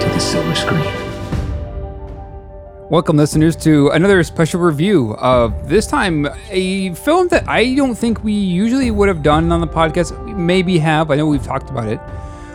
to 0.00 0.08
the 0.08 0.18
silver 0.18 0.54
screen. 0.54 0.84
Welcome, 2.90 3.16
listeners, 3.16 3.54
to 3.56 3.88
another 3.90 4.22
special 4.24 4.60
review 4.60 5.14
of 5.14 5.68
this 5.68 5.86
time 5.86 6.26
a 6.50 6.92
film 6.94 7.28
that 7.28 7.48
I 7.48 7.74
don't 7.74 7.94
think 7.94 8.24
we 8.24 8.32
usually 8.32 8.90
would 8.90 9.08
have 9.08 9.22
done 9.22 9.52
on 9.52 9.60
the 9.60 9.68
podcast. 9.68 10.24
We 10.24 10.34
maybe 10.34 10.78
have. 10.78 11.10
I 11.10 11.16
know 11.16 11.26
we've 11.26 11.44
talked 11.44 11.70
about 11.70 11.86
it. 11.86 12.00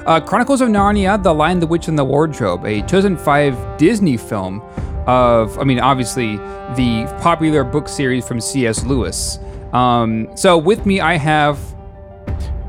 Uh, 0.06 0.20
Chronicles 0.20 0.60
of 0.62 0.70
Narnia: 0.70 1.22
The 1.22 1.34
Lion, 1.34 1.60
the 1.62 1.68
Witch, 1.68 1.88
and 1.88 1.98
the 1.98 2.04
Wardrobe, 2.04 2.66
a 2.66 2.82
2005 2.82 3.78
Disney 3.78 4.18
film 4.18 4.62
of, 5.08 5.58
I 5.58 5.64
mean, 5.64 5.80
obviously 5.80 6.36
the 6.76 7.06
popular 7.22 7.64
book 7.64 7.88
series 7.88 8.28
from 8.28 8.42
C.S. 8.42 8.84
Lewis. 8.84 9.40
Um, 9.72 10.36
so 10.36 10.58
with 10.58 10.86
me, 10.86 11.00
I 11.00 11.16
have 11.18 11.60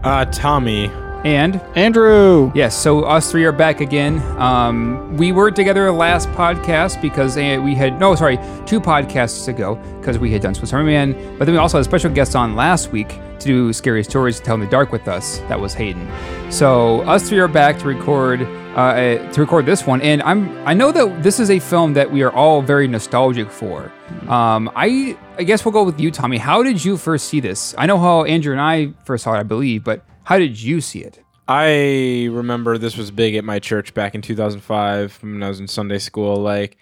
Uh, 0.05 0.25
Tommy. 0.27 0.89
And 1.27 1.61
Andrew. 1.75 2.53
Yes, 2.55 2.81
so 2.81 3.03
us 3.03 3.33
three 3.33 3.45
are 3.45 3.51
back 3.51 3.81
again. 3.81 4.21
Um, 4.39 5.17
we 5.17 5.33
were 5.33 5.51
together 5.51 5.91
last 5.91 6.29
podcast 6.31 7.03
because 7.03 7.37
uh, 7.37 7.61
we 7.65 7.75
had 7.75 7.99
no, 7.99 8.15
sorry, 8.15 8.39
two 8.65 8.81
podcasts 8.81 9.49
ago 9.49 9.75
because 9.99 10.21
we 10.21 10.31
had 10.31 10.41
done 10.41 10.55
Swiss 10.55 10.73
Army 10.73 10.93
Man, 10.93 11.37
but 11.37 11.47
then 11.47 11.53
we 11.53 11.59
also 11.59 11.79
had 11.79 11.81
a 11.81 11.85
special 11.85 12.13
guest 12.13 12.37
on 12.37 12.55
last 12.55 12.93
week 12.93 13.09
to 13.41 13.47
do 13.47 13.73
scary 13.73 14.05
stories 14.05 14.37
to 14.39 14.45
tell 14.45 14.55
in 14.55 14.61
the 14.61 14.69
dark 14.69 14.93
with 14.93 15.09
us. 15.09 15.39
That 15.49 15.59
was 15.59 15.75
Hayden. 15.75 16.09
So 16.53 17.01
us 17.03 17.29
three 17.29 17.41
are 17.41 17.49
back 17.49 17.81
to 17.81 17.89
record 17.89 18.43
uh, 18.77 18.79
uh, 18.79 19.33
to 19.33 19.41
record 19.41 19.65
this 19.65 19.87
one, 19.87 20.03
and 20.03 20.23
I'm 20.23 20.55
I 20.67 20.75
know 20.75 20.93
that 20.93 21.23
this 21.23 21.41
is 21.41 21.51
a 21.51 21.59
film 21.59 21.95
that 21.95 22.13
we 22.13 22.23
are 22.23 22.31
all 22.31 22.61
very 22.61 22.87
nostalgic 22.87 23.51
for. 23.51 23.91
Um, 24.29 24.71
I 24.77 25.17
I 25.39 25.45
guess 25.45 25.65
we'll 25.65 25.73
go 25.73 25.83
with 25.83 25.99
you, 25.99 26.11
Tommy. 26.11 26.37
How 26.37 26.63
did 26.63 26.85
you 26.85 26.99
first 26.99 27.29
see 27.29 27.41
this? 27.41 27.75
I 27.79 27.87
know 27.87 27.99
how 27.99 28.25
Andrew 28.25 28.53
and 28.53 28.61
I 28.61 28.93
first 29.07 29.25
saw 29.25 29.33
it, 29.33 29.39
I 29.39 29.45
believe, 29.45 29.83
but 29.83 30.05
how 30.25 30.39
did 30.39 30.61
you 30.61 30.83
see 30.83 30.99
it? 30.99 31.23
I 31.49 32.29
remember 32.31 32.77
this 32.77 32.99
was 32.99 33.11
big 33.11 33.35
at 33.37 33.45
my 33.45 33.61
church 33.61 33.95
back 33.95 34.15
in 34.15 34.21
2005 34.21 35.23
when 35.23 35.43
I 35.43 35.49
was 35.49 35.59
in 35.59 35.69
Sunday 35.69 35.99
school. 35.99 36.37
Like, 36.37 36.77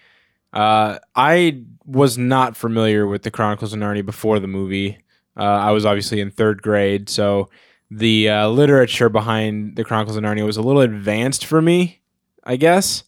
uh, 0.51 0.99
I 1.15 1.61
was 1.85 2.17
not 2.17 2.57
familiar 2.57 3.07
with 3.07 3.23
the 3.23 3.31
Chronicles 3.31 3.71
of 3.71 3.79
Narnia 3.79 4.05
before 4.05 4.39
the 4.39 4.47
movie. 4.47 4.97
Uh, 5.37 5.43
I 5.43 5.71
was 5.71 5.85
obviously 5.85 6.19
in 6.19 6.29
third 6.31 6.61
grade, 6.61 7.07
so 7.09 7.49
the 7.91 8.29
uh, 8.29 8.47
literature 8.49 9.09
behind 9.09 9.75
the 9.75 9.83
Chronicles 9.83 10.17
of 10.17 10.23
Narnia 10.23 10.45
was 10.45 10.57
a 10.57 10.61
little 10.61 10.81
advanced 10.81 11.45
for 11.45 11.61
me, 11.61 12.01
I 12.43 12.55
guess. 12.55 13.03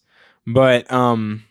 But 0.46 0.90
um, 0.92 1.44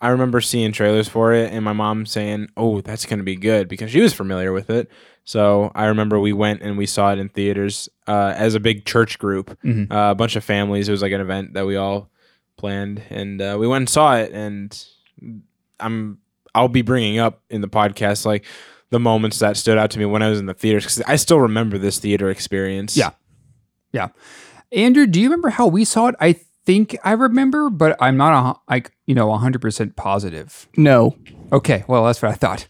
I 0.00 0.08
remember 0.08 0.40
seeing 0.40 0.72
trailers 0.72 1.08
for 1.08 1.32
it 1.32 1.52
and 1.52 1.64
my 1.64 1.72
mom 1.72 2.04
saying, 2.06 2.48
"Oh, 2.56 2.80
that's 2.80 3.06
going 3.06 3.18
to 3.18 3.24
be 3.24 3.36
good" 3.36 3.68
because 3.68 3.90
she 3.90 4.00
was 4.00 4.12
familiar 4.12 4.52
with 4.52 4.70
it. 4.70 4.90
So 5.24 5.70
I 5.74 5.86
remember 5.86 6.18
we 6.18 6.32
went 6.32 6.62
and 6.62 6.76
we 6.78 6.86
saw 6.86 7.12
it 7.12 7.18
in 7.18 7.28
theaters 7.28 7.88
uh, 8.06 8.32
as 8.36 8.54
a 8.54 8.60
big 8.60 8.84
church 8.86 9.18
group, 9.18 9.58
Mhm. 9.62 9.90
uh, 9.92 10.10
a 10.10 10.14
bunch 10.14 10.36
of 10.36 10.44
families. 10.44 10.88
It 10.88 10.92
was 10.92 11.02
like 11.02 11.12
an 11.12 11.20
event 11.20 11.52
that 11.54 11.66
we 11.66 11.76
all 11.76 12.10
planned, 12.56 13.02
and 13.10 13.40
uh, 13.40 13.56
we 13.58 13.66
went 13.68 13.82
and 13.82 13.88
saw 13.88 14.16
it. 14.16 14.32
And 14.32 14.76
I'm 15.80 16.18
I'll 16.54 16.68
be 16.68 16.82
bringing 16.82 17.18
up 17.18 17.42
in 17.50 17.60
the 17.60 17.68
podcast 17.68 18.24
like 18.26 18.44
the 18.90 19.00
moments 19.00 19.38
that 19.38 19.56
stood 19.56 19.78
out 19.78 19.90
to 19.92 19.98
me 19.98 20.04
when 20.04 20.22
I 20.22 20.30
was 20.30 20.38
in 20.38 20.46
the 20.46 20.54
theaters 20.54 20.84
because 20.84 21.02
I 21.02 21.16
still 21.16 21.40
remember 21.40 21.78
this 21.78 21.98
theater 21.98 22.30
experience. 22.30 22.96
Yeah. 22.96 23.10
Yeah. 23.92 24.08
Andrew, 24.72 25.06
do 25.06 25.20
you 25.20 25.28
remember 25.28 25.50
how 25.50 25.66
we 25.66 25.84
saw 25.84 26.08
it? 26.08 26.14
I 26.20 26.36
think 26.64 26.96
I 27.04 27.12
remember, 27.12 27.70
but 27.70 27.96
I'm 28.00 28.16
not 28.16 28.32
a, 28.32 28.72
like, 28.72 28.92
you 29.06 29.14
know, 29.14 29.28
100% 29.28 29.96
positive. 29.96 30.68
No. 30.76 31.16
Okay, 31.52 31.84
well, 31.88 32.04
that's 32.04 32.20
what 32.20 32.30
I 32.30 32.34
thought. 32.34 32.68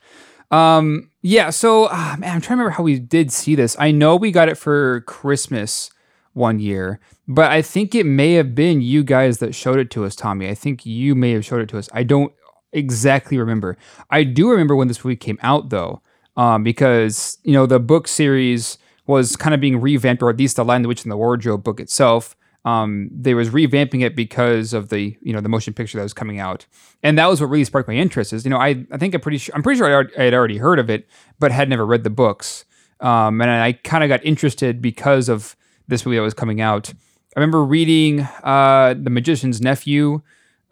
Um, 0.51 1.11
yeah, 1.23 1.51
so 1.51 1.89
ah, 1.91 2.17
man, 2.19 2.37
I'm 2.37 2.41
trying 2.41 2.59
to 2.59 2.63
remember 2.63 2.71
how 2.71 2.85
we 2.85 2.99
did 2.99 3.33
see 3.33 3.55
this. 3.55 3.77
I 3.79 3.91
know 3.91 4.17
we 4.17 4.31
got 4.31 4.49
it 4.49 4.57
for 4.57 5.03
Christmas 5.03 5.91
one 6.33 6.61
year, 6.61 7.01
but 7.27 7.51
I 7.51 7.61
think 7.61 7.95
it 7.95 8.07
may 8.07 8.35
have 8.35 8.55
been 8.55 8.81
you 8.81 9.03
guys 9.03 9.39
that 9.39 9.55
showed 9.55 9.79
it 9.79 9.91
to 9.91 10.05
us, 10.05 10.15
Tommy. 10.15 10.49
I 10.49 10.55
think 10.55 10.87
you 10.87 11.15
may 11.15 11.33
have 11.33 11.45
showed 11.45 11.61
it 11.61 11.69
to 11.71 11.79
us. 11.79 11.89
I 11.93 12.03
don't 12.03 12.33
exactly 12.73 13.37
remember. 13.39 13.77
I 14.11 14.25
do 14.25 14.51
remember 14.51 14.77
when 14.77 14.89
this 14.89 15.05
movie 15.05 15.17
came 15.17 15.39
out 15.43 15.71
though, 15.71 16.03
um, 16.39 16.63
because 16.63 17.37
you 17.43 17.53
know 17.53 17.67
the 17.67 17.81
book 17.81 18.09
series 18.09 18.79
was 19.07 19.37
kind 19.37 19.55
of 19.55 19.61
being 19.61 19.81
revamped, 19.81 20.23
or 20.23 20.31
at 20.31 20.39
least 20.39 20.57
the 20.57 20.65
Lion, 20.65 20.83
the 20.83 20.89
Witch, 20.89 21.03
and 21.03 21.13
the 21.13 21.17
Wardrobe 21.17 21.65
book 21.65 21.81
itself. 21.81 22.37
Um, 22.65 23.09
they 23.13 23.35
was 23.35 23.51
revamping 23.51 24.03
it 24.03 24.15
because 24.15 24.73
of 24.73 24.89
the 24.89 25.19
you 25.21 25.33
know 25.33 25.41
the 25.41 25.49
motion 25.49 25.75
picture 25.75 25.99
that 25.99 26.05
was 26.05 26.15
coming 26.15 26.39
out, 26.39 26.65
and 27.03 27.19
that 27.19 27.27
was 27.27 27.41
what 27.41 27.51
really 27.51 27.65
sparked 27.65 27.89
my 27.89 27.95
interest. 27.95 28.33
Is 28.33 28.45
you 28.45 28.51
know 28.51 28.59
I 28.59 28.87
I 28.91 28.97
think 28.97 29.15
I'm 29.15 29.21
pretty 29.21 29.39
sure 29.39 29.55
I'm 29.55 29.63
pretty 29.63 29.79
sure 29.79 30.03
I 30.03 30.05
I 30.17 30.25
had 30.25 30.35
already 30.35 30.59
heard 30.59 30.79
of 30.79 30.89
it, 30.89 31.09
but 31.41 31.51
had 31.51 31.69
never 31.69 31.85
read 31.85 32.05
the 32.05 32.11
books. 32.11 32.65
Um, 33.01 33.41
and 33.41 33.51
I 33.51 33.73
kind 33.73 34.03
of 34.03 34.09
got 34.09 34.25
interested 34.25 34.81
because 34.81 35.29
of 35.29 35.57
this 35.87 36.05
movie 36.07 36.17
that 36.17 36.23
was 36.23 36.35
coming 36.35 36.61
out. 36.61 36.93
I 37.37 37.41
remember 37.41 37.65
reading 37.65 38.23
uh, 38.43 38.95
The 39.01 39.11
Magician's 39.11 39.61
Nephew 39.61 40.23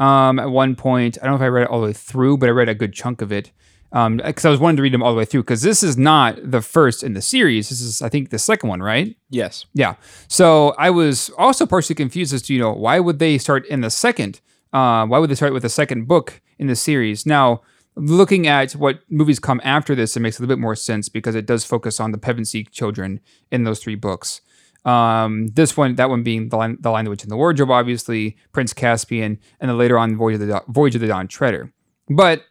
um, 0.00 0.40
at 0.40 0.50
one 0.50 0.74
point. 0.74 1.18
I 1.20 1.26
don't 1.26 1.32
know 1.32 1.36
if 1.36 1.42
I 1.42 1.48
read 1.48 1.62
it 1.64 1.68
all 1.68 1.80
the 1.80 1.86
way 1.88 1.92
through, 1.92 2.38
but 2.38 2.48
I 2.48 2.52
read 2.52 2.68
a 2.68 2.74
good 2.74 2.92
chunk 2.92 3.22
of 3.22 3.30
it 3.30 3.52
because 3.90 4.44
I 4.44 4.50
was 4.50 4.60
wanting 4.60 4.76
to 4.76 4.82
read 4.82 4.92
them 4.92 5.02
all 5.02 5.12
the 5.12 5.18
way 5.18 5.24
through. 5.24 5.42
Because 5.42 5.62
this 5.62 5.82
is 5.82 5.96
not 5.96 6.38
the 6.42 6.60
first 6.60 7.02
in 7.02 7.14
the 7.14 7.22
series. 7.22 7.68
This 7.68 7.80
is, 7.80 8.02
I 8.02 8.08
think, 8.08 8.30
the 8.30 8.38
second 8.38 8.68
one, 8.68 8.82
right? 8.82 9.16
Yes. 9.30 9.66
Yeah. 9.74 9.94
So 10.28 10.74
I 10.78 10.90
was 10.90 11.30
also 11.38 11.66
partially 11.66 11.94
confused 11.94 12.34
as 12.34 12.42
to 12.42 12.54
you 12.54 12.60
know 12.60 12.72
why 12.72 13.00
would 13.00 13.18
they 13.18 13.38
start 13.38 13.66
in 13.66 13.80
the 13.80 13.90
second? 13.90 14.40
Uh, 14.72 15.06
why 15.06 15.18
would 15.18 15.30
they 15.30 15.34
start 15.34 15.52
with 15.52 15.62
the 15.62 15.68
second 15.68 16.06
book 16.06 16.40
in 16.58 16.66
the 16.66 16.76
series? 16.76 17.24
Now, 17.24 17.62
looking 17.96 18.46
at 18.46 18.72
what 18.72 19.00
movies 19.08 19.38
come 19.38 19.60
after 19.64 19.94
this, 19.94 20.16
it 20.16 20.20
makes 20.20 20.38
a 20.38 20.42
little 20.42 20.54
bit 20.54 20.60
more 20.60 20.76
sense 20.76 21.08
because 21.08 21.34
it 21.34 21.46
does 21.46 21.64
focus 21.64 21.98
on 21.98 22.12
the 22.12 22.18
Pevensie 22.18 22.68
children 22.70 23.20
in 23.50 23.64
those 23.64 23.80
three 23.80 23.94
books. 23.94 24.42
Um, 24.84 25.48
this 25.48 25.76
one, 25.76 25.96
that 25.96 26.10
one 26.10 26.22
being 26.22 26.48
the 26.48 26.56
lion, 26.56 26.78
the 26.80 26.90
lion, 26.90 27.04
the 27.04 27.10
witch, 27.10 27.22
and 27.22 27.32
the 27.32 27.36
wardrobe, 27.36 27.70
obviously 27.70 28.36
Prince 28.52 28.72
Caspian, 28.72 29.38
and 29.58 29.68
then 29.68 29.76
later 29.76 29.98
on 29.98 30.16
Voyage 30.16 30.40
of 30.40 30.46
the 30.46 30.62
Voyage 30.68 30.94
of 30.94 31.00
the 31.00 31.08
Dawn 31.08 31.26
Treader. 31.26 31.72
But 32.08 32.44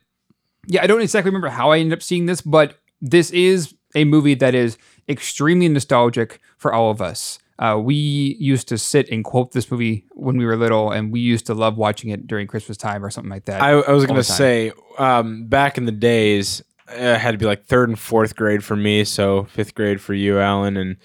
yeah, 0.67 0.83
I 0.83 0.87
don't 0.87 1.01
exactly 1.01 1.29
remember 1.29 1.49
how 1.49 1.71
I 1.71 1.79
ended 1.79 1.97
up 1.97 2.03
seeing 2.03 2.25
this, 2.25 2.41
but 2.41 2.79
this 3.01 3.31
is 3.31 3.73
a 3.95 4.03
movie 4.03 4.35
that 4.35 4.55
is 4.55 4.77
extremely 5.07 5.67
nostalgic 5.69 6.39
for 6.57 6.73
all 6.73 6.91
of 6.91 7.01
us. 7.01 7.39
Uh, 7.57 7.79
we 7.81 7.95
used 7.95 8.67
to 8.67 8.77
sit 8.77 9.07
and 9.09 9.23
quote 9.23 9.53
this 9.53 9.71
movie 9.71 10.05
when 10.11 10.37
we 10.37 10.45
were 10.45 10.57
little, 10.57 10.91
and 10.91 11.11
we 11.11 11.21
used 11.21 11.45
to 11.45 11.53
love 11.53 11.77
watching 11.77 12.09
it 12.09 12.27
during 12.27 12.47
Christmas 12.47 12.75
time 12.77 13.03
or 13.05 13.09
something 13.09 13.29
like 13.29 13.45
that. 13.45 13.61
I, 13.61 13.71
I 13.71 13.91
was 13.91 14.05
gonna 14.05 14.23
say, 14.23 14.73
um, 14.97 15.47
back 15.47 15.77
in 15.77 15.85
the 15.85 15.93
days, 15.93 16.61
it 16.89 17.17
had 17.17 17.31
to 17.31 17.37
be 17.37 17.45
like 17.45 17.65
third 17.65 17.87
and 17.87 17.97
fourth 17.97 18.35
grade 18.35 18.63
for 18.63 18.75
me, 18.75 19.05
so 19.05 19.45
fifth 19.45 19.73
grade 19.73 20.01
for 20.01 20.13
you, 20.13 20.37
Alan, 20.39 20.75
and 20.75 20.97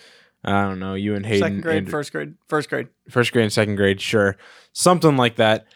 I 0.42 0.62
don't 0.62 0.80
know 0.80 0.94
you 0.94 1.14
and 1.14 1.24
Hayden. 1.24 1.40
Second 1.40 1.60
grade, 1.62 1.76
Andrew- 1.76 1.90
first 1.92 2.10
grade, 2.10 2.34
first 2.48 2.68
grade. 2.68 2.88
first 3.08 3.32
grade 3.32 3.44
and 3.44 3.52
second 3.52 3.76
grade, 3.76 4.00
sure, 4.00 4.36
something 4.72 5.16
like 5.16 5.36
that. 5.36 5.66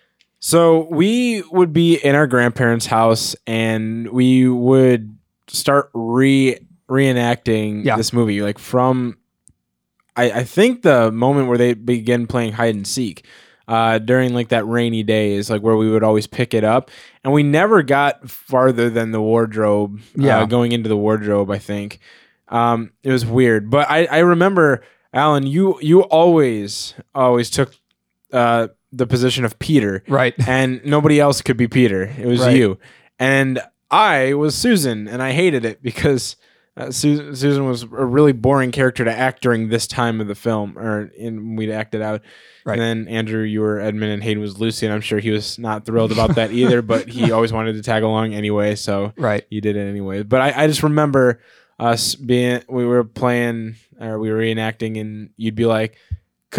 So 0.47 0.87
we 0.91 1.41
would 1.53 1.73
be 1.73 1.95
in 1.97 2.15
our 2.15 2.27
grandparents' 2.27 2.85
house, 2.85 3.35
and 3.47 4.11
we 4.11 4.47
would 4.47 5.17
start 5.47 5.89
re 5.95 6.59
reenacting 6.87 7.83
Yeah. 7.83 7.97
this 7.97 8.13
movie, 8.13 8.43
like 8.43 8.59
from. 8.59 9.17
I, 10.17 10.31
I 10.31 10.45
think 10.45 10.83
the 10.83 11.11
moment 11.11 11.49
where 11.49 11.57
they 11.57 11.73
begin 11.73 12.27
playing 12.27 12.53
hide 12.53 12.75
and 12.75 12.87
seek 12.87 13.25
uh, 13.67 13.99
during 13.99 14.35
like 14.35 14.49
that 14.51 14.67
rainy 14.67 15.03
day 15.03 15.33
is 15.33 15.49
like 15.49 15.63
where 15.63 15.77
we 15.77 15.91
would 15.91 16.05
always 16.05 16.27
pick 16.27 16.53
it 16.53 16.63
up, 16.63 16.91
and 17.25 17.33
we 17.33 17.43
never 17.43 17.83
got 17.83 18.29
farther 18.29 18.91
than 18.91 19.13
the 19.13 19.23
wardrobe. 19.23 19.99
Yeah. 20.15 20.41
uh, 20.41 20.45
going 20.45 20.73
into 20.73 20.91
the 20.91 20.97
wardrobe, 20.97 21.51
I 21.51 21.59
think 21.59 22.01
um, 22.51 22.93
it 23.03 23.11
was 23.11 23.25
weird. 23.25 23.71
But 23.71 23.91
I, 23.91 24.05
I 24.05 24.19
remember 24.19 24.85
Alan, 25.15 25.47
you 25.47 25.79
you 25.81 26.03
always 26.03 26.93
always 27.15 27.49
took 27.49 27.75
uh, 28.31 28.69
the 28.95 29.07
position 29.07 29.45
of 29.45 29.59
Peter, 29.59 30.03
right. 30.09 30.35
and 30.49 30.81
nobody 30.85 31.19
else 31.21 31.43
could 31.43 31.57
be 31.57 31.69
Peter. 31.69 32.05
It 32.19 32.27
was 32.27 32.41
Right. 32.41 32.57
you, 32.57 32.79
and 33.19 33.61
I 33.91 34.35
was 34.35 34.55
Susan, 34.55 35.07
and 35.09 35.23
I 35.23 35.33
hated 35.33 35.65
it 35.65 35.83
because 35.83 36.37
uh, 36.77 36.91
Susan, 36.91 37.37
Susan 37.37 37.65
was 37.67 37.85
a 37.85 37.87
really 37.87 38.33
boring 38.33 38.73
character 38.73 39.05
to 39.05 39.13
act 39.13 39.43
during 39.43 39.69
this 39.69 39.87
time 39.87 40.21
of 40.21 40.27
the 40.27 40.35
film, 40.35 40.77
or 40.77 41.11
in 41.17 41.55
we'd 41.57 41.71
acted 41.71 42.03
out. 42.03 42.23
Right. 42.67 42.79
And 42.79 43.07
then 43.07 43.15
Andrew, 43.15 43.43
you 43.43 43.61
were 43.61 43.79
Edmund, 43.79 44.11
and 44.11 44.23
Hayden 44.25 44.41
was 44.43 44.59
Lucy, 44.59 44.87
and 44.87 44.93
I'm 44.95 45.01
sure 45.03 45.19
he 45.21 45.31
was 45.31 45.59
not 45.59 45.85
thrilled 45.87 46.11
about 46.11 46.35
that 46.35 46.51
either. 46.61 46.83
But 46.83 47.09
he 47.09 47.31
always 47.31 47.53
wanted 47.53 47.75
to 47.75 47.83
tag 47.83 48.03
along 48.03 48.35
anyway, 48.35 48.75
so 48.75 49.13
Right. 49.17 49.45
you 49.51 49.61
did 49.61 49.77
it 49.77 49.87
anyway. 49.89 50.23
But 50.25 50.41
I, 50.41 50.65
I 50.65 50.67
just 50.67 50.83
remember 50.83 51.41
us 51.79 52.15
being 52.17 52.63
we 52.69 52.85
were 52.85 53.05
playing 53.05 53.77
or 54.01 54.19
we 54.19 54.31
were 54.33 54.39
reenacting, 54.39 55.01
and 55.01 55.31
you'd 55.37 55.55
be 55.55 55.67
like, 55.67 55.97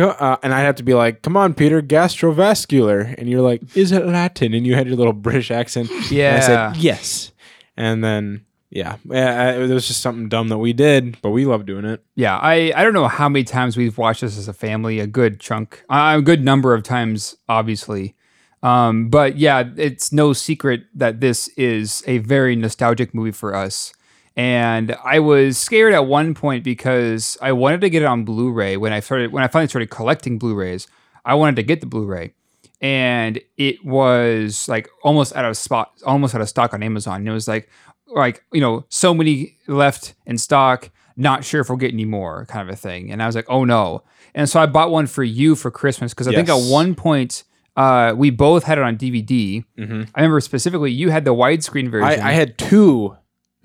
uh, 0.04 0.38
and 0.44 0.54
I'd 0.54 0.62
have 0.62 0.76
to 0.76 0.84
be 0.84 0.94
like, 0.94 1.22
"Come 1.22 1.38
on, 1.38 1.54
Peter, 1.54 1.82
gastrovascular," 1.82 3.16
and 3.18 3.30
you're 3.30 3.42
like, 3.42 3.76
"Is 3.76 3.92
it 3.92 4.06
Latin?" 4.06 4.54
And 4.54 4.66
you 4.66 4.76
had 4.76 4.88
your 4.88 4.96
little 4.96 5.14
British 5.28 5.52
accent. 5.52 5.90
And 6.36 6.38
I 6.38 6.40
said, 6.42 6.78
"Yes," 6.78 7.32
and 7.78 8.04
then 8.04 8.46
yeah, 8.76 8.98
yeah, 9.06 9.54
it 9.54 9.70
was 9.70 9.88
just 9.88 10.02
something 10.02 10.28
dumb 10.28 10.50
that 10.50 10.58
we 10.58 10.74
did, 10.74 11.22
but 11.22 11.30
we 11.30 11.46
love 11.46 11.66
doing 11.66 11.86
it. 11.86 12.04
Yeah, 12.16 12.38
I, 12.38 12.74
I 12.76 12.84
don't 12.84 12.94
know 12.94 13.08
how 13.08 13.30
many 13.30 13.46
times 13.46 13.78
we've 13.78 13.98
watched 13.98 14.20
this 14.20 14.38
as 14.38 14.50
a 14.50 14.54
family, 14.54 15.00
a 15.00 15.08
good 15.08 15.40
chunk, 15.40 15.86
uh, 15.90 16.16
a 16.18 16.22
good 16.22 16.44
number 16.44 16.74
of 16.74 16.84
times, 16.84 17.38
obviously. 17.48 18.16
Um, 18.62 19.08
but 19.10 19.38
yeah, 19.38 19.64
it's 19.78 20.12
no 20.12 20.34
secret 20.34 20.88
that 20.94 21.22
this 21.22 21.48
is 21.50 22.04
a 22.06 22.18
very 22.18 22.58
nostalgic 22.58 23.14
movie 23.14 23.32
for 23.32 23.56
us. 23.56 23.94
And 24.38 24.96
I 25.04 25.20
was 25.20 25.58
scared 25.58 25.94
at 25.94 26.06
one 26.08 26.34
point 26.34 26.64
because 26.64 27.38
I 27.42 27.54
wanted 27.54 27.82
to 27.82 27.90
get 27.90 28.02
it 28.02 28.06
on 28.06 28.26
Blu-ray 28.26 28.76
when 28.78 28.92
I 28.92 29.00
started 29.00 29.32
when 29.32 29.44
I 29.44 29.48
finally 29.48 29.70
started 29.70 29.90
collecting 29.90 30.38
Blu-rays. 30.38 30.88
I 31.24 31.36
wanted 31.36 31.56
to 31.56 31.64
get 31.64 31.80
the 31.80 31.88
Blu-ray, 31.88 32.34
and 32.82 33.40
it 33.58 33.84
was 33.86 34.68
like 34.68 34.90
almost 35.04 35.36
out 35.36 35.46
of 35.46 35.56
spot, 35.58 35.92
almost 36.06 36.36
out 36.36 36.42
of 36.42 36.50
stock 36.50 36.74
on 36.74 36.84
Amazon. 36.84 37.22
And 37.22 37.30
it 37.30 37.32
was 37.32 37.48
like, 37.48 37.70
like 38.08 38.44
you 38.52 38.60
know, 38.62 38.86
so 38.90 39.14
many 39.14 39.58
left 39.68 40.16
in 40.26 40.38
stock. 40.38 40.90
Not 41.18 41.46
sure 41.46 41.62
if 41.62 41.70
we'll 41.70 41.78
get 41.78 41.94
any 41.94 42.04
more, 42.04 42.46
kind 42.48 42.68
of 42.68 42.74
a 42.74 42.78
thing. 42.78 43.10
And 43.12 43.24
I 43.24 43.26
was 43.26 43.36
like, 43.38 43.46
oh 43.48 43.64
no. 43.64 44.04
And 44.34 44.50
so 44.50 44.60
I 44.60 44.66
bought 44.66 44.92
one 44.92 45.08
for 45.08 45.24
you 45.24 45.56
for 45.56 45.72
Christmas 45.72 46.14
because 46.14 46.28
I 46.28 46.34
think 46.34 46.50
at 46.50 46.70
one 46.70 46.94
point 46.94 47.44
uh, 47.78 48.14
we 48.18 48.32
both 48.32 48.66
had 48.66 48.78
it 48.78 48.84
on 48.84 48.98
DVD. 48.98 49.64
Mhm. 49.80 50.10
I 50.14 50.20
remember 50.20 50.42
specifically 50.42 50.92
you 50.92 51.10
had 51.12 51.24
the 51.24 51.34
widescreen 51.34 51.90
version. 51.90 52.20
I, 52.22 52.32
I 52.32 52.32
had 52.34 52.58
two 52.58 53.16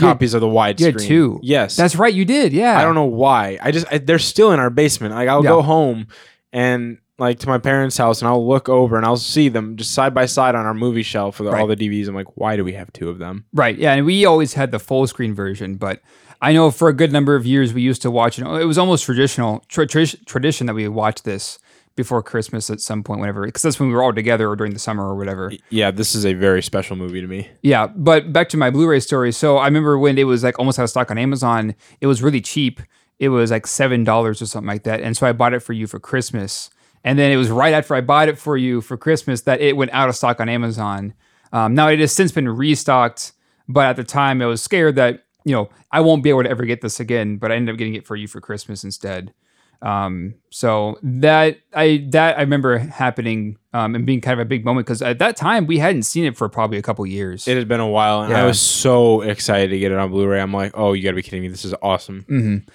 copies 0.00 0.34
of 0.34 0.40
the 0.40 0.46
widescreen. 0.46 0.80
you 0.80 0.86
had 0.86 0.98
two. 0.98 1.40
Yes, 1.42 1.76
That's 1.76 1.96
right, 1.96 2.12
you 2.12 2.24
did. 2.24 2.52
Yeah. 2.52 2.78
I 2.78 2.82
don't 2.82 2.94
know 2.94 3.04
why. 3.04 3.58
I 3.62 3.70
just 3.70 3.86
I, 3.92 3.98
they're 3.98 4.18
still 4.18 4.52
in 4.52 4.60
our 4.60 4.70
basement. 4.70 5.14
Like 5.14 5.28
I'll 5.28 5.44
Yeah. 5.44 5.50
go 5.50 5.62
home 5.62 6.08
and 6.52 6.98
like 7.18 7.38
to 7.40 7.48
my 7.48 7.58
parents' 7.58 7.98
house 7.98 8.22
and 8.22 8.28
I'll 8.28 8.46
look 8.48 8.68
over 8.68 8.96
and 8.96 9.04
I'll 9.04 9.16
see 9.18 9.48
them 9.50 9.76
just 9.76 9.92
side 9.92 10.14
by 10.14 10.24
side 10.26 10.54
on 10.54 10.64
our 10.66 10.72
movie 10.74 11.02
shelf 11.02 11.38
with 11.38 11.52
all 11.52 11.66
the 11.66 11.76
DVDs. 11.76 12.08
I'm 12.08 12.14
like, 12.14 12.36
why 12.36 12.56
do 12.56 12.64
we 12.64 12.72
have 12.72 12.90
two 12.92 13.10
of 13.10 13.18
them? 13.18 13.44
Right. 13.52 13.76
Yeah, 13.76 13.92
and 13.92 14.06
we 14.06 14.24
always 14.24 14.54
had 14.54 14.70
the 14.72 14.78
full 14.78 15.06
screen 15.06 15.34
version, 15.34 15.74
but 15.74 16.00
I 16.40 16.54
know 16.54 16.70
for 16.70 16.88
a 16.88 16.94
good 16.94 17.12
number 17.12 17.34
of 17.36 17.44
years 17.44 17.74
we 17.74 17.82
used 17.82 18.00
to 18.02 18.10
watch 18.10 18.38
it. 18.38 18.46
It 18.46 18.64
was 18.64 18.78
almost 18.78 19.04
traditional 19.04 19.62
tra- 19.68 19.86
tradi- 19.86 20.24
tradition 20.24 20.66
that 20.68 20.74
we 20.74 20.88
watched 20.88 21.24
this 21.24 21.58
before 22.00 22.22
Christmas 22.22 22.70
at 22.70 22.80
some 22.80 23.02
point, 23.02 23.20
whenever, 23.20 23.44
because 23.44 23.62
that's 23.62 23.78
when 23.78 23.90
we 23.90 23.94
were 23.94 24.02
all 24.02 24.14
together 24.14 24.48
or 24.48 24.56
during 24.56 24.72
the 24.72 24.78
summer 24.78 25.06
or 25.06 25.14
whatever. 25.14 25.52
Yeah, 25.68 25.90
this 25.90 26.14
is 26.14 26.24
a 26.24 26.32
very 26.32 26.62
special 26.62 26.96
movie 26.96 27.20
to 27.20 27.26
me. 27.26 27.50
Yeah, 27.62 27.88
but 27.88 28.32
back 28.32 28.48
to 28.50 28.56
my 28.56 28.70
Blu-ray 28.70 29.00
story. 29.00 29.32
So 29.32 29.58
I 29.58 29.66
remember 29.66 29.98
when 29.98 30.16
it 30.16 30.24
was 30.24 30.42
like 30.42 30.58
almost 30.58 30.78
out 30.78 30.84
of 30.84 30.90
stock 30.90 31.10
on 31.10 31.18
Amazon. 31.18 31.74
It 32.00 32.06
was 32.06 32.22
really 32.22 32.40
cheap. 32.40 32.80
It 33.18 33.28
was 33.28 33.50
like 33.50 33.66
seven 33.66 34.02
dollars 34.02 34.40
or 34.40 34.46
something 34.46 34.68
like 34.68 34.84
that, 34.84 35.00
and 35.02 35.14
so 35.16 35.26
I 35.26 35.32
bought 35.32 35.52
it 35.52 35.60
for 35.60 35.74
you 35.74 35.86
for 35.86 36.00
Christmas. 36.00 36.70
And 37.04 37.18
then 37.18 37.30
it 37.30 37.36
was 37.36 37.50
right 37.50 37.74
after 37.74 37.94
I 37.94 38.00
bought 38.00 38.28
it 38.28 38.38
for 38.38 38.56
you 38.56 38.80
for 38.80 38.96
Christmas 38.96 39.42
that 39.42 39.60
it 39.60 39.76
went 39.76 39.90
out 39.92 40.08
of 40.08 40.16
stock 40.16 40.40
on 40.40 40.48
Amazon. 40.48 41.14
Um, 41.52 41.74
now 41.74 41.88
it 41.88 41.98
has 42.00 42.12
since 42.12 42.32
been 42.32 42.48
restocked, 42.48 43.32
but 43.68 43.86
at 43.86 43.96
the 43.96 44.04
time 44.04 44.42
I 44.42 44.46
was 44.46 44.62
scared 44.62 44.96
that 44.96 45.24
you 45.44 45.54
know 45.54 45.68
I 45.92 46.00
won't 46.00 46.22
be 46.22 46.30
able 46.30 46.44
to 46.44 46.50
ever 46.50 46.64
get 46.64 46.80
this 46.80 46.98
again. 46.98 47.36
But 47.36 47.52
I 47.52 47.56
ended 47.56 47.74
up 47.74 47.78
getting 47.78 47.94
it 47.94 48.06
for 48.06 48.16
you 48.16 48.26
for 48.26 48.40
Christmas 48.40 48.84
instead. 48.84 49.34
Um, 49.82 50.34
so 50.50 50.98
that 51.02 51.58
I 51.72 52.06
that 52.10 52.36
I 52.36 52.42
remember 52.42 52.76
happening 52.76 53.56
um, 53.72 53.94
and 53.94 54.04
being 54.04 54.20
kind 54.20 54.38
of 54.38 54.44
a 54.44 54.48
big 54.48 54.64
moment 54.64 54.86
because 54.86 55.00
at 55.00 55.18
that 55.20 55.36
time 55.36 55.66
we 55.66 55.78
hadn't 55.78 56.02
seen 56.02 56.24
it 56.24 56.36
for 56.36 56.48
probably 56.50 56.76
a 56.76 56.82
couple 56.82 57.06
years. 57.06 57.48
It 57.48 57.56
had 57.56 57.66
been 57.66 57.80
a 57.80 57.88
while 57.88 58.22
and 58.22 58.34
I 58.34 58.44
was 58.44 58.60
so 58.60 59.22
excited 59.22 59.70
to 59.70 59.78
get 59.78 59.90
it 59.90 59.98
on 59.98 60.10
Blu-ray. 60.10 60.40
I'm 60.40 60.52
like, 60.52 60.72
oh, 60.74 60.92
you 60.92 61.02
got 61.02 61.10
to 61.10 61.16
be 61.16 61.22
kidding 61.22 61.42
me! 61.42 61.48
This 61.48 61.64
is 61.64 61.74
awesome. 61.80 62.26
Mm-hmm. 62.28 62.68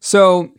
So, 0.00 0.52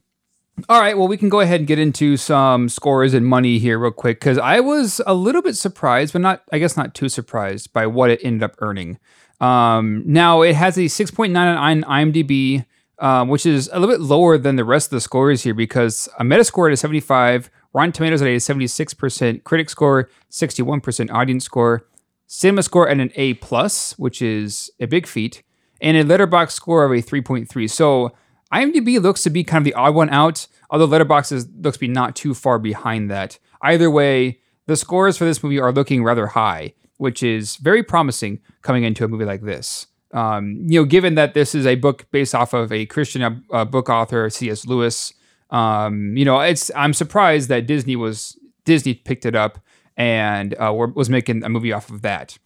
all 0.70 0.80
right, 0.80 0.98
well, 0.98 1.08
we 1.08 1.18
can 1.18 1.30
go 1.30 1.42
ahead 1.42 1.60
and 1.60 1.68
get 1.68 1.78
into 1.78 2.18
some 2.18 2.70
scores 2.70 3.14
and 3.14 3.26
money 3.28 3.60
here 3.60 3.78
real 3.78 3.92
quick 3.92 4.20
because 4.20 4.38
I 4.38 4.62
was 4.62 5.02
a 5.06 5.14
little 5.14 5.42
bit 5.42 5.56
surprised, 5.56 6.14
but 6.14 6.22
not, 6.22 6.44
I 6.52 6.60
guess, 6.60 6.78
not 6.78 6.96
too 6.96 7.10
surprised 7.10 7.74
by 7.74 7.86
what 7.86 8.10
it 8.10 8.22
ended 8.24 8.44
up 8.44 8.56
earning. 8.60 9.00
Um, 9.42 10.04
now 10.06 10.42
it 10.42 10.56
has 10.56 10.78
a 10.78 10.82
6.9 10.82 11.36
on 11.36 11.84
IMDb, 11.84 12.66
um, 13.00 13.28
which 13.28 13.46
is 13.46 13.70
a 13.74 13.80
little 13.80 13.94
bit 13.94 14.02
lower 14.02 14.38
than 14.38 14.56
the 14.56 14.64
rest 14.64 14.88
of 14.88 14.92
the 14.92 15.02
scores 15.02 15.44
here 15.44 15.54
because 15.54 16.08
a 16.20 16.24
Metascore 16.24 16.68
at 16.68 16.74
a 16.74 16.78
75, 16.78 17.50
Rotten 17.74 17.92
Tomatoes 17.92 18.22
at 18.22 18.28
a 18.28 18.36
76%, 18.36 19.44
critic 19.44 19.70
score 19.70 20.10
61%, 20.32 21.12
audience 21.12 21.46
score, 21.46 21.88
cinema 22.28 22.64
score 22.64 22.88
at 22.88 23.00
an 23.00 23.12
A 23.16 23.36
plus, 23.36 23.98
which 23.98 24.22
is 24.22 24.72
a 24.80 24.86
big 24.86 25.08
feat, 25.08 25.44
and 25.82 25.98
a 25.98 26.04
Letterboxd 26.04 26.52
score 26.52 26.86
of 26.86 26.92
a 26.92 27.02
3.3. 27.02 27.70
So 27.70 28.12
IMDb 28.54 29.02
looks 29.02 29.24
to 29.24 29.30
be 29.30 29.44
kind 29.44 29.62
of 29.62 29.66
the 29.66 29.74
odd 29.74 29.96
one 29.96 30.10
out, 30.10 30.48
although 30.70 30.88
Letterboxd 30.88 31.32
is, 31.32 31.48
looks 31.60 31.78
to 31.78 31.82
be 31.82 31.88
not 31.88 32.16
too 32.16 32.34
far 32.34 32.60
behind 32.60 33.10
that. 33.10 33.40
Either 33.62 33.90
way, 33.90 34.40
the 34.68 34.76
scores 34.76 35.18
for 35.18 35.26
this 35.26 35.44
movie 35.44 35.60
are 35.60 35.72
looking 35.72 36.04
rather 36.04 36.28
high, 36.28 36.74
which 36.98 37.24
is 37.24 37.58
very 37.58 37.84
promising 37.84 38.40
coming 38.62 38.84
into 38.84 39.04
a 39.04 39.08
movie 39.08 39.26
like 39.26 39.42
this. 39.42 39.88
Um, 40.14 40.64
you 40.68 40.80
know, 40.80 40.86
given 40.86 41.16
that 41.16 41.34
this 41.34 41.56
is 41.56 41.66
a 41.66 41.76
book 41.76 42.06
based 42.12 42.36
off 42.36 42.54
of 42.54 42.72
a 42.72 42.86
Christian 42.86 43.24
uh, 43.24 43.36
uh, 43.52 43.66
book 43.66 43.90
author, 43.90 44.30
C.S. 44.30 44.66
Lewis, 44.66 45.14
um, 45.50 46.16
you 46.16 46.24
know, 46.24 46.40
it's 46.40 46.72
I'm 46.76 46.94
surprised 46.94 47.50
that 47.50 47.68
Disney 47.68 47.96
was 47.96 48.38
Disney 48.66 48.94
picked 48.94 49.26
it 49.26 49.36
up 49.36 49.60
and 49.98 50.56
uh, 50.60 50.74
was 50.74 51.10
making 51.10 51.44
a 51.44 51.50
movie 51.50 51.74
off 51.74 51.90
of 51.90 52.02
that. 52.04 52.38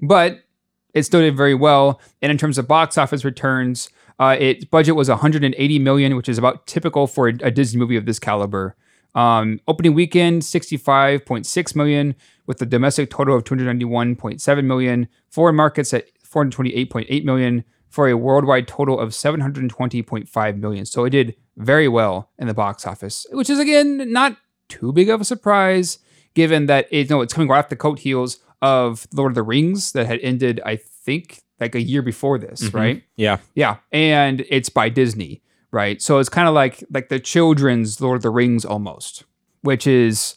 But 0.00 0.42
it 0.94 1.04
still 1.04 1.20
did 1.20 1.36
very 1.36 1.54
well. 1.54 2.00
And 2.20 2.30
in 2.30 2.38
terms 2.38 2.58
of 2.58 2.68
box 2.68 2.98
office 2.98 3.24
returns, 3.24 3.88
uh, 4.18 4.36
its 4.38 4.64
budget 4.64 4.94
was 4.94 5.08
180 5.08 5.78
million, 5.78 6.16
which 6.16 6.28
is 6.28 6.38
about 6.38 6.66
typical 6.66 7.06
for 7.06 7.28
a, 7.28 7.34
a 7.42 7.50
Disney 7.50 7.78
movie 7.78 7.96
of 7.96 8.06
this 8.06 8.18
caliber. 8.18 8.76
Um, 9.14 9.60
opening 9.68 9.94
weekend, 9.94 10.42
65.6 10.42 11.76
million, 11.76 12.14
with 12.46 12.58
the 12.58 12.66
domestic 12.66 13.10
total 13.10 13.36
of 13.36 13.44
291.7 13.44 14.64
million. 14.64 15.08
Foreign 15.28 15.56
markets 15.56 15.92
at 15.92 16.06
428.8 16.32 17.24
million 17.24 17.64
for 17.88 18.08
a 18.08 18.16
worldwide 18.16 18.66
total 18.66 18.98
of 18.98 19.10
720.5 19.10 20.56
million. 20.58 20.86
So 20.86 21.04
it 21.04 21.10
did 21.10 21.36
very 21.56 21.88
well 21.88 22.30
in 22.38 22.46
the 22.46 22.54
box 22.54 22.86
office, 22.86 23.26
which 23.32 23.50
is 23.50 23.58
again 23.58 24.10
not 24.10 24.36
too 24.68 24.92
big 24.92 25.10
of 25.10 25.20
a 25.20 25.24
surprise, 25.24 25.98
given 26.34 26.66
that 26.66 26.88
it 26.90 27.10
no, 27.10 27.20
it's 27.20 27.34
coming 27.34 27.48
right 27.48 27.58
off 27.58 27.68
the 27.68 27.76
coat 27.76 27.98
heels 27.98 28.38
of 28.62 29.06
Lord 29.12 29.32
of 29.32 29.34
the 29.34 29.42
Rings 29.42 29.92
that 29.92 30.06
had 30.06 30.20
ended, 30.20 30.60
I 30.64 30.76
think, 30.76 31.42
like 31.60 31.74
a 31.74 31.82
year 31.82 32.00
before 32.00 32.38
this, 32.38 32.62
mm-hmm. 32.62 32.76
right? 32.76 33.02
Yeah, 33.16 33.38
Yeah, 33.54 33.76
and 33.90 34.44
it's 34.48 34.70
by 34.70 34.88
Disney, 34.88 35.42
right? 35.70 36.00
So 36.00 36.18
it's 36.18 36.30
kind 36.30 36.48
of 36.48 36.54
like 36.54 36.82
like 36.90 37.10
the 37.10 37.20
children's 37.20 38.00
Lord 38.00 38.16
of 38.16 38.22
the 38.22 38.30
Rings 38.30 38.64
almost, 38.64 39.24
which 39.60 39.86
is 39.86 40.36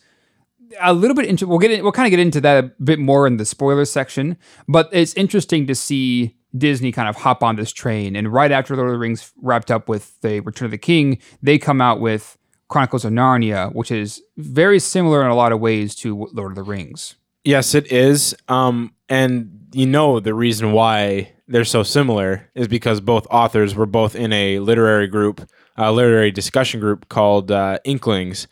a 0.81 0.93
little 0.93 1.15
bit. 1.15 1.25
Inter- 1.25 1.45
we'll 1.45 1.59
get 1.59 1.71
in, 1.71 1.83
we'll 1.83 1.91
kind 1.91 2.07
of 2.07 2.11
get 2.11 2.19
into 2.19 2.41
that 2.41 2.63
a 2.63 2.71
bit 2.83 2.99
more 2.99 3.27
in 3.27 3.37
the 3.37 3.45
spoiler 3.45 3.85
section, 3.85 4.37
but 4.67 4.89
it's 4.91 5.13
interesting 5.15 5.67
to 5.67 5.75
see 5.75 6.35
Disney 6.57 6.91
kind 6.91 7.09
of 7.09 7.17
hop 7.17 7.43
on 7.43 7.55
this 7.55 7.71
train. 7.71 8.15
And 8.15 8.31
right 8.31 8.51
after 8.51 8.75
Lord 8.75 8.89
of 8.89 8.93
the 8.93 8.99
Rings 8.99 9.31
wrapped 9.41 9.71
up 9.71 9.89
with 9.89 10.19
the 10.21 10.39
Return 10.41 10.65
of 10.65 10.71
the 10.71 10.77
King, 10.77 11.19
they 11.41 11.57
come 11.57 11.81
out 11.81 11.99
with 11.99 12.37
Chronicles 12.67 13.05
of 13.05 13.11
Narnia, 13.11 13.73
which 13.73 13.91
is 13.91 14.21
very 14.37 14.79
similar 14.79 15.23
in 15.23 15.29
a 15.29 15.35
lot 15.35 15.51
of 15.51 15.59
ways 15.59 15.95
to 15.95 16.29
Lord 16.33 16.51
of 16.51 16.55
the 16.55 16.63
Rings. 16.63 17.15
Yes, 17.43 17.75
it 17.75 17.91
is. 17.91 18.35
Um, 18.47 18.93
and 19.07 19.67
you 19.73 19.85
know 19.85 20.19
the 20.19 20.33
reason 20.33 20.71
why 20.71 21.33
they're 21.47 21.63
so 21.65 21.83
similar 21.83 22.49
is 22.55 22.67
because 22.67 23.01
both 23.01 23.27
authors 23.29 23.75
were 23.75 23.85
both 23.85 24.15
in 24.15 24.33
a 24.33 24.59
literary 24.59 25.07
group, 25.07 25.47
a 25.77 25.91
literary 25.91 26.31
discussion 26.31 26.79
group 26.79 27.07
called 27.07 27.51
uh, 27.51 27.77
Inklings, 27.83 28.47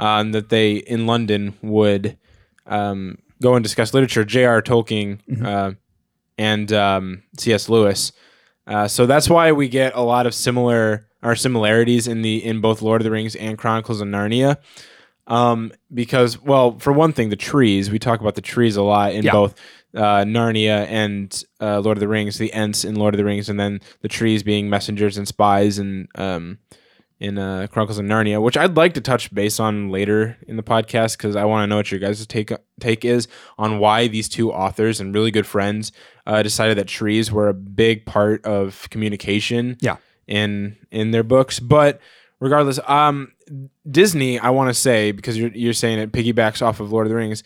and 0.00 0.34
that 0.34 0.48
they 0.48 0.74
in 0.76 1.06
London 1.06 1.54
would 1.62 2.16
um, 2.66 3.18
go 3.42 3.54
and 3.54 3.62
discuss 3.62 3.94
literature. 3.94 4.24
J.R. 4.24 4.62
Tolkien 4.62 5.20
uh, 5.44 5.72
and 6.38 6.72
um, 6.72 7.22
C.S. 7.38 7.68
Lewis. 7.68 8.12
Uh, 8.66 8.86
so 8.88 9.06
that's 9.06 9.28
why 9.28 9.52
we 9.52 9.68
get 9.68 9.94
a 9.94 10.00
lot 10.02 10.26
of 10.26 10.34
similar 10.34 11.06
our 11.22 11.36
similarities 11.36 12.06
in 12.08 12.22
the 12.22 12.42
in 12.44 12.60
both 12.60 12.80
Lord 12.82 13.00
of 13.00 13.04
the 13.04 13.10
Rings 13.10 13.36
and 13.36 13.58
Chronicles 13.58 14.00
of 14.00 14.08
Narnia. 14.08 14.56
Um, 15.26 15.72
because 15.92 16.40
well, 16.40 16.78
for 16.78 16.92
one 16.92 17.12
thing, 17.12 17.28
the 17.30 17.36
trees. 17.36 17.90
We 17.90 17.98
talk 17.98 18.20
about 18.20 18.34
the 18.34 18.40
trees 18.40 18.76
a 18.76 18.82
lot 18.82 19.12
in 19.12 19.24
Yeah. 19.24 19.32
both 19.32 19.54
uh, 19.94 20.24
Narnia 20.24 20.86
and 20.88 21.44
uh, 21.60 21.80
Lord 21.80 21.96
of 21.98 22.00
the 22.00 22.08
Rings. 22.08 22.38
The 22.38 22.52
Ents 22.52 22.84
in 22.84 22.94
Lord 22.96 23.14
of 23.14 23.18
the 23.18 23.24
Rings, 23.24 23.48
and 23.48 23.58
then 23.60 23.80
the 24.00 24.08
trees 24.08 24.42
being 24.42 24.70
messengers 24.70 25.18
and 25.18 25.28
spies 25.28 25.78
and 25.78 26.08
um, 26.14 26.58
in 27.20 27.38
uh, 27.38 27.66
Chronicles 27.70 27.98
of 27.98 28.06
Narnia, 28.06 28.42
which 28.42 28.56
I'd 28.56 28.76
like 28.76 28.94
to 28.94 29.00
touch 29.00 29.32
base 29.32 29.60
on 29.60 29.90
later 29.90 30.38
in 30.48 30.56
the 30.56 30.62
podcast 30.62 31.18
because 31.18 31.36
I 31.36 31.44
want 31.44 31.62
to 31.62 31.66
know 31.66 31.76
what 31.76 31.90
your 31.90 32.00
guys' 32.00 32.26
take 32.26 32.50
take 32.80 33.04
is 33.04 33.28
on 33.58 33.78
why 33.78 34.08
these 34.08 34.28
two 34.28 34.50
authors 34.50 35.00
and 35.00 35.14
really 35.14 35.30
good 35.30 35.46
friends 35.46 35.92
uh, 36.26 36.42
decided 36.42 36.78
that 36.78 36.88
trees 36.88 37.30
were 37.30 37.48
a 37.48 37.54
big 37.54 38.06
part 38.06 38.44
of 38.46 38.88
communication. 38.90 39.76
Yeah. 39.80 39.96
in 40.26 40.76
in 40.90 41.10
their 41.10 41.22
books, 41.22 41.60
but 41.60 42.00
regardless, 42.40 42.80
um, 42.86 43.32
Disney, 43.88 44.38
I 44.38 44.50
want 44.50 44.70
to 44.70 44.74
say 44.74 45.12
because 45.12 45.36
you're 45.36 45.50
you're 45.50 45.74
saying 45.74 45.98
it 45.98 46.12
piggybacks 46.12 46.62
off 46.62 46.80
of 46.80 46.90
Lord 46.90 47.06
of 47.06 47.10
the 47.10 47.16
Rings. 47.16 47.42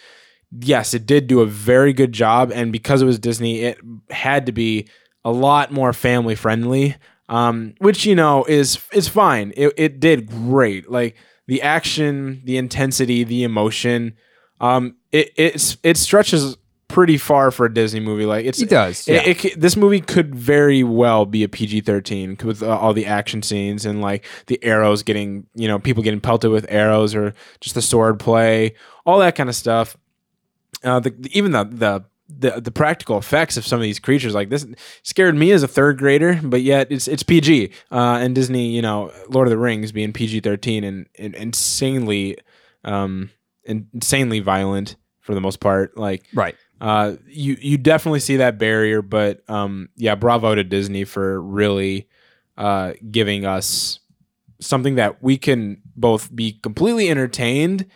Yes, 0.60 0.94
it 0.94 1.04
did 1.04 1.26
do 1.26 1.40
a 1.40 1.46
very 1.46 1.92
good 1.92 2.12
job, 2.12 2.52
and 2.52 2.70
because 2.70 3.02
it 3.02 3.06
was 3.06 3.18
Disney, 3.18 3.62
it 3.62 3.78
had 4.10 4.46
to 4.46 4.52
be 4.52 4.86
a 5.24 5.32
lot 5.32 5.72
more 5.72 5.92
family 5.92 6.36
friendly. 6.36 6.94
Um, 7.28 7.74
which 7.78 8.04
you 8.04 8.14
know 8.14 8.44
is 8.44 8.78
is 8.92 9.08
fine. 9.08 9.52
It 9.56 9.72
it 9.76 10.00
did 10.00 10.28
great. 10.28 10.90
Like 10.90 11.16
the 11.46 11.62
action, 11.62 12.42
the 12.44 12.56
intensity, 12.58 13.24
the 13.24 13.44
emotion. 13.44 14.16
Um, 14.60 14.96
it 15.12 15.30
it 15.36 15.76
it 15.82 15.96
stretches 15.96 16.56
pretty 16.88 17.16
far 17.18 17.50
for 17.50 17.66
a 17.66 17.72
Disney 17.72 17.98
movie. 18.00 18.26
Like 18.26 18.44
it's 18.44 18.60
It 18.60 18.68
does, 18.68 19.08
It, 19.08 19.14
yeah. 19.14 19.22
it 19.22 19.40
c- 19.40 19.54
this 19.56 19.74
movie 19.76 20.00
could 20.00 20.34
very 20.34 20.84
well 20.84 21.24
be 21.26 21.42
a 21.42 21.48
PG 21.48 21.80
thirteen 21.80 22.36
with 22.44 22.62
uh, 22.62 22.78
all 22.78 22.92
the 22.92 23.06
action 23.06 23.42
scenes 23.42 23.84
and 23.86 24.00
like 24.02 24.24
the 24.46 24.62
arrows 24.62 25.02
getting 25.02 25.46
you 25.54 25.66
know 25.66 25.78
people 25.78 26.02
getting 26.02 26.20
pelted 26.20 26.50
with 26.50 26.66
arrows 26.68 27.14
or 27.14 27.32
just 27.60 27.74
the 27.74 27.82
sword 27.82 28.20
play, 28.20 28.74
all 29.06 29.18
that 29.18 29.34
kind 29.34 29.48
of 29.48 29.56
stuff. 29.56 29.96
Uh, 30.84 31.00
the, 31.00 31.10
the- 31.10 31.36
even 31.36 31.52
the 31.52 31.64
the 31.64 32.04
the, 32.28 32.60
the 32.60 32.70
practical 32.70 33.18
effects 33.18 33.56
of 33.56 33.66
some 33.66 33.78
of 33.78 33.82
these 33.82 33.98
creatures 33.98 34.34
like 34.34 34.48
this 34.48 34.66
scared 35.02 35.34
me 35.36 35.52
as 35.52 35.62
a 35.62 35.68
third 35.68 35.98
grader 35.98 36.40
but 36.42 36.62
yet 36.62 36.86
it's 36.90 37.06
it's 37.06 37.22
PG 37.22 37.70
uh, 37.92 38.18
and 38.20 38.34
Disney 38.34 38.68
you 38.68 38.80
know 38.82 39.12
Lord 39.28 39.46
of 39.46 39.50
the 39.50 39.58
Rings 39.58 39.92
being 39.92 40.12
PG 40.12 40.40
thirteen 40.40 40.84
and, 40.84 41.06
and 41.18 41.34
insanely 41.34 42.38
um 42.84 43.30
insanely 43.64 44.40
violent 44.40 44.96
for 45.20 45.34
the 45.34 45.40
most 45.40 45.60
part 45.60 45.96
like 45.96 46.22
Right. 46.34 46.54
uh, 46.80 47.14
you 47.26 47.56
you 47.60 47.78
definitely 47.78 48.20
see 48.20 48.36
that 48.38 48.58
barrier, 48.58 49.00
but 49.00 49.48
um, 49.48 49.88
yeah, 49.96 50.14
bravo 50.14 50.54
to 50.54 50.64
Disney 50.64 51.04
for 51.04 51.40
really 51.40 52.08
uh, 52.58 52.92
giving 53.10 53.46
us 53.46 54.00
something 54.60 54.96
that 54.96 55.22
we 55.22 55.36
can 55.38 55.80
both 55.96 56.34
be 56.34 56.52
completely 56.52 57.08
entertained 57.08 57.86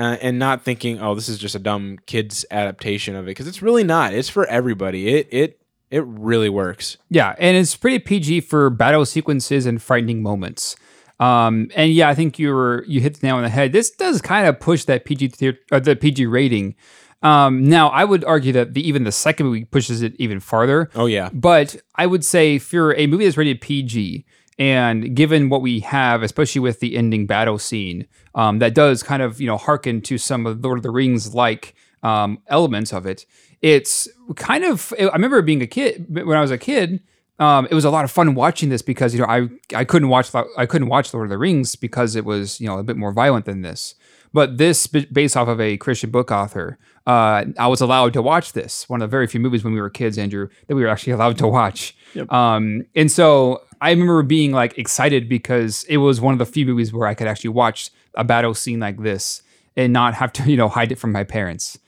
uh, 0.00 0.16
and 0.22 0.38
not 0.38 0.62
thinking, 0.64 0.98
oh, 1.00 1.14
this 1.14 1.28
is 1.28 1.38
just 1.38 1.54
a 1.54 1.58
dumb 1.58 1.98
kids 2.06 2.44
adaptation 2.50 3.14
of 3.14 3.26
it, 3.26 3.30
because 3.30 3.46
it's 3.46 3.60
really 3.62 3.84
not. 3.84 4.14
It's 4.14 4.28
for 4.30 4.46
everybody. 4.46 5.08
It 5.14 5.28
it 5.30 5.60
it 5.90 6.04
really 6.06 6.48
works. 6.48 6.96
Yeah, 7.10 7.34
and 7.38 7.56
it's 7.56 7.76
pretty 7.76 7.98
PG 7.98 8.40
for 8.42 8.70
battle 8.70 9.04
sequences 9.04 9.66
and 9.66 9.80
frightening 9.82 10.22
moments. 10.22 10.76
Um, 11.18 11.70
and 11.76 11.92
yeah, 11.92 12.08
I 12.08 12.14
think 12.14 12.38
you 12.38 12.54
were 12.54 12.84
you 12.88 13.00
hit 13.00 13.20
the 13.20 13.26
nail 13.26 13.36
on 13.36 13.42
the 13.42 13.48
head. 13.50 13.72
This 13.72 13.90
does 13.90 14.22
kind 14.22 14.46
of 14.48 14.58
push 14.58 14.84
that 14.84 15.04
PG 15.04 15.28
thea- 15.28 15.58
or 15.70 15.80
the 15.80 15.94
PG 15.96 16.26
rating. 16.26 16.76
Um, 17.22 17.68
now, 17.68 17.88
I 17.88 18.04
would 18.04 18.24
argue 18.24 18.52
that 18.54 18.72
the, 18.72 18.80
even 18.88 19.04
the 19.04 19.12
second 19.12 19.44
movie 19.44 19.66
pushes 19.66 20.00
it 20.00 20.14
even 20.18 20.40
farther. 20.40 20.88
Oh 20.94 21.04
yeah, 21.04 21.28
But 21.34 21.76
I 21.94 22.06
would 22.06 22.24
say 22.24 22.58
for 22.58 22.94
a 22.96 23.06
movie 23.06 23.24
that's 23.26 23.36
rated 23.36 23.60
PG, 23.60 24.24
and 24.60 25.16
given 25.16 25.48
what 25.48 25.62
we 25.62 25.80
have, 25.80 26.22
especially 26.22 26.60
with 26.60 26.80
the 26.80 26.94
ending 26.94 27.26
battle 27.26 27.58
scene, 27.58 28.06
um, 28.34 28.58
that 28.58 28.74
does 28.74 29.02
kind 29.02 29.22
of 29.22 29.40
you 29.40 29.46
know 29.46 29.56
hearken 29.56 30.02
to 30.02 30.18
some 30.18 30.46
of 30.46 30.62
Lord 30.62 30.78
of 30.78 30.82
the 30.82 30.90
Rings 30.90 31.34
like 31.34 31.74
um, 32.02 32.38
elements 32.46 32.92
of 32.92 33.06
it. 33.06 33.24
It's 33.62 34.06
kind 34.36 34.64
of 34.64 34.92
I 35.00 35.04
remember 35.06 35.40
being 35.40 35.62
a 35.62 35.66
kid 35.66 36.06
when 36.10 36.36
I 36.36 36.42
was 36.42 36.50
a 36.50 36.58
kid. 36.58 37.02
Um, 37.38 37.66
it 37.70 37.74
was 37.74 37.86
a 37.86 37.90
lot 37.90 38.04
of 38.04 38.10
fun 38.10 38.34
watching 38.34 38.68
this 38.68 38.82
because 38.82 39.14
you 39.14 39.20
know 39.20 39.26
I 39.26 39.48
I 39.74 39.84
couldn't 39.84 40.10
watch 40.10 40.30
I 40.34 40.66
couldn't 40.66 40.88
watch 40.88 41.12
Lord 41.14 41.24
of 41.24 41.30
the 41.30 41.38
Rings 41.38 41.74
because 41.74 42.14
it 42.14 42.26
was 42.26 42.60
you 42.60 42.66
know 42.66 42.78
a 42.78 42.84
bit 42.84 42.98
more 42.98 43.12
violent 43.12 43.46
than 43.46 43.62
this. 43.62 43.94
But 44.32 44.58
this, 44.58 44.86
based 44.86 45.36
off 45.36 45.48
of 45.48 45.60
a 45.60 45.76
Christian 45.78 46.10
book 46.10 46.30
author, 46.30 46.78
uh, 47.04 47.46
I 47.58 47.66
was 47.66 47.80
allowed 47.80 48.12
to 48.12 48.22
watch 48.22 48.52
this. 48.52 48.88
One 48.88 49.02
of 49.02 49.10
the 49.10 49.10
very 49.10 49.26
few 49.26 49.40
movies 49.40 49.64
when 49.64 49.72
we 49.72 49.80
were 49.80 49.90
kids, 49.90 50.18
Andrew, 50.18 50.48
that 50.68 50.76
we 50.76 50.82
were 50.82 50.88
actually 50.88 51.12
allowed 51.14 51.38
to 51.38 51.48
watch. 51.48 51.96
Um, 52.28 52.84
and 52.94 53.10
so 53.10 53.62
I 53.80 53.90
remember 53.90 54.22
being 54.22 54.52
like 54.52 54.76
excited 54.78 55.28
because 55.28 55.84
it 55.84 55.98
was 55.98 56.20
one 56.20 56.32
of 56.32 56.38
the 56.38 56.46
few 56.46 56.66
movies 56.66 56.92
where 56.92 57.08
I 57.08 57.14
could 57.14 57.26
actually 57.26 57.50
watch 57.50 57.90
a 58.14 58.24
battle 58.24 58.54
scene 58.54 58.80
like 58.80 59.02
this 59.02 59.42
and 59.76 59.92
not 59.92 60.14
have 60.14 60.32
to, 60.34 60.42
you 60.50 60.56
know, 60.56 60.68
hide 60.68 60.92
it 60.92 60.98
from 60.98 61.12
my 61.12 61.24
parents. 61.24 61.78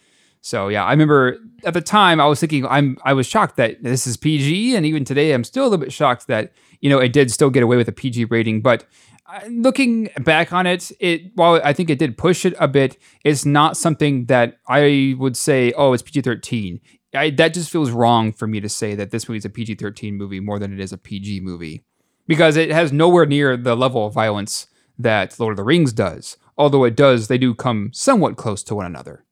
So 0.42 0.68
yeah, 0.68 0.84
I 0.84 0.90
remember 0.90 1.38
at 1.64 1.72
the 1.72 1.80
time 1.80 2.20
I 2.20 2.26
was 2.26 2.40
thinking 2.40 2.66
I'm 2.66 2.98
I 3.04 3.12
was 3.12 3.26
shocked 3.26 3.56
that 3.56 3.82
this 3.82 4.08
is 4.08 4.16
PG, 4.16 4.74
and 4.74 4.84
even 4.84 5.04
today 5.04 5.32
I'm 5.32 5.44
still 5.44 5.62
a 5.62 5.68
little 5.68 5.78
bit 5.78 5.92
shocked 5.92 6.26
that 6.26 6.52
you 6.80 6.90
know 6.90 6.98
it 6.98 7.12
did 7.12 7.30
still 7.30 7.48
get 7.48 7.62
away 7.62 7.76
with 7.76 7.88
a 7.88 7.92
PG 7.92 8.24
rating. 8.24 8.60
But 8.60 8.84
uh, 9.32 9.40
looking 9.48 10.10
back 10.24 10.52
on 10.52 10.66
it, 10.66 10.90
it 10.98 11.30
while 11.36 11.60
I 11.62 11.72
think 11.72 11.90
it 11.90 11.98
did 12.00 12.18
push 12.18 12.44
it 12.44 12.54
a 12.58 12.66
bit, 12.66 12.98
it's 13.24 13.46
not 13.46 13.76
something 13.76 14.26
that 14.26 14.58
I 14.66 15.14
would 15.16 15.36
say 15.36 15.72
oh 15.76 15.92
it's 15.92 16.02
PG-13. 16.02 16.80
I, 17.14 17.30
that 17.30 17.54
just 17.54 17.70
feels 17.70 17.90
wrong 17.90 18.32
for 18.32 18.46
me 18.46 18.60
to 18.60 18.68
say 18.68 18.94
that 18.94 19.10
this 19.10 19.28
movie 19.28 19.38
is 19.38 19.44
a 19.44 19.50
PG-13 19.50 20.14
movie 20.14 20.40
more 20.40 20.58
than 20.58 20.72
it 20.72 20.80
is 20.80 20.92
a 20.92 20.98
PG 20.98 21.40
movie 21.40 21.84
because 22.26 22.56
it 22.56 22.70
has 22.70 22.92
nowhere 22.92 23.26
near 23.26 23.56
the 23.56 23.76
level 23.76 24.06
of 24.06 24.14
violence 24.14 24.66
that 24.98 25.38
Lord 25.38 25.52
of 25.52 25.56
the 25.56 25.64
Rings 25.64 25.92
does. 25.92 26.36
Although 26.56 26.84
it 26.84 26.96
does, 26.96 27.28
they 27.28 27.38
do 27.38 27.54
come 27.54 27.90
somewhat 27.92 28.36
close 28.36 28.62
to 28.64 28.74
one 28.74 28.86
another. 28.86 29.24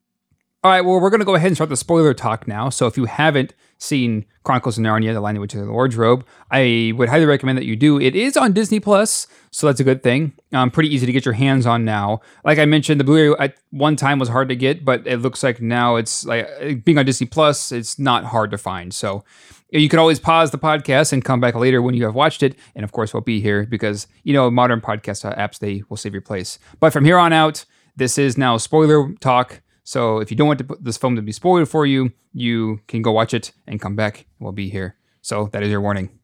All 0.63 0.69
right, 0.69 0.81
well, 0.81 0.99
we're 0.99 1.09
going 1.09 1.21
to 1.21 1.25
go 1.25 1.33
ahead 1.33 1.47
and 1.47 1.57
start 1.57 1.71
the 1.71 1.75
spoiler 1.75 2.13
talk 2.13 2.47
now. 2.47 2.69
So 2.69 2.85
if 2.85 2.95
you 2.95 3.05
haven't 3.05 3.55
seen 3.79 4.25
Chronicles 4.43 4.77
of 4.77 4.83
Narnia, 4.83 5.11
The 5.11 5.19
Lion, 5.19 5.33
the 5.33 5.41
Witch, 5.41 5.55
and 5.55 5.67
the 5.67 5.71
Wardrobe, 5.71 6.23
I 6.51 6.93
would 6.95 7.09
highly 7.09 7.25
recommend 7.25 7.57
that 7.57 7.65
you 7.65 7.75
do. 7.75 7.99
It 7.99 8.15
is 8.15 8.37
on 8.37 8.53
Disney 8.53 8.79
Plus, 8.79 9.25
so 9.49 9.65
that's 9.65 9.79
a 9.79 9.83
good 9.83 10.03
thing. 10.03 10.33
Um, 10.53 10.69
pretty 10.69 10.93
easy 10.93 11.07
to 11.07 11.11
get 11.11 11.25
your 11.25 11.33
hands 11.33 11.65
on 11.65 11.83
now. 11.83 12.21
Like 12.45 12.59
I 12.59 12.65
mentioned, 12.65 12.99
the 12.99 13.03
Blu-ray 13.03 13.35
at 13.43 13.55
one 13.71 13.95
time 13.95 14.19
was 14.19 14.29
hard 14.29 14.49
to 14.49 14.55
get, 14.55 14.85
but 14.85 15.07
it 15.07 15.17
looks 15.17 15.41
like 15.41 15.61
now 15.61 15.95
it's 15.95 16.25
like 16.25 16.85
being 16.85 16.99
on 16.99 17.07
Disney 17.07 17.25
Plus, 17.25 17.71
it's 17.71 17.97
not 17.97 18.25
hard 18.25 18.51
to 18.51 18.57
find. 18.59 18.93
So 18.93 19.23
you 19.71 19.89
can 19.89 19.97
always 19.97 20.19
pause 20.19 20.51
the 20.51 20.59
podcast 20.59 21.11
and 21.11 21.25
come 21.25 21.39
back 21.39 21.55
later 21.55 21.81
when 21.81 21.95
you 21.95 22.03
have 22.03 22.13
watched 22.13 22.43
it. 22.43 22.55
And 22.75 22.83
of 22.83 22.91
course, 22.91 23.15
we'll 23.15 23.21
be 23.21 23.41
here 23.41 23.65
because, 23.65 24.05
you 24.21 24.33
know, 24.33 24.51
modern 24.51 24.79
podcast 24.79 25.27
apps, 25.35 25.57
they 25.57 25.81
will 25.89 25.97
save 25.97 26.13
your 26.13 26.21
place. 26.21 26.59
But 26.79 26.93
from 26.93 27.03
here 27.03 27.17
on 27.17 27.33
out, 27.33 27.65
this 27.95 28.19
is 28.19 28.37
now 28.37 28.57
spoiler 28.57 29.11
talk. 29.13 29.61
So 29.91 30.19
if 30.19 30.31
you 30.31 30.37
don't 30.37 30.47
want 30.47 30.81
this 30.81 30.95
film 30.95 31.17
to 31.17 31.21
be 31.21 31.33
spoiled 31.33 31.67
for 31.67 31.85
you, 31.85 32.13
you 32.31 32.79
can 32.87 33.01
go 33.01 33.11
watch 33.11 33.33
it 33.33 33.51
and 33.67 33.81
come 33.81 33.93
back. 33.93 34.25
We'll 34.39 34.53
be 34.53 34.69
here. 34.69 34.95
So 35.21 35.49
that 35.51 35.63
is 35.63 35.69
your 35.69 35.81
warning. 35.81 36.17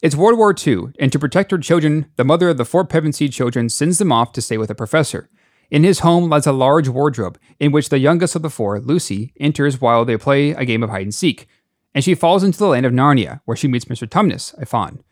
It's 0.00 0.16
World 0.16 0.38
War 0.38 0.54
II, 0.56 0.94
and 0.98 1.12
to 1.12 1.18
protect 1.18 1.50
her 1.50 1.58
children, 1.58 2.06
the 2.16 2.24
mother 2.24 2.48
of 2.48 2.56
the 2.56 2.64
four 2.64 2.86
Pevensie 2.86 3.30
children 3.30 3.68
sends 3.68 3.98
them 3.98 4.10
off 4.10 4.32
to 4.32 4.40
stay 4.40 4.56
with 4.56 4.70
a 4.70 4.74
professor. 4.74 5.28
In 5.70 5.84
his 5.84 5.98
home 5.98 6.30
lies 6.30 6.46
a 6.46 6.52
large 6.52 6.88
wardrobe, 6.88 7.38
in 7.60 7.72
which 7.72 7.90
the 7.90 7.98
youngest 7.98 8.34
of 8.34 8.40
the 8.40 8.48
four, 8.48 8.80
Lucy, 8.80 9.34
enters 9.38 9.78
while 9.78 10.06
they 10.06 10.16
play 10.16 10.52
a 10.52 10.64
game 10.64 10.82
of 10.82 10.88
hide 10.88 11.02
and 11.02 11.14
seek, 11.14 11.46
and 11.94 12.02
she 12.02 12.14
falls 12.14 12.42
into 12.42 12.58
the 12.58 12.68
land 12.68 12.86
of 12.86 12.94
Narnia, 12.94 13.42
where 13.44 13.56
she 13.56 13.68
meets 13.68 13.84
Mr. 13.84 14.08
Tumnus, 14.08 14.54
a 14.58 14.64
faun. 14.64 15.02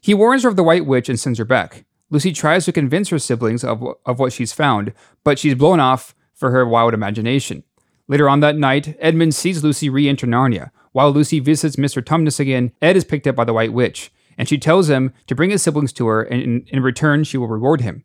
He 0.00 0.14
warns 0.14 0.42
her 0.42 0.48
of 0.48 0.56
the 0.56 0.64
White 0.64 0.84
Witch 0.84 1.08
and 1.08 1.20
sends 1.20 1.38
her 1.38 1.44
back. 1.44 1.84
Lucy 2.10 2.32
tries 2.32 2.64
to 2.64 2.72
convince 2.72 3.10
her 3.10 3.20
siblings 3.20 3.62
of, 3.62 3.84
of 4.04 4.18
what 4.18 4.32
she's 4.32 4.52
found, 4.52 4.92
but 5.22 5.38
she's 5.38 5.54
blown 5.54 5.78
off 5.78 6.12
for 6.34 6.50
her 6.50 6.66
wild 6.66 6.94
imagination. 6.94 7.64
Later 8.06 8.28
on 8.28 8.40
that 8.40 8.56
night, 8.56 8.96
Edmund 8.98 9.34
sees 9.34 9.64
Lucy 9.64 9.88
re 9.88 10.08
enter 10.08 10.26
Narnia. 10.26 10.70
While 10.92 11.10
Lucy 11.10 11.40
visits 11.40 11.76
Mr. 11.76 12.02
Tumnus 12.02 12.38
again, 12.38 12.72
Ed 12.82 12.96
is 12.96 13.04
picked 13.04 13.26
up 13.26 13.34
by 13.34 13.44
the 13.44 13.54
White 13.54 13.72
Witch, 13.72 14.12
and 14.36 14.48
she 14.48 14.58
tells 14.58 14.90
him 14.90 15.12
to 15.26 15.34
bring 15.34 15.50
his 15.50 15.62
siblings 15.62 15.92
to 15.94 16.06
her, 16.06 16.22
and 16.22 16.68
in, 16.68 16.82
return, 16.82 17.24
she 17.24 17.38
will 17.38 17.48
reward 17.48 17.80
him. 17.80 18.04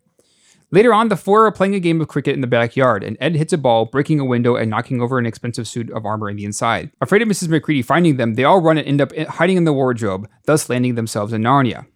Later 0.72 0.94
on, 0.94 1.08
the 1.08 1.16
four 1.16 1.46
are 1.46 1.52
playing 1.52 1.74
a 1.74 1.80
game 1.80 2.00
of 2.00 2.08
cricket 2.08 2.34
in 2.34 2.40
the 2.40 2.46
backyard, 2.46 3.02
and 3.02 3.16
Ed 3.20 3.34
hits 3.34 3.52
a 3.52 3.58
ball, 3.58 3.86
breaking 3.86 4.20
a 4.20 4.24
window 4.24 4.56
and 4.56 4.70
knocking 4.70 5.02
over 5.02 5.18
an 5.18 5.26
expensive 5.26 5.66
suit 5.68 5.90
of 5.90 6.06
armor 6.06 6.30
in 6.30 6.36
the 6.36 6.44
inside. 6.44 6.90
Afraid 7.00 7.22
of 7.22 7.28
Mrs. 7.28 7.48
Macready 7.48 7.82
finding 7.82 8.16
them, 8.16 8.34
they 8.34 8.44
all 8.44 8.60
run 8.60 8.78
and 8.78 8.86
end 8.86 9.00
up 9.00 9.16
hiding 9.16 9.56
in 9.56 9.64
the 9.64 9.72
wardrobe, 9.72 10.28
thus 10.44 10.68
landing 10.68 10.94
themselves 10.94 11.32
in 11.32 11.42
Narnia. 11.42 11.86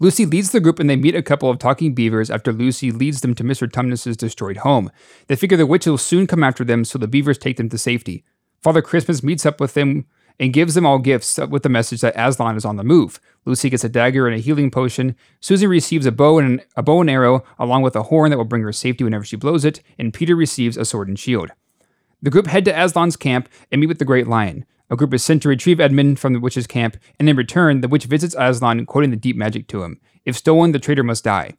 Lucy 0.00 0.26
leads 0.26 0.50
the 0.50 0.60
group 0.60 0.78
and 0.78 0.90
they 0.90 0.96
meet 0.96 1.14
a 1.14 1.22
couple 1.22 1.48
of 1.48 1.58
talking 1.58 1.94
beavers 1.94 2.30
after 2.30 2.52
Lucy 2.52 2.90
leads 2.90 3.20
them 3.20 3.34
to 3.34 3.44
Mr. 3.44 3.70
Tumnus's 3.70 4.16
destroyed 4.16 4.58
home. 4.58 4.90
They 5.28 5.36
figure 5.36 5.56
the 5.56 5.66
witch 5.66 5.86
will 5.86 5.98
soon 5.98 6.26
come 6.26 6.42
after 6.42 6.64
them, 6.64 6.84
so 6.84 6.98
the 6.98 7.08
beavers 7.08 7.38
take 7.38 7.56
them 7.56 7.68
to 7.68 7.78
safety. 7.78 8.24
Father 8.62 8.82
Christmas 8.82 9.22
meets 9.22 9.46
up 9.46 9.60
with 9.60 9.74
them 9.74 10.06
and 10.40 10.52
gives 10.52 10.74
them 10.74 10.86
all 10.86 10.98
gifts 10.98 11.38
uh, 11.38 11.46
with 11.46 11.62
the 11.62 11.68
message 11.68 12.00
that 12.00 12.16
Aslan 12.16 12.56
is 12.56 12.64
on 12.64 12.76
the 12.76 12.84
move. 12.84 13.20
Lucy 13.44 13.70
gets 13.70 13.84
a 13.84 13.88
dagger 13.88 14.26
and 14.26 14.34
a 14.34 14.40
healing 14.40 14.70
potion. 14.70 15.14
Susie 15.40 15.66
receives 15.66 16.06
a 16.06 16.12
bow 16.12 16.38
and 16.38 16.64
a 16.76 16.82
bow 16.82 17.00
and 17.00 17.10
arrow, 17.10 17.44
along 17.58 17.82
with 17.82 17.94
a 17.94 18.04
horn 18.04 18.30
that 18.30 18.36
will 18.36 18.44
bring 18.44 18.62
her 18.62 18.72
safety 18.72 19.04
whenever 19.04 19.24
she 19.24 19.36
blows 19.36 19.64
it, 19.64 19.80
and 19.98 20.14
Peter 20.14 20.34
receives 20.34 20.76
a 20.76 20.84
sword 20.84 21.08
and 21.08 21.18
shield. 21.18 21.52
The 22.24 22.30
group 22.30 22.46
head 22.46 22.64
to 22.64 22.74
Aslan's 22.74 23.18
camp 23.18 23.50
and 23.70 23.82
meet 23.82 23.86
with 23.86 23.98
the 23.98 24.06
Great 24.06 24.26
Lion. 24.26 24.64
A 24.88 24.96
group 24.96 25.12
is 25.12 25.22
sent 25.22 25.42
to 25.42 25.50
retrieve 25.50 25.78
Edmund 25.78 26.18
from 26.18 26.32
the 26.32 26.40
witch's 26.40 26.66
camp, 26.66 26.96
and 27.20 27.28
in 27.28 27.36
return, 27.36 27.82
the 27.82 27.88
witch 27.88 28.06
visits 28.06 28.34
Aslan, 28.38 28.86
quoting 28.86 29.10
the 29.10 29.16
deep 29.16 29.36
magic 29.36 29.68
to 29.68 29.82
him. 29.82 30.00
If 30.24 30.34
stolen, 30.34 30.72
the 30.72 30.78
traitor 30.78 31.02
must 31.02 31.22
die. 31.22 31.58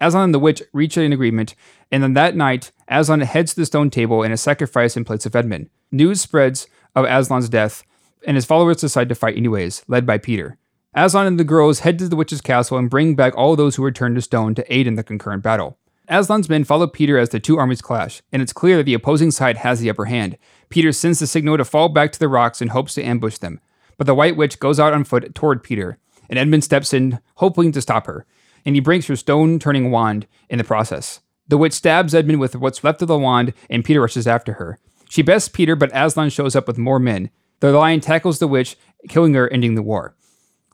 Aslan 0.00 0.24
and 0.24 0.34
the 0.34 0.38
witch 0.38 0.62
reach 0.72 0.96
an 0.96 1.12
agreement, 1.12 1.54
and 1.92 2.02
then 2.02 2.14
that 2.14 2.34
night, 2.34 2.72
Aslan 2.88 3.20
heads 3.20 3.52
to 3.52 3.60
the 3.60 3.66
stone 3.66 3.90
table 3.90 4.22
and 4.22 4.32
is 4.32 4.40
sacrificed 4.40 4.96
in 4.96 5.04
place 5.04 5.26
of 5.26 5.36
Edmund. 5.36 5.68
News 5.92 6.22
spreads 6.22 6.68
of 6.96 7.04
Aslan's 7.04 7.50
death, 7.50 7.84
and 8.26 8.34
his 8.34 8.46
followers 8.46 8.78
decide 8.78 9.10
to 9.10 9.14
fight 9.14 9.36
anyways, 9.36 9.84
led 9.88 10.06
by 10.06 10.16
Peter. 10.16 10.56
Aslan 10.94 11.26
and 11.26 11.38
the 11.38 11.44
girls 11.44 11.80
head 11.80 11.98
to 11.98 12.08
the 12.08 12.16
witch's 12.16 12.40
castle 12.40 12.78
and 12.78 12.88
bring 12.88 13.14
back 13.14 13.36
all 13.36 13.56
those 13.56 13.76
who 13.76 13.82
were 13.82 13.92
turned 13.92 14.16
to 14.16 14.22
stone 14.22 14.54
to 14.54 14.74
aid 14.74 14.86
in 14.86 14.94
the 14.94 15.04
concurrent 15.04 15.42
battle. 15.42 15.76
Aslan's 16.08 16.48
men 16.48 16.64
follow 16.64 16.86
Peter 16.86 17.18
as 17.18 17.28
the 17.28 17.40
two 17.40 17.58
armies 17.58 17.82
clash, 17.82 18.22
and 18.32 18.40
it's 18.40 18.52
clear 18.52 18.78
that 18.78 18.84
the 18.84 18.94
opposing 18.94 19.30
side 19.30 19.58
has 19.58 19.80
the 19.80 19.90
upper 19.90 20.06
hand. 20.06 20.38
Peter 20.70 20.92
sends 20.92 21.18
the 21.18 21.26
signal 21.26 21.58
to 21.58 21.64
fall 21.64 21.88
back 21.88 22.12
to 22.12 22.18
the 22.18 22.28
rocks 22.28 22.62
and 22.62 22.70
hopes 22.70 22.94
to 22.94 23.02
ambush 23.02 23.38
them, 23.38 23.60
but 23.98 24.06
the 24.06 24.14
White 24.14 24.36
Witch 24.36 24.58
goes 24.58 24.80
out 24.80 24.94
on 24.94 25.04
foot 25.04 25.34
toward 25.34 25.62
Peter, 25.62 25.98
and 26.30 26.38
Edmund 26.38 26.64
steps 26.64 26.94
in, 26.94 27.20
hoping 27.36 27.72
to 27.72 27.82
stop 27.82 28.06
her, 28.06 28.24
and 28.64 28.74
he 28.74 28.80
breaks 28.80 29.06
her 29.06 29.16
stone 29.16 29.58
turning 29.58 29.90
wand 29.90 30.26
in 30.48 30.58
the 30.58 30.64
process. 30.64 31.20
The 31.48 31.58
witch 31.58 31.72
stabs 31.72 32.14
Edmund 32.14 32.40
with 32.40 32.56
what's 32.56 32.84
left 32.84 33.00
of 33.02 33.08
the 33.08 33.18
wand, 33.18 33.54
and 33.70 33.84
Peter 33.84 34.02
rushes 34.02 34.26
after 34.26 34.54
her. 34.54 34.78
She 35.08 35.22
bests 35.22 35.48
Peter, 35.48 35.74
but 35.74 35.90
Aslan 35.94 36.28
shows 36.30 36.54
up 36.54 36.66
with 36.66 36.76
more 36.76 36.98
men. 36.98 37.30
The 37.60 37.72
lion 37.72 38.00
tackles 38.00 38.38
the 38.38 38.48
witch, 38.48 38.76
killing 39.08 39.34
her, 39.34 39.48
ending 39.48 39.74
the 39.74 39.82
war. 39.82 40.14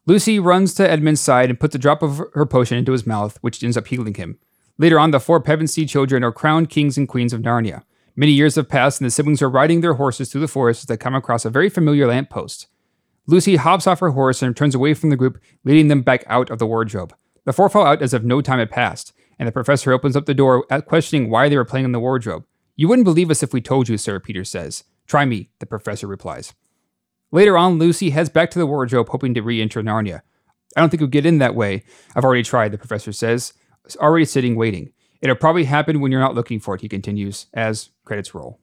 Lucy 0.07 0.39
runs 0.39 0.75
to 0.75 0.89
Edmund's 0.89 1.21
side 1.21 1.49
and 1.49 1.59
puts 1.59 1.75
a 1.75 1.79
drop 1.79 2.03
of 2.03 2.21
her 2.35 2.45
potion 2.45 2.77
into 2.77 2.93
his 2.93 3.07
mouth, 3.07 3.39
which 3.41 3.63
ends 3.63 3.77
up 3.77 3.87
healing 3.87 4.15
him. 4.15 4.39
Later 4.77 4.99
on, 4.99 5.13
the 5.13 5.21
four 5.21 5.41
Pevensie 5.41 5.89
children 5.89 6.25
are 6.25 6.33
crowned 6.33 6.69
kings 6.69 6.99
and 6.99 7.09
queens 7.09 7.33
of 7.33 7.43
Narnia. 7.43 7.83
Many 8.17 8.33
years 8.33 8.57
have 8.57 8.69
passed, 8.69 9.01
and 9.01 9.07
the 9.07 9.11
siblings 9.11 9.43
are 9.43 9.51
riding 9.51 9.81
their 9.81 9.95
horses 9.95 10.31
through 10.31 10.41
the 10.41 10.49
forest 10.49 10.83
as 10.83 10.87
they 10.87 10.97
come 10.97 11.15
across 11.15 11.45
a 11.45 11.51
very 11.51 11.69
familiar 11.69 12.07
lamppost. 12.07 12.69
Lucy 13.27 13.57
hops 13.57 13.87
off 13.87 14.01
her 14.01 14.11
horse 14.11 14.43
and 14.43 14.57
turns 14.57 14.75
away 14.75 14.95
from 14.95 15.11
the 15.11 15.17
group, 15.17 15.41
leading 15.65 15.89
them 15.89 16.03
back 16.03 16.25
out 16.27 16.51
of 16.51 16.59
the 16.59 16.67
wardrobe. 16.67 17.15
The 17.45 17.53
four 17.53 17.69
fall 17.69 17.87
out 17.87 18.03
as 18.03 18.13
if 18.13 18.23
no 18.23 18.41
time 18.41 18.59
had 18.59 18.71
passed, 18.71 19.13
and 19.39 19.49
the 19.49 19.53
professor 19.53 19.93
opens 19.93 20.17
up 20.17 20.27
the 20.27 20.35
door, 20.35 20.67
uh, 20.71 20.81
questioning 20.81 21.31
why 21.31 21.49
they 21.49 21.57
were 21.57 21.65
playing 21.65 21.85
in 21.85 21.93
the 21.93 22.01
wardrobe. 22.01 22.45
You 22.77 22.89
wouldn't 22.89 23.05
believe 23.05 23.31
us 23.31 23.43
if 23.43 23.53
we 23.53 23.61
told 23.61 23.89
you, 23.89 23.97
sir, 23.97 24.21
Peter 24.21 24.45
says. 24.45 24.85
Try 25.07 25.25
me, 25.25 25.51
the 25.59 25.67
professor 25.67 26.07
replies. 26.07 26.55
Later 27.31 27.57
on, 27.57 27.79
Lucy 27.79 28.11
heads 28.11 28.29
back 28.29 28.51
to 28.51 28.59
the 28.59 28.67
wardrobe, 28.67 29.09
hoping 29.09 29.35
to 29.35 29.43
re 29.43 29.61
enter 29.61 29.83
Narnia. 29.83 30.23
I 30.77 30.81
don't 30.81 30.91
think 30.91 31.01
we'll 31.01 31.09
get 31.09 31.27
in 31.27 31.39
that 31.39 31.55
way. 31.55 31.85
I've 32.15 32.25
already 32.25 32.43
tried, 32.43 32.73
the 32.73 32.79
professor 32.79 33.13
says. 33.13 33.53
Already 33.97 34.25
sitting 34.25 34.57
waiting. 34.57 34.93
It'll 35.21 35.37
probably 35.37 35.65
happen 35.65 36.01
when 36.01 36.13
you're 36.13 36.21
not 36.21 36.35
looking 36.35 36.61
for 36.61 36.75
it, 36.75 36.83
he 36.83 36.89
continues, 36.89 37.47
as 37.55 37.91
credits 38.05 38.35
roll. 38.35 38.61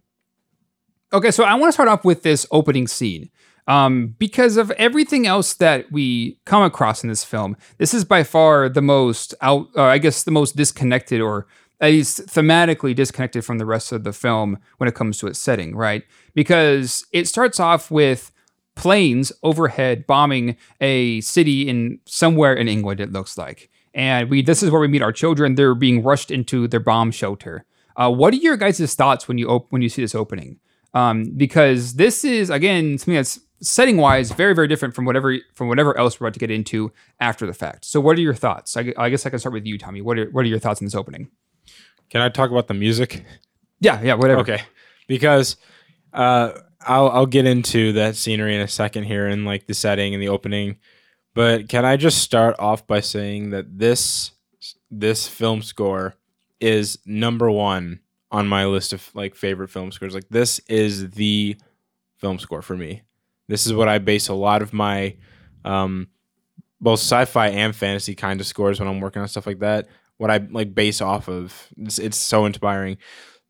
Okay, 1.13 1.32
so 1.32 1.44
I 1.44 1.56
want 1.56 1.70
to 1.70 1.74
start 1.74 1.90
off 1.90 2.06
with 2.06 2.24
this 2.24 2.46
opening 2.51 2.88
scene. 2.88 3.30
Um, 3.68 4.16
because 4.18 4.58
of 4.58 4.72
everything 4.72 5.28
else 5.28 5.54
that 5.56 5.92
we 5.92 6.40
come 6.46 6.63
across 6.63 7.04
in 7.04 7.10
this 7.10 7.24
film, 7.24 7.58
this 7.78 7.94
is 7.94 8.06
by 8.06 8.24
far 8.24 8.70
the 8.70 8.82
most 8.82 9.34
out, 9.42 9.68
uh, 9.75 9.84
I 9.84 9.98
guess, 9.98 10.24
the 10.24 10.32
most 10.32 10.56
disconnected 10.56 11.22
or 11.22 11.48
at 11.80 11.92
least 11.92 12.28
thematically 12.28 12.96
disconnected 12.96 13.44
from 13.44 13.58
the 13.58 13.66
rest 13.66 13.92
of 13.92 14.04
the 14.04 14.13
film 14.13 14.60
when 14.78 14.88
it 14.88 14.94
comes 14.94 15.18
to 15.18 15.28
its 15.28 15.40
setting, 15.40 15.75
right? 15.75 16.04
Because 16.36 17.06
it 17.12 17.28
starts 17.28 17.60
off 17.60 17.90
with 17.90 18.32
planes 18.75 19.32
overhead 19.42 20.06
bombing 20.06 20.58
a 20.80 21.22
city 21.22 21.68
in 21.68 22.00
somewhere 22.06 22.54
in 22.54 22.68
England, 22.68 23.00
it 23.00 23.12
looks 23.12 23.38
like. 23.38 23.71
And 23.93 24.29
we 24.29 24.41
this 24.41 24.63
is 24.63 24.71
where 24.71 24.81
we 24.81 24.88
meet 24.88 25.01
our 25.01 25.12
children. 25.12 25.55
They're 25.55 25.75
being 25.75 26.03
rushed 26.03 26.31
into 26.31 26.67
their 26.67 26.79
bomb 26.79 27.12
shelter. 27.12 27.65
Uh, 27.95 28.10
what 28.10 28.33
are 28.33 28.38
your 28.38 28.57
guys' 28.57 28.95
thoughts 28.95 29.27
when 29.27 29.38
you 29.38 29.48
op- 29.48 29.71
when 29.71 29.81
you 29.81 29.89
see 29.89 30.01
this 30.01 30.15
opening? 30.15 30.60
Um, 30.93 31.25
because 31.36 31.93
this 31.93 32.24
is 32.24 32.50
again 32.50 32.98
something 32.98 33.15
that's 33.15 33.39
setting 33.62 33.98
wise 33.98 34.31
very 34.31 34.55
very 34.55 34.67
different 34.67 34.95
from 34.95 35.05
whatever 35.05 35.38
from 35.53 35.67
whatever 35.67 35.98
else 35.98 36.19
we're 36.19 36.27
about 36.27 36.33
to 36.33 36.39
get 36.39 36.51
into 36.51 36.91
after 37.19 37.45
the 37.45 37.53
fact. 37.53 37.86
So 37.86 38.00
what 38.00 38.17
are 38.17 38.21
your 38.21 38.33
thoughts? 38.33 38.75
I, 38.75 38.93
I 38.98 39.10
guess 39.10 39.25
I 39.25 39.29
can 39.29 39.39
start 39.39 39.53
with 39.53 39.65
you, 39.65 39.77
Tommy. 39.77 40.01
What 40.01 40.17
are 40.17 40.29
what 40.31 40.45
are 40.45 40.48
your 40.48 40.60
thoughts 40.60 40.81
on 40.81 40.86
this 40.86 40.95
opening? 40.95 41.29
Can 42.10 42.21
I 42.21 42.29
talk 42.29 42.51
about 42.51 42.67
the 42.67 42.74
music? 42.74 43.24
Yeah, 43.79 44.01
yeah, 44.01 44.13
whatever. 44.15 44.41
Okay, 44.41 44.62
because 45.07 45.57
uh, 46.13 46.51
I'll 46.81 47.10
I'll 47.10 47.25
get 47.25 47.45
into 47.45 47.93
that 47.93 48.15
scenery 48.15 48.55
in 48.55 48.62
a 48.62 48.67
second 48.67 49.03
here 49.03 49.27
and 49.27 49.45
like 49.45 49.67
the 49.67 49.74
setting 49.74 50.13
and 50.13 50.21
the 50.21 50.29
opening, 50.29 50.77
but 51.33 51.69
can 51.69 51.85
I 51.85 51.97
just 51.97 52.19
start 52.19 52.55
off 52.59 52.85
by 52.88 53.00
saying 53.00 53.51
that 53.51 53.77
this 53.77 54.31
this 54.89 55.27
film 55.27 55.61
score 55.61 56.15
is 56.59 57.00
number 57.05 57.50
one 57.50 58.00
on 58.31 58.47
my 58.47 58.65
list 58.65 58.93
of 58.93 59.09
like 59.13 59.35
favorite 59.35 59.69
film 59.69 59.91
scores. 59.91 60.13
Like 60.13 60.29
this 60.29 60.59
is 60.67 61.11
the 61.11 61.57
film 62.17 62.39
score 62.39 62.61
for 62.61 62.77
me. 62.77 63.01
This 63.47 63.65
is 63.65 63.73
what 63.73 63.89
I 63.89 63.97
base 63.97 64.29
a 64.29 64.33
lot 64.33 64.61
of 64.61 64.73
my 64.73 65.17
um, 65.65 66.07
both 66.79 67.00
sci-fi 67.00 67.50
and 67.50 67.75
fantasy 67.75 68.15
kind 68.15 68.39
of 68.39 68.47
scores 68.47 68.79
when 68.79 68.88
I'm 68.88 69.01
working 69.01 69.21
on 69.21 69.27
stuff 69.27 69.47
like 69.47 69.59
that. 69.59 69.88
What 70.17 70.31
I 70.31 70.38
like 70.38 70.73
base 70.73 71.01
off 71.01 71.27
of. 71.27 71.67
It's, 71.77 72.00
it's 72.00 72.17
so 72.17 72.45
inspiring. 72.45 72.97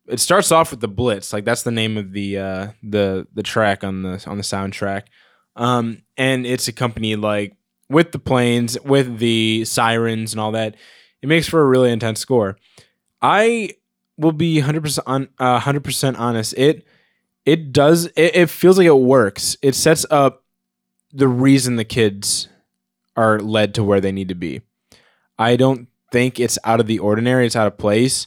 It 0.08 0.20
starts 0.20 0.50
off 0.50 0.70
with 0.72 0.80
the 0.80 0.88
Blitz, 0.88 1.32
like 1.32 1.44
that's 1.44 1.62
the 1.62 1.70
name 1.70 1.96
of 1.96 2.12
the 2.12 2.38
uh, 2.38 2.68
the 2.82 3.26
the 3.34 3.42
track 3.42 3.84
on 3.84 4.02
the 4.02 4.24
on 4.26 4.36
the 4.36 4.42
soundtrack, 4.42 5.02
um, 5.54 6.02
and 6.16 6.44
it's 6.44 6.66
accompanied 6.66 7.16
like 7.16 7.56
with 7.92 8.12
the 8.12 8.18
planes, 8.18 8.78
with 8.84 9.18
the 9.18 9.64
sirens 9.64 10.32
and 10.32 10.40
all 10.40 10.52
that. 10.52 10.74
It 11.22 11.28
makes 11.28 11.48
for 11.48 11.60
a 11.60 11.66
really 11.66 11.92
intense 11.92 12.20
score. 12.20 12.56
I 13.20 13.70
will 14.16 14.32
be 14.32 14.60
100% 14.60 14.98
on 15.06 15.28
uh, 15.38 15.60
100% 15.60 16.18
honest. 16.18 16.54
It 16.56 16.86
it 17.44 17.72
does 17.72 18.06
it, 18.16 18.36
it 18.36 18.50
feels 18.50 18.78
like 18.78 18.86
it 18.86 18.92
works. 18.92 19.56
It 19.62 19.74
sets 19.74 20.04
up 20.10 20.44
the 21.12 21.28
reason 21.28 21.76
the 21.76 21.84
kids 21.84 22.48
are 23.16 23.38
led 23.38 23.74
to 23.74 23.84
where 23.84 24.00
they 24.00 24.12
need 24.12 24.28
to 24.28 24.34
be. 24.34 24.62
I 25.38 25.56
don't 25.56 25.88
think 26.10 26.40
it's 26.40 26.58
out 26.64 26.80
of 26.80 26.86
the 26.86 26.98
ordinary, 26.98 27.46
it's 27.46 27.56
out 27.56 27.66
of 27.66 27.78
place. 27.78 28.26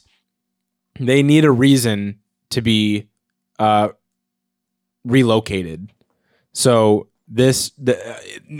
They 0.98 1.22
need 1.22 1.44
a 1.44 1.50
reason 1.50 2.20
to 2.50 2.62
be 2.62 3.08
uh 3.58 3.90
relocated. 5.04 5.92
So 6.52 7.08
this 7.28 7.70
the 7.78 7.96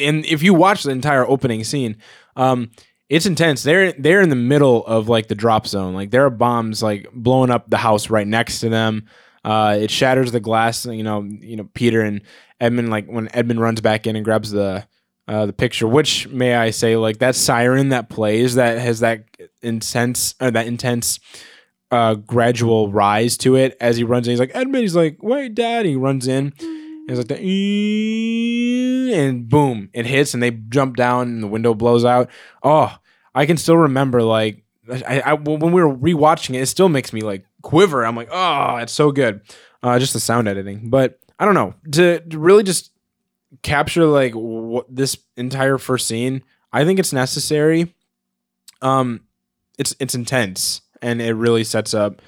and 0.01 0.25
if 0.27 0.43
you 0.43 0.55
watch 0.55 0.83
the 0.83 0.91
entire 0.91 1.27
opening 1.27 1.65
scene, 1.65 1.97
um 2.37 2.71
it's 3.09 3.27
intense. 3.27 3.63
They're 3.63 3.93
they're 3.93 4.21
in 4.21 4.31
the 4.31 4.37
middle 4.37 4.85
of 4.87 5.09
like 5.09 5.29
the 5.29 5.35
drop 5.35 5.67
zone. 5.67 5.95
Like 5.95 6.11
there 6.11 6.25
are 6.25 6.31
bombs 6.31 6.83
like 6.83 7.09
blowing 7.13 7.51
up 7.51 7.71
the 7.71 7.77
house 7.77 8.11
right 8.11 8.27
next 8.27 8.61
to 8.61 8.69
them. 8.69 9.07
Uh, 9.45 9.79
it 9.81 9.91
shatters 9.93 10.33
the 10.33 10.41
glass. 10.41 10.85
You 10.87 11.05
know, 11.05 11.23
you 11.23 11.57
know 11.57 11.69
Peter 11.75 12.01
and 12.03 12.23
Edmund. 12.61 12.91
Like 12.91 13.07
when 13.07 13.29
Edmund 13.33 13.61
runs 13.61 13.81
back 13.81 14.07
in 14.07 14.17
and 14.17 14.25
grabs 14.25 14.51
the 14.51 14.87
uh, 15.29 15.47
the 15.47 15.53
picture, 15.53 15.87
which 15.87 16.29
may 16.29 16.55
I 16.57 16.71
say, 16.71 16.97
like 16.97 17.19
that 17.19 17.37
siren 17.37 17.91
that 17.91 18.09
plays 18.09 18.57
that 18.57 18.79
has 18.79 19.01
that 19.01 19.25
intense 19.63 20.35
or 20.41 20.51
that 20.51 20.67
intense 20.67 21.21
uh, 21.93 22.15
gradual 22.15 22.91
rise 22.91 23.37
to 23.39 23.55
it 23.55 23.77
as 23.81 23.97
he 23.97 24.05
runs 24.05 24.27
in. 24.27 24.33
He's 24.33 24.41
like 24.41 24.53
Edmund. 24.55 24.83
He's 24.83 24.97
like, 24.97 25.23
wait, 25.23 25.55
Dad. 25.55 25.87
He 25.87 25.95
runs 25.95 26.27
in. 26.27 26.53
It's 27.09 27.19
like 27.19 27.29
the 27.29 27.41
and 29.15 29.49
boom, 29.49 29.91
it 29.93 30.07
hits 30.07 30.35
and 30.35 30.43
they 30.43 30.51
jump 30.51 30.97
down 30.97 31.29
and 31.29 31.43
the 31.43 31.49
window 31.49 31.75
blows 31.75 32.05
out. 32.05 32.31
Oh, 32.63 32.97
I 33.35 33.47
can 33.47 33.57
still 33.57 33.77
remember 33.77 34.23
like 34.23 34.65
I, 34.91 35.21
I 35.21 35.33
when 35.35 35.73
we 35.73 35.83
were 35.83 35.95
rewatching 35.95 36.55
it, 36.55 36.63
it 36.63 36.67
still 36.67 36.89
makes 36.89 37.13
me 37.13 37.21
like 37.21 37.45
quiver. 37.63 38.05
I'm 38.05 38.17
like, 38.17 38.29
oh, 38.31 38.77
it's 38.77 38.93
so 38.93 39.11
good. 39.11 39.41
Uh, 39.83 39.99
just 39.99 40.13
the 40.13 40.21
sound 40.21 40.49
editing, 40.49 40.91
but 40.91 41.19
I 41.39 41.45
don't 41.45 41.55
know 41.55 41.75
to, 41.93 42.21
to 42.21 42.39
really 42.39 42.63
just 42.63 42.93
capture 43.63 44.07
like 44.07 44.33
what 44.33 44.87
this 44.95 45.17
entire 45.37 45.79
first 45.79 46.07
scene. 46.07 46.43
I 46.73 46.85
think 46.85 46.99
it's 46.99 47.13
necessary. 47.13 47.95
Um, 48.83 49.23
it's 49.79 49.95
it's 50.01 50.15
intense 50.15 50.83
and 51.03 51.21
it 51.21 51.35
really 51.35 51.65
sets 51.65 51.95
up 51.95 52.23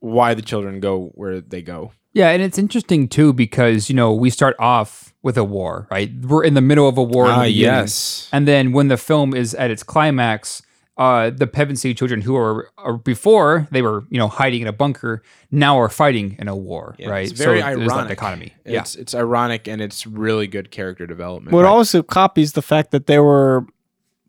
why 0.00 0.34
the 0.34 0.42
children 0.42 0.80
go 0.80 1.10
where 1.14 1.40
they 1.40 1.62
go. 1.62 1.92
Yeah, 2.12 2.30
and 2.30 2.42
it's 2.42 2.58
interesting 2.58 3.08
too 3.08 3.32
because 3.32 3.88
you 3.88 3.94
know 3.94 4.12
we 4.12 4.30
start 4.30 4.56
off 4.58 5.09
with 5.22 5.36
a 5.36 5.44
war, 5.44 5.86
right? 5.90 6.10
We're 6.22 6.44
in 6.44 6.54
the 6.54 6.60
middle 6.60 6.88
of 6.88 6.96
a 6.98 7.02
war. 7.02 7.26
in 7.26 7.30
Ah, 7.32 7.42
the 7.42 7.48
beginning. 7.48 7.74
yes. 7.80 8.28
and 8.32 8.48
then 8.48 8.72
when 8.72 8.88
the 8.88 8.96
film 8.96 9.34
is 9.34 9.54
at 9.54 9.70
its 9.70 9.82
climax, 9.82 10.62
uh, 10.96 11.30
the 11.30 11.46
Pevensie 11.46 11.96
children 11.96 12.20
who 12.22 12.36
are, 12.36 12.68
are 12.76 12.96
before 12.98 13.66
they 13.70 13.80
were 13.82 14.04
you 14.10 14.18
know 14.18 14.28
hiding 14.28 14.60
in 14.62 14.66
a 14.68 14.72
bunker 14.72 15.22
now 15.50 15.78
are 15.78 15.88
fighting 15.88 16.36
in 16.38 16.46
a 16.48 16.54
war, 16.56 16.94
Yeah, 16.98 17.08
right? 17.10 17.30
It's 17.30 17.38
very 17.40 17.60
there's 17.62 17.76
that 17.78 17.90
ironic. 17.90 18.08
dichotomy. 18.18 18.52
It's 18.64 18.96
it's 18.96 19.14
ironic 19.14 19.66
and 19.68 19.80
it's 19.80 20.06
really 20.06 20.46
good 20.46 20.70
character 20.70 21.06
development. 21.06 21.54
What 21.54 21.64
also 21.64 22.02
copies 22.02 22.52
the 22.52 22.62
fact 22.62 22.90
that 22.90 23.06
they 23.06 23.18
were 23.18 23.64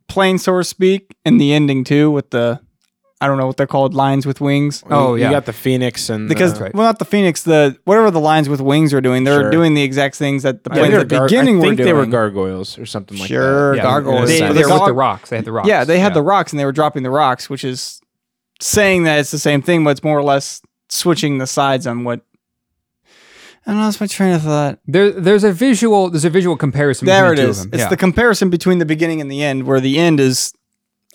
plain, 0.08 0.38
so 0.38 0.58
to 0.58 0.64
speak, 0.64 1.16
in 1.26 1.38
the 1.40 1.52
ending 1.54 1.84
too, 1.84 2.10
with 2.12 2.30
the 2.32 2.60
I 3.22 3.28
don't 3.28 3.38
know 3.38 3.46
what 3.46 3.56
they're 3.56 3.68
called, 3.68 3.94
lines 3.94 4.26
with 4.26 4.42
wings. 4.42 4.84
Oh, 4.90 5.14
you 5.14 5.22
yeah. 5.22 5.30
got 5.32 5.46
the 5.46 5.54
Phoenix 5.54 6.10
and 6.10 6.28
Because 6.28 6.58
the, 6.58 6.72
well, 6.74 6.88
not 6.88 6.98
the 6.98 7.06
Phoenix, 7.06 7.44
the 7.44 7.78
whatever 7.86 8.10
the 8.10 8.20
lines 8.20 8.50
with 8.50 8.60
wings 8.62 8.94
are 8.96 9.00
doing, 9.02 9.24
they're 9.26 9.42
Sure. 9.44 9.52
doing 9.52 9.76
the 9.76 9.84
exact 9.84 10.16
things 10.16 10.42
that 10.42 10.64
the 10.64 10.72
I 10.72 10.74
planes 10.74 10.88
think 10.90 11.02
at 11.02 11.10
the 11.10 11.14
they're 11.14 11.20
gar- 11.20 11.28
beginning 11.28 11.56
I 11.56 11.60
were 11.60 11.64
think 11.68 11.78
doing. 11.78 11.86
they 11.86 11.94
were 11.94 12.06
gargoyles 12.08 12.80
or 12.80 12.86
something 12.88 13.18
like 13.20 13.28
Sure, 13.28 13.72
that. 13.76 13.78
Yeah, 13.78 13.84
gargoyles. 13.84 14.28
They, 14.28 14.40
But 14.40 14.54
they 14.54 14.64
the 14.64 14.68
were 14.70 14.74
with 14.74 14.86
the 14.88 14.94
rocks. 14.94 15.30
They 15.30 15.36
had 15.36 15.46
the 15.46 15.52
rocks. 15.52 15.68
Yeah, 15.68 15.84
they 15.84 16.00
had 16.00 16.10
Yeah. 16.10 16.14
the 16.16 16.24
rocks 16.24 16.52
and 16.52 16.60
they 16.60 16.66
were 16.66 16.72
dropping 16.72 17.04
the 17.04 17.12
rocks, 17.12 17.48
which 17.50 17.64
is 17.64 18.02
saying 18.60 19.04
that 19.04 19.20
it's 19.20 19.30
the 19.32 19.38
same 19.40 19.62
thing, 19.62 19.84
but 19.84 19.92
it's 19.92 20.04
more 20.04 20.18
or 20.18 20.24
less 20.24 20.62
switching 20.90 21.38
the 21.38 21.46
sides 21.48 21.86
on 21.86 22.04
what. 22.04 22.22
I 23.68 23.72
don't 23.72 23.78
know. 23.78 23.84
lost 23.86 24.02
my 24.02 24.08
train 24.08 24.34
of 24.34 24.42
thought. 24.42 24.80
There, 24.88 25.12
there's 25.12 25.44
a 25.44 25.52
visual. 25.54 26.10
There's 26.10 26.26
a 26.26 26.32
visual 26.32 26.58
comparison. 26.58 27.06
There 27.06 27.30
between 27.30 27.34
it 27.34 27.36
the 27.36 27.44
two 27.44 27.50
is. 27.52 27.60
Of 27.60 27.64
them. 27.66 27.74
It's 27.76 27.84
yeah. 27.84 27.90
the 27.90 27.98
comparison 27.98 28.50
between 28.50 28.80
the 28.80 28.86
beginning 28.86 29.22
and 29.22 29.30
the 29.32 29.44
end, 29.44 29.68
where 29.68 29.80
the 29.80 30.00
end 30.00 30.20
is 30.20 30.52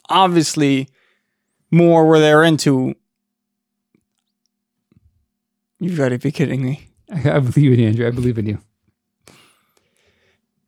obviously 0.09 0.89
more 1.71 2.07
where 2.07 2.19
they're 2.21 2.43
into. 2.45 2.95
You've 5.79 5.99
got 5.99 6.09
to 6.11 6.19
be 6.19 6.33
kidding 6.33 6.65
me. 6.65 6.89
I 7.25 7.39
believe 7.39 7.73
in 7.73 7.81
you, 7.81 7.89
Andrew. 7.89 8.07
I 8.07 8.11
believe 8.11 8.39
in 8.39 8.47
you. 8.47 8.59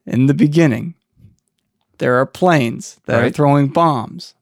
In 0.07 0.27
the 0.27 0.35
beginning, 0.35 0.95
there 1.99 2.17
are 2.17 2.27
planes 2.27 2.99
that 3.07 3.23
are 3.23 3.31
throwing 3.31 3.69
bombs. 3.69 4.35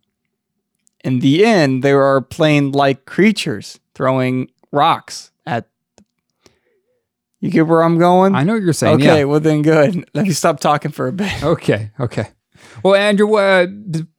In 1.04 1.20
the 1.20 1.44
end, 1.44 1.82
there 1.84 2.02
are 2.02 2.20
plane 2.20 2.72
like 2.72 3.04
creatures 3.04 3.78
throwing 3.94 4.50
rocks 4.72 5.30
at. 5.46 5.68
You 7.40 7.50
get 7.50 7.66
where 7.66 7.82
I'm 7.82 7.98
going? 7.98 8.34
I 8.34 8.42
know 8.44 8.54
what 8.54 8.62
you're 8.62 8.72
saying. 8.72 8.96
okay, 8.96 9.18
Yeah. 9.18 9.24
well 9.24 9.40
then 9.40 9.62
good. 9.62 10.08
Let 10.14 10.24
me 10.26 10.32
stop 10.32 10.58
talking 10.58 10.90
for 10.90 11.06
a 11.06 11.12
bit. 11.12 11.42
Okay. 11.44 11.90
Okay. 12.00 12.28
Well, 12.82 12.94
Andrew, 12.94 13.34
uh, 13.36 13.66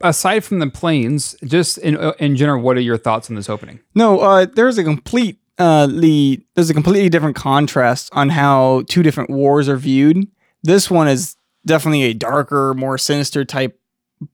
aside 0.02 0.44
from 0.44 0.60
the 0.60 0.70
planes, 0.70 1.36
just 1.44 1.78
in 1.78 1.98
uh, 1.98 2.14
in 2.20 2.36
general, 2.36 2.62
what 2.62 2.78
are 2.78 2.82
your 2.82 2.98
thoughts 2.98 3.30
on 3.30 3.36
this 3.36 3.50
opening? 3.50 3.80
No, 3.96 4.20
uh, 4.20 4.46
there's 4.46 4.78
a 4.78 4.84
complete 4.84 5.40
the 5.58 6.44
there's 6.56 6.70
a 6.70 6.74
completely 6.74 7.10
different 7.10 7.36
contrast 7.36 8.10
on 8.14 8.30
how 8.30 8.84
two 8.88 9.04
different 9.04 9.30
wars 9.30 9.68
are 9.68 9.78
viewed. 9.78 10.28
This 10.64 10.90
one 10.90 11.08
is 11.08 11.36
definitely 11.66 12.04
a 12.04 12.14
darker, 12.14 12.74
more 12.74 12.98
sinister 12.98 13.46
type 13.46 13.80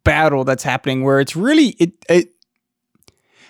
battle 0.04 0.44
that's 0.44 0.64
happening, 0.64 1.04
where 1.04 1.20
it's 1.20 1.36
really 1.36 1.76
it. 1.80 1.94
it 2.10 2.30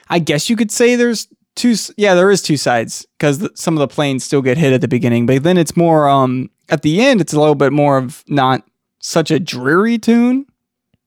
I 0.10 0.20
guess 0.20 0.50
you 0.50 0.56
could 0.56 0.72
say 0.72 0.96
there's 0.96 1.28
two. 1.56 1.76
Yeah, 1.98 2.16
there 2.16 2.32
is 2.32 2.42
two 2.42 2.58
sides 2.58 3.06
because 3.18 3.48
some 3.56 3.76
of 3.76 3.80
the 3.80 3.94
planes 3.94 4.24
still 4.24 4.42
get 4.42 4.58
hit 4.58 4.74
at 4.74 4.82
the 4.82 4.88
beginning, 4.88 5.26
but 5.26 5.44
then 5.44 5.58
it's 5.58 5.78
more. 5.78 6.10
Um, 6.10 6.50
at 6.70 6.82
the 6.82 7.02
end, 7.02 7.22
it's 7.22 7.34
a 7.34 7.40
little 7.40 7.56
bit 7.56 7.74
more 7.74 7.98
of 7.98 8.24
not 8.28 8.64
such 9.00 9.32
a 9.32 9.40
dreary 9.40 9.98
tune. 9.98 10.46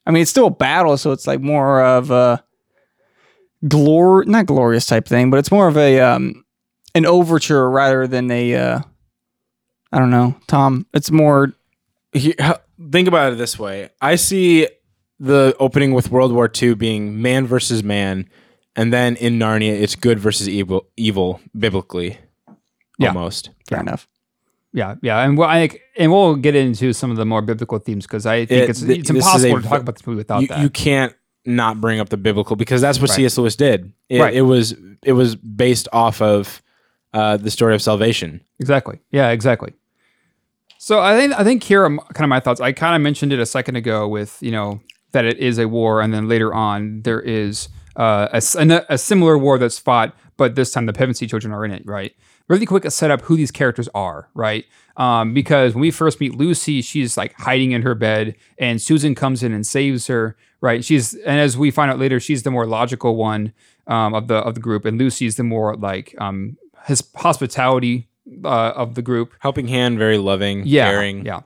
I 0.06 0.10
mean, 0.12 0.22
it's 0.22 0.30
still 0.30 0.46
a 0.46 0.50
battle, 0.50 0.96
so 0.96 1.12
it's 1.12 1.26
like 1.26 1.40
more 1.40 1.82
of 1.84 2.10
a 2.10 2.42
glor 3.64 4.26
not 4.26 4.46
glorious 4.46 4.86
type 4.86 5.06
thing, 5.06 5.30
but 5.30 5.38
it's 5.38 5.50
more 5.50 5.68
of 5.68 5.76
a 5.76 6.00
um 6.00 6.44
an 6.94 7.06
overture 7.06 7.68
rather 7.70 8.06
than 8.06 8.30
a 8.30 8.54
uh 8.54 8.80
I 9.92 9.98
don't 9.98 10.10
know, 10.10 10.34
Tom. 10.46 10.86
It's 10.94 11.10
more 11.10 11.52
He- 12.12 12.34
h- 12.38 12.56
think 12.92 13.08
about 13.08 13.32
it 13.32 13.36
this 13.36 13.58
way 13.58 13.90
I 14.00 14.16
see 14.16 14.68
the 15.18 15.56
opening 15.58 15.92
with 15.92 16.10
World 16.10 16.32
War 16.32 16.50
II 16.62 16.74
being 16.74 17.20
man 17.22 17.46
versus 17.46 17.82
man, 17.82 18.28
and 18.76 18.92
then 18.92 19.16
in 19.16 19.38
Narnia, 19.38 19.72
it's 19.72 19.94
good 19.96 20.18
versus 20.20 20.48
evil, 20.48 20.86
evil 20.96 21.40
biblically. 21.58 22.18
Yeah. 22.98 23.08
Almost. 23.08 23.50
fair 23.68 23.80
enough. 23.80 24.06
Yeah, 24.76 24.94
yeah, 25.02 25.22
and 25.24 25.38
we'll, 25.38 25.48
I, 25.48 25.70
and 25.96 26.12
we'll 26.12 26.36
get 26.36 26.54
into 26.54 26.92
some 26.92 27.10
of 27.10 27.16
the 27.16 27.24
more 27.24 27.40
biblical 27.42 27.78
themes 27.78 28.06
because 28.06 28.26
I 28.26 28.44
think 28.44 28.50
It- 28.64 28.70
it's 28.70 28.82
th- 28.82 28.98
it's 29.00 29.08
is 29.10 29.16
a 29.16 29.18
impossible 29.18 29.62
to 29.62 29.68
talk 29.68 29.80
about 29.80 29.94
this 29.96 30.06
movie 30.06 30.18
without 30.18 30.42
You, 30.42 30.48
that. 30.48 30.58
you 30.60 30.68
can't 30.70 31.14
not 31.46 31.80
bring 31.80 31.98
up 31.98 32.10
the 32.10 32.16
biblical 32.18 32.56
because 32.56 32.80
that's 32.82 33.00
what 33.00 33.08
Right. 33.08 33.16
C.S. 33.16 33.38
Lewis 33.38 33.56
did. 33.56 33.92
It, 34.10 34.20
Right. 34.20 34.34
it 34.34 34.42
was 34.42 34.74
it 35.02 35.12
was 35.14 35.34
based 35.34 35.88
off 35.92 36.20
of 36.20 36.62
uh, 37.14 37.38
the 37.38 37.50
story 37.50 37.74
of 37.74 37.80
salvation. 37.80 38.40
Exactly. 38.60 38.98
Yeah, 39.10 39.30
exactly. 39.30 39.72
So 40.78 41.00
I 41.00 41.16
think 41.18 41.32
I 41.38 41.42
think 41.44 41.62
here 41.62 41.82
are 41.84 41.88
kind 41.88 42.24
of 42.24 42.28
my 42.28 42.40
thoughts. 42.40 42.60
I 42.60 42.72
kind 42.72 42.94
of 42.94 43.00
mentioned 43.02 43.32
it 43.32 43.38
a 43.40 43.46
second 43.46 43.76
ago 43.76 44.06
with 44.06 44.36
you 44.42 44.50
know 44.50 44.80
that 45.12 45.24
it 45.24 45.38
is 45.38 45.58
a 45.58 45.66
war, 45.68 46.00
and 46.02 46.12
then 46.12 46.28
later 46.28 46.52
on 46.52 47.00
there 47.02 47.20
is 47.20 47.68
uh, 47.96 48.28
a, 48.32 48.84
a 48.90 48.98
similar 48.98 49.38
war 49.38 49.56
that's 49.58 49.78
fought, 49.78 50.14
but 50.36 50.54
this 50.54 50.70
time 50.70 50.84
the 50.86 50.92
Pevensie 50.92 51.28
children 51.28 51.52
are 51.54 51.64
in 51.64 51.70
it, 51.72 51.82
right? 51.86 52.12
Really 52.48 52.66
quick, 52.66 52.84
a 52.84 52.90
set 52.90 53.10
up 53.10 53.22
who 53.22 53.36
these 53.36 53.50
characters 53.50 53.88
are, 53.94 54.28
right? 54.34 54.64
Um, 54.96 55.34
because 55.34 55.74
when 55.74 55.80
we 55.80 55.90
first 55.90 56.20
meet 56.20 56.34
Lucy, 56.36 56.80
she's 56.80 57.16
like 57.16 57.32
hiding 57.34 57.72
in 57.72 57.82
her 57.82 57.94
bed, 57.94 58.36
and 58.58 58.80
Susan 58.80 59.14
comes 59.14 59.42
in 59.42 59.52
and 59.52 59.66
saves 59.66 60.06
her, 60.06 60.36
right? 60.60 60.84
She's 60.84 61.14
and 61.14 61.40
as 61.40 61.58
we 61.58 61.70
find 61.70 61.90
out 61.90 61.98
later, 61.98 62.20
she's 62.20 62.44
the 62.44 62.50
more 62.52 62.64
logical 62.66 63.16
one 63.16 63.52
um, 63.88 64.14
of 64.14 64.28
the 64.28 64.36
of 64.36 64.54
the 64.54 64.60
group, 64.60 64.84
and 64.84 64.96
Lucy's 64.98 65.36
the 65.36 65.42
more 65.42 65.76
like 65.76 66.14
um, 66.18 66.56
his 66.86 67.02
hospitality 67.16 68.08
uh, 68.44 68.70
of 68.76 68.94
the 68.94 69.02
group. 69.02 69.32
Helping 69.40 69.68
hand, 69.68 69.98
very 69.98 70.16
loving, 70.18 70.62
Yeah, 70.66 70.90
caring. 70.90 71.26
yeah. 71.26 71.40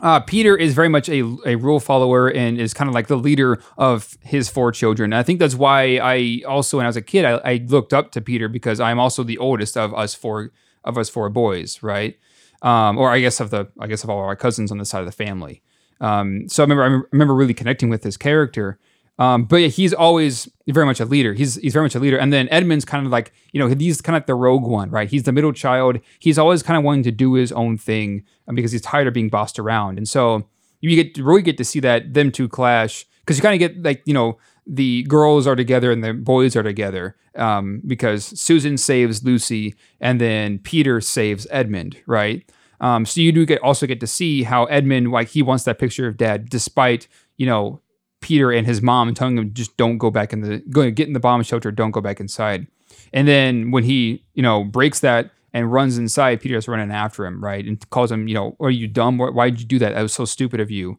Uh, 0.00 0.18
Peter 0.20 0.56
is 0.56 0.74
very 0.74 0.88
much 0.88 1.08
a, 1.08 1.20
a 1.46 1.54
rule 1.54 1.78
follower 1.78 2.28
and 2.28 2.60
is 2.60 2.74
kind 2.74 2.88
of 2.88 2.94
like 2.94 3.06
the 3.06 3.16
leader 3.16 3.62
of 3.78 4.18
his 4.20 4.48
four 4.48 4.72
children. 4.72 5.12
And 5.12 5.18
I 5.18 5.22
think 5.22 5.38
that's 5.38 5.54
why 5.54 5.98
I 5.98 6.42
also, 6.46 6.78
when 6.78 6.86
I 6.86 6.88
was 6.88 6.96
a 6.96 7.02
kid, 7.02 7.24
I, 7.24 7.34
I 7.44 7.64
looked 7.68 7.92
up 7.92 8.10
to 8.12 8.20
Peter 8.20 8.48
because 8.48 8.80
I'm 8.80 8.98
also 8.98 9.22
the 9.22 9.38
oldest 9.38 9.76
of 9.76 9.94
us 9.94 10.14
four 10.14 10.50
of 10.84 10.98
us 10.98 11.08
four 11.08 11.30
boys, 11.30 11.82
right? 11.82 12.18
Um, 12.60 12.98
or 12.98 13.10
I 13.10 13.20
guess 13.20 13.40
of 13.40 13.50
the 13.50 13.68
I 13.78 13.86
guess 13.86 14.04
of 14.04 14.10
all 14.10 14.18
our 14.18 14.36
cousins 14.36 14.72
on 14.72 14.78
the 14.78 14.84
side 14.84 15.00
of 15.00 15.06
the 15.06 15.12
family. 15.12 15.62
Um, 16.00 16.48
so 16.48 16.62
I 16.62 16.66
remember 16.66 16.82
I 16.84 17.02
remember 17.12 17.34
really 17.34 17.54
connecting 17.54 17.88
with 17.88 18.02
this 18.02 18.16
character. 18.16 18.78
Um, 19.18 19.44
but 19.44 19.56
yeah, 19.56 19.68
he's 19.68 19.92
always 19.92 20.48
very 20.66 20.86
much 20.86 21.00
a 21.00 21.04
leader. 21.04 21.34
He's 21.34 21.54
he's 21.56 21.72
very 21.72 21.84
much 21.84 21.94
a 21.94 22.00
leader. 22.00 22.18
And 22.18 22.32
then 22.32 22.48
Edmund's 22.48 22.84
kind 22.84 23.06
of 23.06 23.12
like, 23.12 23.32
you 23.52 23.60
know, 23.60 23.68
he's 23.68 24.00
kind 24.00 24.16
of 24.16 24.22
like 24.22 24.26
the 24.26 24.34
rogue 24.34 24.66
one, 24.66 24.90
right? 24.90 25.08
He's 25.08 25.22
the 25.22 25.32
middle 25.32 25.52
child. 25.52 26.00
He's 26.18 26.38
always 26.38 26.62
kind 26.62 26.76
of 26.76 26.82
wanting 26.82 27.04
to 27.04 27.12
do 27.12 27.34
his 27.34 27.52
own 27.52 27.78
thing 27.78 28.24
um, 28.48 28.54
because 28.54 28.72
he's 28.72 28.82
tired 28.82 29.06
of 29.06 29.14
being 29.14 29.28
bossed 29.28 29.58
around. 29.58 29.98
And 29.98 30.08
so 30.08 30.48
you 30.80 31.02
get 31.02 31.16
really 31.22 31.42
get 31.42 31.56
to 31.58 31.64
see 31.64 31.80
that 31.80 32.12
them 32.14 32.32
two 32.32 32.48
clash 32.48 33.06
because 33.20 33.36
you 33.36 33.42
kind 33.42 33.54
of 33.54 33.58
get 33.58 33.82
like, 33.82 34.02
you 34.04 34.14
know, 34.14 34.38
the 34.66 35.02
girls 35.04 35.46
are 35.46 35.56
together 35.56 35.92
and 35.92 36.02
the 36.02 36.12
boys 36.12 36.56
are 36.56 36.62
together 36.62 37.16
um, 37.36 37.82
because 37.86 38.24
Susan 38.38 38.76
saves 38.76 39.24
Lucy 39.24 39.74
and 40.00 40.20
then 40.20 40.58
Peter 40.58 41.00
saves 41.00 41.46
Edmund, 41.50 42.00
right? 42.06 42.50
Um, 42.80 43.06
so 43.06 43.20
you 43.20 43.32
do 43.32 43.46
get 43.46 43.62
also 43.62 43.86
get 43.86 44.00
to 44.00 44.06
see 44.06 44.42
how 44.42 44.64
Edmund 44.64 45.10
like 45.10 45.28
he 45.28 45.42
wants 45.42 45.64
that 45.64 45.78
picture 45.78 46.06
of 46.06 46.16
dad, 46.16 46.48
despite 46.48 47.08
you 47.36 47.46
know 47.46 47.80
Peter 48.24 48.50
and 48.50 48.66
his 48.66 48.80
mom 48.80 49.06
and 49.06 49.14
telling 49.14 49.36
him 49.36 49.52
just 49.52 49.76
don't 49.76 49.98
go 49.98 50.10
back 50.10 50.32
in 50.32 50.40
the 50.40 50.58
go 50.70 50.90
get 50.90 51.06
in 51.06 51.12
the 51.12 51.20
bomb 51.20 51.42
shelter, 51.42 51.70
don't 51.70 51.90
go 51.90 52.00
back 52.00 52.20
inside. 52.20 52.66
And 53.12 53.28
then 53.28 53.70
when 53.70 53.84
he 53.84 54.24
you 54.32 54.42
know 54.42 54.64
breaks 54.64 55.00
that 55.00 55.30
and 55.52 55.70
runs 55.70 55.98
inside, 55.98 56.40
Peter's 56.40 56.66
running 56.66 56.90
after 56.90 57.26
him, 57.26 57.44
right, 57.44 57.64
and 57.64 57.78
calls 57.90 58.10
him, 58.10 58.26
you 58.26 58.34
know, 58.34 58.56
are 58.60 58.70
you 58.70 58.88
dumb? 58.88 59.18
Why 59.18 59.50
did 59.50 59.60
you 59.60 59.66
do 59.66 59.78
that? 59.78 59.94
That 59.94 60.02
was 60.02 60.14
so 60.14 60.24
stupid 60.24 60.58
of 60.58 60.70
you. 60.70 60.98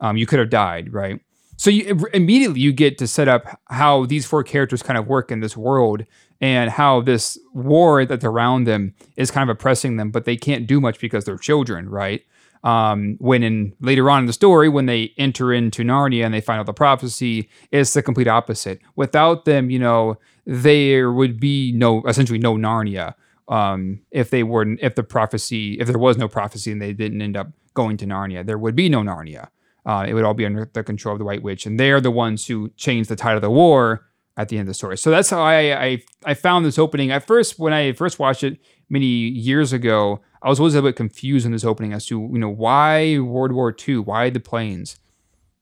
Um, 0.00 0.16
you 0.16 0.24
could 0.24 0.38
have 0.38 0.48
died, 0.48 0.92
right? 0.94 1.20
So 1.56 1.68
you 1.68 2.08
immediately 2.14 2.60
you 2.60 2.72
get 2.72 2.96
to 2.98 3.06
set 3.06 3.28
up 3.28 3.60
how 3.66 4.06
these 4.06 4.24
four 4.24 4.42
characters 4.42 4.82
kind 4.82 4.98
of 4.98 5.06
work 5.06 5.30
in 5.30 5.40
this 5.40 5.56
world 5.56 6.04
and 6.40 6.70
how 6.70 7.02
this 7.02 7.38
war 7.52 8.04
that's 8.06 8.24
around 8.24 8.64
them 8.64 8.94
is 9.16 9.30
kind 9.30 9.48
of 9.48 9.54
oppressing 9.54 9.98
them, 9.98 10.10
but 10.10 10.24
they 10.24 10.36
can't 10.36 10.66
do 10.66 10.80
much 10.80 10.98
because 10.98 11.24
they're 11.24 11.36
children, 11.36 11.88
right? 11.88 12.22
Um, 12.64 13.16
when 13.18 13.42
in 13.42 13.74
later 13.80 14.08
on 14.08 14.20
in 14.20 14.26
the 14.26 14.32
story, 14.32 14.68
when 14.68 14.86
they 14.86 15.12
enter 15.18 15.52
into 15.52 15.82
Narnia 15.82 16.24
and 16.24 16.32
they 16.32 16.40
find 16.40 16.60
out 16.60 16.66
the 16.66 16.72
prophecy, 16.72 17.48
it's 17.72 17.92
the 17.92 18.02
complete 18.02 18.28
opposite. 18.28 18.80
Without 18.94 19.44
them, 19.44 19.68
you 19.68 19.80
know, 19.80 20.16
there 20.46 21.12
would 21.12 21.40
be 21.40 21.72
no 21.72 22.02
essentially 22.06 22.38
no 22.38 22.54
Narnia. 22.54 23.14
Um, 23.48 24.00
if 24.12 24.30
they 24.30 24.44
weren't, 24.44 24.78
if 24.80 24.94
the 24.94 25.02
prophecy, 25.02 25.74
if 25.80 25.88
there 25.88 25.98
was 25.98 26.16
no 26.16 26.28
prophecy 26.28 26.70
and 26.70 26.80
they 26.80 26.92
didn't 26.92 27.20
end 27.20 27.36
up 27.36 27.48
going 27.74 27.96
to 27.98 28.06
Narnia, 28.06 28.46
there 28.46 28.58
would 28.58 28.76
be 28.76 28.88
no 28.88 29.00
Narnia. 29.00 29.48
Uh, 29.84 30.04
it 30.08 30.14
would 30.14 30.24
all 30.24 30.34
be 30.34 30.46
under 30.46 30.70
the 30.72 30.84
control 30.84 31.14
of 31.14 31.18
the 31.18 31.24
White 31.24 31.42
Witch, 31.42 31.66
and 31.66 31.78
they're 31.78 32.00
the 32.00 32.10
ones 32.10 32.46
who 32.46 32.70
changed 32.76 33.10
the 33.10 33.16
tide 33.16 33.34
of 33.34 33.42
the 33.42 33.50
war 33.50 34.06
at 34.36 34.48
the 34.48 34.56
end 34.56 34.62
of 34.62 34.68
the 34.68 34.74
story. 34.74 34.96
So 34.96 35.10
that's 35.10 35.30
how 35.30 35.42
I 35.42 35.84
I, 35.84 36.02
I 36.24 36.34
found 36.34 36.64
this 36.64 36.78
opening. 36.78 37.10
At 37.10 37.26
first, 37.26 37.58
when 37.58 37.72
I 37.72 37.92
first 37.92 38.20
watched 38.20 38.44
it 38.44 38.58
many 38.88 39.06
years 39.06 39.72
ago, 39.72 40.20
I 40.42 40.48
was 40.48 40.58
always 40.58 40.74
a 40.74 40.82
bit 40.82 40.96
confused 40.96 41.46
in 41.46 41.52
this 41.52 41.64
opening 41.64 41.92
as 41.92 42.06
to 42.06 42.28
you 42.32 42.38
know 42.38 42.48
why 42.48 43.18
World 43.18 43.52
War 43.52 43.74
II, 43.88 43.98
why 43.98 44.30
the 44.30 44.40
planes. 44.40 44.98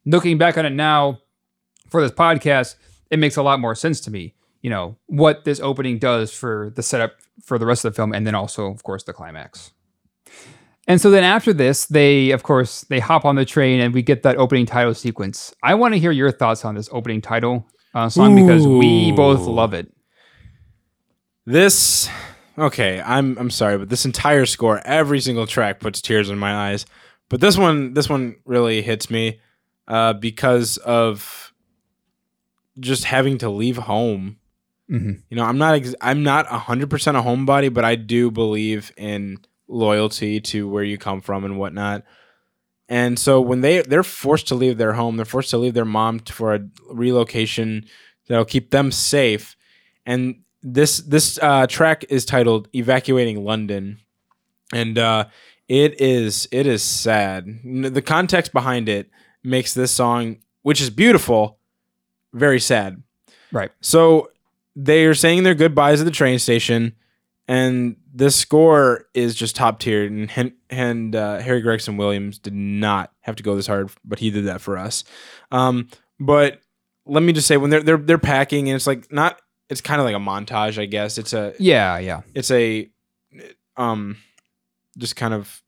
Looking 0.06 0.38
back 0.38 0.56
on 0.56 0.64
it 0.64 0.70
now, 0.70 1.18
for 1.88 2.00
this 2.00 2.12
podcast, 2.12 2.76
it 3.10 3.18
makes 3.18 3.36
a 3.36 3.42
lot 3.42 3.60
more 3.60 3.74
sense 3.74 4.00
to 4.02 4.10
me. 4.10 4.34
You 4.62 4.70
know 4.70 4.96
what 5.06 5.44
this 5.44 5.60
opening 5.60 5.98
does 5.98 6.32
for 6.32 6.72
the 6.74 6.82
setup 6.82 7.12
for 7.42 7.58
the 7.58 7.66
rest 7.66 7.84
of 7.84 7.92
the 7.92 7.96
film, 7.96 8.12
and 8.12 8.26
then 8.26 8.34
also, 8.34 8.66
of 8.70 8.82
course, 8.82 9.02
the 9.02 9.12
climax. 9.12 9.72
And 10.86 11.00
so 11.00 11.10
then 11.10 11.24
after 11.24 11.52
this, 11.52 11.86
they 11.86 12.30
of 12.30 12.42
course 12.42 12.82
they 12.82 13.00
hop 13.00 13.24
on 13.24 13.36
the 13.36 13.44
train 13.44 13.80
and 13.80 13.94
we 13.94 14.02
get 14.02 14.22
that 14.22 14.36
opening 14.36 14.66
title 14.66 14.94
sequence. 14.94 15.54
I 15.62 15.74
want 15.74 15.94
to 15.94 16.00
hear 16.00 16.10
your 16.10 16.32
thoughts 16.32 16.64
on 16.64 16.74
this 16.74 16.88
opening 16.90 17.20
title 17.20 17.66
uh, 17.94 18.08
song 18.08 18.34
because 18.34 18.66
we 18.66 19.12
both 19.12 19.40
love 19.40 19.74
it. 19.74 19.92
This 21.46 22.08
okay, 22.58 23.00
I'm 23.04 23.36
I'm 23.38 23.50
sorry, 23.50 23.78
but 23.78 23.88
this 23.88 24.04
entire 24.04 24.46
score, 24.46 24.80
every 24.84 25.20
single 25.20 25.46
track 25.46 25.80
puts 25.80 26.00
tears 26.00 26.30
in 26.30 26.38
my 26.38 26.70
eyes. 26.70 26.86
But 27.28 27.40
this 27.40 27.56
one 27.56 27.94
this 27.94 28.08
one 28.08 28.36
really 28.44 28.82
hits 28.82 29.10
me 29.10 29.40
uh, 29.88 30.14
because 30.14 30.76
of 30.78 31.52
just 32.78 33.04
having 33.04 33.38
to 33.38 33.48
leave 33.50 33.76
home. 33.76 34.38
Mhm. 34.90 35.22
You 35.28 35.36
know, 35.36 35.44
I'm 35.44 35.58
not 35.58 35.74
ex- 35.74 35.94
I'm 36.00 36.22
not 36.22 36.46
100% 36.48 37.16
a 37.16 37.22
homebody, 37.22 37.72
but 37.72 37.84
I 37.84 37.94
do 37.94 38.30
believe 38.30 38.92
in 38.96 39.38
loyalty 39.68 40.40
to 40.40 40.68
where 40.68 40.82
you 40.82 40.98
come 40.98 41.20
from 41.20 41.44
and 41.44 41.58
whatnot. 41.58 42.02
And 42.88 43.16
so 43.18 43.40
when 43.40 43.60
they 43.60 43.82
they're 43.82 44.02
forced 44.02 44.48
to 44.48 44.56
leave 44.56 44.78
their 44.78 44.94
home, 44.94 45.16
they're 45.16 45.24
forced 45.24 45.50
to 45.50 45.58
leave 45.58 45.74
their 45.74 45.84
mom 45.84 46.18
for 46.20 46.54
a 46.54 46.60
relocation 46.90 47.84
that'll 48.26 48.44
keep 48.44 48.70
them 48.70 48.90
safe. 48.90 49.56
And 50.04 50.42
this 50.62 50.98
this 50.98 51.38
uh, 51.40 51.66
track 51.66 52.04
is 52.08 52.24
titled 52.24 52.68
"Evacuating 52.74 53.44
London," 53.44 53.98
and 54.72 54.98
uh, 54.98 55.24
it 55.68 56.00
is 56.00 56.48
it 56.52 56.66
is 56.66 56.82
sad. 56.82 57.46
The 57.64 58.02
context 58.02 58.52
behind 58.52 58.88
it 58.88 59.10
makes 59.42 59.74
this 59.74 59.92
song, 59.92 60.38
which 60.62 60.80
is 60.80 60.90
beautiful, 60.90 61.58
very 62.32 62.60
sad. 62.60 63.02
Right. 63.52 63.70
So 63.80 64.30
they 64.76 65.04
are 65.06 65.14
saying 65.14 65.42
their 65.42 65.54
goodbyes 65.54 66.00
at 66.00 66.04
the 66.04 66.10
train 66.10 66.38
station, 66.38 66.94
and 67.48 67.96
this 68.12 68.36
score 68.36 69.06
is 69.14 69.34
just 69.34 69.56
top 69.56 69.80
tier. 69.80 70.04
And 70.04 70.52
and 70.68 71.16
uh, 71.16 71.38
Harry 71.38 71.60
Gregson 71.60 71.96
Williams 71.96 72.38
did 72.38 72.54
not 72.54 73.12
have 73.20 73.36
to 73.36 73.42
go 73.42 73.56
this 73.56 73.66
hard, 73.66 73.90
but 74.04 74.18
he 74.18 74.30
did 74.30 74.46
that 74.46 74.60
for 74.60 74.76
us. 74.78 75.04
Um, 75.50 75.88
but 76.18 76.60
let 77.06 77.22
me 77.22 77.32
just 77.32 77.48
say, 77.48 77.56
when 77.56 77.70
they're 77.70 77.82
they're 77.82 77.96
they're 77.96 78.18
packing, 78.18 78.68
and 78.68 78.76
it's 78.76 78.86
like 78.86 79.10
not, 79.10 79.40
it's 79.70 79.80
kind 79.80 80.00
of 80.00 80.04
like 80.04 80.14
a 80.14 80.18
montage, 80.18 80.78
I 80.78 80.84
guess. 80.86 81.16
It's 81.16 81.32
a 81.32 81.54
Yeah, 81.58 81.98
yeah. 81.98 82.20
it's 82.34 82.50
a 82.50 82.90
um, 83.76 84.16
just 84.98 85.16
kind 85.16 85.32
of 85.32 85.62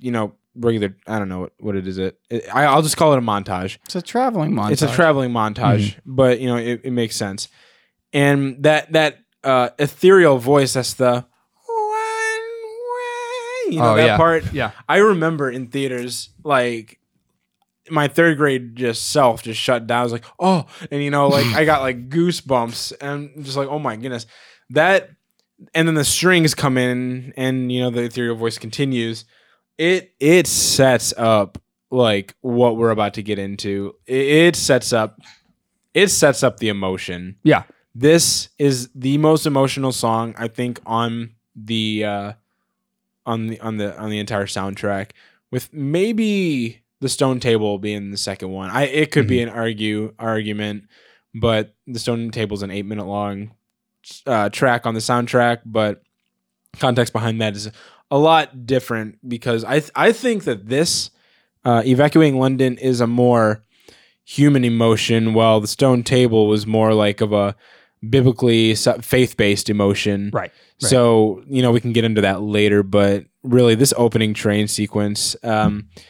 you 0.00 0.10
know 0.10 0.34
regular. 0.54 0.94
I 1.06 1.18
don't 1.18 1.28
know 1.28 1.40
what, 1.40 1.52
what 1.60 1.76
it 1.76 1.86
is. 1.86 1.98
It, 1.98 2.18
it 2.28 2.44
I, 2.54 2.64
I'll 2.64 2.82
just 2.82 2.96
call 2.96 3.12
it 3.14 3.18
a 3.18 3.22
montage. 3.22 3.78
It's 3.84 3.96
a 3.96 4.02
traveling 4.02 4.52
montage. 4.52 4.72
It's 4.72 4.82
a 4.82 4.92
traveling 4.92 5.30
montage, 5.30 5.96
but 6.04 6.40
you 6.40 6.48
know 6.48 6.56
it, 6.56 6.80
it 6.84 6.90
makes 6.92 7.16
sense. 7.16 7.48
And 8.12 8.62
that 8.64 8.92
that 8.92 9.18
uh, 9.44 9.70
ethereal 9.78 10.38
voice, 10.38 10.72
that's 10.74 10.94
the 10.94 11.24
one 11.66 12.46
way, 12.46 13.74
you 13.74 13.78
know 13.80 13.92
Oh, 13.92 13.96
that 13.96 14.06
yeah. 14.06 14.16
part. 14.16 14.52
Yeah. 14.52 14.70
I 14.88 14.98
remember 14.98 15.50
in 15.50 15.68
theaters, 15.68 16.30
like 16.44 16.98
my 17.90 18.08
third 18.08 18.36
grade 18.36 18.76
just 18.76 19.10
self 19.10 19.42
just 19.42 19.60
shut 19.60 19.86
down. 19.86 20.00
I 20.00 20.02
was 20.02 20.12
like, 20.12 20.24
oh, 20.38 20.66
and 20.90 21.02
you 21.02 21.10
know, 21.10 21.28
like 21.28 21.46
I 21.46 21.64
got 21.64 21.82
like 21.82 22.08
goosebumps 22.10 22.94
and 23.00 23.44
just 23.44 23.56
like, 23.56 23.68
oh 23.68 23.78
my 23.78 23.96
goodness, 23.96 24.26
that. 24.70 25.10
And 25.74 25.88
then 25.88 25.94
the 25.94 26.04
strings 26.04 26.54
come 26.54 26.76
in, 26.76 27.32
and 27.34 27.72
you 27.72 27.80
know 27.80 27.88
the 27.88 28.02
ethereal 28.02 28.36
voice 28.36 28.58
continues. 28.58 29.24
It 29.78 30.12
it 30.20 30.46
sets 30.46 31.14
up 31.16 31.56
like 31.90 32.34
what 32.42 32.76
we're 32.76 32.90
about 32.90 33.14
to 33.14 33.22
get 33.22 33.38
into. 33.38 33.94
It, 34.06 34.26
it 34.26 34.56
sets 34.56 34.92
up 34.92 35.18
it 35.94 36.08
sets 36.08 36.42
up 36.42 36.58
the 36.58 36.68
emotion. 36.68 37.36
Yeah. 37.42 37.62
This 37.94 38.50
is 38.58 38.90
the 38.94 39.16
most 39.16 39.46
emotional 39.46 39.92
song 39.92 40.34
I 40.36 40.48
think 40.48 40.78
on 40.84 41.30
the 41.54 42.04
uh 42.04 42.32
on 43.24 43.46
the 43.46 43.58
on 43.60 43.78
the 43.78 43.98
on 43.98 44.10
the 44.10 44.18
entire 44.18 44.44
soundtrack 44.44 45.12
with 45.50 45.72
maybe 45.72 46.82
the 47.00 47.08
stone 47.08 47.40
table 47.40 47.78
being 47.78 48.10
the 48.10 48.16
second 48.16 48.50
one. 48.50 48.70
I 48.70 48.84
it 48.84 49.10
could 49.10 49.26
be 49.26 49.40
an 49.42 49.48
argue 49.48 50.14
argument, 50.18 50.84
but 51.34 51.74
the 51.86 51.98
stone 51.98 52.30
table 52.30 52.56
is 52.56 52.62
an 52.62 52.70
8 52.70 52.86
minute 52.86 53.06
long 53.06 53.52
uh, 54.26 54.48
track 54.50 54.86
on 54.86 54.94
the 54.94 55.00
soundtrack, 55.00 55.60
but 55.64 56.02
context 56.78 57.12
behind 57.12 57.40
that 57.40 57.56
is 57.56 57.70
a 58.10 58.18
lot 58.18 58.66
different 58.66 59.18
because 59.28 59.64
I 59.64 59.80
th- 59.80 59.92
I 59.94 60.12
think 60.12 60.44
that 60.44 60.68
this 60.68 61.10
uh, 61.64 61.82
evacuating 61.84 62.38
London 62.38 62.78
is 62.78 63.00
a 63.00 63.06
more 63.06 63.62
human 64.24 64.64
emotion, 64.64 65.34
while 65.34 65.60
the 65.60 65.66
stone 65.66 66.02
table 66.02 66.46
was 66.46 66.66
more 66.66 66.94
like 66.94 67.20
of 67.20 67.32
a 67.32 67.56
biblically 68.08 68.74
faith 68.74 69.36
based 69.36 69.68
emotion. 69.68 70.30
Right. 70.32 70.42
right. 70.42 70.52
So 70.78 71.42
you 71.46 71.62
know 71.62 71.72
we 71.72 71.80
can 71.80 71.92
get 71.92 72.04
into 72.04 72.20
that 72.20 72.42
later, 72.42 72.82
but 72.82 73.24
really 73.42 73.74
this 73.74 73.94
opening 73.96 74.34
train 74.34 74.68
sequence, 74.68 75.36
um, 75.42 75.88
it, 75.96 76.02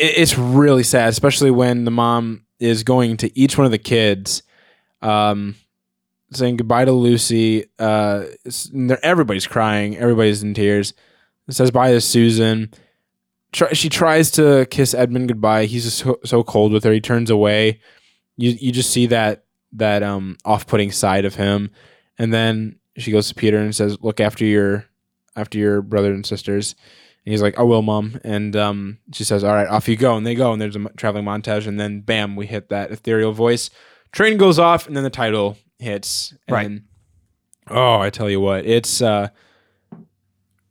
it's 0.00 0.38
really 0.38 0.82
sad, 0.82 1.08
especially 1.08 1.50
when 1.50 1.84
the 1.84 1.90
mom 1.90 2.46
is 2.58 2.82
going 2.82 3.16
to 3.18 3.38
each 3.38 3.56
one 3.58 3.64
of 3.64 3.70
the 3.70 3.78
kids. 3.78 4.42
Um, 5.02 5.56
saying 6.32 6.56
goodbye 6.56 6.84
to 6.84 6.92
Lucy. 6.92 7.66
Uh, 7.78 8.26
everybody's 9.02 9.46
crying. 9.46 9.96
Everybody's 9.96 10.42
in 10.42 10.54
tears. 10.54 10.94
It 11.48 11.54
says 11.54 11.70
bye 11.70 11.92
to 11.92 12.00
Susan. 12.00 12.72
Try, 13.52 13.72
she 13.72 13.88
tries 13.88 14.30
to 14.32 14.66
kiss 14.70 14.94
Edmund 14.94 15.28
goodbye. 15.28 15.64
He's 15.64 15.84
just 15.84 15.98
so, 15.98 16.20
so, 16.24 16.44
cold 16.44 16.72
with 16.72 16.84
her. 16.84 16.92
He 16.92 17.00
turns 17.00 17.30
away. 17.30 17.80
You 18.36 18.56
you 18.60 18.70
just 18.70 18.90
see 18.90 19.06
that 19.06 19.44
that 19.72 20.02
um 20.02 20.36
off 20.44 20.66
putting 20.66 20.92
side 20.92 21.24
of 21.24 21.34
him, 21.34 21.70
and 22.18 22.32
then 22.32 22.78
she 22.96 23.10
goes 23.10 23.28
to 23.28 23.34
Peter 23.34 23.58
and 23.58 23.74
says, 23.74 23.98
"Look 24.00 24.20
after 24.20 24.44
your 24.44 24.86
after 25.34 25.58
your 25.58 25.82
brother 25.82 26.12
and 26.12 26.24
sisters." 26.24 26.76
And 27.26 27.32
he's 27.32 27.42
like, 27.42 27.58
"I 27.58 27.62
will, 27.62 27.82
mom." 27.82 28.18
And 28.24 28.56
um, 28.56 28.98
she 29.12 29.24
says, 29.24 29.44
"All 29.44 29.52
right, 29.52 29.68
off 29.68 29.88
you 29.88 29.96
go." 29.96 30.16
And 30.16 30.26
they 30.26 30.34
go, 30.34 30.52
and 30.52 30.60
there's 30.60 30.76
a 30.76 30.88
traveling 30.96 31.24
montage, 31.24 31.66
and 31.66 31.78
then 31.78 32.00
bam, 32.00 32.36
we 32.36 32.46
hit 32.46 32.70
that 32.70 32.90
ethereal 32.90 33.32
voice. 33.32 33.70
Train 34.12 34.38
goes 34.38 34.58
off, 34.58 34.86
and 34.86 34.96
then 34.96 35.04
the 35.04 35.10
title 35.10 35.58
hits. 35.78 36.34
right. 36.48 36.64
Then, 36.64 36.84
oh, 37.68 38.00
I 38.00 38.10
tell 38.10 38.30
you 38.30 38.40
what, 38.40 38.64
it's 38.64 39.02
uh, 39.02 39.28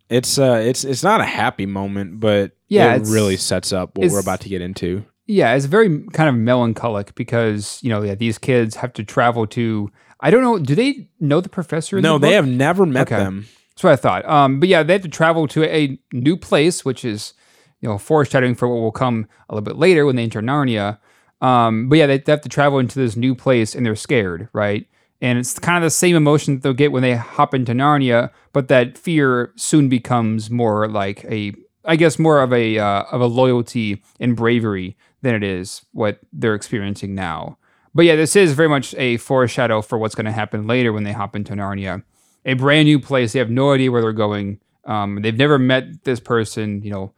it's 0.09 0.39
uh, 0.39 0.61
it's 0.63 0.83
it's 0.83 1.03
not 1.03 1.21
a 1.21 1.25
happy 1.25 1.65
moment, 1.65 2.19
but 2.19 2.53
yeah, 2.67 2.95
it 2.95 3.03
really 3.05 3.37
sets 3.37 3.71
up 3.71 3.97
what 3.97 4.11
we're 4.11 4.19
about 4.19 4.41
to 4.41 4.49
get 4.49 4.61
into. 4.61 5.05
Yeah, 5.27 5.53
it's 5.53 5.65
very 5.65 6.03
kind 6.07 6.27
of 6.27 6.35
melancholic 6.35 7.13
because 7.13 7.79
you 7.83 7.89
know, 7.89 8.01
yeah, 8.01 8.15
these 8.15 8.39
kids 8.39 8.75
have 8.77 8.93
to 8.93 9.03
travel 9.03 9.45
to. 9.47 9.91
I 10.19 10.31
don't 10.31 10.41
know. 10.41 10.57
Do 10.57 10.73
they 10.75 11.09
know 11.19 11.41
the 11.41 11.49
professor? 11.49 12.01
no, 12.01 12.17
the 12.17 12.27
they 12.27 12.33
have 12.33 12.47
never 12.47 12.85
met 12.85 13.07
okay. 13.07 13.17
them. 13.17 13.47
That's 13.79 13.83
what 13.85 13.93
I 13.93 13.95
thought. 13.95 14.29
Um, 14.29 14.59
but 14.59 14.67
yeah, 14.67 14.83
they 14.83 14.91
have 14.91 15.03
to 15.03 15.07
travel 15.07 15.47
to 15.47 15.63
a 15.63 15.97
new 16.11 16.35
place, 16.35 16.83
which 16.83 17.05
is 17.05 17.33
you 17.79 17.87
know 17.87 17.97
foreshadowing 17.97 18.55
for 18.55 18.67
what 18.67 18.81
will 18.81 18.91
come 18.91 19.25
a 19.47 19.55
little 19.55 19.63
bit 19.63 19.77
later 19.77 20.05
when 20.05 20.17
they 20.17 20.23
enter 20.23 20.41
Narnia. 20.41 20.97
Um, 21.39 21.87
but 21.87 21.97
yeah, 21.97 22.05
they, 22.05 22.21
have 22.27 22.41
to 22.41 22.49
travel 22.49 22.79
into 22.79 22.99
this 22.99 23.15
new 23.15 23.33
place 23.33 23.73
and 23.73 23.85
they're 23.85 23.95
scared, 23.95 24.49
right? 24.51 24.85
And 25.21 25.39
it's 25.39 25.57
kind 25.57 25.77
of 25.77 25.83
the 25.83 25.91
same 25.91 26.17
emotion 26.17 26.55
that 26.55 26.63
they'll 26.63 26.73
get 26.73 26.91
when 26.91 27.03
they 27.03 27.15
hop 27.15 27.53
into 27.53 27.71
Narnia, 27.71 28.31
but 28.51 28.67
that 28.67 28.97
fear 28.97 29.53
soon 29.55 29.87
becomes 29.87 30.51
more 30.51 30.89
like 30.89 31.23
a, 31.23 31.53
I 31.85 31.95
guess, 31.95 32.19
more 32.19 32.41
of 32.41 32.51
a 32.51 32.79
uh, 32.79 33.03
of 33.03 33.21
a 33.21 33.27
loyalty 33.27 34.03
and 34.19 34.35
bravery 34.35 34.97
than 35.21 35.35
it 35.35 35.43
is 35.43 35.85
what 35.93 36.19
they're 36.33 36.53
experiencing 36.53 37.15
now. 37.15 37.57
But 37.95 38.03
yeah, 38.03 38.17
this 38.17 38.35
is 38.35 38.51
very 38.51 38.67
much 38.67 38.93
a 38.95 39.15
foreshadow 39.15 39.81
for 39.81 39.97
what's 39.97 40.15
going 40.15 40.25
to 40.25 40.33
happen 40.33 40.67
later 40.67 40.91
when 40.91 41.05
they 41.05 41.13
hop 41.13 41.33
into 41.33 41.53
Narnia, 41.53 42.03
a 42.45 42.53
brand 42.53 42.85
new 42.85 42.99
place. 42.99 43.33
They 43.33 43.39
have 43.39 43.49
no 43.49 43.73
idea 43.73 43.91
where 43.91 44.01
they're 44.01 44.13
going. 44.13 44.59
Um, 44.85 45.21
they've 45.21 45.37
never 45.37 45.59
met 45.59 46.03
this 46.03 46.19
person, 46.19 46.81
you 46.83 46.91
know. 46.91 47.13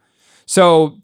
So, 0.46 0.98